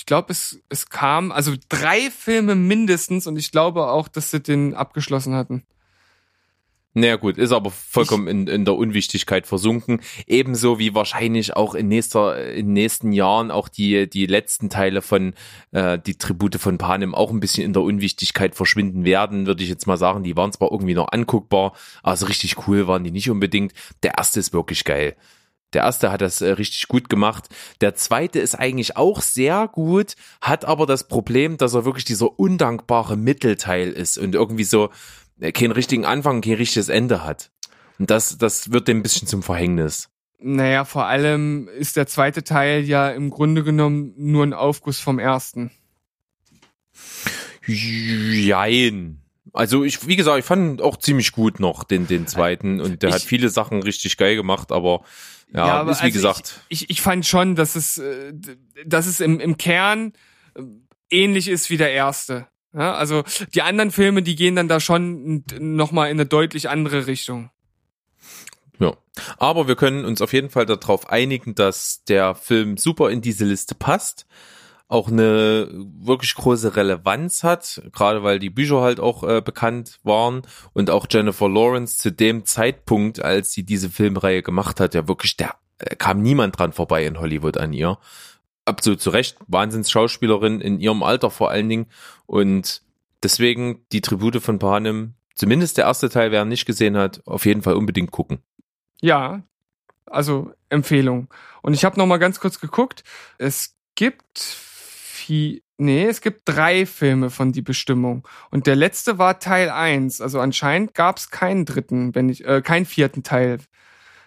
Ich 0.01 0.07
glaube, 0.07 0.33
es, 0.33 0.59
es 0.71 0.89
kam, 0.89 1.31
also 1.31 1.53
drei 1.69 2.11
Filme 2.11 2.55
mindestens 2.55 3.27
und 3.27 3.37
ich 3.37 3.53
glaube 3.53 3.91
auch, 3.91 4.09
dass 4.09 4.31
sie 4.31 4.41
den 4.41 4.73
abgeschlossen 4.73 5.35
hatten. 5.35 5.63
Naja 6.95 7.17
gut, 7.17 7.37
ist 7.37 7.53
aber 7.53 7.71
vollkommen 7.71 8.27
in, 8.27 8.47
in 8.47 8.65
der 8.65 8.77
Unwichtigkeit 8.77 9.47
versunken. 9.47 10.01
Ebenso 10.27 10.79
wie 10.79 10.95
wahrscheinlich 10.95 11.55
auch 11.55 11.75
in 11.75 11.89
nächster, 11.89 12.51
in 12.51 12.73
nächsten 12.73 13.13
Jahren 13.13 13.51
auch 13.51 13.69
die, 13.69 14.09
die 14.09 14.25
letzten 14.25 14.71
Teile 14.71 15.03
von 15.03 15.35
äh, 15.73 15.99
die 15.99 16.17
Tribute 16.17 16.57
von 16.57 16.79
Panem 16.79 17.15
auch 17.15 17.31
ein 17.31 17.41
bisschen 17.41 17.65
in 17.65 17.75
der 17.75 17.83
Unwichtigkeit 17.83 18.55
verschwinden 18.55 19.05
werden, 19.05 19.47
würde 19.47 19.63
ich 19.63 19.69
jetzt 19.69 19.87
mal 19.87 19.99
sagen. 19.99 20.23
Die 20.23 20.35
waren 20.35 20.51
zwar 20.51 20.73
irgendwie 20.73 20.95
noch 20.95 21.13
anguckbar, 21.13 21.75
aber 22.03 22.17
so 22.17 22.25
richtig 22.25 22.67
cool 22.67 22.87
waren 22.87 23.05
die 23.05 23.11
nicht 23.11 23.29
unbedingt. 23.29 23.75
Der 24.03 24.15
erste 24.17 24.41
ist 24.41 24.55
wirklich 24.55 24.85
geil. 24.85 25.15
Der 25.73 25.83
erste 25.83 26.11
hat 26.11 26.21
das 26.21 26.41
äh, 26.41 26.51
richtig 26.51 26.89
gut 26.89 27.09
gemacht. 27.09 27.49
Der 27.81 27.95
zweite 27.95 28.39
ist 28.41 28.55
eigentlich 28.57 28.97
auch 28.97 29.21
sehr 29.23 29.69
gut, 29.69 30.15
hat 30.41 30.65
aber 30.65 30.87
das 30.87 31.07
Problem, 31.07 31.57
dass 31.59 31.75
er 31.75 31.85
wirklich 31.85 32.05
dieser 32.05 32.39
undankbare 32.39 33.17
Mittelteil 33.17 33.91
ist 33.91 34.19
und 34.19 34.35
irgendwie 34.35 34.65
so 34.65 34.91
äh, 35.41 35.53
keinen 35.53 35.73
richtigen 35.73 36.05
Anfang, 36.05 36.41
kein 36.41 36.55
richtiges 36.55 36.89
Ende 36.89 37.23
hat. 37.25 37.51
Und 37.99 38.11
das, 38.11 38.37
das 38.39 38.73
wird 38.73 38.89
dem 38.89 38.99
ein 38.99 39.03
bisschen 39.03 39.29
zum 39.29 39.43
Verhängnis. 39.43 40.09
Naja, 40.43 40.87
vor 40.87 41.05
allem 41.05 41.69
ist 41.69 41.97
der 41.97 42.07
zweite 42.07 42.43
Teil 42.43 42.83
ja 42.85 43.11
im 43.11 43.29
Grunde 43.31 43.63
genommen 43.63 44.15
nur 44.17 44.43
ein 44.45 44.55
Aufguss 44.55 44.99
vom 44.99 45.19
ersten. 45.19 45.71
Jein. 47.67 49.21
Also 49.53 49.85
ich, 49.85 50.07
wie 50.07 50.17
gesagt, 50.17 50.39
ich 50.39 50.45
fand 50.45 50.81
auch 50.81 50.97
ziemlich 50.97 51.33
gut 51.33 51.61
noch 51.61 51.85
den, 51.85 52.07
den 52.07 52.27
zweiten 52.27 52.81
und 52.81 53.03
der 53.03 53.09
Ich- 53.11 53.15
hat 53.17 53.23
viele 53.23 53.49
Sachen 53.49 53.83
richtig 53.83 54.17
geil 54.17 54.37
gemacht, 54.37 54.71
aber 54.73 55.03
ja, 55.53 55.81
aber 55.81 55.93
ist 55.93 56.01
wie 56.01 56.05
also 56.05 56.15
gesagt. 56.15 56.61
Ich, 56.69 56.83
ich, 56.83 56.91
ich 56.91 57.01
fand 57.01 57.27
schon, 57.27 57.55
dass 57.57 57.77
es, 57.77 57.99
äh, 57.99 58.33
dass 58.85 59.07
es 59.07 59.21
im, 59.21 59.41
im 59.41 59.57
Kern 59.57 60.13
äh, 60.55 60.63
ähnlich 61.11 61.49
ist 61.49 61.71
wie 61.71 61.77
der 61.77 61.93
erste. 61.93 62.47
Ja, 62.73 62.95
also 62.95 63.25
die 63.55 63.63
anderen 63.63 63.91
Filme, 63.91 64.23
die 64.23 64.37
gehen 64.37 64.55
dann 64.55 64.69
da 64.69 64.79
schon 64.79 65.45
nochmal 65.59 66.09
in 66.11 66.17
eine 66.17 66.27
deutlich 66.27 66.69
andere 66.69 67.09
Richtung. 67.09 67.51
Ja. 68.79 68.97
Aber 69.39 69.67
wir 69.67 69.75
können 69.75 70.05
uns 70.05 70.23
auf 70.23 70.33
jeden 70.33 70.51
Fall 70.51 70.67
darauf 70.67 71.11
einigen, 71.11 71.55
dass 71.55 72.05
der 72.05 72.35
Film 72.35 72.77
super 72.77 73.11
in 73.11 73.21
diese 73.21 73.45
Liste 73.45 73.75
passt, 73.75 74.27
auch 74.91 75.07
eine 75.07 75.69
wirklich 75.73 76.35
große 76.35 76.75
Relevanz 76.75 77.45
hat, 77.45 77.81
gerade 77.93 78.25
weil 78.25 78.41
die 78.41 78.51
Bücher 78.51 78.81
halt 78.81 78.99
auch 78.99 79.23
äh, 79.23 79.41
bekannt 79.41 80.01
waren 80.03 80.43
und 80.73 80.91
auch 80.91 81.07
Jennifer 81.09 81.49
Lawrence 81.49 81.99
zu 81.99 82.11
dem 82.11 82.45
Zeitpunkt, 82.45 83.23
als 83.23 83.53
sie 83.53 83.63
diese 83.63 83.89
Filmreihe 83.89 84.43
gemacht 84.43 84.81
hat, 84.81 84.95
ja 84.95 85.07
wirklich, 85.07 85.37
der 85.37 85.55
äh, 85.79 85.95
kam 85.95 86.23
niemand 86.23 86.59
dran 86.59 86.73
vorbei 86.73 87.07
in 87.07 87.21
Hollywood 87.21 87.57
an 87.57 87.73
ihr. 87.73 87.99
Absolut 88.65 89.01
zu 89.01 89.11
Recht, 89.11 89.37
Wahnsinns-Schauspielerin 89.47 90.61
in 90.61 90.81
ihrem 90.81 91.05
Alter 91.05 91.31
vor 91.31 91.51
allen 91.51 91.69
Dingen 91.69 91.87
und 92.27 92.83
deswegen 93.23 93.87
die 93.93 94.01
Tribute 94.01 94.43
von 94.43 94.59
Panem, 94.59 95.15
zumindest 95.37 95.79
der 95.79 95.85
erste 95.85 96.09
Teil, 96.09 96.33
wer 96.33 96.43
ihn 96.43 96.49
nicht 96.49 96.67
gesehen 96.67 96.97
hat, 96.97 97.25
auf 97.27 97.47
jeden 97.47 97.63
Fall 97.63 97.75
unbedingt 97.75 98.11
gucken. 98.11 98.43
Ja, 99.01 99.45
also 100.07 100.53
Empfehlung. 100.69 101.29
Und 101.63 101.75
ich 101.75 101.85
habe 101.85 101.97
noch 101.97 102.07
mal 102.07 102.19
ganz 102.19 102.41
kurz 102.41 102.59
geguckt. 102.59 103.05
Es 103.39 103.77
gibt 103.95 104.69
vier, 105.31 105.61
nee, 105.79 106.07
es 106.07 106.21
gibt 106.21 106.43
drei 106.45 106.87
Filme 106.87 107.31
von 107.31 107.53
Die 107.53 107.63
Bestimmung. 107.63 108.27
Und 108.51 108.67
der 108.67 108.75
letzte 108.75 109.19
war 109.19 109.39
Teil 109.39 109.71
1. 109.71 110.21
Also 110.21 110.41
anscheinend 110.41 110.95
gab 110.95 111.19
es 111.19 111.31
keinen 111.31 111.65
dritten, 111.67 112.15
wenn 112.17 112.29
ich, 112.29 112.45
äh, 112.45 112.63
keinen 112.63 112.85
vierten 112.85 113.23
Teil, 113.23 113.59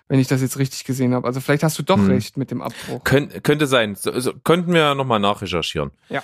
wenn 0.08 0.20
ich 0.20 0.28
das 0.28 0.41
jetzt 0.41 0.58
richtig 0.58 0.86
gesehen 0.86 1.14
habe. 1.14 1.28
Also 1.28 1.41
vielleicht 1.41 1.64
hast 1.64 1.78
du 1.78 1.84
doch 1.84 1.97
Hm. 1.97 2.08
recht 2.08 2.38
mit 2.38 2.51
dem 2.51 2.62
Abbruch. 2.62 3.04
Könnt, 3.04 3.43
könnte 3.43 3.68
sein. 3.68 3.95
So, 3.95 4.18
so, 4.20 4.32
könnten 4.43 4.74
wir 4.74 4.95
nochmal 4.95 5.20
nachrecherchieren. 5.20 5.91
Ja. 6.08 6.24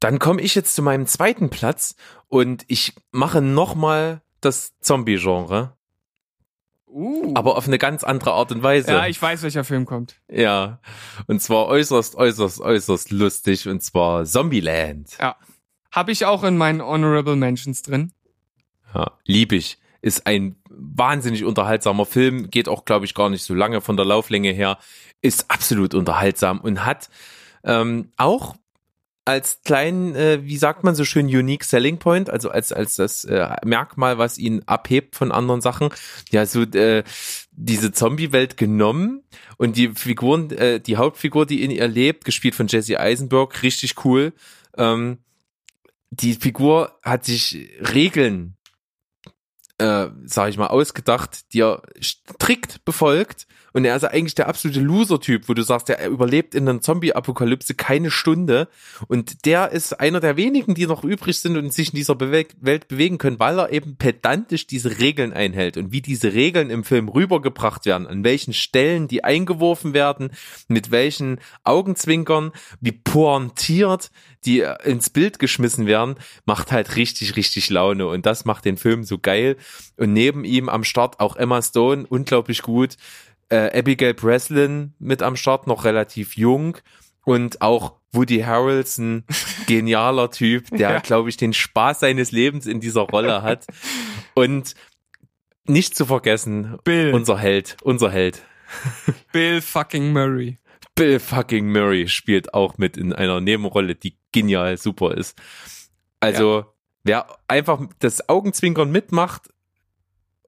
Dann 0.00 0.18
komme 0.18 0.42
ich 0.42 0.54
jetzt 0.54 0.74
zu 0.74 0.82
meinem 0.82 1.06
zweiten 1.06 1.48
Platz 1.48 1.94
und 2.28 2.64
ich 2.66 2.92
mache 3.12 3.40
nochmal 3.40 4.20
das 4.40 4.72
Zombie-Genre, 4.80 5.76
Uh. 6.94 7.32
aber 7.34 7.56
auf 7.56 7.66
eine 7.66 7.78
ganz 7.78 8.04
andere 8.04 8.32
Art 8.32 8.52
und 8.52 8.62
Weise. 8.62 8.92
ja, 8.92 9.08
ich 9.08 9.20
weiß, 9.20 9.42
welcher 9.42 9.64
Film 9.64 9.84
kommt. 9.84 10.20
ja. 10.30 10.78
Und 11.26 11.42
zwar 11.42 11.66
äußerst, 11.66 12.14
äußerst, 12.14 12.60
äußerst 12.60 13.10
lustig 13.10 13.66
und 13.68 13.82
zwar 13.82 14.24
Zombieland. 14.24 15.18
Ja. 15.18 15.36
Habe 15.90 16.12
ich 16.12 16.24
auch 16.24 16.44
in 16.44 16.56
meinen 16.56 16.80
Honorable 16.80 17.34
Mentions 17.34 17.82
drin. 17.82 18.12
Ja, 18.94 19.10
lieb 19.24 19.52
ich. 19.52 19.78
Ist 20.02 20.26
ein 20.26 20.54
wahnsinnig 20.70 21.44
unterhaltsamer 21.44 22.06
Film, 22.06 22.50
geht 22.50 22.68
auch, 22.68 22.84
glaube 22.84 23.06
ich, 23.06 23.14
gar 23.14 23.28
nicht 23.28 23.42
so 23.42 23.54
lange 23.54 23.80
von 23.80 23.96
der 23.96 24.06
Lauflänge 24.06 24.52
her, 24.52 24.78
ist 25.20 25.50
absolut 25.50 25.94
unterhaltsam 25.94 26.60
und 26.60 26.84
hat 26.84 27.10
ähm, 27.64 28.12
auch 28.16 28.54
als 29.24 29.62
kleinen, 29.64 30.14
äh, 30.14 30.44
wie 30.44 30.58
sagt 30.58 30.84
man 30.84 30.94
so 30.94 31.04
schön, 31.04 31.26
unique 31.26 31.64
selling 31.64 31.98
point, 31.98 32.28
also 32.28 32.50
als 32.50 32.72
als 32.72 32.96
das 32.96 33.24
äh, 33.24 33.48
Merkmal, 33.64 34.18
was 34.18 34.38
ihn 34.38 34.62
abhebt 34.66 35.16
von 35.16 35.32
anderen 35.32 35.60
Sachen, 35.60 35.88
ja 36.30 36.44
so 36.44 36.62
äh, 36.62 37.04
diese 37.52 37.92
Zombie-Welt 37.92 38.56
genommen 38.56 39.22
und 39.56 39.76
die 39.76 39.88
Figuren, 39.88 40.50
äh, 40.50 40.80
die 40.80 40.96
Hauptfigur, 40.96 41.46
die 41.46 41.62
in 41.62 41.70
ihr 41.70 41.88
lebt, 41.88 42.24
gespielt 42.24 42.54
von 42.54 42.66
Jesse 42.66 43.00
Eisenberg, 43.00 43.62
richtig 43.62 44.04
cool. 44.04 44.32
Ähm, 44.76 45.18
die 46.10 46.34
Figur 46.34 46.98
hat 47.02 47.24
sich 47.24 47.70
Regeln, 47.80 48.56
äh, 49.78 50.08
sag 50.24 50.50
ich 50.50 50.58
mal, 50.58 50.66
ausgedacht, 50.66 51.52
die 51.52 51.62
er 51.62 51.82
strikt 52.00 52.84
befolgt 52.84 53.46
und 53.74 53.84
er 53.84 53.96
ist 53.96 54.04
eigentlich 54.04 54.36
der 54.36 54.48
absolute 54.48 54.78
Loser-Typ, 54.78 55.48
wo 55.48 55.52
du 55.52 55.62
sagst, 55.62 55.90
er 55.90 56.08
überlebt 56.08 56.54
in 56.54 56.68
einer 56.68 56.80
Zombie-Apokalypse 56.80 57.74
keine 57.74 58.12
Stunde. 58.12 58.68
Und 59.08 59.44
der 59.46 59.72
ist 59.72 59.98
einer 59.98 60.20
der 60.20 60.36
wenigen, 60.36 60.76
die 60.76 60.86
noch 60.86 61.02
übrig 61.02 61.40
sind 61.40 61.56
und 61.56 61.72
sich 61.72 61.88
in 61.88 61.96
dieser 61.96 62.14
Bewe 62.14 62.46
Welt 62.60 62.86
bewegen 62.86 63.18
können, 63.18 63.40
weil 63.40 63.58
er 63.58 63.72
eben 63.72 63.96
pedantisch 63.96 64.68
diese 64.68 65.00
Regeln 65.00 65.32
einhält. 65.32 65.76
Und 65.76 65.90
wie 65.90 66.02
diese 66.02 66.34
Regeln 66.34 66.70
im 66.70 66.84
Film 66.84 67.08
rübergebracht 67.08 67.84
werden, 67.84 68.06
an 68.06 68.22
welchen 68.22 68.52
Stellen 68.52 69.08
die 69.08 69.24
eingeworfen 69.24 69.92
werden, 69.92 70.30
mit 70.68 70.92
welchen 70.92 71.40
Augenzwinkern, 71.64 72.52
wie 72.80 72.92
pointiert 72.92 74.12
die 74.44 74.64
ins 74.84 75.10
Bild 75.10 75.40
geschmissen 75.40 75.86
werden, 75.86 76.14
macht 76.44 76.70
halt 76.70 76.94
richtig, 76.94 77.34
richtig 77.34 77.70
Laune. 77.70 78.06
Und 78.06 78.24
das 78.24 78.44
macht 78.44 78.66
den 78.66 78.76
Film 78.76 79.02
so 79.02 79.18
geil. 79.18 79.56
Und 79.96 80.12
neben 80.12 80.44
ihm 80.44 80.68
am 80.68 80.84
Start 80.84 81.18
auch 81.18 81.34
Emma 81.34 81.60
Stone, 81.60 82.06
unglaublich 82.06 82.62
gut 82.62 82.96
äh, 83.48 83.78
Abigail 83.78 84.14
Breslin 84.14 84.94
mit 84.98 85.22
am 85.22 85.36
Start, 85.36 85.66
noch 85.66 85.84
relativ 85.84 86.36
jung 86.36 86.78
und 87.24 87.60
auch 87.60 87.94
Woody 88.12 88.40
Harrelson, 88.40 89.24
genialer 89.66 90.30
Typ, 90.30 90.68
der, 90.70 90.90
ja. 90.90 90.98
glaube 91.00 91.28
ich, 91.28 91.36
den 91.36 91.52
Spaß 91.52 92.00
seines 92.00 92.32
Lebens 92.32 92.66
in 92.66 92.80
dieser 92.80 93.02
Rolle 93.02 93.42
hat. 93.42 93.66
Und 94.34 94.74
nicht 95.66 95.96
zu 95.96 96.06
vergessen, 96.06 96.78
Bill. 96.84 97.12
unser 97.14 97.38
Held, 97.38 97.76
unser 97.82 98.10
Held. 98.10 98.42
Bill 99.32 99.60
fucking 99.60 100.12
Murray. 100.12 100.58
Bill 100.94 101.18
fucking 101.18 101.70
Murray 101.72 102.06
spielt 102.08 102.54
auch 102.54 102.78
mit 102.78 102.96
in 102.96 103.12
einer 103.12 103.40
Nebenrolle, 103.40 103.94
die 103.94 104.16
genial 104.32 104.76
super 104.76 105.16
ist. 105.16 105.40
Also, 106.20 106.58
ja. 106.60 106.66
wer 107.02 107.26
einfach 107.48 107.80
das 107.98 108.28
Augenzwinkern 108.28 108.90
mitmacht, 108.90 109.48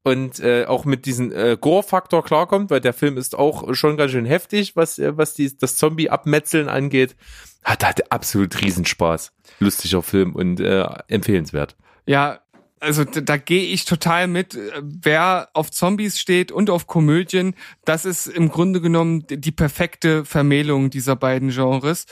und 0.06 0.38
äh, 0.38 0.66
auch 0.66 0.84
mit 0.84 1.04
diesem 1.04 1.32
äh, 1.32 1.56
Gore-Faktor 1.60 2.22
klarkommt, 2.22 2.70
weil 2.70 2.80
der 2.80 2.92
Film 2.92 3.16
ist 3.16 3.36
auch 3.36 3.74
schon 3.74 3.96
ganz 3.96 4.12
schön 4.12 4.24
heftig, 4.24 4.76
was, 4.76 5.00
äh, 5.00 5.16
was 5.16 5.34
die, 5.34 5.58
das 5.58 5.76
Zombie-Abmetzeln 5.78 6.68
angeht. 6.68 7.16
Hat 7.64 7.84
halt 7.84 8.12
absolut 8.12 8.62
Riesenspaß. 8.62 9.32
Lustiger 9.58 10.04
Film 10.04 10.36
und 10.36 10.60
äh, 10.60 10.86
empfehlenswert. 11.08 11.74
Ja, 12.06 12.38
also 12.78 13.02
da, 13.02 13.20
da 13.20 13.36
gehe 13.36 13.64
ich 13.64 13.84
total 13.84 14.28
mit. 14.28 14.56
Wer 14.80 15.48
auf 15.54 15.72
Zombies 15.72 16.20
steht 16.20 16.52
und 16.52 16.70
auf 16.70 16.86
Komödien, 16.86 17.56
das 17.84 18.04
ist 18.04 18.28
im 18.28 18.48
Grunde 18.48 18.80
genommen 18.80 19.24
die 19.28 19.50
perfekte 19.50 20.24
Vermählung 20.24 20.88
dieser 20.88 21.16
beiden 21.16 21.48
Genres. 21.48 22.06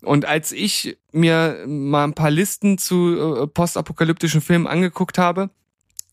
Und 0.00 0.24
als 0.24 0.52
ich 0.52 0.96
mir 1.12 1.64
mal 1.66 2.04
ein 2.04 2.14
paar 2.14 2.30
Listen 2.30 2.78
zu 2.78 3.42
äh, 3.42 3.46
postapokalyptischen 3.46 4.40
Filmen 4.40 4.66
angeguckt 4.66 5.18
habe, 5.18 5.50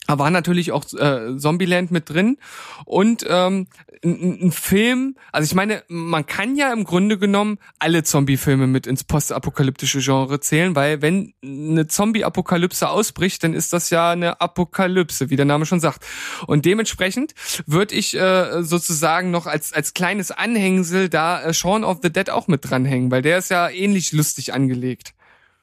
da 0.07 0.19
war 0.19 0.29
natürlich 0.29 0.71
auch 0.71 0.85
äh, 0.93 1.37
Zombieland 1.37 1.91
mit 1.91 2.09
drin 2.09 2.37
und 2.85 3.25
ähm, 3.27 3.67
ein, 4.03 4.47
ein 4.47 4.51
Film, 4.51 5.15
also 5.31 5.45
ich 5.45 5.55
meine, 5.55 5.83
man 5.87 6.25
kann 6.25 6.55
ja 6.55 6.73
im 6.73 6.83
Grunde 6.83 7.17
genommen 7.17 7.57
alle 7.79 8.03
Zombie-Filme 8.03 8.67
mit 8.67 8.85
ins 8.85 9.03
postapokalyptische 9.03 9.99
Genre 9.99 10.39
zählen, 10.39 10.75
weil 10.75 11.01
wenn 11.01 11.33
eine 11.41 11.87
Zombie-Apokalypse 11.87 12.89
ausbricht, 12.89 13.43
dann 13.43 13.53
ist 13.53 13.71
das 13.71 13.89
ja 13.89 14.11
eine 14.11 14.41
Apokalypse, 14.41 15.29
wie 15.29 15.37
der 15.37 15.45
Name 15.45 15.65
schon 15.65 15.79
sagt. 15.79 16.05
Und 16.47 16.65
dementsprechend 16.65 17.33
würde 17.65 17.95
ich 17.95 18.13
äh, 18.15 18.61
sozusagen 18.61 19.31
noch 19.31 19.47
als 19.47 19.73
als 19.73 19.93
kleines 19.93 20.31
Anhängsel 20.31 21.09
da 21.09 21.43
äh, 21.43 21.53
Shaun 21.53 21.83
of 21.83 21.99
the 22.03 22.11
Dead 22.11 22.29
auch 22.29 22.47
mit 22.47 22.69
dranhängen, 22.69 23.09
weil 23.09 23.21
der 23.21 23.37
ist 23.37 23.49
ja 23.49 23.69
ähnlich 23.69 24.11
lustig 24.11 24.53
angelegt. 24.53 25.13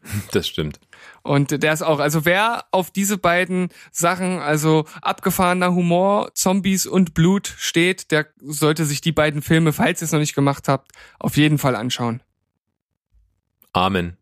Das 0.33 0.49
stimmt. 0.49 0.81
Und 1.23 1.63
der 1.63 1.73
ist 1.73 1.83
auch, 1.83 1.99
also 1.99 2.25
wer 2.25 2.65
auf 2.71 2.91
diese 2.91 3.19
beiden 3.19 3.69
Sachen, 3.91 4.39
also 4.39 4.87
abgefahrener 5.03 5.75
Humor, 5.75 6.31
Zombies 6.35 6.87
und 6.87 7.15
Blut 7.15 7.55
steht, 7.59 8.11
der 8.11 8.27
sollte 8.41 8.85
sich 8.85 9.01
die 9.01 9.13
beiden 9.13 9.43
Filme, 9.43 9.73
falls 9.73 10.01
ihr 10.01 10.07
es 10.07 10.13
noch 10.13 10.19
nicht 10.19 10.35
gemacht 10.35 10.69
habt, 10.69 10.93
auf 11.19 11.37
jeden 11.37 11.59
Fall 11.59 11.77
anschauen. 11.77 12.23
Amen. 13.73 14.17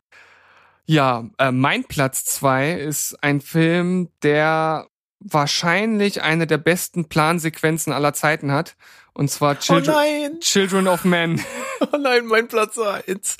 Ja, 0.87 1.29
äh, 1.39 1.53
mein 1.53 1.85
Platz 1.85 2.25
zwei 2.25 2.73
ist 2.73 3.23
ein 3.23 3.41
Film, 3.41 4.09
der 4.23 4.89
wahrscheinlich 5.21 6.23
eine 6.23 6.47
der 6.47 6.59
besten 6.59 7.09
Plansequenzen 7.09 7.93
aller 7.93 8.15
Zeiten 8.15 8.53
hat. 8.53 8.77
Und 9.13 9.31
zwar 9.31 9.59
Children, 9.59 10.33
oh 10.37 10.39
Children 10.41 10.89
of 10.89 11.05
Men. 11.05 11.41
Oh 11.81 11.97
nein, 11.97 12.27
mein 12.27 12.49
Platz 12.49 12.77
eins. 12.77 13.37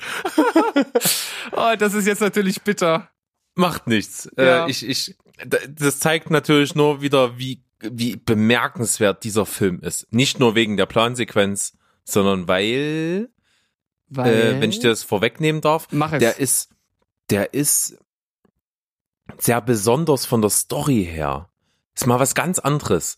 oh, 1.51 1.73
das 1.77 1.93
ist 1.93 2.07
jetzt 2.07 2.21
natürlich 2.21 2.61
bitter. 2.61 3.09
Macht 3.55 3.87
nichts. 3.87 4.27
Äh, 4.37 4.45
ja. 4.45 4.65
Äh, 4.65 4.71
ich, 4.71 4.87
ich, 4.87 5.17
das 5.67 5.99
zeigt 5.99 6.29
natürlich 6.29 6.75
nur 6.75 7.01
wieder, 7.01 7.37
wie, 7.37 7.63
wie 7.79 8.15
bemerkenswert 8.15 9.23
dieser 9.23 9.45
Film 9.45 9.79
ist. 9.81 10.11
Nicht 10.11 10.39
nur 10.39 10.55
wegen 10.55 10.77
der 10.77 10.85
Plansequenz, 10.85 11.73
sondern 12.03 12.47
weil, 12.47 13.29
weil? 14.07 14.33
Äh, 14.33 14.61
wenn 14.61 14.69
ich 14.69 14.79
dir 14.79 14.89
das 14.89 15.03
vorwegnehmen 15.03 15.61
darf, 15.61 15.87
Mach 15.91 16.13
es. 16.13 16.19
der 16.19 16.39
ist, 16.39 16.69
der 17.29 17.53
ist 17.53 17.97
sehr 19.37 19.61
besonders 19.61 20.25
von 20.25 20.41
der 20.41 20.49
Story 20.49 21.05
her. 21.05 21.49
Ist 21.95 22.07
mal 22.07 22.19
was 22.19 22.35
ganz 22.35 22.59
anderes. 22.59 23.17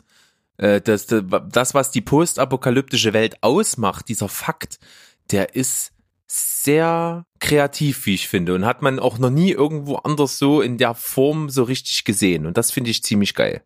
Äh, 0.58 0.82
das, 0.82 1.08
das, 1.08 1.74
was 1.74 1.92
die 1.92 2.02
postapokalyptische 2.02 3.14
Welt 3.14 3.42
ausmacht, 3.42 4.10
dieser 4.10 4.30
Fakt, 4.30 4.80
der 5.32 5.56
ist 5.56 5.94
sehr 6.32 7.26
kreativ, 7.40 8.06
wie 8.06 8.14
ich 8.14 8.28
finde, 8.28 8.54
und 8.54 8.66
hat 8.66 8.82
man 8.82 9.00
auch 9.00 9.18
noch 9.18 9.30
nie 9.30 9.52
irgendwo 9.52 9.96
anders 9.98 10.38
so 10.38 10.62
in 10.62 10.78
der 10.78 10.94
Form 10.94 11.50
so 11.50 11.64
richtig 11.64 12.04
gesehen. 12.06 12.46
Und 12.46 12.58
das 12.58 12.72
finde 12.72 12.90
ich 12.90 13.04
ziemlich 13.04 13.36
geil. 13.36 13.64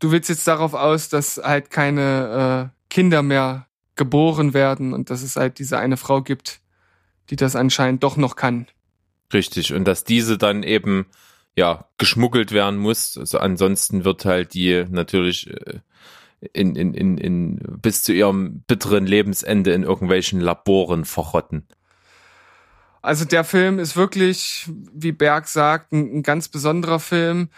Du 0.00 0.10
willst 0.10 0.28
jetzt 0.28 0.46
darauf 0.46 0.74
aus, 0.74 1.08
dass 1.08 1.38
halt 1.38 1.70
keine 1.70 2.70
äh, 2.72 2.92
Kinder 2.92 3.22
mehr 3.22 3.66
geboren 3.94 4.54
werden 4.54 4.92
und 4.92 5.10
dass 5.10 5.22
es 5.22 5.36
halt 5.36 5.58
diese 5.58 5.78
eine 5.78 5.96
Frau 5.96 6.22
gibt, 6.22 6.60
die 7.30 7.36
das 7.36 7.56
anscheinend 7.56 8.02
doch 8.02 8.16
noch 8.16 8.36
kann. 8.36 8.66
Richtig, 9.32 9.72
und 9.74 9.84
dass 9.84 10.04
diese 10.04 10.38
dann 10.38 10.62
eben 10.62 11.06
ja 11.56 11.88
geschmuggelt 11.98 12.52
werden 12.52 12.78
muss. 12.78 13.18
Also 13.18 13.38
ansonsten 13.38 14.04
wird 14.04 14.24
halt 14.24 14.54
die 14.54 14.84
natürlich 14.88 15.50
äh, 15.50 15.80
in, 16.52 16.76
in, 16.76 16.94
in, 16.94 17.18
in 17.18 17.58
bis 17.82 18.02
zu 18.02 18.12
ihrem 18.12 18.62
bitteren 18.66 19.06
Lebensende 19.06 19.72
in 19.72 19.82
irgendwelchen 19.82 20.40
Laboren 20.40 21.04
verrotten. 21.04 21.66
Also 23.02 23.24
der 23.24 23.44
Film 23.44 23.78
ist 23.78 23.96
wirklich, 23.96 24.68
wie 24.92 25.12
Berg 25.12 25.48
sagt, 25.48 25.92
ein, 25.92 26.18
ein 26.18 26.22
ganz 26.22 26.48
besonderer 26.48 27.00
Film. 27.00 27.48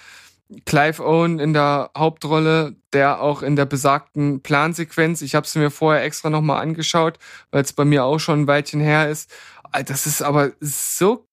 Clive 0.65 1.05
Owen 1.05 1.39
in 1.39 1.53
der 1.53 1.91
Hauptrolle, 1.97 2.75
der 2.93 3.21
auch 3.21 3.43
in 3.43 3.55
der 3.55 3.67
besagten 3.67 4.43
Plansequenz, 4.43 5.23
ich 5.23 5.37
habe 5.37 5.47
es 5.47 5.55
mir 5.55 5.71
vorher 5.71 6.03
extra 6.03 6.29
nochmal 6.29 6.61
angeschaut, 6.61 7.19
weil 7.53 7.63
es 7.63 7.73
bei 7.73 7.85
mir 7.85 8.05
auch 8.05 8.19
schon 8.19 8.43
ein 8.43 8.47
Weilchen 8.49 8.81
her 8.81 9.09
ist. 9.09 9.33
Das 9.87 10.07
ist 10.07 10.23
aber 10.23 10.51
so, 10.61 11.29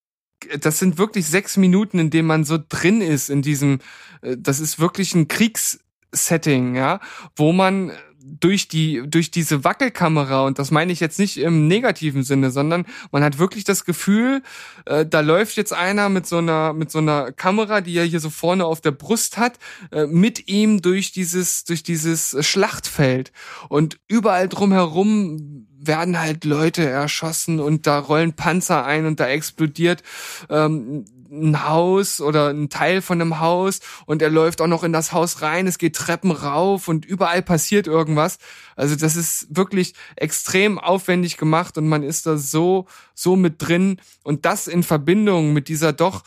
das 0.59 0.77
sind 0.77 0.99
wirklich 0.99 1.25
sechs 1.25 1.57
Minuten, 1.57 1.97
in 1.97 2.09
denen 2.11 2.27
man 2.27 2.43
so 2.43 2.59
drin 2.69 3.01
ist 3.01 3.29
in 3.29 3.41
diesem, 3.41 3.79
äh, 4.21 4.37
das 4.37 4.59
ist 4.59 4.79
wirklich 4.79 5.15
ein 5.15 5.27
Kriegs, 5.27 5.79
Setting, 6.11 6.75
ja, 6.75 6.99
wo 7.35 7.51
man 7.51 7.91
durch 8.39 8.67
die 8.67 9.03
durch 9.07 9.31
diese 9.31 9.63
Wackelkamera 9.63 10.45
und 10.45 10.59
das 10.59 10.71
meine 10.71 10.91
ich 10.91 10.99
jetzt 10.99 11.19
nicht 11.19 11.37
im 11.37 11.67
negativen 11.67 12.23
Sinne, 12.23 12.51
sondern 12.51 12.85
man 13.11 13.23
hat 13.23 13.39
wirklich 13.39 13.63
das 13.63 13.85
Gefühl, 13.85 14.41
äh, 14.85 15.05
da 15.05 15.21
läuft 15.21 15.57
jetzt 15.57 15.73
einer 15.73 16.09
mit 16.09 16.27
so 16.27 16.37
einer 16.37 16.73
mit 16.73 16.91
so 16.91 16.99
einer 16.99 17.31
Kamera, 17.31 17.81
die 17.81 17.95
er 17.95 18.05
hier 18.05 18.19
so 18.19 18.29
vorne 18.29 18.65
auf 18.65 18.81
der 18.81 18.91
Brust 18.91 19.37
hat, 19.37 19.57
äh, 19.91 20.05
mit 20.07 20.47
ihm 20.47 20.81
durch 20.81 21.11
dieses 21.11 21.63
durch 21.63 21.83
dieses 21.83 22.35
Schlachtfeld. 22.45 23.31
Und 23.69 23.97
überall 24.07 24.49
drumherum 24.49 25.67
werden 25.79 26.19
halt 26.19 26.43
Leute 26.43 26.85
erschossen 26.85 27.59
und 27.59 27.87
da 27.87 27.99
rollen 27.99 28.33
Panzer 28.33 28.85
ein 28.85 29.05
und 29.05 29.19
da 29.19 29.27
explodiert 29.27 30.03
ähm, 30.49 31.05
ein 31.31 31.67
Haus 31.67 32.21
oder 32.21 32.49
ein 32.49 32.69
Teil 32.69 33.01
von 33.01 33.21
einem 33.21 33.39
Haus 33.39 33.79
und 34.05 34.21
er 34.21 34.29
läuft 34.29 34.61
auch 34.61 34.67
noch 34.67 34.83
in 34.83 34.93
das 34.93 35.11
Haus 35.11 35.41
rein, 35.41 35.67
es 35.67 35.77
geht 35.77 35.95
Treppen 35.95 36.31
rauf 36.31 36.87
und 36.87 37.05
überall 37.05 37.41
passiert 37.41 37.87
irgendwas. 37.87 38.37
Also 38.75 38.95
das 38.95 39.15
ist 39.15 39.47
wirklich 39.49 39.93
extrem 40.15 40.79
aufwendig 40.79 41.37
gemacht 41.37 41.77
und 41.77 41.87
man 41.87 42.03
ist 42.03 42.25
da 42.25 42.37
so, 42.37 42.87
so 43.13 43.35
mit 43.35 43.55
drin 43.59 43.99
und 44.23 44.45
das 44.45 44.67
in 44.67 44.83
Verbindung 44.83 45.53
mit 45.53 45.67
dieser 45.67 45.93
doch 45.93 46.23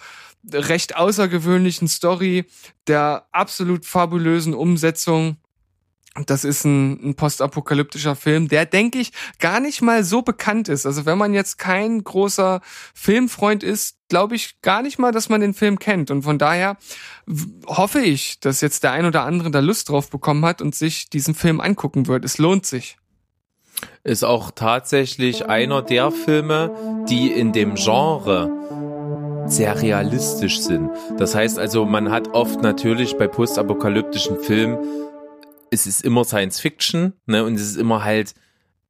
recht 0.52 0.96
außergewöhnlichen 0.96 1.88
Story, 1.88 2.46
der 2.86 3.26
absolut 3.32 3.84
fabulösen 3.84 4.54
Umsetzung 4.54 5.36
Das 6.26 6.44
ist 6.44 6.64
ein, 6.64 7.10
ein 7.10 7.14
postapokalyptischer 7.14 8.16
Film, 8.16 8.48
der, 8.48 8.66
denke 8.66 8.98
ich, 8.98 9.12
gar 9.38 9.60
nicht 9.60 9.80
mal 9.80 10.02
so 10.02 10.22
bekannt 10.22 10.68
ist. 10.68 10.84
Also 10.84 11.06
wenn 11.06 11.16
man 11.16 11.34
jetzt 11.34 11.56
kein 11.56 12.02
großer 12.02 12.60
Filmfreund 12.94 13.62
ist, 13.62 13.96
glaube 14.08 14.34
ich 14.34 14.60
gar 14.60 14.82
nicht 14.82 14.98
mal, 14.98 15.12
dass 15.12 15.28
man 15.28 15.40
den 15.40 15.54
Film 15.54 15.78
kennt. 15.78 16.10
Und 16.10 16.22
von 16.22 16.36
daher 16.36 16.76
hoffe 17.66 18.00
ich, 18.00 18.40
dass 18.40 18.60
jetzt 18.60 18.82
der 18.82 18.90
ein 18.90 19.06
oder 19.06 19.22
andere 19.22 19.52
da 19.52 19.60
Lust 19.60 19.88
drauf 19.88 20.10
bekommen 20.10 20.44
hat 20.44 20.60
und 20.60 20.74
sich 20.74 21.08
diesen 21.10 21.34
Film 21.34 21.60
angucken 21.60 22.08
wird. 22.08 22.24
Es 22.24 22.38
lohnt 22.38 22.66
sich. 22.66 22.96
Ist 24.02 24.24
auch 24.24 24.50
tatsächlich 24.50 25.46
einer 25.46 25.80
der 25.80 26.10
Filme, 26.10 27.04
die 27.08 27.30
in 27.30 27.52
dem 27.52 27.76
Genre 27.76 28.50
sehr 29.46 29.80
realistisch 29.80 30.60
sind. 30.60 30.90
Das 31.18 31.34
heißt 31.34 31.58
also, 31.58 31.84
man 31.84 32.10
hat 32.10 32.28
oft 32.34 32.62
natürlich 32.62 33.16
bei 33.16 33.26
postapokalyptischen 33.26 34.38
Filmen 34.38 34.78
es 35.70 35.86
ist 35.86 36.04
immer 36.04 36.24
Science 36.24 36.60
Fiction, 36.60 37.14
ne, 37.26 37.44
und 37.44 37.54
es 37.54 37.62
ist 37.62 37.76
immer 37.76 38.04
halt, 38.04 38.34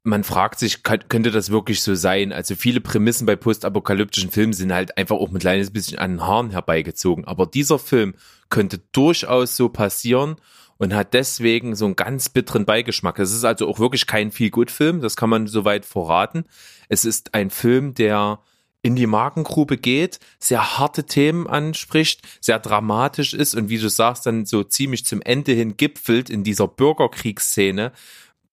man 0.02 0.24
fragt 0.24 0.58
sich, 0.58 0.82
könnte 0.82 1.30
das 1.30 1.50
wirklich 1.50 1.82
so 1.82 1.94
sein? 1.94 2.32
Also 2.32 2.54
viele 2.54 2.80
Prämissen 2.80 3.26
bei 3.26 3.36
postapokalyptischen 3.36 4.30
Filmen 4.30 4.54
sind 4.54 4.72
halt 4.72 4.96
einfach 4.96 5.16
auch 5.16 5.30
ein 5.30 5.38
kleines 5.38 5.70
bisschen 5.70 5.98
an 5.98 6.12
den 6.12 6.26
Haaren 6.26 6.50
herbeigezogen. 6.50 7.26
Aber 7.26 7.46
dieser 7.46 7.78
Film 7.78 8.14
könnte 8.48 8.80
durchaus 8.92 9.56
so 9.56 9.68
passieren 9.68 10.36
und 10.78 10.94
hat 10.94 11.12
deswegen 11.12 11.74
so 11.74 11.84
einen 11.84 11.96
ganz 11.96 12.30
bitteren 12.30 12.64
Beigeschmack. 12.64 13.18
Es 13.18 13.32
ist 13.34 13.44
also 13.44 13.68
auch 13.68 13.78
wirklich 13.78 14.06
kein 14.06 14.32
Feel-Good-Film, 14.32 15.02
das 15.02 15.16
kann 15.16 15.28
man 15.28 15.46
soweit 15.46 15.84
verraten. 15.84 16.44
Es 16.88 17.04
ist 17.04 17.34
ein 17.34 17.50
Film, 17.50 17.92
der 17.92 18.40
in 18.82 18.96
die 18.96 19.06
Magengrube 19.06 19.76
geht, 19.76 20.18
sehr 20.38 20.78
harte 20.78 21.04
Themen 21.04 21.46
anspricht, 21.46 22.22
sehr 22.40 22.58
dramatisch 22.58 23.34
ist 23.34 23.54
und 23.54 23.68
wie 23.68 23.78
du 23.78 23.88
sagst, 23.88 24.26
dann 24.26 24.46
so 24.46 24.64
ziemlich 24.64 25.04
zum 25.04 25.20
Ende 25.22 25.52
hin 25.52 25.76
gipfelt 25.76 26.30
in 26.30 26.44
dieser 26.44 26.66
Bürgerkriegsszene, 26.66 27.92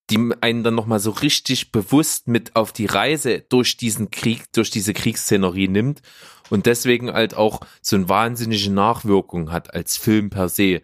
die 0.09 0.33
einen 0.41 0.63
dann 0.63 0.75
nochmal 0.75 0.99
so 0.99 1.11
richtig 1.11 1.71
bewusst 1.71 2.27
mit 2.27 2.55
auf 2.55 2.71
die 2.71 2.85
Reise 2.85 3.41
durch 3.49 3.77
diesen 3.77 4.11
Krieg, 4.11 4.51
durch 4.53 4.69
diese 4.69 4.93
Kriegsszenerie 4.93 5.67
nimmt 5.67 6.01
und 6.49 6.65
deswegen 6.65 7.11
halt 7.11 7.35
auch 7.35 7.61
so 7.81 7.95
eine 7.95 8.09
wahnsinnige 8.09 8.71
Nachwirkung 8.71 9.51
hat 9.51 9.73
als 9.73 9.97
Film 9.97 10.29
per 10.29 10.49
se. 10.49 10.81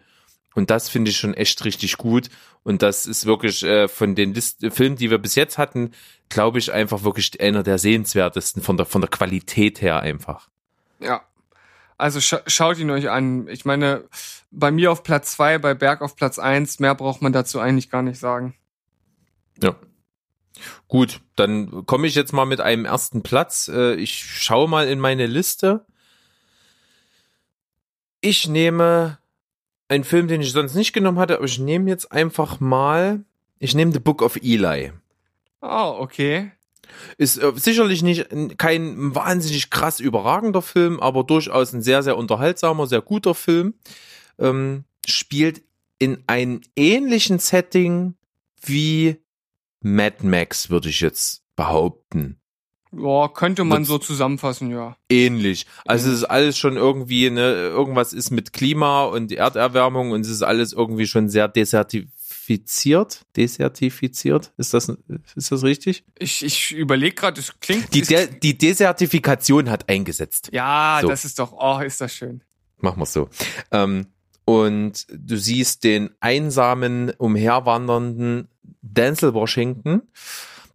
Und 0.56 0.70
das 0.70 0.90
finde 0.90 1.12
ich 1.12 1.18
schon 1.18 1.34
echt 1.34 1.64
richtig 1.66 1.98
gut. 1.98 2.30
Und 2.64 2.82
das 2.82 3.06
ist 3.06 3.26
wirklich 3.26 3.64
äh, 3.64 3.88
von 3.88 4.16
den 4.16 4.34
List 4.34 4.66
Filmen, 4.72 4.96
die 4.96 5.10
wir 5.10 5.18
bis 5.18 5.36
jetzt 5.36 5.58
hatten, 5.58 5.92
glaube 6.30 6.60
ich, 6.60 6.72
einfach 6.72 7.04
wirklich 7.04 7.40
einer 7.42 7.62
der 7.62 7.78
sehenswertesten 7.78 8.64
von 8.64 8.78
der, 8.78 8.86
von 8.86 9.02
der 9.02 9.10
Qualität 9.10 9.82
her 9.82 10.00
einfach. 10.00 10.50
Ja. 11.00 11.22
Also 11.98 12.20
scha 12.20 12.42
schaut 12.48 12.80
ihn 12.80 12.90
euch 12.90 13.10
an. 13.10 13.48
Ich 13.48 13.66
meine, 13.66 14.06
bei 14.52 14.72
mir 14.72 14.92
auf 14.92 15.04
Platz 15.04 15.34
zwei, 15.34 15.58
bei 15.58 15.74
Berg 15.74 16.02
auf 16.02 16.16
Platz 16.16 16.40
eins. 16.40 16.80
mehr 16.80 16.96
braucht 16.96 17.22
man 17.22 17.34
dazu 17.34 17.60
eigentlich 17.60 17.90
gar 17.90 18.02
nicht 18.02 18.20
sagen. 18.20 18.56
Ja. 19.62 19.76
Gut, 20.88 21.22
dann 21.36 21.86
komme 21.86 22.08
ich 22.08 22.16
jetzt 22.16 22.34
mal 22.34 22.46
mit 22.46 22.62
einem 22.62 22.86
ersten 22.86 23.24
Platz. 23.24 23.70
Äh, 23.74 23.96
ich 23.96 24.24
schaue 24.24 24.70
mal 24.70 24.88
in 24.88 25.00
meine 25.00 25.28
Liste. 25.28 25.86
Ich 28.22 28.48
nehme 28.48 29.18
ein 29.94 30.04
Film, 30.04 30.28
den 30.28 30.42
ich 30.42 30.52
sonst 30.52 30.74
nicht 30.74 30.94
genommen 30.94 31.20
hatte, 31.20 31.36
aber 31.36 31.46
ich 31.46 31.60
nehme 31.60 31.90
jetzt 31.90 32.12
einfach 32.12 32.60
mal, 32.60 33.24
ich 33.60 33.76
nehme 33.76 33.92
The 33.92 34.00
Book 34.00 34.22
of 34.22 34.38
Eli. 34.42 34.92
Oh, 35.62 35.96
okay. 36.00 36.52
Ist 37.18 37.38
äh, 37.38 37.52
sicherlich 37.56 38.02
nicht 38.02 38.28
kein 38.58 39.14
wahnsinnig 39.16 39.70
krass 39.70 40.00
überragender 40.00 40.62
Film, 40.62 41.00
aber 41.00 41.24
durchaus 41.24 41.74
ein 41.74 41.84
sehr, 41.84 42.02
sehr 42.02 42.18
unterhaltsamer, 42.18 42.88
sehr 42.88 43.02
guter 43.02 43.36
Film. 43.36 43.76
Ähm, 44.40 44.84
spielt 45.06 45.62
in 46.00 46.24
einem 46.28 46.62
ähnlichen 46.76 47.38
Setting 47.40 48.16
wie 48.62 49.18
Mad 49.80 50.18
Max, 50.26 50.70
würde 50.70 50.90
ich 50.90 51.02
jetzt 51.02 51.44
behaupten. 51.56 52.40
Ja, 52.96 53.28
könnte 53.28 53.64
man 53.64 53.86
so 53.86 53.98
zusammenfassen, 53.98 54.70
ja. 54.72 54.96
Ähnlich. 55.10 55.66
Also 55.86 56.10
es 56.10 56.18
ist 56.18 56.24
alles 56.26 56.58
schon 56.58 56.78
irgendwie, 56.78 57.30
ne, 57.30 57.54
irgendwas 57.54 58.14
ist 58.14 58.32
mit 58.32 58.54
Klima 58.54 59.06
und 59.06 59.32
Erderwärmung 59.32 60.12
und 60.12 60.22
es 60.22 60.30
ist 60.30 60.44
alles 60.44 60.74
irgendwie 60.74 61.08
schon 61.08 61.30
sehr 61.30 61.48
desertifiziert. 61.48 63.26
Desertifiziert? 63.36 64.52
Ist 64.58 64.74
das, 64.74 64.92
ist 65.36 65.52
das 65.52 65.64
richtig? 65.64 66.04
Ich, 66.20 66.44
ich 66.44 66.72
überlege 66.72 67.16
gerade, 67.16 67.40
es 67.40 67.60
klingt. 67.60 67.94
Die, 67.94 68.02
De 68.02 68.28
die 68.28 68.58
Desertifikation 68.58 69.70
hat 69.70 69.90
eingesetzt. 69.90 70.50
Ja, 70.52 71.00
so. 71.02 71.08
das 71.08 71.26
ist 71.26 71.40
doch, 71.40 71.54
oh, 71.54 71.80
ist 71.80 72.00
das 72.00 72.14
schön. 72.14 72.42
Machen 72.80 73.00
wir 73.00 73.06
so. 73.06 73.30
Ähm, 73.72 74.08
und 74.46 75.08
du 75.10 75.38
siehst 75.38 75.84
den 75.84 76.12
einsamen, 76.20 77.12
umherwandernden 77.18 78.50
Denzel 78.82 79.34
Washington 79.34 80.04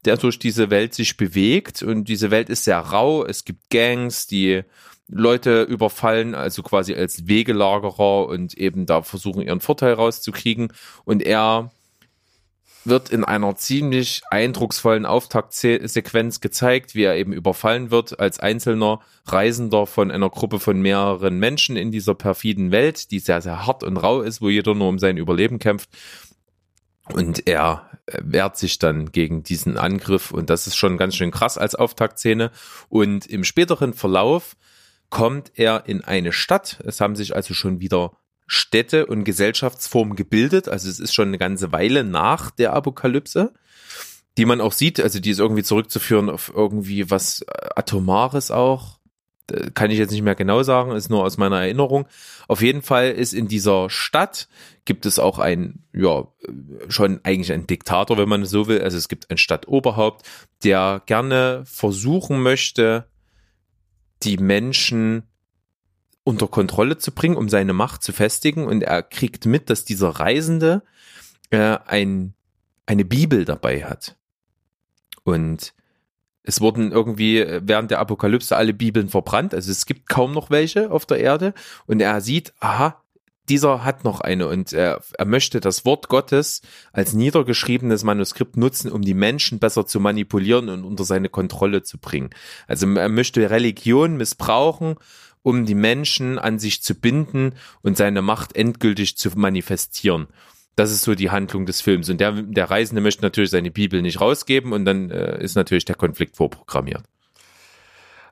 der 0.05 0.17
durch 0.17 0.39
diese 0.39 0.71
Welt 0.71 0.95
sich 0.95 1.17
bewegt 1.17 1.83
und 1.83 2.05
diese 2.05 2.31
Welt 2.31 2.49
ist 2.49 2.65
sehr 2.65 2.79
rau. 2.79 3.25
Es 3.25 3.45
gibt 3.45 3.71
Gangs, 3.71 4.27
die 4.27 4.63
Leute 5.09 5.63
überfallen, 5.63 6.35
also 6.35 6.63
quasi 6.63 6.95
als 6.95 7.27
Wegelagerer 7.27 8.27
und 8.27 8.55
eben 8.55 8.87
da 8.87 9.03
versuchen, 9.03 9.43
ihren 9.43 9.61
Vorteil 9.61 9.95
rauszukriegen. 9.95 10.73
Und 11.05 11.23
er 11.23 11.71
wird 12.85 13.11
in 13.11 13.25
einer 13.25 13.57
ziemlich 13.57 14.23
eindrucksvollen 14.31 15.07
Auftaktsequenz 15.07 16.41
gezeigt, 16.41 16.95
wie 16.95 17.05
er 17.05 17.17
eben 17.17 17.33
überfallen 17.33 17.91
wird 17.91 18.21
als 18.21 18.39
einzelner 18.39 19.01
Reisender 19.27 19.87
von 19.87 20.11
einer 20.11 20.31
Gruppe 20.31 20.61
von 20.61 20.81
mehreren 20.81 21.39
Menschen 21.39 21.77
in 21.77 21.91
dieser 21.91 22.15
perfiden 22.15 22.71
Welt, 22.71 23.11
die 23.11 23.19
sehr, 23.19 23.41
sehr 23.41 23.67
hart 23.67 23.83
und 23.83 23.97
rau 23.97 24.21
ist, 24.21 24.41
wo 24.41 24.49
jeder 24.49 24.75
nur 24.75 24.89
um 24.89 24.99
sein 24.99 25.17
Überleben 25.17 25.59
kämpft. 25.59 25.91
Und 27.13 27.47
er 27.47 27.88
wehrt 28.23 28.57
sich 28.57 28.79
dann 28.79 29.13
gegen 29.13 29.43
diesen 29.43 29.77
Angriff 29.77 30.31
und 30.31 30.51
das 30.51 30.67
ist 30.67 30.77
schon 30.77 30.97
ganz 30.97 31.17
schön 31.17 31.31
krass 31.31 31.59
als 31.59 31.75
Auftaktszene. 31.75 32.51
Und 32.89 33.27
im 33.27 33.45
späteren 33.45 33.95
Verlauf 33.95 34.57
kommt 35.11 35.53
er 35.57 35.85
in 35.87 36.05
eine 36.05 36.33
Stadt. 36.33 36.79
Es 36.85 37.01
haben 37.01 37.17
sich 37.17 37.35
also 37.35 37.55
schon 37.55 37.81
wieder 37.81 38.13
Städte 38.47 39.07
und 39.07 39.25
Gesellschaftsformen 39.25 40.17
gebildet. 40.17 40.69
Also 40.69 40.89
es 40.89 41.01
ist 41.01 41.15
schon 41.15 41.29
eine 41.29 41.39
ganze 41.39 41.73
Weile 41.73 42.05
nach 42.05 42.51
der 42.51 42.73
Apokalypse, 42.73 43.53
die 44.37 44.45
man 44.45 44.61
auch 44.61 44.73
sieht. 44.73 45.01
Also 45.01 45.21
die 45.21 45.31
ist 45.31 45.39
irgendwie 45.39 45.63
zurückzuführen 45.63 46.31
auf 46.31 46.53
irgendwie 46.55 47.11
was 47.11 47.45
Atomares 47.77 48.51
auch 48.51 48.99
kann 49.75 49.91
ich 49.91 49.99
jetzt 49.99 50.11
nicht 50.11 50.23
mehr 50.23 50.35
genau 50.35 50.63
sagen, 50.63 50.93
ist 50.93 51.09
nur 51.09 51.25
aus 51.25 51.39
meiner 51.39 51.61
Erinnerung. 51.61 52.07
Auf 52.49 52.63
jeden 52.63 52.81
Fall 52.81 53.11
ist 53.11 53.35
in 53.35 53.47
dieser 53.47 53.91
Stadt 53.91 54.49
gibt 54.87 55.05
es 55.05 55.19
auch 55.19 55.39
ein, 55.39 55.85
ja, 55.93 56.27
schon 56.89 57.21
eigentlich 57.23 57.53
ein 57.53 57.67
Diktator, 57.67 58.17
wenn 58.17 58.29
man 58.29 58.47
so 58.47 58.67
will. 58.69 58.81
Also 58.81 58.97
es 58.97 59.09
gibt 59.09 59.31
ein 59.31 59.37
Stadtoberhaupt, 59.37 60.27
der 60.65 61.03
gerne 61.05 61.63
versuchen 61.67 62.43
möchte, 62.43 63.07
die 64.23 64.39
Menschen 64.39 65.25
unter 66.25 66.49
Kontrolle 66.49 66.97
zu 66.97 67.13
bringen, 67.13 67.37
um 67.37 67.51
seine 67.51 67.75
Macht 67.75 68.03
zu 68.03 68.15
festigen. 68.15 68.67
Und 68.67 68.83
er 68.83 69.03
kriegt 69.03 69.45
mit, 69.45 69.69
dass 69.69 69.85
dieser 69.85 70.09
Reisende 70.09 70.83
äh, 71.51 71.77
ein, 71.87 72.33
eine 72.87 73.05
Bibel 73.05 73.45
dabei 73.45 73.85
hat. 73.85 74.17
Und 75.23 75.75
es 76.49 76.63
wurden 76.63 76.93
irgendwie 76.93 77.45
während 77.61 77.91
der 77.91 77.99
Apokalypse 77.99 78.57
alle 78.57 78.73
Bibeln 78.73 79.11
verbrannt, 79.11 79.53
also 79.53 79.71
es 79.71 79.85
gibt 79.85 80.09
kaum 80.09 80.33
noch 80.33 80.49
welche 80.49 80.91
auf 80.91 81.05
der 81.05 81.21
Erde 81.21 81.53
und 81.87 82.01
er 82.01 82.23
sieht, 82.23 82.55
aha, 82.59 83.03
dieser 83.51 83.85
hat 83.85 84.03
noch 84.03 84.23
eine 84.23 84.49
und 84.49 84.73
er, 84.73 85.03
er 85.19 85.25
möchte 85.27 85.61
das 85.61 85.85
Wort 85.85 86.09
Gottes 86.09 86.63
als 86.91 87.13
niedergeschriebenes 87.13 88.03
Manuskript 88.03 88.57
nutzen, 88.57 88.91
um 88.91 89.03
die 89.03 89.13
Menschen 89.13 89.59
besser 89.59 89.85
zu 89.85 90.01
manipulieren 90.01 90.71
und 90.71 90.85
unter 90.85 91.05
seine 91.05 91.29
Kontrolle 91.29 91.83
zu 91.83 91.99
bringen. 91.99 92.31
Also 92.67 92.87
er 92.95 93.11
möchte 93.11 93.51
Religion 93.51 94.17
missbrauchen, 94.17 94.97
um 95.43 95.67
die 95.67 95.75
Menschen 95.75 96.39
an 96.39 96.59
sich 96.59 96.83
zu 96.83 96.95
binden 96.95 97.53
und 97.83 97.99
seine 97.99 98.23
Macht 98.23 98.57
endgültig 98.57 99.19
zu 99.19 99.31
manifestieren. 99.37 100.29
Das 100.79 100.93
ist 100.93 101.03
so 101.03 101.17
die 101.17 101.31
Handlung 101.31 101.67
des 101.67 101.81
Films. 101.81 102.09
Und 102.09 102.21
der, 102.21 102.31
der 102.31 102.71
Reisende 102.71 103.01
möchte 103.01 103.23
natürlich 103.23 103.51
seine 103.51 103.73
Bibel 103.73 104.01
nicht 104.01 104.21
rausgeben 104.21 104.73
und 104.73 104.85
dann 104.85 105.11
äh, 105.11 105.43
ist 105.43 105.57
natürlich 105.57 105.85
der 105.85 105.97
Konflikt 105.97 106.37
vorprogrammiert. 106.37 107.03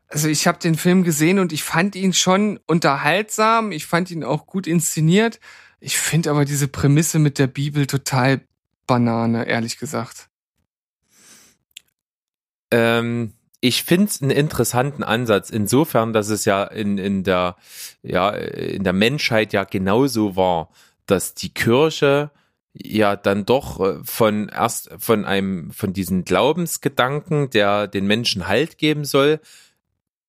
Also 0.06 0.28
ich 0.28 0.46
habe 0.46 0.60
den 0.60 0.76
Film 0.76 1.02
gesehen 1.02 1.40
und 1.40 1.52
ich 1.52 1.64
fand 1.64 1.96
ihn 1.96 2.12
schon 2.12 2.60
unterhaltsam. 2.68 3.72
Ich 3.72 3.86
fand 3.86 4.12
ihn 4.12 4.22
auch 4.22 4.46
gut 4.46 4.68
inszeniert. 4.68 5.40
Ich 5.80 5.98
finde 5.98 6.30
aber 6.30 6.44
diese 6.44 6.68
Prämisse 6.68 7.18
mit 7.18 7.40
der 7.40 7.48
Bibel 7.48 7.88
total 7.88 8.42
Banane, 8.86 9.48
ehrlich 9.48 9.76
gesagt. 9.76 10.28
Ähm, 12.70 13.32
ich 13.60 13.82
finde 13.82 14.06
es 14.06 14.22
einen 14.22 14.30
interessanten 14.30 15.02
Ansatz, 15.02 15.50
insofern, 15.50 16.12
dass 16.12 16.28
es 16.28 16.44
ja 16.44 16.62
in, 16.62 16.96
in 16.96 17.24
der, 17.24 17.56
ja, 18.02 18.30
in 18.30 18.84
der 18.84 18.92
Menschheit 18.92 19.52
ja 19.52 19.64
genauso 19.64 20.36
war 20.36 20.70
dass 21.06 21.34
die 21.34 21.52
Kirche 21.52 22.30
ja 22.72 23.16
dann 23.16 23.46
doch 23.46 23.80
äh, 23.80 24.04
von 24.04 24.48
erst 24.48 24.90
von 24.98 25.24
einem 25.24 25.70
von 25.70 25.92
diesen 25.92 26.24
Glaubensgedanken, 26.24 27.50
der 27.50 27.88
den 27.88 28.06
Menschen 28.06 28.48
Halt 28.48 28.78
geben 28.78 29.04
soll, 29.04 29.40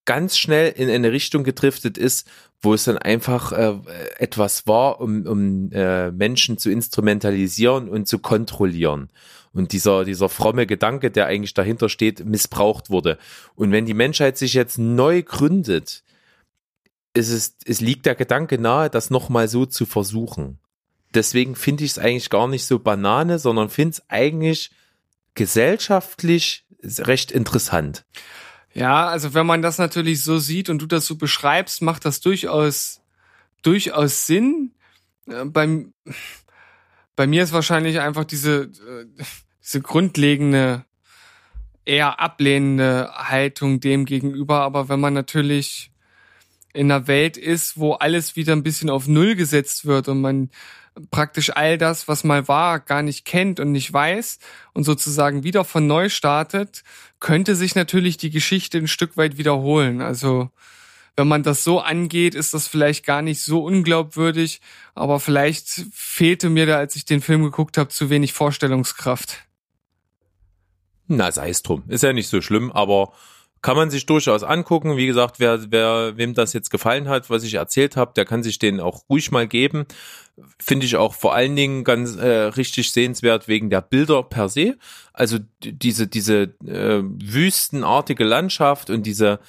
ganz 0.05 0.37
schnell 0.37 0.71
in 0.71 0.89
eine 0.89 1.11
Richtung 1.11 1.43
gedriftet 1.43 1.97
ist, 1.97 2.29
wo 2.61 2.73
es 2.73 2.85
dann 2.85 2.97
einfach 2.97 3.51
äh, 3.51 3.75
etwas 4.17 4.65
war, 4.65 4.99
um, 5.01 5.25
um 5.25 5.71
äh, 5.71 6.11
Menschen 6.11 6.57
zu 6.57 6.71
instrumentalisieren 6.71 7.89
und 7.89 8.07
zu 8.07 8.19
kontrollieren. 8.19 9.09
Und 9.53 9.73
dieser, 9.73 10.05
dieser 10.05 10.29
fromme 10.29 10.65
Gedanke, 10.65 11.11
der 11.11 11.27
eigentlich 11.27 11.53
dahinter 11.53 11.89
steht, 11.89 12.25
missbraucht 12.25 12.89
wurde. 12.89 13.17
Und 13.55 13.71
wenn 13.71 13.85
die 13.85 13.93
Menschheit 13.93 14.37
sich 14.37 14.53
jetzt 14.53 14.77
neu 14.77 15.23
gründet, 15.23 16.03
ist 17.13 17.29
es, 17.29 17.57
es 17.65 17.81
liegt 17.81 18.05
der 18.05 18.15
Gedanke 18.15 18.59
nahe, 18.59 18.89
das 18.89 19.09
nochmal 19.09 19.47
so 19.47 19.65
zu 19.65 19.85
versuchen. 19.85 20.59
Deswegen 21.17 21.55
finde 21.55 21.83
ich 21.83 21.91
es 21.91 21.97
eigentlich 21.97 22.29
gar 22.29 22.47
nicht 22.47 22.65
so 22.65 22.77
banane, 22.77 23.39
sondern 23.39 23.71
finde 23.71 23.93
es 23.93 24.03
eigentlich 24.07 24.69
gesellschaftlich 25.33 26.67
recht 26.83 27.31
interessant. 27.31 28.05
Ja, 28.75 29.07
also 29.07 29.33
wenn 29.33 29.47
man 29.47 29.63
das 29.63 29.79
natürlich 29.79 30.23
so 30.23 30.37
sieht 30.37 30.69
und 30.69 30.79
du 30.79 30.85
das 30.85 31.07
so 31.07 31.15
beschreibst, 31.15 31.81
macht 31.81 32.05
das 32.05 32.19
durchaus, 32.19 33.01
durchaus 33.63 34.27
Sinn. 34.27 34.75
Äh, 35.25 35.45
beim, 35.45 35.95
bei 37.15 37.25
mir 37.25 37.41
ist 37.41 37.51
wahrscheinlich 37.51 37.99
einfach 37.99 38.23
diese, 38.23 38.65
äh, 38.65 39.23
diese 39.63 39.81
grundlegende, 39.81 40.85
eher 41.83 42.19
ablehnende 42.19 43.09
Haltung 43.11 43.79
dem 43.79 44.05
gegenüber. 44.05 44.59
Aber 44.61 44.87
wenn 44.87 44.99
man 44.99 45.15
natürlich 45.15 45.89
in 46.73 46.91
einer 46.91 47.07
Welt 47.07 47.37
ist, 47.37 47.79
wo 47.79 47.93
alles 47.93 48.35
wieder 48.35 48.53
ein 48.53 48.61
bisschen 48.61 48.91
auf 48.91 49.07
Null 49.07 49.33
gesetzt 49.33 49.85
wird 49.85 50.09
und 50.09 50.21
man 50.21 50.51
praktisch 51.11 51.55
all 51.55 51.77
das, 51.77 52.07
was 52.07 52.23
mal 52.23 52.47
war, 52.47 52.79
gar 52.79 53.01
nicht 53.01 53.25
kennt 53.25 53.59
und 53.59 53.71
nicht 53.71 53.91
weiß 53.91 54.39
und 54.73 54.83
sozusagen 54.83 55.43
wieder 55.43 55.63
von 55.63 55.87
neu 55.87 56.09
startet, 56.09 56.83
könnte 57.19 57.55
sich 57.55 57.75
natürlich 57.75 58.17
die 58.17 58.29
Geschichte 58.29 58.77
ein 58.77 58.87
Stück 58.87 59.17
weit 59.17 59.37
wiederholen. 59.37 60.01
Also 60.01 60.49
wenn 61.15 61.27
man 61.27 61.43
das 61.43 61.63
so 61.63 61.79
angeht, 61.79 62.35
ist 62.35 62.53
das 62.53 62.67
vielleicht 62.67 63.05
gar 63.05 63.21
nicht 63.21 63.41
so 63.41 63.63
unglaubwürdig, 63.63 64.61
aber 64.93 65.19
vielleicht 65.19 65.67
fehlte 65.91 66.49
mir 66.49 66.67
da, 66.67 66.77
als 66.77 66.95
ich 66.95 67.05
den 67.05 67.21
Film 67.21 67.43
geguckt 67.43 67.77
habe, 67.77 67.89
zu 67.89 68.09
wenig 68.09 68.33
Vorstellungskraft. 68.33 69.47
Na, 71.07 71.31
sei 71.31 71.49
es 71.49 71.63
drum. 71.63 71.83
Ist 71.87 72.03
ja 72.03 72.13
nicht 72.13 72.27
so 72.27 72.41
schlimm, 72.41 72.71
aber 72.71 73.13
kann 73.61 73.75
man 73.75 73.89
sich 73.89 74.05
durchaus 74.05 74.43
angucken. 74.43 74.97
Wie 74.97 75.07
gesagt, 75.07 75.39
wer, 75.39 75.71
wer 75.71 76.17
wem 76.17 76.33
das 76.33 76.53
jetzt 76.53 76.69
gefallen 76.69 77.09
hat, 77.09 77.29
was 77.29 77.43
ich 77.43 77.55
erzählt 77.55 77.97
habe, 77.97 78.13
der 78.15 78.25
kann 78.25 78.43
sich 78.43 78.59
den 78.59 78.79
auch 78.79 79.03
ruhig 79.09 79.31
mal 79.31 79.47
geben. 79.47 79.85
Finde 80.59 80.85
ich 80.85 80.95
auch 80.97 81.15
vor 81.15 81.33
allen 81.33 81.55
Dingen 81.55 81.83
ganz 81.83 82.15
äh, 82.15 82.27
richtig 82.27 82.91
sehenswert 82.91 83.47
wegen 83.47 83.69
der 83.69 83.81
Bilder 83.81 84.21
per 84.23 84.49
se. 84.49 84.77
Also 85.13 85.39
diese 85.63 86.07
diese 86.07 86.53
äh, 86.65 87.01
wüstenartige 87.03 88.23
Landschaft 88.23 88.89
und 88.89 89.03
diese 89.05 89.39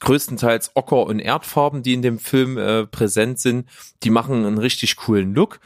größtenteils 0.00 0.72
Ocker- 0.74 1.06
und 1.06 1.18
Erdfarben, 1.18 1.82
die 1.82 1.94
in 1.94 2.02
dem 2.02 2.18
Film 2.18 2.58
äh, 2.58 2.86
präsent 2.86 3.40
sind, 3.40 3.68
die 4.02 4.10
machen 4.10 4.44
einen 4.44 4.58
richtig 4.58 4.96
coolen 4.96 5.34
Look. 5.34 5.60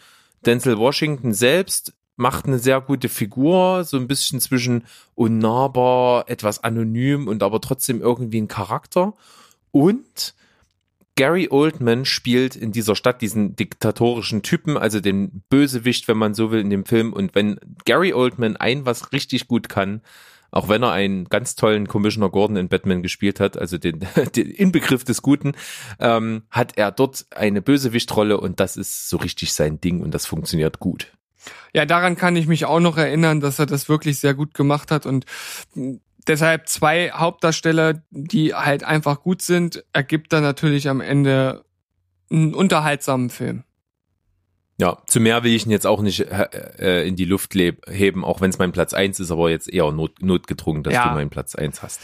Denzel 0.44 0.78
Washington 0.78 1.32
selbst 1.32 1.92
macht 2.16 2.46
eine 2.46 2.58
sehr 2.58 2.80
gute 2.80 3.08
Figur, 3.08 3.84
so 3.84 3.96
ein 3.96 4.08
bisschen 4.08 4.40
zwischen 4.40 4.84
unnahbar, 5.14 6.28
etwas 6.28 6.64
anonym 6.64 7.28
und 7.28 7.42
aber 7.42 7.60
trotzdem 7.60 8.00
irgendwie 8.00 8.40
ein 8.40 8.48
Charakter. 8.48 9.14
Und 9.70 10.34
Gary 11.16 11.48
Oldman 11.50 12.04
spielt 12.04 12.56
in 12.56 12.72
dieser 12.72 12.94
Stadt 12.94 13.22
diesen 13.22 13.56
diktatorischen 13.56 14.42
Typen, 14.42 14.76
also 14.76 15.00
den 15.00 15.42
Bösewicht, 15.48 16.08
wenn 16.08 16.18
man 16.18 16.34
so 16.34 16.50
will, 16.50 16.60
in 16.60 16.70
dem 16.70 16.84
Film. 16.84 17.12
Und 17.12 17.34
wenn 17.34 17.58
Gary 17.86 18.12
Oldman 18.12 18.56
ein 18.56 18.84
was 18.84 19.12
richtig 19.12 19.48
gut 19.48 19.68
kann, 19.70 20.02
auch 20.50 20.68
wenn 20.68 20.82
er 20.82 20.92
einen 20.92 21.24
ganz 21.24 21.54
tollen 21.54 21.88
Commissioner 21.88 22.30
Gordon 22.30 22.56
in 22.56 22.68
Batman 22.68 23.02
gespielt 23.02 23.40
hat, 23.40 23.58
also 23.58 23.78
den, 23.78 24.06
den 24.36 24.50
Inbegriff 24.50 25.04
des 25.04 25.22
Guten, 25.22 25.52
ähm, 25.98 26.42
hat 26.50 26.76
er 26.76 26.92
dort 26.92 27.26
eine 27.34 27.62
Bösewichtrolle 27.62 28.38
und 28.38 28.60
das 28.60 28.76
ist 28.76 29.08
so 29.08 29.16
richtig 29.16 29.52
sein 29.54 29.80
Ding 29.80 30.02
und 30.02 30.12
das 30.12 30.26
funktioniert 30.26 30.78
gut. 30.78 31.12
Ja, 31.72 31.86
daran 31.86 32.16
kann 32.16 32.36
ich 32.36 32.46
mich 32.46 32.64
auch 32.64 32.80
noch 32.80 32.96
erinnern, 32.96 33.40
dass 33.40 33.58
er 33.58 33.66
das 33.66 33.88
wirklich 33.88 34.18
sehr 34.18 34.34
gut 34.34 34.54
gemacht 34.54 34.90
hat 34.90 35.06
und 35.06 35.24
deshalb 36.26 36.68
zwei 36.68 37.10
Hauptdarsteller, 37.10 38.02
die 38.10 38.54
halt 38.54 38.84
einfach 38.84 39.20
gut 39.20 39.42
sind, 39.42 39.84
ergibt 39.92 40.32
dann 40.32 40.42
natürlich 40.42 40.88
am 40.88 41.00
Ende 41.00 41.64
einen 42.30 42.54
unterhaltsamen 42.54 43.30
Film. 43.30 43.64
Ja, 44.78 44.98
zu 45.06 45.20
mehr 45.20 45.42
will 45.42 45.54
ich 45.54 45.64
ihn 45.64 45.72
jetzt 45.72 45.86
auch 45.86 46.02
nicht 46.02 46.20
äh, 46.20 46.48
äh 46.78 47.08
in 47.08 47.16
die 47.16 47.24
Luft 47.24 47.54
heben, 47.54 48.24
auch 48.24 48.42
wenn 48.42 48.50
es 48.50 48.58
mein 48.58 48.72
Platz 48.72 48.92
eins 48.92 49.18
ist, 49.20 49.30
aber 49.30 49.48
jetzt 49.48 49.72
eher 49.72 49.90
not, 49.90 50.20
notgedrungen, 50.20 50.82
dass 50.82 50.92
ja. 50.92 51.08
du 51.08 51.14
meinen 51.14 51.30
Platz 51.30 51.54
eins 51.54 51.82
hast. 51.82 52.00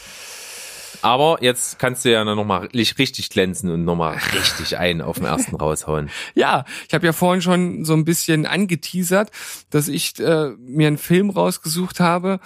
Aber 1.03 1.37
jetzt 1.41 1.79
kannst 1.79 2.05
du 2.05 2.11
ja 2.11 2.23
nochmal 2.23 2.69
richtig 2.73 3.29
glänzen 3.29 3.69
und 3.69 3.83
nochmal 3.83 4.17
richtig 4.33 4.77
ein 4.77 5.01
auf 5.01 5.17
dem 5.17 5.25
ersten 5.25 5.55
raushauen. 5.55 6.09
Ja, 6.35 6.65
ich 6.87 6.93
habe 6.93 7.05
ja 7.05 7.13
vorhin 7.13 7.41
schon 7.41 7.85
so 7.85 7.93
ein 7.93 8.05
bisschen 8.05 8.45
angeteasert, 8.45 9.29
dass 9.69 9.87
ich 9.87 10.17
äh, 10.19 10.51
mir 10.57 10.87
einen 10.87 10.97
Film 10.97 11.29
rausgesucht 11.29 11.99
habe, 11.99 12.39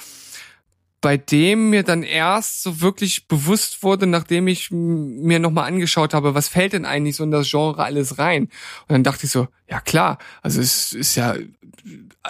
bei 1.08 1.16
dem 1.16 1.70
mir 1.70 1.84
dann 1.84 2.04
erst 2.04 2.64
so 2.64 2.82
wirklich 2.82 3.30
bewusst 3.30 3.82
wurde, 3.82 4.06
nachdem 4.06 4.50
ich 4.50 4.72
mir 4.72 5.40
nochmal 5.40 5.70
angeschaut 5.70 6.14
habe, 6.14 6.36
was 6.36 6.50
fällt 6.50 6.74
denn 6.74 6.84
eigentlich 6.84 7.16
so 7.16 7.24
in 7.24 7.32
das 7.32 7.50
Genre 7.50 7.82
alles 7.82 8.20
rein? 8.20 8.44
Und 8.44 8.90
dann 8.90 9.04
dachte 9.06 9.26
ich 9.26 9.32
so, 9.32 9.48
ja 9.70 9.80
klar, 9.80 10.18
also 10.42 10.60
es 10.60 10.92
ist 10.92 11.16
ja 11.16 11.36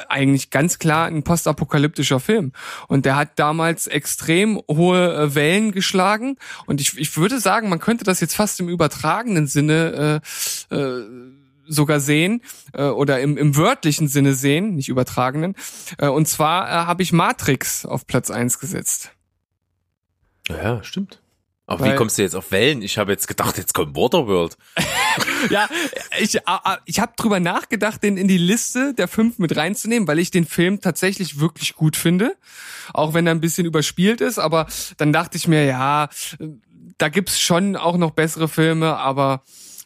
eigentlich 0.10 0.52
ganz 0.52 0.78
klar 0.78 1.08
ein 1.08 1.24
postapokalyptischer 1.24 2.20
Film. 2.20 2.52
Und 2.88 3.06
der 3.06 3.16
hat 3.16 3.40
damals 3.40 3.88
extrem 3.88 4.62
hohe 4.70 5.12
äh, 5.12 5.34
Wellen 5.34 5.72
geschlagen. 5.72 6.36
Und 6.68 6.80
ich, 6.80 6.96
ich 7.00 7.18
würde 7.18 7.40
sagen, 7.40 7.70
man 7.70 7.80
könnte 7.80 8.04
das 8.04 8.20
jetzt 8.20 8.36
fast 8.36 8.60
im 8.60 8.70
übertragenen 8.70 9.48
Sinne 9.48 10.22
äh, 10.70 10.76
äh, 10.76 11.04
sogar 11.68 12.00
sehen 12.00 12.42
äh, 12.74 12.84
oder 12.84 13.20
im, 13.22 13.38
im 13.38 13.56
wörtlichen 13.56 14.08
Sinne 14.08 14.34
sehen, 14.34 14.76
nicht 14.76 14.90
übertragenen. 14.90 15.56
Äh, 15.98 16.08
und 16.08 16.28
zwar 16.28 16.68
äh, 16.68 16.72
habe 16.86 17.04
ich 17.04 17.14
Matrix 17.14 17.86
auf 17.86 18.08
Platz 18.08 18.30
eins 18.32 18.60
gesetzt. 18.60 19.12
Ja, 20.50 20.84
stimmt. 20.84 21.22
Aber 21.70 21.82
Weil, 21.82 21.92
wie 21.92 21.96
kommst 21.98 22.18
du 22.18 22.22
jetzt 22.22 22.36
auf 22.36 22.52
Wellen? 22.52 22.82
Ich 22.82 22.98
habe 22.98 23.12
jetzt 23.12 23.28
gedacht, 23.28 23.58
jetzt 23.58 23.74
kommt 23.74 23.94
Waterworld. 23.94 24.58
ja, 25.50 25.68
ich, 26.18 26.40
ich 26.86 27.00
habe 27.02 27.14
drüber 27.18 27.42
nachgedacht, 27.42 28.02
den 28.02 28.16
in 28.16 28.30
die 28.30 28.38
Liste 28.38 28.94
der 28.94 29.10
fünf 29.10 29.38
mit 29.38 29.58
reinzunehmen, 29.58 30.08
weil 30.08 30.20
ich 30.20 30.32
den 30.32 30.46
Film 30.46 30.80
tatsächlich 30.80 31.42
wirklich 31.42 31.76
gut 31.76 31.98
finde. 31.98 32.38
Auch 32.94 33.14
wenn 33.14 33.28
er 33.28 33.32
ein 33.32 33.42
bisschen 33.42 33.66
überspielt 33.66 34.22
ist. 34.22 34.40
Aber 34.40 34.68
dann 34.96 35.12
dachte 35.12 35.36
ich 35.36 35.50
mir, 35.50 35.66
ja, 35.66 36.08
da 36.98 37.10
gibt's 37.10 37.38
schon 37.38 37.76
auch 37.76 37.98
noch 37.98 38.12
bessere 38.12 38.48
Filme, 38.48 38.96
aber 38.96 39.44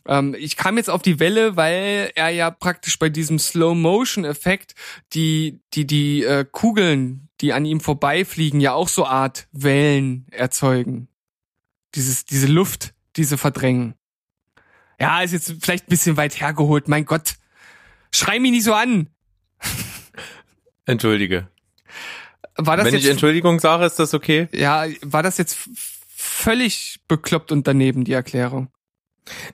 ähm, 0.08 0.36
ich 0.38 0.58
kam 0.58 0.78
jetzt 0.78 0.90
auf 0.90 1.02
die 1.02 1.20
Welle, 1.20 1.56
weil 1.56 2.12
er 2.16 2.30
ja 2.30 2.50
praktisch 2.52 2.98
bei 2.98 3.10
diesem 3.10 3.40
Slow-Motion-Effekt 3.40 4.76
die, 5.14 5.60
die, 5.74 5.86
die 5.86 6.24
äh, 6.24 6.46
Kugeln, 6.50 7.30
die 7.42 7.54
an 7.54 7.66
ihm 7.66 7.80
vorbeifliegen, 7.80 8.60
ja 8.60 8.74
auch 8.74 8.88
so 8.88 9.06
Art 9.06 9.48
Wellen 9.52 10.28
erzeugen. 10.32 11.08
Dieses, 11.96 12.26
diese 12.26 12.48
Luft, 12.48 12.94
diese 13.16 13.38
verdrängen. 13.38 13.96
Ja, 15.00 15.22
ist 15.22 15.34
jetzt 15.34 15.56
vielleicht 15.62 15.88
ein 15.88 15.90
bisschen 15.90 16.18
weit 16.18 16.40
hergeholt, 16.40 16.88
mein 16.88 17.06
Gott. 17.06 17.36
Schrei 18.14 18.40
mich 18.40 18.52
nicht 18.52 18.64
so 18.64 18.74
an. 18.74 19.10
Entschuldige. 20.86 21.48
War 22.56 22.78
das 22.78 22.86
Wenn 22.86 22.94
jetzt, 22.94 23.04
ich 23.04 23.10
Entschuldigung 23.10 23.60
sage, 23.60 23.86
ist 23.86 23.98
das 23.98 24.14
okay? 24.14 24.48
Ja, 24.52 24.86
war 25.02 25.24
das 25.24 25.38
jetzt 25.38 25.58
völlig 26.16 27.00
bekloppt 27.08 27.52
und 27.52 27.66
daneben, 27.68 28.04
die 28.04 28.14
Erklärung? 28.14 28.70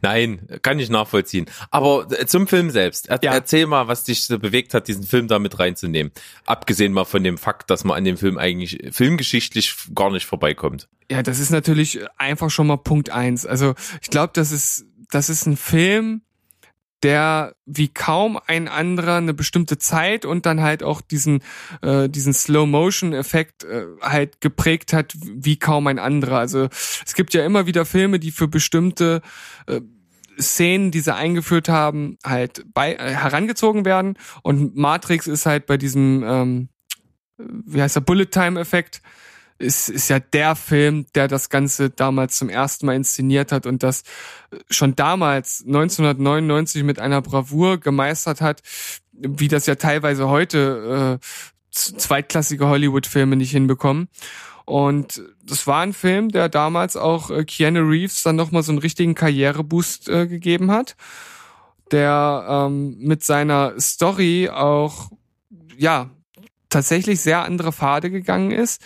Nein, 0.01 0.47
kann 0.61 0.79
ich 0.79 0.89
nachvollziehen. 0.89 1.45
Aber 1.71 2.07
äh, 2.11 2.25
zum 2.25 2.47
Film 2.47 2.71
selbst. 2.71 3.09
Er, 3.09 3.19
ja. 3.21 3.33
Erzähl 3.33 3.67
mal, 3.67 3.87
was 3.87 4.03
dich 4.03 4.23
so 4.23 4.39
bewegt 4.39 4.73
hat, 4.73 4.87
diesen 4.87 5.03
Film 5.03 5.27
da 5.27 5.39
mit 5.39 5.59
reinzunehmen. 5.59 6.11
Abgesehen 6.45 6.93
mal 6.93 7.05
von 7.05 7.23
dem 7.23 7.37
Fakt, 7.37 7.69
dass 7.69 7.83
man 7.83 7.97
an 7.97 8.05
dem 8.05 8.17
Film 8.17 8.37
eigentlich 8.37 8.79
filmgeschichtlich 8.91 9.75
gar 9.93 10.11
nicht 10.11 10.25
vorbeikommt. 10.25 10.87
Ja, 11.11 11.23
das 11.23 11.39
ist 11.39 11.49
natürlich 11.51 11.99
einfach 12.17 12.49
schon 12.49 12.67
mal 12.67 12.77
Punkt 12.77 13.09
eins. 13.09 13.45
Also 13.45 13.75
ich 14.01 14.09
glaube, 14.09 14.31
das 14.33 14.51
ist, 14.51 14.85
das 15.09 15.29
ist 15.29 15.45
ein 15.45 15.57
Film, 15.57 16.21
der 17.03 17.55
wie 17.65 17.89
kaum 17.89 18.39
ein 18.47 18.67
anderer 18.67 19.17
eine 19.17 19.33
bestimmte 19.33 19.77
Zeit 19.77 20.25
und 20.25 20.45
dann 20.45 20.61
halt 20.61 20.83
auch 20.83 21.01
diesen 21.01 21.41
äh, 21.81 22.09
diesen 22.09 22.33
Slow 22.33 22.65
Motion 22.65 23.13
Effekt 23.13 23.63
äh, 23.63 23.85
halt 24.01 24.41
geprägt 24.41 24.93
hat 24.93 25.13
wie 25.21 25.57
kaum 25.57 25.87
ein 25.87 25.99
anderer. 25.99 26.39
Also 26.39 26.69
es 27.05 27.13
gibt 27.13 27.33
ja 27.33 27.45
immer 27.45 27.67
wieder 27.67 27.85
Filme, 27.85 28.19
die 28.19 28.31
für 28.31 28.47
bestimmte 28.47 29.21
äh, 29.67 29.81
Szenen, 30.39 30.91
die 30.91 30.99
sie 30.99 31.13
eingeführt 31.13 31.69
haben, 31.69 32.17
halt 32.25 32.65
bei 32.73 32.93
äh, 32.93 33.13
herangezogen 33.13 33.85
werden 33.85 34.17
und 34.41 34.75
Matrix 34.75 35.27
ist 35.27 35.45
halt 35.45 35.65
bei 35.67 35.77
diesem 35.77 36.23
ähm, 36.25 36.69
wie 37.37 37.81
heißt 37.81 37.95
der 37.95 38.01
Bullet 38.01 38.25
Time 38.25 38.59
Effekt 38.59 39.01
ist, 39.59 39.89
ist 39.89 40.09
ja 40.09 40.19
der 40.19 40.55
Film, 40.55 41.05
der 41.15 41.27
das 41.27 41.49
Ganze 41.49 41.89
damals 41.89 42.37
zum 42.37 42.49
ersten 42.49 42.85
Mal 42.85 42.95
inszeniert 42.95 43.51
hat 43.51 43.65
und 43.65 43.83
das 43.83 44.03
schon 44.69 44.95
damals 44.95 45.63
1999 45.65 46.83
mit 46.83 46.99
einer 46.99 47.21
Bravour 47.21 47.79
gemeistert 47.79 48.41
hat, 48.41 48.61
wie 49.11 49.47
das 49.47 49.65
ja 49.65 49.75
teilweise 49.75 50.27
heute 50.29 51.19
äh, 51.21 51.25
zweitklassige 51.71 52.67
Hollywood-Filme 52.67 53.35
nicht 53.35 53.51
hinbekommen. 53.51 54.09
Und 54.65 55.21
das 55.43 55.65
war 55.65 55.81
ein 55.81 55.93
Film, 55.93 56.29
der 56.29 56.49
damals 56.49 56.97
auch 56.97 57.31
äh, 57.31 57.45
Keanu 57.45 57.87
Reeves 57.87 58.23
dann 58.23 58.35
nochmal 58.35 58.63
so 58.63 58.73
einen 58.73 58.79
richtigen 58.79 59.15
Karriereboost 59.15 60.09
äh, 60.09 60.27
gegeben 60.27 60.71
hat, 60.71 60.97
der 61.91 62.45
ähm, 62.49 62.97
mit 62.99 63.23
seiner 63.23 63.79
Story 63.79 64.49
auch, 64.49 65.09
ja, 65.77 66.09
tatsächlich 66.67 67.21
sehr 67.21 67.43
andere 67.43 67.71
Pfade 67.71 68.11
gegangen 68.11 68.51
ist. 68.51 68.81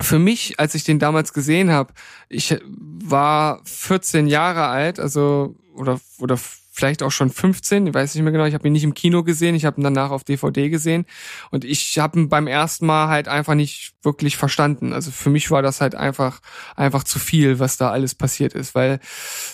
Für 0.00 0.18
mich, 0.18 0.58
als 0.58 0.74
ich 0.74 0.84
den 0.84 0.98
damals 0.98 1.32
gesehen 1.32 1.70
habe, 1.70 1.92
ich 2.28 2.56
war 2.66 3.60
14 3.64 4.26
Jahre 4.26 4.66
alt, 4.66 4.98
also 4.98 5.54
oder 5.74 6.00
oder 6.18 6.36
vielleicht 6.74 7.04
auch 7.04 7.12
schon 7.12 7.30
15, 7.30 7.86
ich 7.86 7.94
weiß 7.94 8.14
nicht 8.14 8.24
mehr 8.24 8.32
genau, 8.32 8.46
ich 8.46 8.54
habe 8.54 8.66
ihn 8.66 8.72
nicht 8.72 8.82
im 8.82 8.94
Kino 8.94 9.22
gesehen, 9.22 9.54
ich 9.54 9.64
habe 9.64 9.80
ihn 9.80 9.84
danach 9.84 10.10
auf 10.10 10.24
DVD 10.24 10.70
gesehen. 10.70 11.06
Und 11.52 11.64
ich 11.64 11.96
habe 12.00 12.18
ihn 12.18 12.28
beim 12.28 12.48
ersten 12.48 12.86
Mal 12.86 13.06
halt 13.06 13.28
einfach 13.28 13.54
nicht 13.54 13.94
wirklich 14.02 14.36
verstanden. 14.36 14.92
Also 14.92 15.12
für 15.12 15.30
mich 15.30 15.52
war 15.52 15.62
das 15.62 15.80
halt 15.80 15.94
einfach 15.94 16.40
einfach 16.74 17.04
zu 17.04 17.20
viel, 17.20 17.60
was 17.60 17.76
da 17.76 17.90
alles 17.92 18.16
passiert 18.16 18.54
ist, 18.54 18.74
weil 18.74 18.98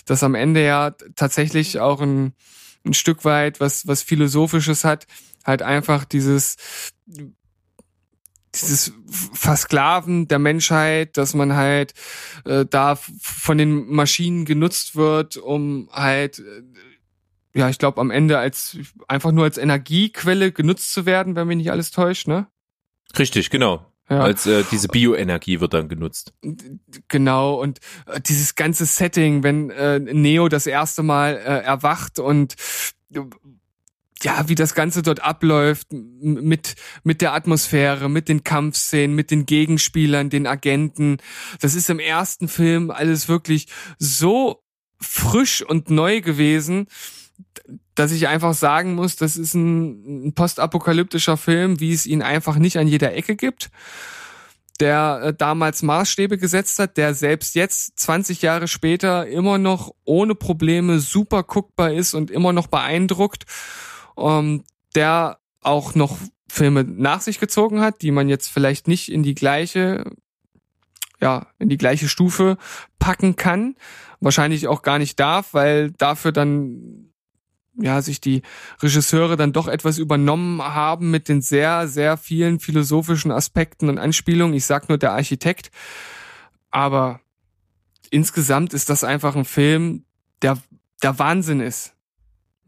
das 0.06 0.22
am 0.22 0.34
Ende 0.34 0.64
ja 0.64 0.92
tatsächlich 1.14 1.78
auch 1.78 2.00
ein, 2.00 2.32
ein 2.86 2.94
Stück 2.94 3.26
weit 3.26 3.60
was 3.60 3.86
was 3.86 4.02
philosophisches 4.02 4.84
hat, 4.84 5.06
halt 5.44 5.60
einfach 5.60 6.06
dieses 6.06 6.56
dieses 8.54 8.92
Versklaven 9.32 10.28
der 10.28 10.38
Menschheit, 10.38 11.16
dass 11.16 11.34
man 11.34 11.54
halt 11.54 11.94
äh, 12.44 12.66
da 12.68 12.96
von 12.96 13.58
den 13.58 13.86
Maschinen 13.92 14.44
genutzt 14.44 14.96
wird, 14.96 15.36
um 15.36 15.88
halt 15.92 16.40
äh, 16.40 16.62
ja, 17.52 17.68
ich 17.68 17.78
glaube 17.78 18.00
am 18.00 18.10
Ende 18.10 18.38
als 18.38 18.78
einfach 19.08 19.32
nur 19.32 19.44
als 19.44 19.58
Energiequelle 19.58 20.52
genutzt 20.52 20.92
zu 20.92 21.04
werden, 21.04 21.34
wenn 21.34 21.48
mich 21.48 21.56
nicht 21.56 21.72
alles 21.72 21.90
täuscht, 21.90 22.28
ne? 22.28 22.46
Richtig, 23.18 23.50
genau. 23.50 23.86
Ja. 24.08 24.20
Als 24.22 24.44
äh, 24.46 24.64
diese 24.70 24.88
Bioenergie 24.88 25.60
wird 25.60 25.72
dann 25.72 25.88
genutzt. 25.88 26.32
Genau, 27.06 27.54
und 27.60 27.78
äh, 28.06 28.20
dieses 28.20 28.56
ganze 28.56 28.84
Setting, 28.84 29.44
wenn 29.44 29.70
äh, 29.70 30.00
Neo 30.00 30.48
das 30.48 30.66
erste 30.66 31.04
Mal 31.04 31.36
äh, 31.36 31.62
erwacht 31.62 32.18
und 32.18 32.54
äh, 33.14 33.20
ja, 34.22 34.48
wie 34.48 34.54
das 34.54 34.74
Ganze 34.74 35.02
dort 35.02 35.22
abläuft, 35.22 35.88
mit, 35.92 36.74
mit 37.02 37.20
der 37.20 37.32
Atmosphäre, 37.32 38.08
mit 38.08 38.28
den 38.28 38.44
Kampfszenen, 38.44 39.16
mit 39.16 39.30
den 39.30 39.46
Gegenspielern, 39.46 40.30
den 40.30 40.46
Agenten. 40.46 41.18
Das 41.60 41.74
ist 41.74 41.88
im 41.90 41.98
ersten 41.98 42.48
Film 42.48 42.90
alles 42.90 43.28
wirklich 43.28 43.68
so 43.98 44.62
frisch 45.00 45.62
und 45.62 45.90
neu 45.90 46.20
gewesen, 46.20 46.86
dass 47.94 48.12
ich 48.12 48.28
einfach 48.28 48.54
sagen 48.54 48.94
muss, 48.94 49.16
das 49.16 49.36
ist 49.36 49.54
ein, 49.54 50.26
ein 50.28 50.34
postapokalyptischer 50.34 51.36
Film, 51.36 51.80
wie 51.80 51.92
es 51.92 52.06
ihn 52.06 52.22
einfach 52.22 52.56
nicht 52.56 52.76
an 52.76 52.88
jeder 52.88 53.14
Ecke 53.14 53.36
gibt 53.36 53.70
der 54.80 55.20
äh, 55.22 55.34
damals 55.34 55.82
Maßstäbe 55.82 56.38
gesetzt 56.38 56.78
hat, 56.78 56.96
der 56.96 57.14
selbst 57.14 57.54
jetzt 57.54 57.98
20 57.98 58.42
Jahre 58.42 58.66
später 58.66 59.26
immer 59.26 59.58
noch 59.58 59.92
ohne 60.04 60.34
Probleme 60.34 61.00
super 61.00 61.42
guckbar 61.42 61.92
ist 61.92 62.14
und 62.14 62.30
immer 62.30 62.52
noch 62.52 62.66
beeindruckt, 62.66 63.44
ähm, 64.20 64.64
der 64.94 65.38
auch 65.62 65.94
noch 65.94 66.18
Filme 66.48 66.84
nach 66.84 67.20
sich 67.20 67.38
gezogen 67.38 67.80
hat, 67.80 68.02
die 68.02 68.10
man 68.10 68.28
jetzt 68.28 68.48
vielleicht 68.48 68.88
nicht 68.88 69.10
in 69.10 69.22
die 69.22 69.34
gleiche 69.34 70.04
ja, 71.20 71.46
in 71.58 71.68
die 71.68 71.76
gleiche 71.76 72.08
Stufe 72.08 72.56
packen 72.98 73.36
kann, 73.36 73.76
wahrscheinlich 74.20 74.68
auch 74.68 74.82
gar 74.82 74.98
nicht 74.98 75.20
darf, 75.20 75.52
weil 75.52 75.90
dafür 75.92 76.32
dann 76.32 77.10
ja, 77.74 78.02
sich 78.02 78.20
die 78.20 78.42
Regisseure 78.82 79.36
dann 79.36 79.52
doch 79.52 79.68
etwas 79.68 79.98
übernommen 79.98 80.62
haben 80.62 81.10
mit 81.10 81.28
den 81.28 81.40
sehr, 81.40 81.88
sehr 81.88 82.16
vielen 82.16 82.60
philosophischen 82.60 83.30
Aspekten 83.30 83.88
und 83.88 83.98
Anspielungen. 83.98 84.54
Ich 84.54 84.66
sag 84.66 84.88
nur 84.88 84.98
der 84.98 85.12
Architekt. 85.12 85.70
Aber 86.70 87.20
insgesamt 88.10 88.74
ist 88.74 88.90
das 88.90 89.04
einfach 89.04 89.36
ein 89.36 89.44
Film, 89.44 90.04
der, 90.42 90.58
der 91.02 91.18
Wahnsinn 91.18 91.60
ist. 91.60 91.94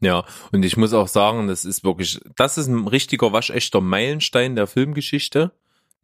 Ja, 0.03 0.25
und 0.51 0.65
ich 0.65 0.77
muss 0.77 0.93
auch 0.95 1.07
sagen, 1.07 1.47
das 1.47 1.65
ist 1.65 1.85
wirklich, 1.85 2.21
das 2.35 2.59
ist 2.59 2.67
ein 2.67 2.89
richtiger 2.89 3.33
waschechter 3.33 3.81
Meilenstein 3.81 4.57
der 4.57 4.67
Filmgeschichte. 4.67 5.53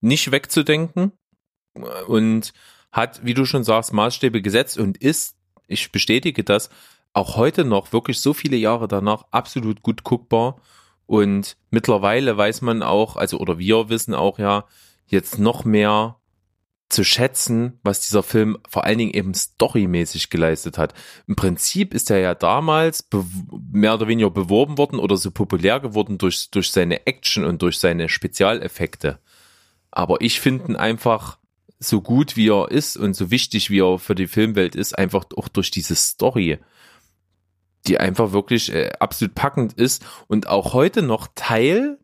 Nicht 0.01 0.31
wegzudenken 0.31 1.11
und 2.07 2.53
hat, 2.93 3.25
wie 3.25 3.35
du 3.35 3.45
schon 3.45 3.65
sagst, 3.65 3.93
Maßstäbe 3.93 4.41
gesetzt 4.41 4.79
und 4.79 4.99
ist, 4.99 5.37
ich 5.67 5.91
bestätige 5.91 6.45
das, 6.45 6.71
auch 7.13 7.37
heute 7.37 7.65
noch 7.65 7.93
wirklich 7.93 8.21
so 8.21 8.35
viele 8.35 8.57
Jahre 8.57 8.87
danach 8.87 9.25
absolut 9.33 9.83
gut 9.83 10.05
guckbar. 10.05 10.61
Und 11.07 11.57
mittlerweile 11.71 12.37
weiß 12.37 12.63
man 12.63 12.85
auch, 12.85 13.17
also 13.17 13.39
oder 13.39 13.59
wir 13.59 13.89
wissen 13.89 14.15
auch 14.15 14.39
ja, 14.39 14.67
jetzt 15.07 15.41
noch 15.41 15.65
mehr 15.65 16.18
zu 16.89 17.05
schätzen, 17.05 17.79
was 17.83 18.01
dieser 18.01 18.23
Film 18.23 18.59
vor 18.69 18.85
allen 18.85 18.99
Dingen 18.99 19.13
eben 19.13 19.35
storymäßig 19.35 20.31
geleistet 20.31 20.79
hat. 20.79 20.95
Im 21.27 21.37
Prinzip 21.37 21.93
ist 21.93 22.11
er 22.11 22.19
ja 22.19 22.35
damals 22.35 23.07
mehr 23.71 23.95
oder 23.95 24.09
weniger 24.09 24.31
beworben 24.31 24.79
worden 24.79 24.99
oder 24.99 25.17
so 25.19 25.31
populär 25.31 25.81
geworden 25.81 26.17
durch, 26.17 26.51
durch 26.51 26.73
seine 26.73 27.07
Action 27.07 27.45
und 27.45 27.61
durch 27.61 27.79
seine 27.79 28.09
Spezialeffekte. 28.09 29.19
Aber 29.91 30.21
ich 30.21 30.41
finde 30.41 30.73
ihn 30.73 30.77
einfach 30.77 31.39
so 31.79 32.01
gut 32.01 32.37
wie 32.37 32.49
er 32.49 32.71
ist 32.71 32.97
und 32.97 33.15
so 33.15 33.31
wichtig 33.31 33.71
wie 33.71 33.81
er 33.81 33.99
für 33.99 34.15
die 34.15 34.27
Filmwelt 34.27 34.75
ist, 34.75 34.99
einfach 34.99 35.27
auch 35.37 35.49
durch 35.49 35.71
diese 35.71 35.95
Story, 35.95 36.59
die 37.87 38.01
einfach 38.01 38.33
wirklich 38.33 38.73
äh, 38.73 38.91
absolut 38.99 39.35
packend 39.35 39.75
ist 39.75 40.05
und 40.27 40.49
auch 40.49 40.73
heute 40.73 41.03
noch 41.03 41.29
Teil, 41.35 41.99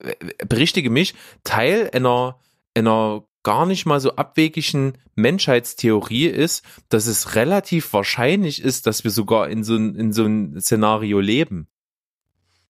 äh, 0.00 0.14
berichtige 0.46 0.90
mich, 0.90 1.14
Teil 1.44 1.90
einer, 1.92 2.38
einer 2.74 3.24
gar 3.46 3.64
nicht 3.64 3.86
mal 3.86 4.00
so 4.00 4.16
abwegigen 4.16 4.98
Menschheitstheorie 5.14 6.26
ist, 6.26 6.64
dass 6.88 7.06
es 7.06 7.36
relativ 7.36 7.92
wahrscheinlich 7.92 8.60
ist, 8.60 8.88
dass 8.88 9.04
wir 9.04 9.12
sogar 9.12 9.48
in 9.48 9.62
so 9.62 9.76
ein, 9.76 9.94
in 9.94 10.12
so 10.12 10.24
ein 10.24 10.60
Szenario 10.60 11.20
leben. 11.20 11.68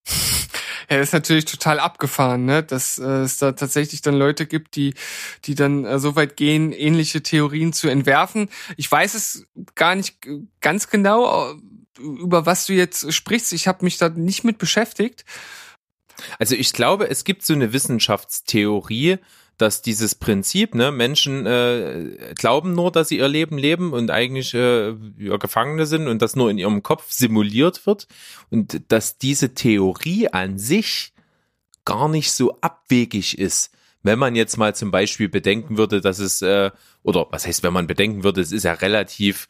Ja, 0.89 1.01
ist 1.01 1.13
natürlich 1.13 1.47
total 1.47 1.81
abgefahren, 1.81 2.45
ne? 2.45 2.63
Dass 2.63 3.01
äh, 3.01 3.23
es 3.23 3.39
da 3.39 3.51
tatsächlich 3.51 4.03
dann 4.03 4.15
Leute 4.15 4.47
gibt, 4.47 4.77
die, 4.77 4.95
die 5.45 5.57
dann 5.57 5.85
äh, 5.85 5.99
so 5.99 6.15
weit 6.15 6.37
gehen, 6.37 6.71
ähnliche 6.71 7.25
Theorien 7.25 7.73
zu 7.73 7.89
entwerfen. 7.89 8.49
Ich 8.77 8.89
weiß 8.89 9.15
es 9.15 9.49
gar 9.75 9.97
nicht 9.97 10.19
ganz 10.61 10.89
genau, 10.89 11.51
äh, 11.51 11.57
über 11.99 12.47
was 12.47 12.67
du 12.67 12.73
jetzt 12.73 13.13
sprichst. 13.13 13.53
Ich 13.53 13.67
habe 13.67 13.85
mich 13.85 13.99
da 13.99 14.11
nicht 14.11 14.45
mit 14.45 14.59
beschäftigt. 14.59 15.25
Also 16.39 16.55
ich 16.55 16.73
glaube, 16.73 17.11
es 17.11 17.25
gibt 17.25 17.45
so 17.45 17.55
eine 17.55 17.73
Wissenschaftstheorie, 17.73 19.19
dass 19.59 19.83
dieses 19.83 20.15
Prinzip, 20.15 20.75
ne, 20.75 20.93
Menschen 20.93 21.47
äh, 21.47 22.35
glauben 22.35 22.75
nur, 22.75 22.93
dass 22.93 23.09
sie 23.09 23.19
ihr 23.19 23.29
Leben 23.29 23.57
leben 23.59 23.93
und 23.93 24.11
eigentlich 24.11 24.53
äh, 24.55 24.95
ja, 25.19 25.37
Gefangene 25.39 25.87
sind 25.87 26.09
und 26.09 26.21
das 26.21 26.37
nur 26.37 26.51
in 26.51 26.59
ihrem 26.59 26.83
Kopf 26.83 27.11
simuliert 27.11 27.87
wird 27.87 28.07
und 28.51 28.83
dass 28.89 29.19
diese 29.19 29.55
Theorie 29.55 30.29
an 30.29 30.59
sich 30.59 31.13
gar 31.85 32.09
nicht 32.09 32.33
so 32.33 32.59
abwegig 32.61 33.39
ist. 33.39 33.71
Wenn 34.03 34.19
man 34.19 34.37
jetzt 34.37 34.57
mal 34.57 34.75
zum 34.75 34.91
Beispiel 34.91 35.29
bedenken 35.29 35.79
würde, 35.79 36.01
dass 36.01 36.19
es, 36.19 36.43
äh, 36.43 36.71
oder 37.03 37.27
was 37.31 37.47
heißt, 37.47 37.63
wenn 37.63 37.73
man 37.73 37.87
bedenken 37.87 38.25
würde, 38.25 38.41
es 38.41 38.53
ist 38.53 38.65
ja 38.65 38.75
relativ 38.75 39.49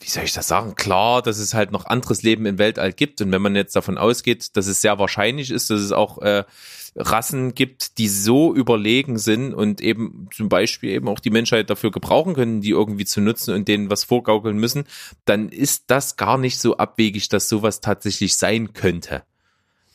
wie 0.00 0.08
soll 0.08 0.24
ich 0.24 0.32
das 0.32 0.46
sagen, 0.46 0.74
klar, 0.74 1.22
dass 1.22 1.38
es 1.38 1.54
halt 1.54 1.72
noch 1.72 1.86
anderes 1.86 2.22
Leben 2.22 2.46
im 2.46 2.58
Weltall 2.58 2.92
gibt. 2.92 3.20
Und 3.20 3.32
wenn 3.32 3.42
man 3.42 3.56
jetzt 3.56 3.74
davon 3.74 3.98
ausgeht, 3.98 4.56
dass 4.56 4.66
es 4.66 4.80
sehr 4.80 4.98
wahrscheinlich 4.98 5.50
ist, 5.50 5.70
dass 5.70 5.80
es 5.80 5.92
auch 5.92 6.18
äh, 6.18 6.44
Rassen 6.94 7.54
gibt, 7.54 7.98
die 7.98 8.08
so 8.08 8.54
überlegen 8.54 9.18
sind 9.18 9.54
und 9.54 9.80
eben 9.80 10.28
zum 10.32 10.48
Beispiel 10.48 10.90
eben 10.90 11.08
auch 11.08 11.20
die 11.20 11.30
Menschheit 11.30 11.68
dafür 11.68 11.90
gebrauchen 11.90 12.34
können, 12.34 12.60
die 12.60 12.70
irgendwie 12.70 13.04
zu 13.04 13.20
nutzen 13.20 13.54
und 13.54 13.66
denen 13.66 13.90
was 13.90 14.04
vorgaukeln 14.04 14.58
müssen, 14.58 14.84
dann 15.24 15.48
ist 15.48 15.84
das 15.88 16.16
gar 16.16 16.38
nicht 16.38 16.58
so 16.58 16.76
abwegig, 16.76 17.28
dass 17.28 17.48
sowas 17.48 17.80
tatsächlich 17.80 18.36
sein 18.36 18.72
könnte. 18.72 19.24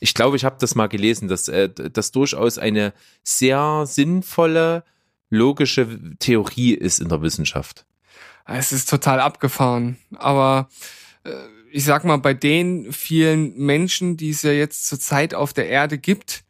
Ich 0.00 0.12
glaube, 0.12 0.36
ich 0.36 0.44
habe 0.44 0.56
das 0.58 0.74
mal 0.74 0.88
gelesen, 0.88 1.28
dass 1.28 1.48
äh, 1.48 1.70
das 1.70 2.10
durchaus 2.10 2.58
eine 2.58 2.92
sehr 3.22 3.84
sinnvolle, 3.86 4.84
logische 5.30 5.98
Theorie 6.18 6.74
ist 6.74 7.00
in 7.00 7.08
der 7.08 7.22
Wissenschaft. 7.22 7.86
Es 8.46 8.72
ist 8.72 8.88
total 8.88 9.20
abgefahren. 9.20 9.98
Aber 10.16 10.68
äh, 11.24 11.32
ich 11.70 11.84
sag 11.84 12.04
mal, 12.04 12.18
bei 12.18 12.34
den 12.34 12.92
vielen 12.92 13.56
Menschen, 13.56 14.16
die 14.16 14.30
es 14.30 14.42
ja 14.42 14.52
jetzt 14.52 14.86
zurzeit 14.86 15.34
auf 15.34 15.52
der 15.52 15.68
Erde 15.68 15.98
gibt, 15.98 16.44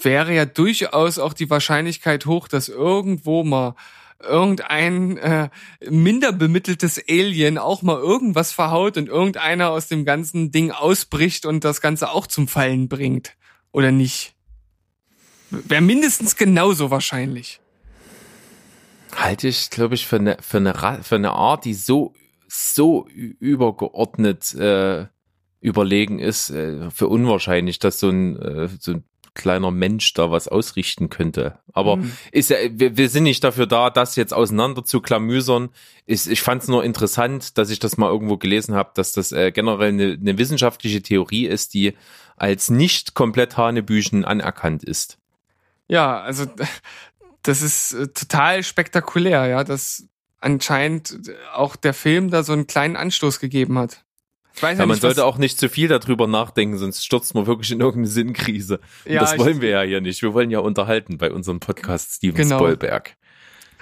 wäre 0.00 0.34
ja 0.34 0.44
durchaus 0.46 1.18
auch 1.18 1.32
die 1.32 1.48
Wahrscheinlichkeit 1.48 2.26
hoch, 2.26 2.48
dass 2.48 2.68
irgendwo 2.68 3.44
mal 3.44 3.76
irgendein 4.20 5.16
äh, 5.18 5.48
minder 5.88 6.32
bemitteltes 6.32 7.00
Alien 7.08 7.58
auch 7.58 7.82
mal 7.82 7.98
irgendwas 7.98 8.52
verhaut 8.52 8.96
und 8.96 9.08
irgendeiner 9.08 9.70
aus 9.70 9.88
dem 9.88 10.04
ganzen 10.04 10.50
Ding 10.50 10.70
ausbricht 10.70 11.44
und 11.44 11.64
das 11.64 11.80
Ganze 11.80 12.10
auch 12.10 12.26
zum 12.26 12.48
Fallen 12.48 12.88
bringt. 12.88 13.36
Oder 13.72 13.90
nicht? 13.90 14.34
Wäre 15.50 15.82
mindestens 15.82 16.36
genauso 16.36 16.90
wahrscheinlich. 16.90 17.61
Halte 19.14 19.48
ich, 19.48 19.70
glaube 19.70 19.94
ich, 19.94 20.06
für 20.06 20.16
eine, 20.16 20.36
für 20.40 20.58
eine, 20.58 20.74
für 21.02 21.14
eine 21.16 21.32
Art, 21.32 21.64
die 21.64 21.74
so, 21.74 22.14
so 22.48 23.06
übergeordnet 23.08 24.54
äh, 24.54 25.06
überlegen 25.60 26.18
ist, 26.18 26.50
äh, 26.50 26.90
für 26.90 27.08
unwahrscheinlich, 27.08 27.78
dass 27.78 28.00
so 28.00 28.08
ein, 28.10 28.36
äh, 28.36 28.68
so 28.80 28.92
ein 28.92 29.04
kleiner 29.34 29.70
Mensch 29.70 30.12
da 30.12 30.30
was 30.30 30.46
ausrichten 30.48 31.08
könnte. 31.08 31.58
Aber 31.72 31.96
Mhm. 31.96 32.12
ist 32.32 32.50
ja, 32.50 32.58
wir, 32.70 32.96
wir 32.98 33.08
sind 33.08 33.22
nicht 33.22 33.42
dafür 33.42 33.66
da, 33.66 33.88
das 33.88 34.16
jetzt 34.16 34.34
auseinander 34.34 34.84
zu 34.84 35.00
klamüsern. 35.00 35.70
Ist, 36.04 36.26
ich 36.26 36.42
fand 36.42 36.62
es 36.62 36.68
nur 36.68 36.84
interessant, 36.84 37.56
dass 37.56 37.70
ich 37.70 37.78
das 37.78 37.96
mal 37.96 38.10
irgendwo 38.10 38.36
gelesen 38.36 38.74
habe, 38.74 38.90
dass 38.94 39.12
das 39.12 39.32
äh, 39.32 39.50
generell 39.50 39.88
eine, 39.88 40.18
eine 40.20 40.36
wissenschaftliche 40.36 41.00
Theorie 41.00 41.46
ist, 41.46 41.72
die 41.72 41.94
als 42.36 42.70
nicht 42.70 43.14
komplett 43.14 43.56
Hanebüchen 43.56 44.24
anerkannt 44.26 44.84
ist. 44.84 45.18
Ja, 45.88 46.20
also 46.20 46.46
das 47.42 47.62
ist 47.62 47.92
äh, 47.92 48.08
total 48.08 48.62
spektakulär, 48.62 49.46
ja, 49.46 49.64
dass 49.64 50.08
anscheinend 50.40 51.32
auch 51.54 51.76
der 51.76 51.94
Film 51.94 52.30
da 52.30 52.42
so 52.42 52.52
einen 52.52 52.66
kleinen 52.66 52.96
Anstoß 52.96 53.40
gegeben 53.40 53.78
hat. 53.78 54.04
Ich 54.54 54.62
weiß 54.62 54.76
ja, 54.76 54.82
Ja, 54.82 54.86
man 54.86 54.94
nicht, 54.94 55.02
was, 55.02 55.14
sollte 55.14 55.24
auch 55.24 55.38
nicht 55.38 55.58
zu 55.58 55.68
viel 55.68 55.88
darüber 55.88 56.26
nachdenken, 56.26 56.76
sonst 56.76 57.04
stürzt 57.04 57.34
man 57.34 57.46
wirklich 57.46 57.70
in 57.70 57.80
irgendeine 57.80 58.08
Sinnkrise. 58.08 58.80
Und 59.04 59.12
Ja, 59.12 59.20
das 59.20 59.38
wollen 59.38 59.60
wir 59.60 59.70
ja 59.70 59.82
hier 59.82 60.00
nicht. 60.00 60.20
Wir 60.22 60.34
wollen 60.34 60.50
ja 60.50 60.58
unterhalten 60.58 61.16
bei 61.18 61.30
unserem 61.30 61.60
Podcast 61.60 62.14
Steven 62.16 62.36
Genau. 62.36 62.58
Spoilberg. 62.58 63.16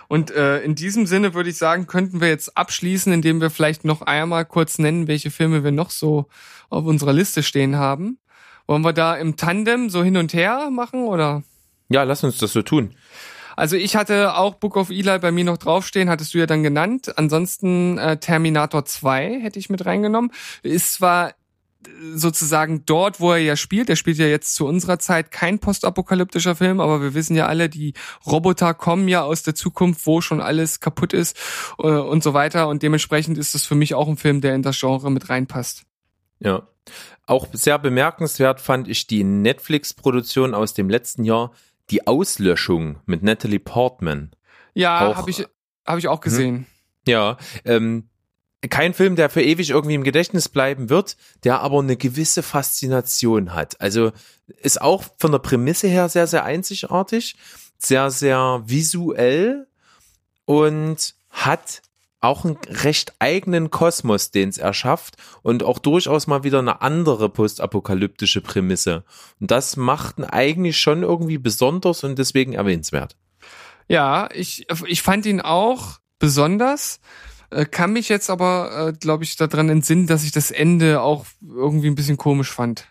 Und 0.07 0.33
äh, 0.33 0.61
in 0.63 0.75
diesem 0.75 1.07
Sinne 1.07 1.35
würde 1.35 1.51
ich 1.51 1.57
sagen, 1.57 1.87
könnten 1.87 2.21
wir 2.21 2.29
jetzt 2.29 2.57
abschließen, 2.57 3.13
indem 3.13 3.41
wir 3.41 3.49
vielleicht 3.49 3.85
noch 3.85 4.03
einmal 4.03 4.45
kurz 4.45 4.79
nennen, 4.79 5.07
welche 5.07 5.31
Filme 5.31 5.63
wir 5.65 5.71
noch 5.71 5.91
so 5.91 6.27
auf 6.69 6.85
unserer 6.85 7.13
Liste 7.13 7.43
stehen 7.43 7.77
haben. 7.77 8.19
Wollen 8.67 8.83
wir 8.83 8.93
da 8.93 9.17
im 9.17 9.37
Tandem 9.37 9.89
so 9.89 10.03
hin 10.03 10.17
und 10.17 10.35
her 10.35 10.69
machen 10.71 11.05
oder? 11.05 11.43
Ja, 11.89 12.03
lass 12.05 12.23
uns 12.25 12.39
das 12.39 12.53
so 12.53 12.63
tun. 12.63 12.95
Also 13.61 13.77
ich 13.77 13.95
hatte 13.95 14.37
auch 14.37 14.55
Book 14.55 14.79
of 14.79 14.89
Eli 14.89 15.19
bei 15.19 15.31
mir 15.31 15.45
noch 15.45 15.59
draufstehen, 15.59 16.09
hattest 16.09 16.33
du 16.33 16.39
ja 16.39 16.47
dann 16.47 16.63
genannt. 16.63 17.19
Ansonsten 17.19 17.99
äh, 17.99 18.17
Terminator 18.17 18.87
2 18.87 19.39
hätte 19.43 19.59
ich 19.59 19.69
mit 19.69 19.85
reingenommen. 19.85 20.33
Ist 20.63 20.95
zwar 20.95 21.29
äh, 21.29 21.33
sozusagen 22.15 22.87
dort, 22.87 23.21
wo 23.21 23.33
er 23.33 23.39
ja 23.39 23.57
spielt, 23.57 23.91
der 23.91 23.97
spielt 23.97 24.17
ja 24.17 24.25
jetzt 24.25 24.55
zu 24.55 24.67
unserer 24.67 24.99
Zeit 24.99 25.31
kein 25.31 25.59
postapokalyptischer 25.59 26.57
Film, 26.57 26.81
aber 26.81 27.03
wir 27.03 27.13
wissen 27.13 27.37
ja 27.37 27.49
alle, 27.49 27.69
die 27.69 27.93
Roboter 28.25 28.73
kommen 28.73 29.09
ja 29.09 29.25
aus 29.25 29.43
der 29.43 29.55
Zukunft, 29.55 30.07
wo 30.07 30.23
schon 30.23 30.41
alles 30.41 30.81
kaputt 30.81 31.13
ist 31.13 31.37
äh, 31.81 31.87
und 31.87 32.23
so 32.23 32.33
weiter 32.33 32.67
und 32.67 32.83
dementsprechend 32.83 33.37
ist 33.37 33.55
das 33.55 33.67
für 33.67 33.75
mich 33.75 33.93
auch 33.93 34.09
ein 34.09 34.17
Film, 34.17 34.41
der 34.41 34.55
in 34.55 34.63
das 34.63 34.81
Genre 34.81 35.11
mit 35.11 35.29
reinpasst. 35.29 35.83
Ja. 36.39 36.67
Auch 37.27 37.47
sehr 37.53 37.79
bemerkenswert 37.79 38.63
fand 38.63 38.89
ich 38.89 39.07
die 39.07 39.23
Netflix-Produktion 39.23 40.55
aus 40.55 40.73
dem 40.73 40.89
letzten 40.89 41.25
Jahr, 41.25 41.53
Die 41.91 42.07
Auslöschung 42.07 43.01
mit 43.07 43.22
Natalie 43.22 43.59
Portman. 43.59 44.30
Ja, 44.74 45.16
habe 45.16 45.30
ich 45.30 45.45
hab 45.84 45.99
ich 45.99 46.09
auch 46.09 46.20
gesehen. 46.20 46.66
Ja, 47.07 47.36
ähm, 47.64 48.09
kein 48.68 48.93
Film, 48.93 49.16
der 49.16 49.30
für 49.30 49.43
ewig 49.43 49.70
irgendwie 49.70 49.95
im 49.95 50.05
Gedächtnis 50.05 50.49
bleiben 50.49 50.91
wird, 50.91 51.16
der 51.45 51.61
aber 51.61 51.78
eine 51.78 51.97
gewisse 51.97 52.43
Faszination 52.43 53.55
hat. 53.55 53.80
Also 53.80 54.12
ist 54.59 54.80
auch 54.80 55.05
von 55.18 55.32
der 55.32 55.38
Prämisse 55.38 55.88
her 55.88 56.09
sehr, 56.09 56.26
sehr 56.26 56.45
einzigartig, 56.45 57.36
sehr, 57.78 58.11
sehr 58.11 58.62
visuell 58.66 59.66
und 60.45 61.14
hat 61.30 61.82
auch 62.21 62.45
einen 62.45 62.59
recht 62.68 63.14
eigenen 63.18 63.71
Kosmos, 63.71 64.31
den 64.31 64.51
es 64.51 64.59
erschafft 64.59 65.16
und 65.43 65.62
auch 65.62 65.79
durchaus 65.79 66.27
mal 66.27 66.45
wieder 66.45 66.59
eine 66.59 66.83
andere 66.83 67.31
postapokalyptische 67.31 68.41
Prämisse. 68.41 69.05
Und 69.41 69.51
das 69.51 69.77
macht 69.77 70.18
ihn 70.18 70.25
eigentlich 70.25 70.79
schon 70.79 71.03
irgendwie 71.03 71.39
besonders 71.39 72.05
und 72.05 72.18
deswegen 72.18 72.53
erwähnenswert. 72.53 73.16
Ja, 73.89 74.29
ich, 74.33 74.66
ich 74.87 75.03
fand 75.03 75.27
ihn 75.27 75.41
auch 75.41 75.99
besonders, 76.18 77.01
äh, 77.51 77.64
kann 77.64 77.93
mich 77.93 78.09
jetzt 78.09 78.31
aber, 78.31 78.89
äh, 78.89 78.93
glaube 78.93 79.25
ich, 79.25 79.37
daran 79.37 79.68
entsinnen, 79.68 80.07
dass 80.07 80.23
ich 80.23 80.33
das 80.33 80.51
Ende 80.51 81.01
auch 81.01 81.25
irgendwie 81.41 81.89
ein 81.89 81.97
bisschen 81.97 82.16
komisch 82.16 82.53
fand. 82.53 82.87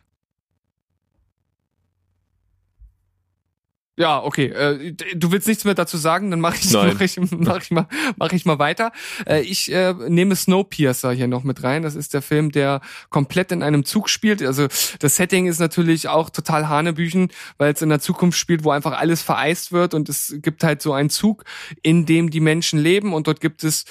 Ja, 4.00 4.24
okay. 4.24 4.46
Äh, 4.46 4.94
du 5.14 5.34
willst 5.34 5.46
nichts 5.46 5.66
mehr 5.66 5.74
dazu 5.74 5.98
sagen, 5.98 6.32
dann 6.32 6.40
mache 6.40 6.56
ich, 6.56 6.72
Nein. 6.72 6.94
mach 6.94 7.02
ich, 7.02 7.20
mach 7.32 7.62
ich, 7.62 7.70
mal, 7.70 7.86
mach 8.16 8.32
ich 8.32 8.46
mal 8.46 8.58
weiter. 8.58 8.94
Äh, 9.28 9.42
ich 9.42 9.70
äh, 9.74 9.94
nehme 10.08 10.38
Snowpiercer 10.38 11.12
hier 11.12 11.28
noch 11.28 11.44
mit 11.44 11.64
rein. 11.64 11.84
Das 11.84 11.96
ist 11.96 12.14
der 12.14 12.22
Film, 12.22 12.54
der 12.54 12.80
komplett 13.10 13.52
in 13.52 13.62
einem 13.62 13.84
Zug 13.84 14.10
spielt. 14.10 14.42
Also 14.42 14.70
das 15.00 15.18
Setting 15.18 15.48
ist 15.48 15.60
natürlich 15.60 16.08
auch 16.08 16.30
total 16.30 16.70
Hanebüchen, 16.70 17.28
weil 17.58 17.74
es 17.74 17.82
in 17.82 17.90
der 17.90 18.00
Zukunft 18.00 18.40
spielt, 18.40 18.64
wo 18.64 18.72
einfach 18.72 18.98
alles 18.98 19.22
vereist 19.22 19.74
wird 19.74 19.94
und 19.94 20.08
es 20.08 20.34
gibt 20.38 20.64
halt 20.64 20.82
so 20.82 20.94
einen 20.94 21.10
Zug, 21.10 21.44
in 21.82 22.06
dem 22.06 22.30
die 22.30 22.40
Menschen 22.40 22.80
leben 22.80 23.12
und 23.14 23.28
dort 23.28 23.42
gibt 23.42 23.66
es, 23.66 23.84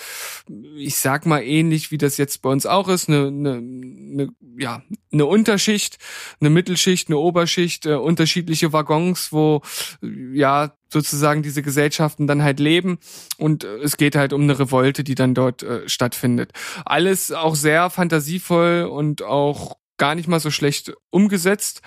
ich 0.79 0.97
sag 0.97 1.27
mal 1.27 1.43
ähnlich 1.43 1.91
wie 1.91 1.99
das 1.99 2.17
jetzt 2.17 2.41
bei 2.41 2.49
uns 2.49 2.65
auch 2.65 2.89
ist, 2.89 3.11
eine, 3.11 3.27
eine, 3.27 3.57
eine 3.57 4.29
ja 4.57 4.83
eine 5.13 5.27
Unterschicht, 5.27 5.99
eine 6.41 6.51
Mittelschicht, 6.51 7.09
eine 7.09 7.19
Oberschicht, 7.19 7.87
äh, 7.87 7.95
unterschiedliche 7.95 8.73
Waggons, 8.73 9.33
wo 9.33 9.63
ja 10.01 10.73
sozusagen 10.91 11.43
diese 11.43 11.63
Gesellschaften 11.63 12.27
dann 12.27 12.43
halt 12.43 12.61
leben 12.61 12.99
und 13.37 13.65
äh, 13.65 13.79
es 13.79 13.97
geht 13.97 14.17
halt 14.17 14.33
um 14.33 14.43
eine 14.43 14.59
Revolte, 14.59 15.05
die 15.05 15.15
dann 15.15 15.35
dort 15.35 15.63
äh, 15.63 15.89
stattfindet. 15.89 16.53
Alles 16.85 17.33
auch 17.33 17.55
sehr 17.55 17.91
fantasievoll 17.91 18.89
und 18.91 19.23
auch 19.23 19.77
gar 19.99 20.15
nicht 20.15 20.29
mal 20.29 20.41
so 20.41 20.51
schlecht 20.51 20.93
umgesetzt. 21.11 21.83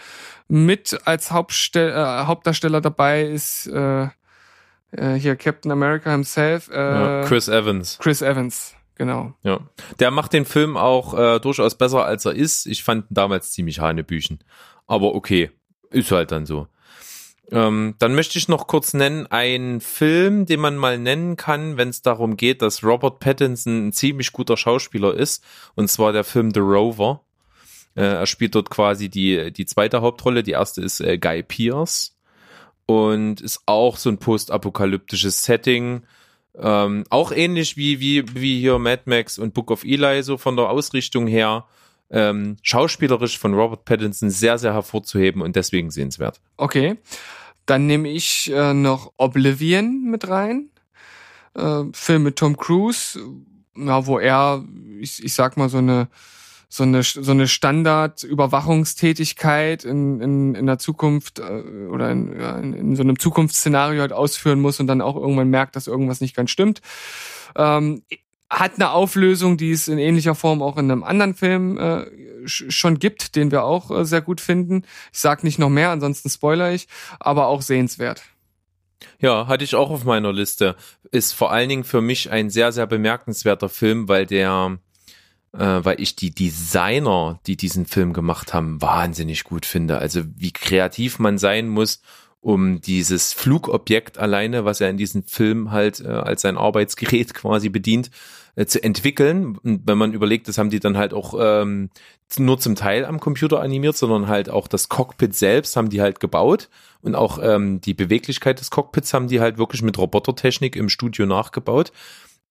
Mit 0.47 0.99
als 1.05 1.31
Hauptstell 1.31 1.91
äh, 1.91 2.25
Hauptdarsteller 2.25 2.81
dabei 2.81 3.23
ist 3.23 3.67
äh, 3.67 4.09
äh, 4.91 5.13
hier 5.13 5.35
Captain 5.35 5.71
America 5.71 6.11
himself, 6.11 6.69
äh, 6.69 6.75
Ja, 6.75 7.23
Chris 7.23 7.47
Evans. 7.47 7.97
Chris 7.99 8.21
Evans, 8.21 8.75
genau. 8.95 9.33
Ja, 9.43 9.61
der 9.99 10.11
macht 10.11 10.33
den 10.33 10.45
Film 10.45 10.77
auch 10.77 11.17
äh, 11.17 11.39
durchaus 11.39 11.75
besser, 11.75 12.05
als 12.05 12.25
er 12.25 12.33
ist. 12.33 12.65
Ich 12.65 12.83
fand 12.83 13.09
ihn 13.09 13.13
damals 13.15 13.51
ziemlich 13.51 13.79
hanebüchen. 13.79 14.43
Aber 14.87 15.15
okay, 15.15 15.51
ist 15.89 16.11
halt 16.11 16.31
dann 16.31 16.45
so. 16.45 16.67
Ähm, 17.51 17.95
dann 17.99 18.15
möchte 18.15 18.37
ich 18.37 18.47
noch 18.47 18.67
kurz 18.67 18.93
nennen, 18.93 19.27
einen 19.27 19.81
Film, 19.81 20.45
den 20.45 20.61
man 20.61 20.77
mal 20.77 20.97
nennen 20.97 21.35
kann, 21.35 21.75
wenn 21.75 21.89
es 21.89 22.01
darum 22.01 22.37
geht, 22.37 22.61
dass 22.61 22.83
Robert 22.83 23.19
Pattinson 23.19 23.87
ein 23.87 23.91
ziemlich 23.91 24.31
guter 24.31 24.55
Schauspieler 24.55 25.13
ist. 25.13 25.43
Und 25.75 25.89
zwar 25.89 26.13
der 26.13 26.23
Film 26.23 26.53
The 26.53 26.61
Rover. 26.61 27.21
Äh, 27.95 28.03
er 28.03 28.25
spielt 28.25 28.55
dort 28.55 28.69
quasi 28.69 29.09
die, 29.09 29.51
die 29.51 29.65
zweite 29.65 30.01
Hauptrolle. 30.01 30.43
Die 30.43 30.51
erste 30.51 30.81
ist 30.81 31.01
äh, 31.01 31.17
Guy 31.17 31.43
Pearce. 31.43 32.17
Und 32.85 33.41
ist 33.41 33.61
auch 33.65 33.97
so 33.97 34.09
ein 34.09 34.17
postapokalyptisches 34.17 35.43
Setting. 35.43 36.03
Ähm, 36.57 37.03
auch 37.09 37.33
ähnlich 37.33 37.75
wie, 37.75 37.99
wie, 37.99 38.23
wie 38.33 38.59
hier 38.61 38.79
Mad 38.79 39.03
Max 39.05 39.37
und 39.37 39.53
Book 39.53 39.71
of 39.71 39.83
Eli, 39.83 40.23
so 40.23 40.37
von 40.37 40.55
der 40.55 40.69
Ausrichtung 40.69 41.27
her. 41.27 41.65
Ähm, 42.13 42.57
schauspielerisch 42.61 43.39
von 43.39 43.53
Robert 43.53 43.85
Pattinson 43.85 44.29
sehr, 44.29 44.57
sehr 44.57 44.73
hervorzuheben 44.73 45.41
und 45.41 45.55
deswegen 45.55 45.91
sehenswert. 45.91 46.41
Okay. 46.57 46.97
Dann 47.65 47.87
nehme 47.87 48.09
ich 48.09 48.51
äh, 48.53 48.73
noch 48.73 49.13
Oblivion 49.17 50.03
mit 50.03 50.27
rein. 50.27 50.71
Äh, 51.53 51.83
Film 51.93 52.23
mit 52.23 52.37
Tom 52.37 52.57
Cruise, 52.57 53.17
ja, 53.75 54.05
wo 54.05 54.19
er, 54.19 54.65
ich, 54.99 55.23
ich 55.23 55.33
sag 55.33 55.55
mal, 55.57 55.69
so 55.69 55.77
eine 55.77 56.09
so 56.73 56.83
eine 56.83 57.03
so 57.03 57.31
eine 57.31 57.49
Standard-Überwachungstätigkeit 57.49 59.83
in, 59.83 60.21
in, 60.21 60.55
in 60.55 60.65
der 60.65 60.79
Zukunft 60.79 61.39
äh, 61.39 61.87
oder 61.89 62.09
in, 62.11 62.39
ja, 62.39 62.57
in, 62.57 62.73
in 62.73 62.95
so 62.95 63.03
einem 63.03 63.19
Zukunftsszenario 63.19 63.99
halt 63.99 64.13
ausführen 64.13 64.61
muss 64.61 64.79
und 64.79 64.87
dann 64.87 65.01
auch 65.01 65.17
irgendwann 65.17 65.49
merkt, 65.49 65.75
dass 65.75 65.87
irgendwas 65.87 66.21
nicht 66.21 66.33
ganz 66.33 66.49
stimmt. 66.49 66.81
Ähm, 67.57 68.03
hat 68.51 68.73
eine 68.75 68.91
Auflösung, 68.91 69.55
die 69.55 69.71
es 69.71 69.87
in 69.87 69.97
ähnlicher 69.97 70.35
Form 70.35 70.61
auch 70.61 70.77
in 70.77 70.91
einem 70.91 71.03
anderen 71.03 71.33
Film 71.35 71.77
äh, 71.77 72.01
sch- 72.45 72.69
schon 72.69 72.99
gibt, 72.99 73.35
den 73.37 73.49
wir 73.49 73.63
auch 73.63 73.89
äh, 73.91 74.05
sehr 74.05 74.21
gut 74.21 74.41
finden. 74.41 74.83
Ich 75.13 75.19
sag 75.19 75.43
nicht 75.45 75.57
noch 75.57 75.69
mehr, 75.69 75.89
ansonsten 75.89 76.29
spoiler 76.29 76.71
ich, 76.73 76.87
aber 77.19 77.47
auch 77.47 77.61
sehenswert. 77.61 78.23
Ja, 79.19 79.47
hatte 79.47 79.63
ich 79.63 79.73
auch 79.75 79.89
auf 79.89 80.03
meiner 80.03 80.33
Liste. 80.33 80.75
Ist 81.11 81.31
vor 81.31 81.51
allen 81.51 81.69
Dingen 81.69 81.83
für 81.85 82.01
mich 82.01 82.29
ein 82.29 82.49
sehr, 82.49 82.71
sehr 82.73 82.87
bemerkenswerter 82.87 83.69
Film, 83.69 84.09
weil 84.09 84.25
der, 84.25 84.77
äh, 85.53 85.57
weil 85.81 86.01
ich 86.01 86.17
die 86.17 86.31
Designer, 86.35 87.39
die 87.47 87.55
diesen 87.55 87.85
Film 87.85 88.11
gemacht 88.11 88.53
haben, 88.53 88.81
wahnsinnig 88.81 89.45
gut 89.45 89.65
finde. 89.65 89.97
Also 89.97 90.23
wie 90.35 90.51
kreativ 90.51 91.19
man 91.19 91.37
sein 91.37 91.69
muss, 91.69 92.01
um 92.41 92.81
dieses 92.81 93.33
Flugobjekt 93.33 94.17
alleine, 94.17 94.65
was 94.65 94.81
er 94.81 94.89
in 94.89 94.97
diesem 94.97 95.23
Film 95.23 95.71
halt 95.71 96.01
äh, 96.01 96.07
als 96.07 96.41
sein 96.41 96.57
Arbeitsgerät 96.57 97.33
quasi 97.33 97.69
bedient, 97.69 98.11
äh, 98.55 98.65
zu 98.65 98.83
entwickeln. 98.83 99.57
Und 99.57 99.81
wenn 99.85 99.97
man 99.97 100.13
überlegt, 100.13 100.47
das 100.47 100.57
haben 100.57 100.69
die 100.69 100.79
dann 100.79 100.97
halt 100.97 101.13
auch 101.13 101.35
ähm, 101.39 101.89
nur 102.37 102.59
zum 102.59 102.75
Teil 102.75 103.05
am 103.05 103.19
Computer 103.19 103.61
animiert, 103.61 103.97
sondern 103.97 104.27
halt 104.27 104.49
auch 104.49 104.67
das 104.67 104.89
Cockpit 104.89 105.35
selbst 105.35 105.75
haben 105.75 105.89
die 105.89 106.01
halt 106.01 106.19
gebaut 106.19 106.69
und 107.01 107.15
auch 107.15 107.39
ähm, 107.41 107.81
die 107.81 107.93
Beweglichkeit 107.93 108.59
des 108.59 108.71
Cockpits 108.71 109.13
haben 109.13 109.27
die 109.27 109.41
halt 109.41 109.57
wirklich 109.57 109.81
mit 109.81 109.97
Robotertechnik 109.97 110.75
im 110.75 110.89
Studio 110.89 111.25
nachgebaut. 111.25 111.91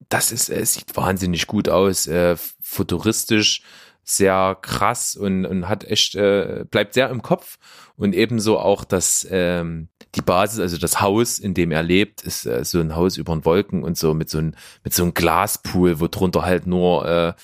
Das 0.08 0.32
ist, 0.32 0.48
äh, 0.50 0.64
sieht 0.64 0.96
wahnsinnig 0.96 1.46
gut 1.46 1.68
aus, 1.68 2.06
äh, 2.06 2.36
futuristisch, 2.60 3.62
sehr 4.04 4.56
krass 4.60 5.16
und, 5.16 5.44
und 5.46 5.68
hat 5.68 5.84
echt, 5.84 6.14
äh, 6.14 6.64
bleibt 6.70 6.94
sehr 6.94 7.10
im 7.10 7.22
Kopf. 7.22 7.58
Und 7.96 8.14
ebenso 8.14 8.58
auch 8.58 8.84
das, 8.84 9.26
ähm, 9.30 9.88
die 10.14 10.22
Basis, 10.22 10.58
also 10.58 10.78
das 10.78 11.00
Haus, 11.00 11.38
in 11.38 11.54
dem 11.54 11.70
er 11.70 11.82
lebt, 11.82 12.22
ist 12.22 12.46
äh, 12.46 12.64
so 12.64 12.80
ein 12.80 12.96
Haus 12.96 13.16
über 13.18 13.34
den 13.34 13.44
Wolken 13.44 13.84
und 13.84 13.98
so 13.98 14.14
mit 14.14 14.30
so 14.30 14.38
einem 14.38 14.54
mit 14.82 14.94
so 14.94 15.02
einem 15.02 15.14
Glaspool, 15.14 16.00
wo 16.00 16.08
drunter 16.08 16.42
halt 16.42 16.66
nur 16.66 17.06
äh, 17.06 17.34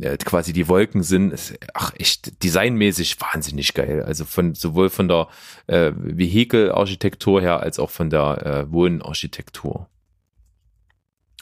ja, 0.00 0.16
quasi 0.18 0.52
die 0.52 0.68
Wolken 0.68 1.02
sind, 1.02 1.32
ist, 1.32 1.54
ach 1.72 1.92
echt 1.98 2.42
designmäßig 2.42 3.20
wahnsinnig 3.20 3.74
geil. 3.74 4.02
Also 4.02 4.24
von 4.24 4.54
sowohl 4.54 4.90
von 4.90 5.08
der 5.08 5.28
äh, 5.66 5.92
Vehikelarchitektur 5.96 7.40
her 7.40 7.60
als 7.60 7.78
auch 7.78 7.90
von 7.90 8.10
der 8.10 8.46
äh, 8.46 8.72
Wohnarchitektur. 8.72 9.88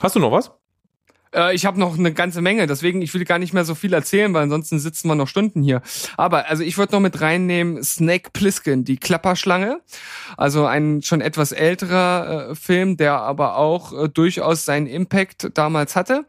Hast 0.00 0.16
du 0.16 0.20
noch 0.20 0.32
was? 0.32 0.52
Äh, 1.34 1.54
ich 1.54 1.66
habe 1.66 1.78
noch 1.78 1.98
eine 1.98 2.12
ganze 2.12 2.40
Menge, 2.40 2.66
deswegen 2.66 3.02
ich 3.02 3.12
will 3.14 3.24
gar 3.24 3.38
nicht 3.38 3.52
mehr 3.52 3.64
so 3.64 3.74
viel 3.74 3.92
erzählen, 3.92 4.32
weil 4.34 4.44
ansonsten 4.44 4.78
sitzen 4.78 5.08
wir 5.08 5.14
noch 5.14 5.28
Stunden 5.28 5.62
hier. 5.62 5.82
Aber 6.16 6.48
also 6.48 6.62
ich 6.62 6.78
würde 6.78 6.92
noch 6.92 7.00
mit 7.00 7.20
reinnehmen 7.20 7.82
Snake 7.82 8.30
Plissken, 8.32 8.84
die 8.84 8.96
Klapperschlange. 8.96 9.80
Also 10.36 10.66
ein 10.66 11.02
schon 11.02 11.20
etwas 11.20 11.52
älterer 11.52 12.50
äh, 12.50 12.54
Film, 12.54 12.96
der 12.96 13.14
aber 13.14 13.56
auch 13.56 13.92
äh, 13.92 14.08
durchaus 14.08 14.64
seinen 14.64 14.86
Impact 14.86 15.50
damals 15.54 15.96
hatte. 15.96 16.26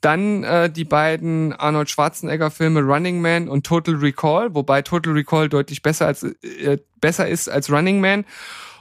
Dann 0.00 0.44
äh, 0.44 0.70
die 0.70 0.84
beiden 0.84 1.52
Arnold 1.52 1.90
Schwarzenegger 1.90 2.50
Filme 2.50 2.80
Running 2.80 3.20
Man 3.20 3.48
und 3.48 3.66
Total 3.66 3.94
Recall, 3.94 4.54
wobei 4.54 4.82
Total 4.82 5.14
Recall 5.14 5.48
deutlich 5.48 5.82
besser 5.82 6.06
als 6.06 6.22
äh, 6.22 6.78
besser 7.00 7.28
ist 7.28 7.48
als 7.48 7.70
Running 7.70 8.00
Man 8.00 8.24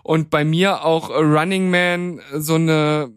und 0.03 0.29
bei 0.29 0.43
mir 0.43 0.83
auch 0.83 1.09
Running 1.09 1.71
Man 1.71 2.21
so 2.33 2.55
eine 2.55 3.11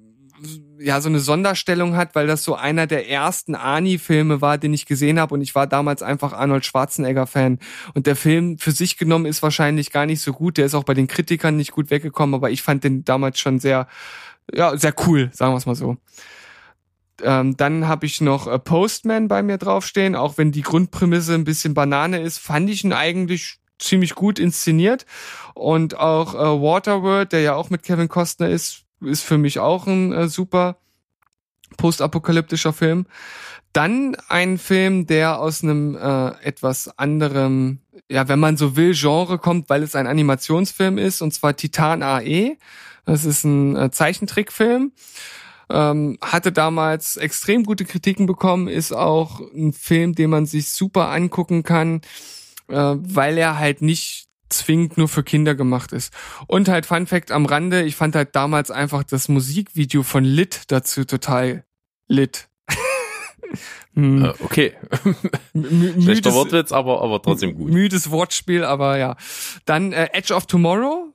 ja 0.78 1.00
so 1.00 1.08
eine 1.08 1.20
Sonderstellung 1.20 1.96
hat, 1.96 2.14
weil 2.14 2.26
das 2.26 2.44
so 2.44 2.54
einer 2.54 2.86
der 2.86 3.08
ersten 3.08 3.54
Ani-Filme 3.54 4.40
war, 4.40 4.58
den 4.58 4.74
ich 4.74 4.86
gesehen 4.86 5.18
habe 5.18 5.34
und 5.34 5.40
ich 5.40 5.54
war 5.54 5.66
damals 5.66 6.02
einfach 6.02 6.32
Arnold 6.32 6.64
Schwarzenegger-Fan. 6.64 7.58
Und 7.94 8.06
der 8.06 8.16
Film 8.16 8.58
für 8.58 8.72
sich 8.72 8.96
genommen 8.96 9.26
ist 9.26 9.42
wahrscheinlich 9.42 9.90
gar 9.92 10.06
nicht 10.06 10.20
so 10.20 10.32
gut. 10.32 10.56
Der 10.56 10.66
ist 10.66 10.74
auch 10.74 10.84
bei 10.84 10.94
den 10.94 11.06
Kritikern 11.06 11.56
nicht 11.56 11.72
gut 11.72 11.90
weggekommen, 11.90 12.34
aber 12.34 12.50
ich 12.50 12.62
fand 12.62 12.84
den 12.84 13.04
damals 13.04 13.38
schon 13.38 13.58
sehr, 13.58 13.88
ja, 14.52 14.76
sehr 14.76 14.94
cool, 15.06 15.30
sagen 15.32 15.52
wir 15.52 15.58
es 15.58 15.66
mal 15.66 15.74
so. 15.74 15.96
Ähm, 17.22 17.56
dann 17.56 17.88
habe 17.88 18.06
ich 18.06 18.20
noch 18.20 18.46
äh, 18.46 18.58
Postman 18.58 19.28
bei 19.28 19.42
mir 19.42 19.58
draufstehen, 19.58 20.14
auch 20.14 20.38
wenn 20.38 20.52
die 20.52 20.62
Grundprämisse 20.62 21.34
ein 21.34 21.44
bisschen 21.44 21.74
Banane 21.74 22.20
ist, 22.20 22.38
fand 22.38 22.70
ich 22.70 22.84
ihn 22.84 22.92
eigentlich 22.92 23.58
ziemlich 23.78 24.14
gut 24.14 24.38
inszeniert. 24.38 25.06
Und 25.54 25.96
auch 25.96 26.34
äh, 26.34 26.62
Waterworld, 26.62 27.32
der 27.32 27.40
ja 27.40 27.54
auch 27.54 27.70
mit 27.70 27.82
Kevin 27.82 28.08
Costner 28.08 28.48
ist, 28.48 28.84
ist 29.00 29.22
für 29.22 29.38
mich 29.38 29.58
auch 29.58 29.86
ein 29.86 30.12
äh, 30.12 30.28
super 30.28 30.76
postapokalyptischer 31.76 32.72
Film. 32.72 33.06
Dann 33.72 34.16
ein 34.28 34.58
Film, 34.58 35.06
der 35.06 35.38
aus 35.38 35.62
einem 35.62 35.94
äh, 35.94 36.28
etwas 36.42 36.98
anderem, 36.98 37.80
ja, 38.10 38.28
wenn 38.28 38.38
man 38.38 38.56
so 38.56 38.76
will, 38.76 38.94
Genre 38.94 39.38
kommt, 39.38 39.68
weil 39.68 39.82
es 39.82 39.94
ein 39.94 40.06
Animationsfilm 40.06 40.98
ist, 40.98 41.20
und 41.20 41.34
zwar 41.34 41.54
Titan 41.54 42.02
AE. 42.02 42.56
Das 43.04 43.24
ist 43.24 43.44
ein 43.44 43.76
äh, 43.76 43.90
Zeichentrickfilm. 43.90 44.92
Ähm, 45.70 46.18
hatte 46.22 46.50
damals 46.50 47.18
extrem 47.18 47.64
gute 47.64 47.84
Kritiken 47.84 48.24
bekommen, 48.24 48.68
ist 48.68 48.92
auch 48.92 49.40
ein 49.40 49.74
Film, 49.74 50.14
den 50.14 50.30
man 50.30 50.46
sich 50.46 50.70
super 50.70 51.10
angucken 51.10 51.62
kann, 51.62 52.00
äh, 52.68 52.74
weil 52.74 53.36
er 53.36 53.58
halt 53.58 53.82
nicht 53.82 54.27
zwingend 54.50 54.98
nur 54.98 55.08
für 55.08 55.22
Kinder 55.22 55.54
gemacht 55.54 55.92
ist. 55.92 56.12
Und 56.46 56.68
halt 56.68 56.86
Fun 56.86 57.06
Fact 57.06 57.30
am 57.30 57.46
Rande, 57.46 57.82
ich 57.82 57.96
fand 57.96 58.14
halt 58.14 58.34
damals 58.34 58.70
einfach 58.70 59.04
das 59.04 59.28
Musikvideo 59.28 60.02
von 60.02 60.24
Lit 60.24 60.62
dazu 60.68 61.04
total 61.04 61.64
lit. 62.08 62.48
hm. 63.94 64.24
äh, 64.24 64.32
okay. 64.40 64.74
Schlechter 65.54 66.34
Wortwitz, 66.34 66.72
aber, 66.72 67.02
aber 67.02 67.22
trotzdem 67.22 67.54
gut. 67.54 67.70
Müdes 67.70 68.10
Wortspiel, 68.10 68.64
aber 68.64 68.98
ja. 68.98 69.16
Dann 69.64 69.92
äh, 69.92 70.08
Edge 70.12 70.34
of 70.34 70.46
Tomorrow 70.46 71.12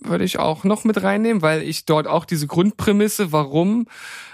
würde 0.00 0.24
ich 0.24 0.38
auch 0.38 0.64
noch 0.64 0.84
mit 0.84 1.02
reinnehmen, 1.02 1.42
weil 1.42 1.62
ich 1.62 1.84
dort 1.84 2.06
auch 2.06 2.24
diese 2.24 2.46
Grundprämisse, 2.46 3.32
warum 3.32 3.86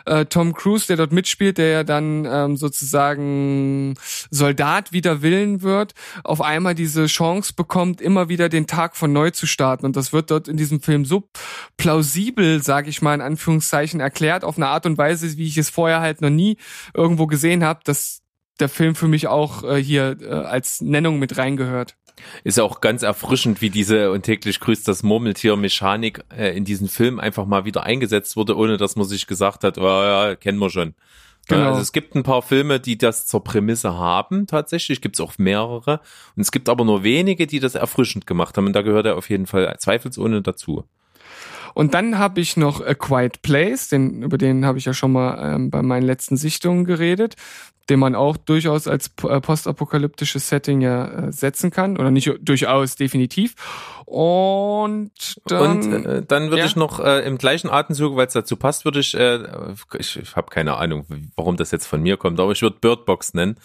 äh, 0.05 0.27
Tom 0.27 0.53
Cruise, 0.53 0.87
der 0.87 0.97
dort 0.97 1.13
mitspielt, 1.13 1.59
der 1.59 1.69
ja 1.69 1.85
dann 1.85 2.27
ähm, 2.27 2.57
sozusagen 2.57 3.95
Soldat 4.31 4.93
wider 4.93 5.23
Willen 5.23 5.63
wird, 5.63 5.95
auf 6.23 6.43
einmal 6.43 6.75
diese 6.75 7.07
Chance 7.07 7.55
bekommt, 7.57 8.01
immer 8.01 8.29
wieder 8.29 8.49
den 8.49 8.67
Tag 8.67 8.97
von 8.97 9.13
neu 9.13 9.31
zu 9.31 9.47
starten. 9.47 9.87
Und 9.87 9.97
das 9.97 10.13
wird 10.13 10.31
dort 10.31 10.49
in 10.49 10.57
diesem 10.57 10.81
Film 10.81 11.05
so 11.05 11.29
plausibel, 11.77 12.63
sage 12.63 12.91
ich 12.91 13.01
mal 13.01 13.15
in 13.15 13.23
Anführungszeichen, 13.23 14.01
erklärt, 14.01 14.45
auf 14.45 14.57
eine 14.57 14.69
Art 14.69 14.87
und 14.87 14.99
Weise, 14.99 15.37
wie 15.39 15.47
ich 15.47 15.57
es 15.57 15.71
vorher 15.71 16.01
halt 16.01 16.21
noch 16.21 16.31
nie 16.31 16.59
irgendwo 16.93 17.27
gesehen 17.27 17.65
habe, 17.65 17.81
dass 17.85 18.21
der 18.61 18.69
Film 18.69 18.95
für 18.95 19.09
mich 19.09 19.27
auch 19.27 19.65
äh, 19.65 19.83
hier 19.83 20.17
äh, 20.21 20.29
als 20.29 20.81
Nennung 20.81 21.19
mit 21.19 21.39
reingehört. 21.39 21.97
Ist 22.45 22.61
auch 22.61 22.81
ganz 22.81 23.03
erfrischend, 23.03 23.61
wie 23.61 23.71
diese 23.71 24.11
und 24.11 24.23
täglich 24.23 24.61
grüßt 24.61 24.87
das 24.87 25.03
Murmeltier-Mechanik 25.03 26.25
äh, 26.37 26.57
in 26.57 26.65
diesen 26.65 26.89
Film 26.89 27.19
einfach 27.19 27.45
mal 27.47 27.65
wieder 27.65 27.85
eingesetzt 27.85 28.37
wurde, 28.37 28.57
ohne 28.57 28.77
dass 28.77 28.97
man 28.97 29.07
sich 29.07 29.27
gesagt 29.27 29.65
hat, 29.65 29.79
oh, 29.79 29.83
ja, 29.83 30.35
kennen 30.37 30.59
wir 30.59 30.71
schon. 30.71 30.95
Genau. 31.49 31.69
Also 31.69 31.81
es 31.81 31.93
gibt 31.93 32.15
ein 32.15 32.23
paar 32.23 32.43
Filme, 32.43 32.81
die 32.81 32.97
das 32.97 33.27
zur 33.27 33.45
Prämisse 33.45 33.95
haben, 33.95 34.47
tatsächlich. 34.47 35.01
Gibt 35.01 35.17
es 35.17 35.21
auch 35.21 35.37
mehrere. 35.37 36.01
Und 36.37 36.43
es 36.43 36.53
gibt 36.53 36.69
aber 36.69 36.85
nur 36.85 37.03
wenige, 37.03 37.47
die 37.47 37.61
das 37.61 37.75
erfrischend 37.75 38.27
gemacht 38.27 38.57
haben. 38.57 38.67
Und 38.67 38.73
da 38.73 38.83
gehört 38.83 39.07
er 39.07 39.17
auf 39.17 39.29
jeden 39.29 39.47
Fall 39.47 39.77
zweifelsohne 39.79 40.41
dazu. 40.41 40.85
Und 41.75 41.95
dann 41.95 42.19
habe 42.19 42.41
ich 42.41 42.57
noch 42.57 42.81
A 42.81 42.95
Quiet 42.95 43.43
Place, 43.43 43.89
den, 43.89 44.23
über 44.23 44.39
den 44.39 44.65
habe 44.65 44.79
ich 44.79 44.85
ja 44.85 44.95
schon 44.95 45.13
mal 45.13 45.55
ähm, 45.55 45.71
bei 45.71 45.83
meinen 45.83 46.05
letzten 46.05 46.37
Sichtungen 46.37 46.85
geredet 46.85 47.37
den 47.89 47.99
man 47.99 48.15
auch 48.15 48.37
durchaus 48.37 48.89
als 48.89 49.11
äh, 49.29 49.41
postapokalyptisches 49.41 50.49
Setting 50.49 50.81
ja 50.81 51.07
äh, 51.07 51.33
setzen 51.33 51.71
kann. 51.71 51.99
Oder 51.99 52.11
nicht 52.11 52.31
durchaus, 52.41 52.97
definitiv. 52.97 53.55
Und 54.07 55.13
dann, 55.47 55.95
Und, 55.95 56.07
äh, 56.07 56.23
dann 56.27 56.45
würde 56.45 56.61
ja. 56.61 56.67
ich 56.67 56.77
noch 56.77 57.01
äh, 57.01 57.27
im 57.27 57.39
gleichen 57.39 57.69
Atemzug, 57.71 58.17
weil 58.17 58.27
es 58.27 58.33
dazu 58.33 58.57
passt, 58.57 58.85
würde 58.85 59.01
ich, 59.01 59.15
äh, 59.15 59.41
ich, 59.99 60.19
ich 60.19 60.37
habe 60.37 60.51
keine 60.51 60.77
Ahnung, 60.77 61.07
warum 61.37 61.57
das 61.57 61.71
jetzt 61.71 61.87
von 61.87 62.03
mir 62.03 62.17
kommt, 62.17 62.41
aber 62.41 62.53
ich 62.53 62.63
würde 62.63 62.77
Birdbox 62.81 63.35
nennen. 63.35 63.57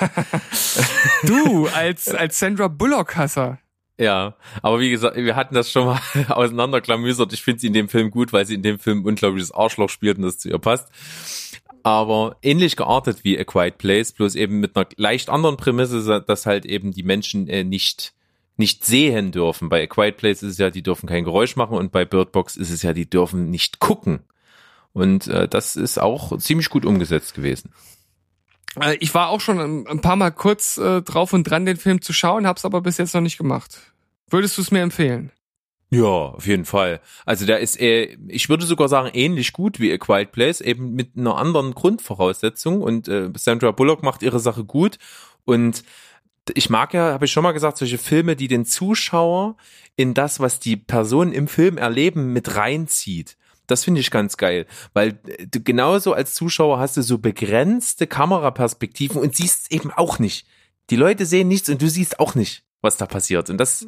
du, 1.24 1.68
als, 1.68 2.08
als 2.08 2.38
Sandra 2.38 2.68
Bullock-Hasser. 2.68 3.58
Ja, 3.98 4.36
aber 4.62 4.78
wie 4.78 4.90
gesagt, 4.90 5.16
wir 5.16 5.34
hatten 5.34 5.54
das 5.54 5.72
schon 5.72 5.86
mal 5.86 6.00
auseinanderklamüsert. 6.28 7.32
Ich 7.32 7.42
finde 7.42 7.60
sie 7.60 7.66
in 7.66 7.72
dem 7.72 7.88
Film 7.88 8.10
gut, 8.10 8.32
weil 8.32 8.46
sie 8.46 8.54
in 8.54 8.62
dem 8.62 8.78
Film 8.78 9.04
unglaubliches 9.04 9.52
Arschloch 9.52 9.90
spielt 9.90 10.18
und 10.18 10.24
das 10.24 10.38
zu 10.38 10.48
ihr 10.48 10.58
passt 10.58 10.88
aber 11.82 12.36
ähnlich 12.42 12.76
geartet 12.76 13.24
wie 13.24 13.38
A 13.38 13.44
Quiet 13.44 13.78
Place, 13.78 14.12
bloß 14.12 14.34
eben 14.34 14.60
mit 14.60 14.76
einer 14.76 14.86
leicht 14.96 15.30
anderen 15.30 15.56
Prämisse, 15.56 16.22
dass 16.26 16.44
halt 16.44 16.66
eben 16.66 16.92
die 16.92 17.02
Menschen 17.02 17.48
äh, 17.48 17.64
nicht 17.64 18.12
nicht 18.58 18.84
sehen 18.84 19.30
dürfen. 19.30 19.68
Bei 19.68 19.84
A 19.84 19.86
Quiet 19.86 20.16
Place 20.16 20.42
ist 20.42 20.52
es 20.52 20.58
ja, 20.58 20.70
die 20.70 20.82
dürfen 20.82 21.08
kein 21.08 21.24
Geräusch 21.24 21.54
machen 21.56 21.78
und 21.78 21.92
bei 21.92 22.04
Bird 22.04 22.32
Box 22.32 22.56
ist 22.56 22.70
es 22.70 22.82
ja, 22.82 22.92
die 22.92 23.08
dürfen 23.08 23.50
nicht 23.50 23.78
gucken. 23.78 24.20
Und 24.92 25.28
äh, 25.28 25.46
das 25.48 25.76
ist 25.76 25.98
auch 25.98 26.36
ziemlich 26.38 26.68
gut 26.68 26.84
umgesetzt 26.84 27.34
gewesen. 27.34 27.72
Äh, 28.80 28.96
ich 29.00 29.14
war 29.14 29.28
auch 29.28 29.40
schon 29.40 29.86
ein 29.86 30.00
paar 30.00 30.16
Mal 30.16 30.30
kurz 30.30 30.78
äh, 30.78 31.02
drauf 31.02 31.32
und 31.32 31.44
dran, 31.44 31.66
den 31.66 31.76
Film 31.76 32.00
zu 32.02 32.12
schauen, 32.12 32.46
hab's 32.46 32.64
aber 32.64 32.80
bis 32.80 32.98
jetzt 32.98 33.14
noch 33.14 33.20
nicht 33.20 33.38
gemacht. 33.38 33.92
Würdest 34.30 34.58
du 34.58 34.62
es 34.62 34.70
mir 34.70 34.82
empfehlen? 34.82 35.32
Ja, 35.90 36.04
auf 36.04 36.46
jeden 36.46 36.66
Fall. 36.66 37.00
Also 37.24 37.46
der 37.46 37.60
ist, 37.60 37.80
äh, 37.80 38.18
ich 38.28 38.50
würde 38.50 38.66
sogar 38.66 38.88
sagen, 38.88 39.10
ähnlich 39.14 39.54
gut 39.54 39.80
wie 39.80 39.92
A 39.92 39.96
Quiet 39.96 40.32
Place, 40.32 40.60
eben 40.60 40.92
mit 40.92 41.16
einer 41.16 41.36
anderen 41.36 41.74
Grundvoraussetzung. 41.74 42.82
Und 42.82 43.08
äh, 43.08 43.30
Sandra 43.36 43.70
Bullock 43.70 44.02
macht 44.02 44.22
ihre 44.22 44.38
Sache 44.38 44.64
gut. 44.64 44.98
Und 45.46 45.82
ich 46.54 46.68
mag 46.68 46.92
ja, 46.92 47.12
habe 47.12 47.24
ich 47.24 47.32
schon 47.32 47.42
mal 47.42 47.52
gesagt, 47.52 47.78
solche 47.78 47.98
Filme, 47.98 48.36
die 48.36 48.48
den 48.48 48.66
Zuschauer 48.66 49.56
in 49.96 50.12
das, 50.12 50.40
was 50.40 50.60
die 50.60 50.76
Personen 50.76 51.32
im 51.32 51.48
Film 51.48 51.78
erleben, 51.78 52.32
mit 52.34 52.54
reinzieht. 52.54 53.38
Das 53.68 53.84
finde 53.84 54.00
ich 54.00 54.10
ganz 54.10 54.36
geil, 54.36 54.66
weil 54.94 55.20
äh, 55.26 55.46
du 55.46 55.62
genauso 55.62 56.12
als 56.12 56.34
Zuschauer 56.34 56.80
hast 56.80 56.96
du 56.96 57.02
so 57.02 57.18
begrenzte 57.18 58.08
Kameraperspektiven 58.08 59.20
und 59.20 59.36
siehst 59.36 59.70
eben 59.70 59.92
auch 59.92 60.18
nicht. 60.18 60.46
Die 60.90 60.96
Leute 60.96 61.24
sehen 61.24 61.46
nichts 61.48 61.68
und 61.68 61.80
du 61.80 61.88
siehst 61.88 62.18
auch 62.18 62.34
nicht, 62.34 62.64
was 62.80 62.96
da 62.96 63.06
passiert. 63.06 63.50
Und 63.50 63.58
das, 63.58 63.86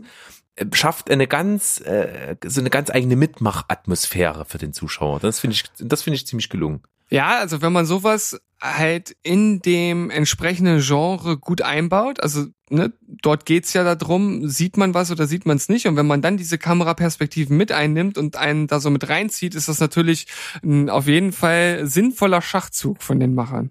schafft 0.72 1.10
eine 1.10 1.26
ganz 1.26 1.80
äh, 1.80 2.36
so 2.44 2.60
eine 2.60 2.70
ganz 2.70 2.90
eigene 2.90 3.16
Mitmachatmosphäre 3.16 4.44
für 4.44 4.58
den 4.58 4.72
Zuschauer. 4.72 5.20
Das 5.20 5.40
finde 5.40 5.54
ich 5.54 5.64
das 5.78 6.02
finde 6.02 6.16
ich 6.16 6.26
ziemlich 6.26 6.48
gelungen. 6.48 6.82
Ja, 7.08 7.38
also 7.38 7.60
wenn 7.60 7.72
man 7.72 7.86
sowas 7.86 8.40
halt 8.60 9.16
in 9.22 9.60
dem 9.62 10.10
entsprechenden 10.10 10.80
Genre 10.80 11.38
gut 11.38 11.62
einbaut, 11.62 12.20
also 12.20 12.46
ne, 12.70 12.92
dort 13.06 13.46
geht's 13.46 13.72
ja 13.72 13.94
darum, 13.94 14.48
sieht 14.48 14.76
man 14.76 14.94
was 14.94 15.10
oder 15.10 15.26
sieht 15.26 15.46
man 15.46 15.56
es 15.56 15.68
nicht. 15.68 15.86
Und 15.86 15.96
wenn 15.96 16.06
man 16.06 16.22
dann 16.22 16.36
diese 16.36 16.58
Kameraperspektiven 16.58 17.56
mit 17.56 17.72
einnimmt 17.72 18.18
und 18.18 18.36
einen 18.36 18.66
da 18.66 18.80
so 18.80 18.90
mit 18.90 19.08
reinzieht, 19.08 19.54
ist 19.54 19.68
das 19.68 19.80
natürlich 19.80 20.26
ein 20.62 20.88
auf 20.88 21.06
jeden 21.06 21.32
Fall 21.32 21.86
sinnvoller 21.86 22.42
Schachzug 22.42 23.02
von 23.02 23.20
den 23.20 23.34
Machern. 23.34 23.70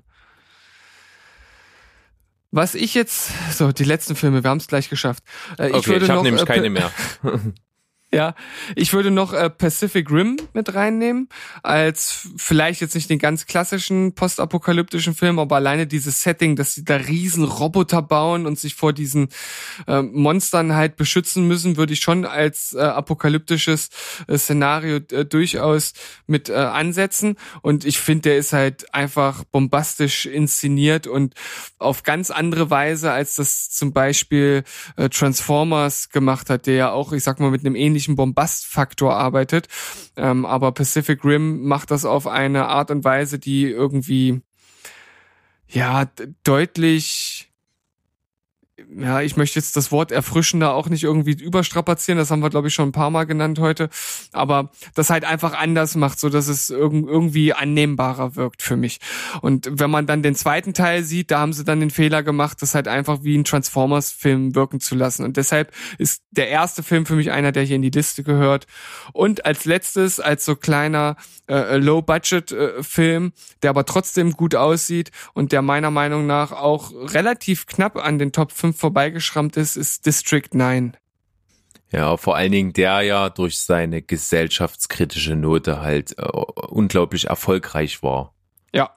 Was 2.51 2.73
ich 2.73 2.95
jetzt, 2.95 3.31
so 3.51 3.71
die 3.71 3.83
letzten 3.83 4.15
Filme, 4.15 4.43
wir 4.43 4.49
haben 4.49 4.57
es 4.57 4.67
gleich 4.67 4.89
geschafft. 4.89 5.23
Äh, 5.57 5.69
ich 5.69 5.75
okay, 5.75 5.87
würde 5.91 6.05
ich 6.05 6.11
habe 6.11 6.23
nämlich 6.23 6.43
äh, 6.43 6.45
keine 6.45 6.69
mehr. 6.69 6.91
Ja, 8.11 8.33
ich 8.75 8.91
würde 8.93 9.11
noch 9.11 9.33
äh, 9.33 9.51
Pacific 9.51 10.09
Rim 10.09 10.37
mit 10.53 10.73
reinnehmen, 10.73 11.29
als 11.61 12.27
vielleicht 12.37 12.81
jetzt 12.81 12.95
nicht 12.95 13.07
den 13.07 13.19
ganz 13.19 13.45
klassischen 13.45 14.15
postapokalyptischen 14.15 15.13
Film, 15.13 15.37
aber 15.37 15.57
alleine 15.57 15.85
dieses 15.85 16.23
Setting, 16.23 16.55
dass 16.55 16.73
sie 16.73 16.83
da 16.83 16.95
riesen 16.95 17.43
Roboter 17.43 18.01
bauen 18.01 18.47
und 18.47 18.57
sich 18.57 18.73
vor 18.73 18.93
diesen 18.93 19.29
äh, 19.85 20.01
Monstern 20.01 20.73
halt 20.73 20.95
beschützen 20.95 21.47
müssen, 21.47 21.77
würde 21.77 21.93
ich 21.93 21.99
schon 21.99 22.25
als 22.25 22.73
äh, 22.73 22.79
apokalyptisches 22.79 23.89
äh, 24.27 24.39
Szenario 24.39 25.01
äh, 25.11 25.25
durchaus 25.25 25.93
mit 26.25 26.49
äh, 26.49 26.53
ansetzen. 26.53 27.35
Und 27.61 27.85
ich 27.85 27.99
finde, 27.99 28.29
der 28.29 28.37
ist 28.39 28.53
halt 28.53 28.91
einfach 28.91 29.43
bombastisch 29.43 30.25
inszeniert 30.25 31.05
und 31.05 31.35
auf 31.77 32.01
ganz 32.01 32.31
andere 32.31 32.71
Weise, 32.71 33.11
als 33.11 33.35
das 33.35 33.69
zum 33.69 33.93
Beispiel 33.93 34.63
äh, 34.97 35.09
Transformers 35.09 36.09
gemacht 36.09 36.49
hat, 36.49 36.65
der 36.65 36.73
ja 36.73 36.91
auch, 36.91 37.13
ich 37.13 37.23
sag 37.23 37.39
mal, 37.39 37.51
mit 37.51 37.63
einem 37.63 37.75
ähnlichen 37.75 37.98
ähnlichen 37.99 38.15
Bombastfaktor 38.15 39.13
arbeitet. 39.13 39.67
Ähm, 40.15 40.45
aber 40.45 40.71
Pacific 40.71 41.23
Rim 41.25 41.63
macht 41.67 41.91
das 41.91 42.05
auf 42.05 42.27
eine 42.27 42.67
Art 42.67 42.91
und 42.91 43.03
Weise, 43.03 43.39
die 43.39 43.65
irgendwie 43.65 44.41
ja 45.67 46.09
deutlich 46.43 47.48
ja, 48.97 49.21
ich 49.21 49.37
möchte 49.37 49.59
jetzt 49.59 49.75
das 49.75 49.91
Wort 49.91 50.11
erfrischender 50.11 50.73
auch 50.73 50.89
nicht 50.89 51.03
irgendwie 51.03 51.31
überstrapazieren, 51.31 52.17
das 52.17 52.31
haben 52.31 52.41
wir 52.41 52.49
glaube 52.49 52.67
ich 52.67 52.73
schon 52.73 52.89
ein 52.89 52.93
paar 52.93 53.09
Mal 53.09 53.25
genannt 53.25 53.59
heute, 53.59 53.89
aber 54.31 54.71
das 54.95 55.09
halt 55.09 55.25
einfach 55.25 55.53
anders 55.53 55.95
macht, 55.95 56.19
so 56.19 56.29
dass 56.29 56.47
es 56.47 56.69
irgendwie 56.69 57.53
annehmbarer 57.53 58.35
wirkt 58.35 58.61
für 58.61 58.77
mich. 58.77 58.99
Und 59.41 59.69
wenn 59.71 59.89
man 59.89 60.07
dann 60.07 60.23
den 60.23 60.35
zweiten 60.35 60.73
Teil 60.73 61.03
sieht, 61.03 61.31
da 61.31 61.39
haben 61.39 61.53
sie 61.53 61.63
dann 61.63 61.79
den 61.79 61.91
Fehler 61.91 62.23
gemacht, 62.23 62.61
das 62.61 62.75
halt 62.75 62.87
einfach 62.87 63.23
wie 63.23 63.37
ein 63.37 63.43
Transformers 63.43 64.11
Film 64.11 64.55
wirken 64.55 64.79
zu 64.79 64.95
lassen. 64.95 65.23
Und 65.23 65.37
deshalb 65.37 65.73
ist 65.97 66.23
der 66.31 66.49
erste 66.49 66.83
Film 66.83 67.05
für 67.05 67.15
mich 67.15 67.31
einer, 67.31 67.51
der 67.51 67.63
hier 67.63 67.75
in 67.75 67.81
die 67.81 67.89
Liste 67.89 68.23
gehört. 68.23 68.67
Und 69.13 69.45
als 69.45 69.65
letztes 69.65 70.19
als 70.19 70.45
so 70.45 70.55
kleiner 70.55 71.15
äh, 71.49 71.77
Low 71.77 72.01
Budget 72.01 72.51
äh, 72.51 72.83
Film, 72.83 73.33
der 73.63 73.71
aber 73.71 73.85
trotzdem 73.85 74.33
gut 74.33 74.55
aussieht 74.55 75.11
und 75.33 75.51
der 75.51 75.61
meiner 75.61 75.91
Meinung 75.91 76.27
nach 76.27 76.51
auch 76.51 76.91
relativ 76.93 77.65
knapp 77.65 77.97
an 77.97 78.19
den 78.19 78.31
Top 78.31 78.51
5 78.51 78.68
vorbeigeschrammt 78.73 79.57
ist, 79.57 79.75
ist 79.75 80.05
District 80.05 80.49
9. 80.51 80.95
Ja, 81.91 82.17
vor 82.17 82.35
allen 82.35 82.51
Dingen 82.51 82.73
der 82.73 83.01
ja 83.01 83.29
durch 83.29 83.59
seine 83.59 84.01
gesellschaftskritische 84.01 85.35
Note 85.35 85.81
halt 85.81 86.17
äh, 86.19 86.23
unglaublich 86.23 87.25
erfolgreich 87.25 88.03
war. 88.03 88.33
Ja. 88.73 88.91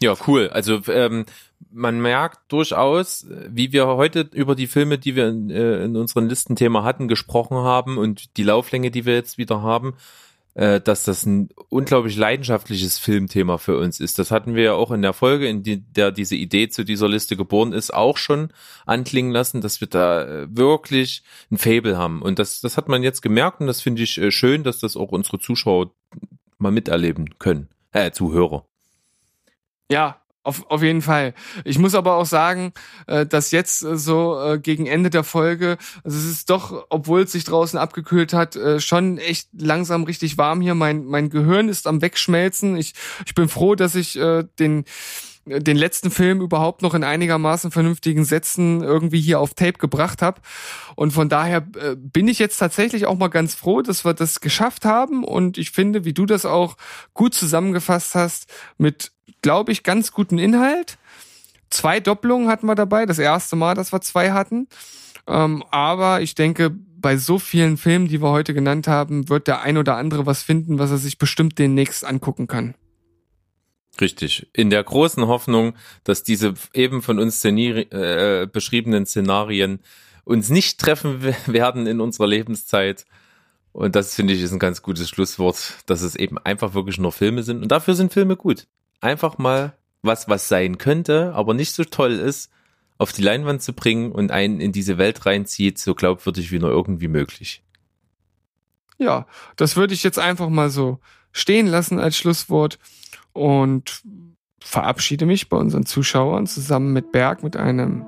Ja, 0.00 0.16
cool. 0.26 0.48
Also 0.48 0.80
ähm, 0.88 1.26
man 1.70 2.00
merkt 2.00 2.50
durchaus, 2.50 3.26
wie 3.28 3.72
wir 3.72 3.86
heute 3.88 4.28
über 4.32 4.54
die 4.54 4.68
Filme, 4.68 4.96
die 4.98 5.16
wir 5.16 5.28
in, 5.28 5.50
äh, 5.50 5.84
in 5.84 5.96
unseren 5.96 6.28
Listenthema 6.28 6.82
hatten, 6.82 7.08
gesprochen 7.08 7.58
haben 7.58 7.98
und 7.98 8.36
die 8.36 8.44
Lauflänge, 8.44 8.90
die 8.90 9.04
wir 9.04 9.14
jetzt 9.14 9.36
wieder 9.36 9.62
haben, 9.62 9.94
äh, 10.58 10.80
dass 10.80 11.04
das 11.04 11.24
ein 11.24 11.50
unglaublich 11.68 12.16
leidenschaftliches 12.16 12.98
Filmthema 12.98 13.58
für 13.58 13.78
uns 13.78 14.00
ist. 14.00 14.18
Das 14.18 14.32
hatten 14.32 14.56
wir 14.56 14.64
ja 14.64 14.72
auch 14.72 14.90
in 14.90 15.02
der 15.02 15.12
Folge, 15.12 15.46
in 15.46 15.62
die, 15.62 15.80
der 15.80 16.10
diese 16.10 16.34
Idee 16.34 16.68
zu 16.68 16.84
dieser 16.84 17.08
Liste 17.08 17.36
geboren 17.36 17.72
ist, 17.72 17.94
auch 17.94 18.16
schon 18.16 18.52
anklingen 18.84 19.30
lassen, 19.30 19.60
dass 19.60 19.80
wir 19.80 19.86
da 19.86 20.24
äh, 20.24 20.48
wirklich 20.50 21.22
ein 21.52 21.58
Fable 21.58 21.96
haben. 21.96 22.22
Und 22.22 22.40
das, 22.40 22.60
das 22.60 22.76
hat 22.76 22.88
man 22.88 23.04
jetzt 23.04 23.22
gemerkt 23.22 23.60
und 23.60 23.68
das 23.68 23.80
finde 23.80 24.02
ich 24.02 24.18
äh, 24.18 24.32
schön, 24.32 24.64
dass 24.64 24.80
das 24.80 24.96
auch 24.96 25.12
unsere 25.12 25.38
Zuschauer 25.38 25.92
mal 26.58 26.72
miterleben 26.72 27.38
können. 27.38 27.68
Äh, 27.92 28.10
Zuhörer. 28.10 28.66
Ja, 29.88 30.20
auf, 30.48 30.70
auf 30.70 30.82
jeden 30.82 31.02
Fall. 31.02 31.34
Ich 31.64 31.78
muss 31.78 31.94
aber 31.94 32.16
auch 32.16 32.24
sagen, 32.24 32.72
äh, 33.06 33.26
dass 33.26 33.50
jetzt 33.50 33.82
äh, 33.82 33.98
so 33.98 34.40
äh, 34.40 34.58
gegen 34.58 34.86
Ende 34.86 35.10
der 35.10 35.22
Folge, 35.22 35.76
also 36.04 36.16
es 36.16 36.24
ist 36.24 36.48
doch, 36.48 36.86
obwohl 36.88 37.22
es 37.22 37.32
sich 37.32 37.44
draußen 37.44 37.78
abgekühlt 37.78 38.32
hat, 38.32 38.56
äh, 38.56 38.80
schon 38.80 39.18
echt 39.18 39.50
langsam 39.52 40.04
richtig 40.04 40.38
warm 40.38 40.62
hier. 40.62 40.74
Mein, 40.74 41.04
mein 41.04 41.28
Gehirn 41.28 41.68
ist 41.68 41.86
am 41.86 42.00
Wegschmelzen. 42.00 42.76
Ich, 42.78 42.94
ich 43.26 43.34
bin 43.34 43.48
froh, 43.48 43.74
dass 43.74 43.94
ich 43.94 44.18
äh, 44.18 44.44
den 44.58 44.84
den 45.48 45.78
letzten 45.78 46.10
Film 46.10 46.42
überhaupt 46.42 46.82
noch 46.82 46.92
in 46.92 47.04
einigermaßen 47.04 47.70
vernünftigen 47.70 48.26
Sätzen 48.26 48.82
irgendwie 48.82 49.20
hier 49.20 49.40
auf 49.40 49.54
Tape 49.54 49.78
gebracht 49.78 50.20
habe. 50.20 50.42
Und 50.94 51.12
von 51.12 51.30
daher 51.30 51.66
äh, 51.80 51.96
bin 51.96 52.28
ich 52.28 52.38
jetzt 52.38 52.58
tatsächlich 52.58 53.06
auch 53.06 53.16
mal 53.16 53.28
ganz 53.28 53.54
froh, 53.54 53.80
dass 53.80 54.04
wir 54.04 54.12
das 54.12 54.40
geschafft 54.40 54.84
haben. 54.84 55.24
Und 55.24 55.56
ich 55.56 55.70
finde, 55.70 56.04
wie 56.04 56.12
du 56.12 56.26
das 56.26 56.44
auch 56.44 56.76
gut 57.14 57.32
zusammengefasst 57.32 58.14
hast, 58.14 58.52
mit, 58.76 59.12
glaube 59.48 59.72
ich, 59.72 59.82
ganz 59.82 60.12
guten 60.12 60.36
Inhalt. 60.36 60.98
Zwei 61.70 62.00
Doppelungen 62.00 62.48
hatten 62.48 62.66
wir 62.66 62.74
dabei, 62.74 63.06
das 63.06 63.18
erste 63.18 63.56
Mal, 63.56 63.74
dass 63.74 63.94
wir 63.94 64.02
zwei 64.02 64.32
hatten. 64.32 64.68
Ähm, 65.26 65.64
aber 65.70 66.20
ich 66.20 66.34
denke, 66.34 66.68
bei 66.68 67.16
so 67.16 67.38
vielen 67.38 67.78
Filmen, 67.78 68.08
die 68.08 68.20
wir 68.20 68.28
heute 68.28 68.52
genannt 68.52 68.88
haben, 68.88 69.30
wird 69.30 69.46
der 69.46 69.62
ein 69.62 69.78
oder 69.78 69.96
andere 69.96 70.26
was 70.26 70.42
finden, 70.42 70.78
was 70.78 70.90
er 70.90 70.98
sich 70.98 71.16
bestimmt 71.16 71.58
demnächst 71.58 72.04
angucken 72.04 72.46
kann. 72.46 72.74
Richtig. 73.98 74.50
In 74.52 74.68
der 74.68 74.84
großen 74.84 75.26
Hoffnung, 75.26 75.76
dass 76.04 76.22
diese 76.22 76.52
eben 76.74 77.00
von 77.00 77.18
uns 77.18 77.42
äh, 77.42 78.46
beschriebenen 78.52 79.06
Szenarien 79.06 79.80
uns 80.24 80.50
nicht 80.50 80.78
treffen 80.78 81.22
werden 81.46 81.86
in 81.86 82.02
unserer 82.02 82.26
Lebenszeit. 82.26 83.06
Und 83.72 83.96
das 83.96 84.14
finde 84.14 84.34
ich 84.34 84.42
ist 84.42 84.52
ein 84.52 84.58
ganz 84.58 84.82
gutes 84.82 85.08
Schlusswort, 85.08 85.72
dass 85.86 86.02
es 86.02 86.16
eben 86.16 86.36
einfach 86.36 86.74
wirklich 86.74 86.98
nur 86.98 87.12
Filme 87.12 87.42
sind. 87.42 87.62
Und 87.62 87.72
dafür 87.72 87.94
sind 87.94 88.12
Filme 88.12 88.36
gut. 88.36 88.66
Einfach 89.00 89.38
mal 89.38 89.74
was, 90.02 90.28
was 90.28 90.48
sein 90.48 90.78
könnte, 90.78 91.32
aber 91.34 91.54
nicht 91.54 91.72
so 91.72 91.84
toll 91.84 92.12
ist, 92.12 92.50
auf 92.98 93.12
die 93.12 93.22
Leinwand 93.22 93.62
zu 93.62 93.72
bringen 93.72 94.12
und 94.12 94.30
einen 94.30 94.60
in 94.60 94.72
diese 94.72 94.98
Welt 94.98 95.24
reinzieht, 95.24 95.78
so 95.78 95.94
glaubwürdig 95.94 96.50
wie 96.50 96.58
nur 96.58 96.70
irgendwie 96.70 97.08
möglich. 97.08 97.62
Ja, 98.98 99.26
das 99.56 99.76
würde 99.76 99.94
ich 99.94 100.02
jetzt 100.02 100.18
einfach 100.18 100.48
mal 100.48 100.70
so 100.70 100.98
stehen 101.30 101.68
lassen 101.68 102.00
als 102.00 102.16
Schlusswort 102.16 102.78
und 103.32 104.02
verabschiede 104.60 105.24
mich 105.24 105.48
bei 105.48 105.56
unseren 105.56 105.86
Zuschauern 105.86 106.46
zusammen 106.46 106.92
mit 106.92 107.12
Berg 107.12 107.44
mit 107.44 107.56
einem 107.56 108.06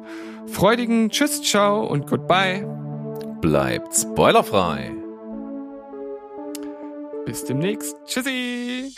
freudigen 0.49 1.11
Tschüss, 1.11 1.43
Ciao 1.43 1.87
und 1.87 2.09
Goodbye. 2.09 2.67
Bleibt 3.41 3.95
spoilerfrei. 3.95 4.93
Bis 7.25 7.45
demnächst. 7.45 7.95
Tschüssi. 8.07 8.93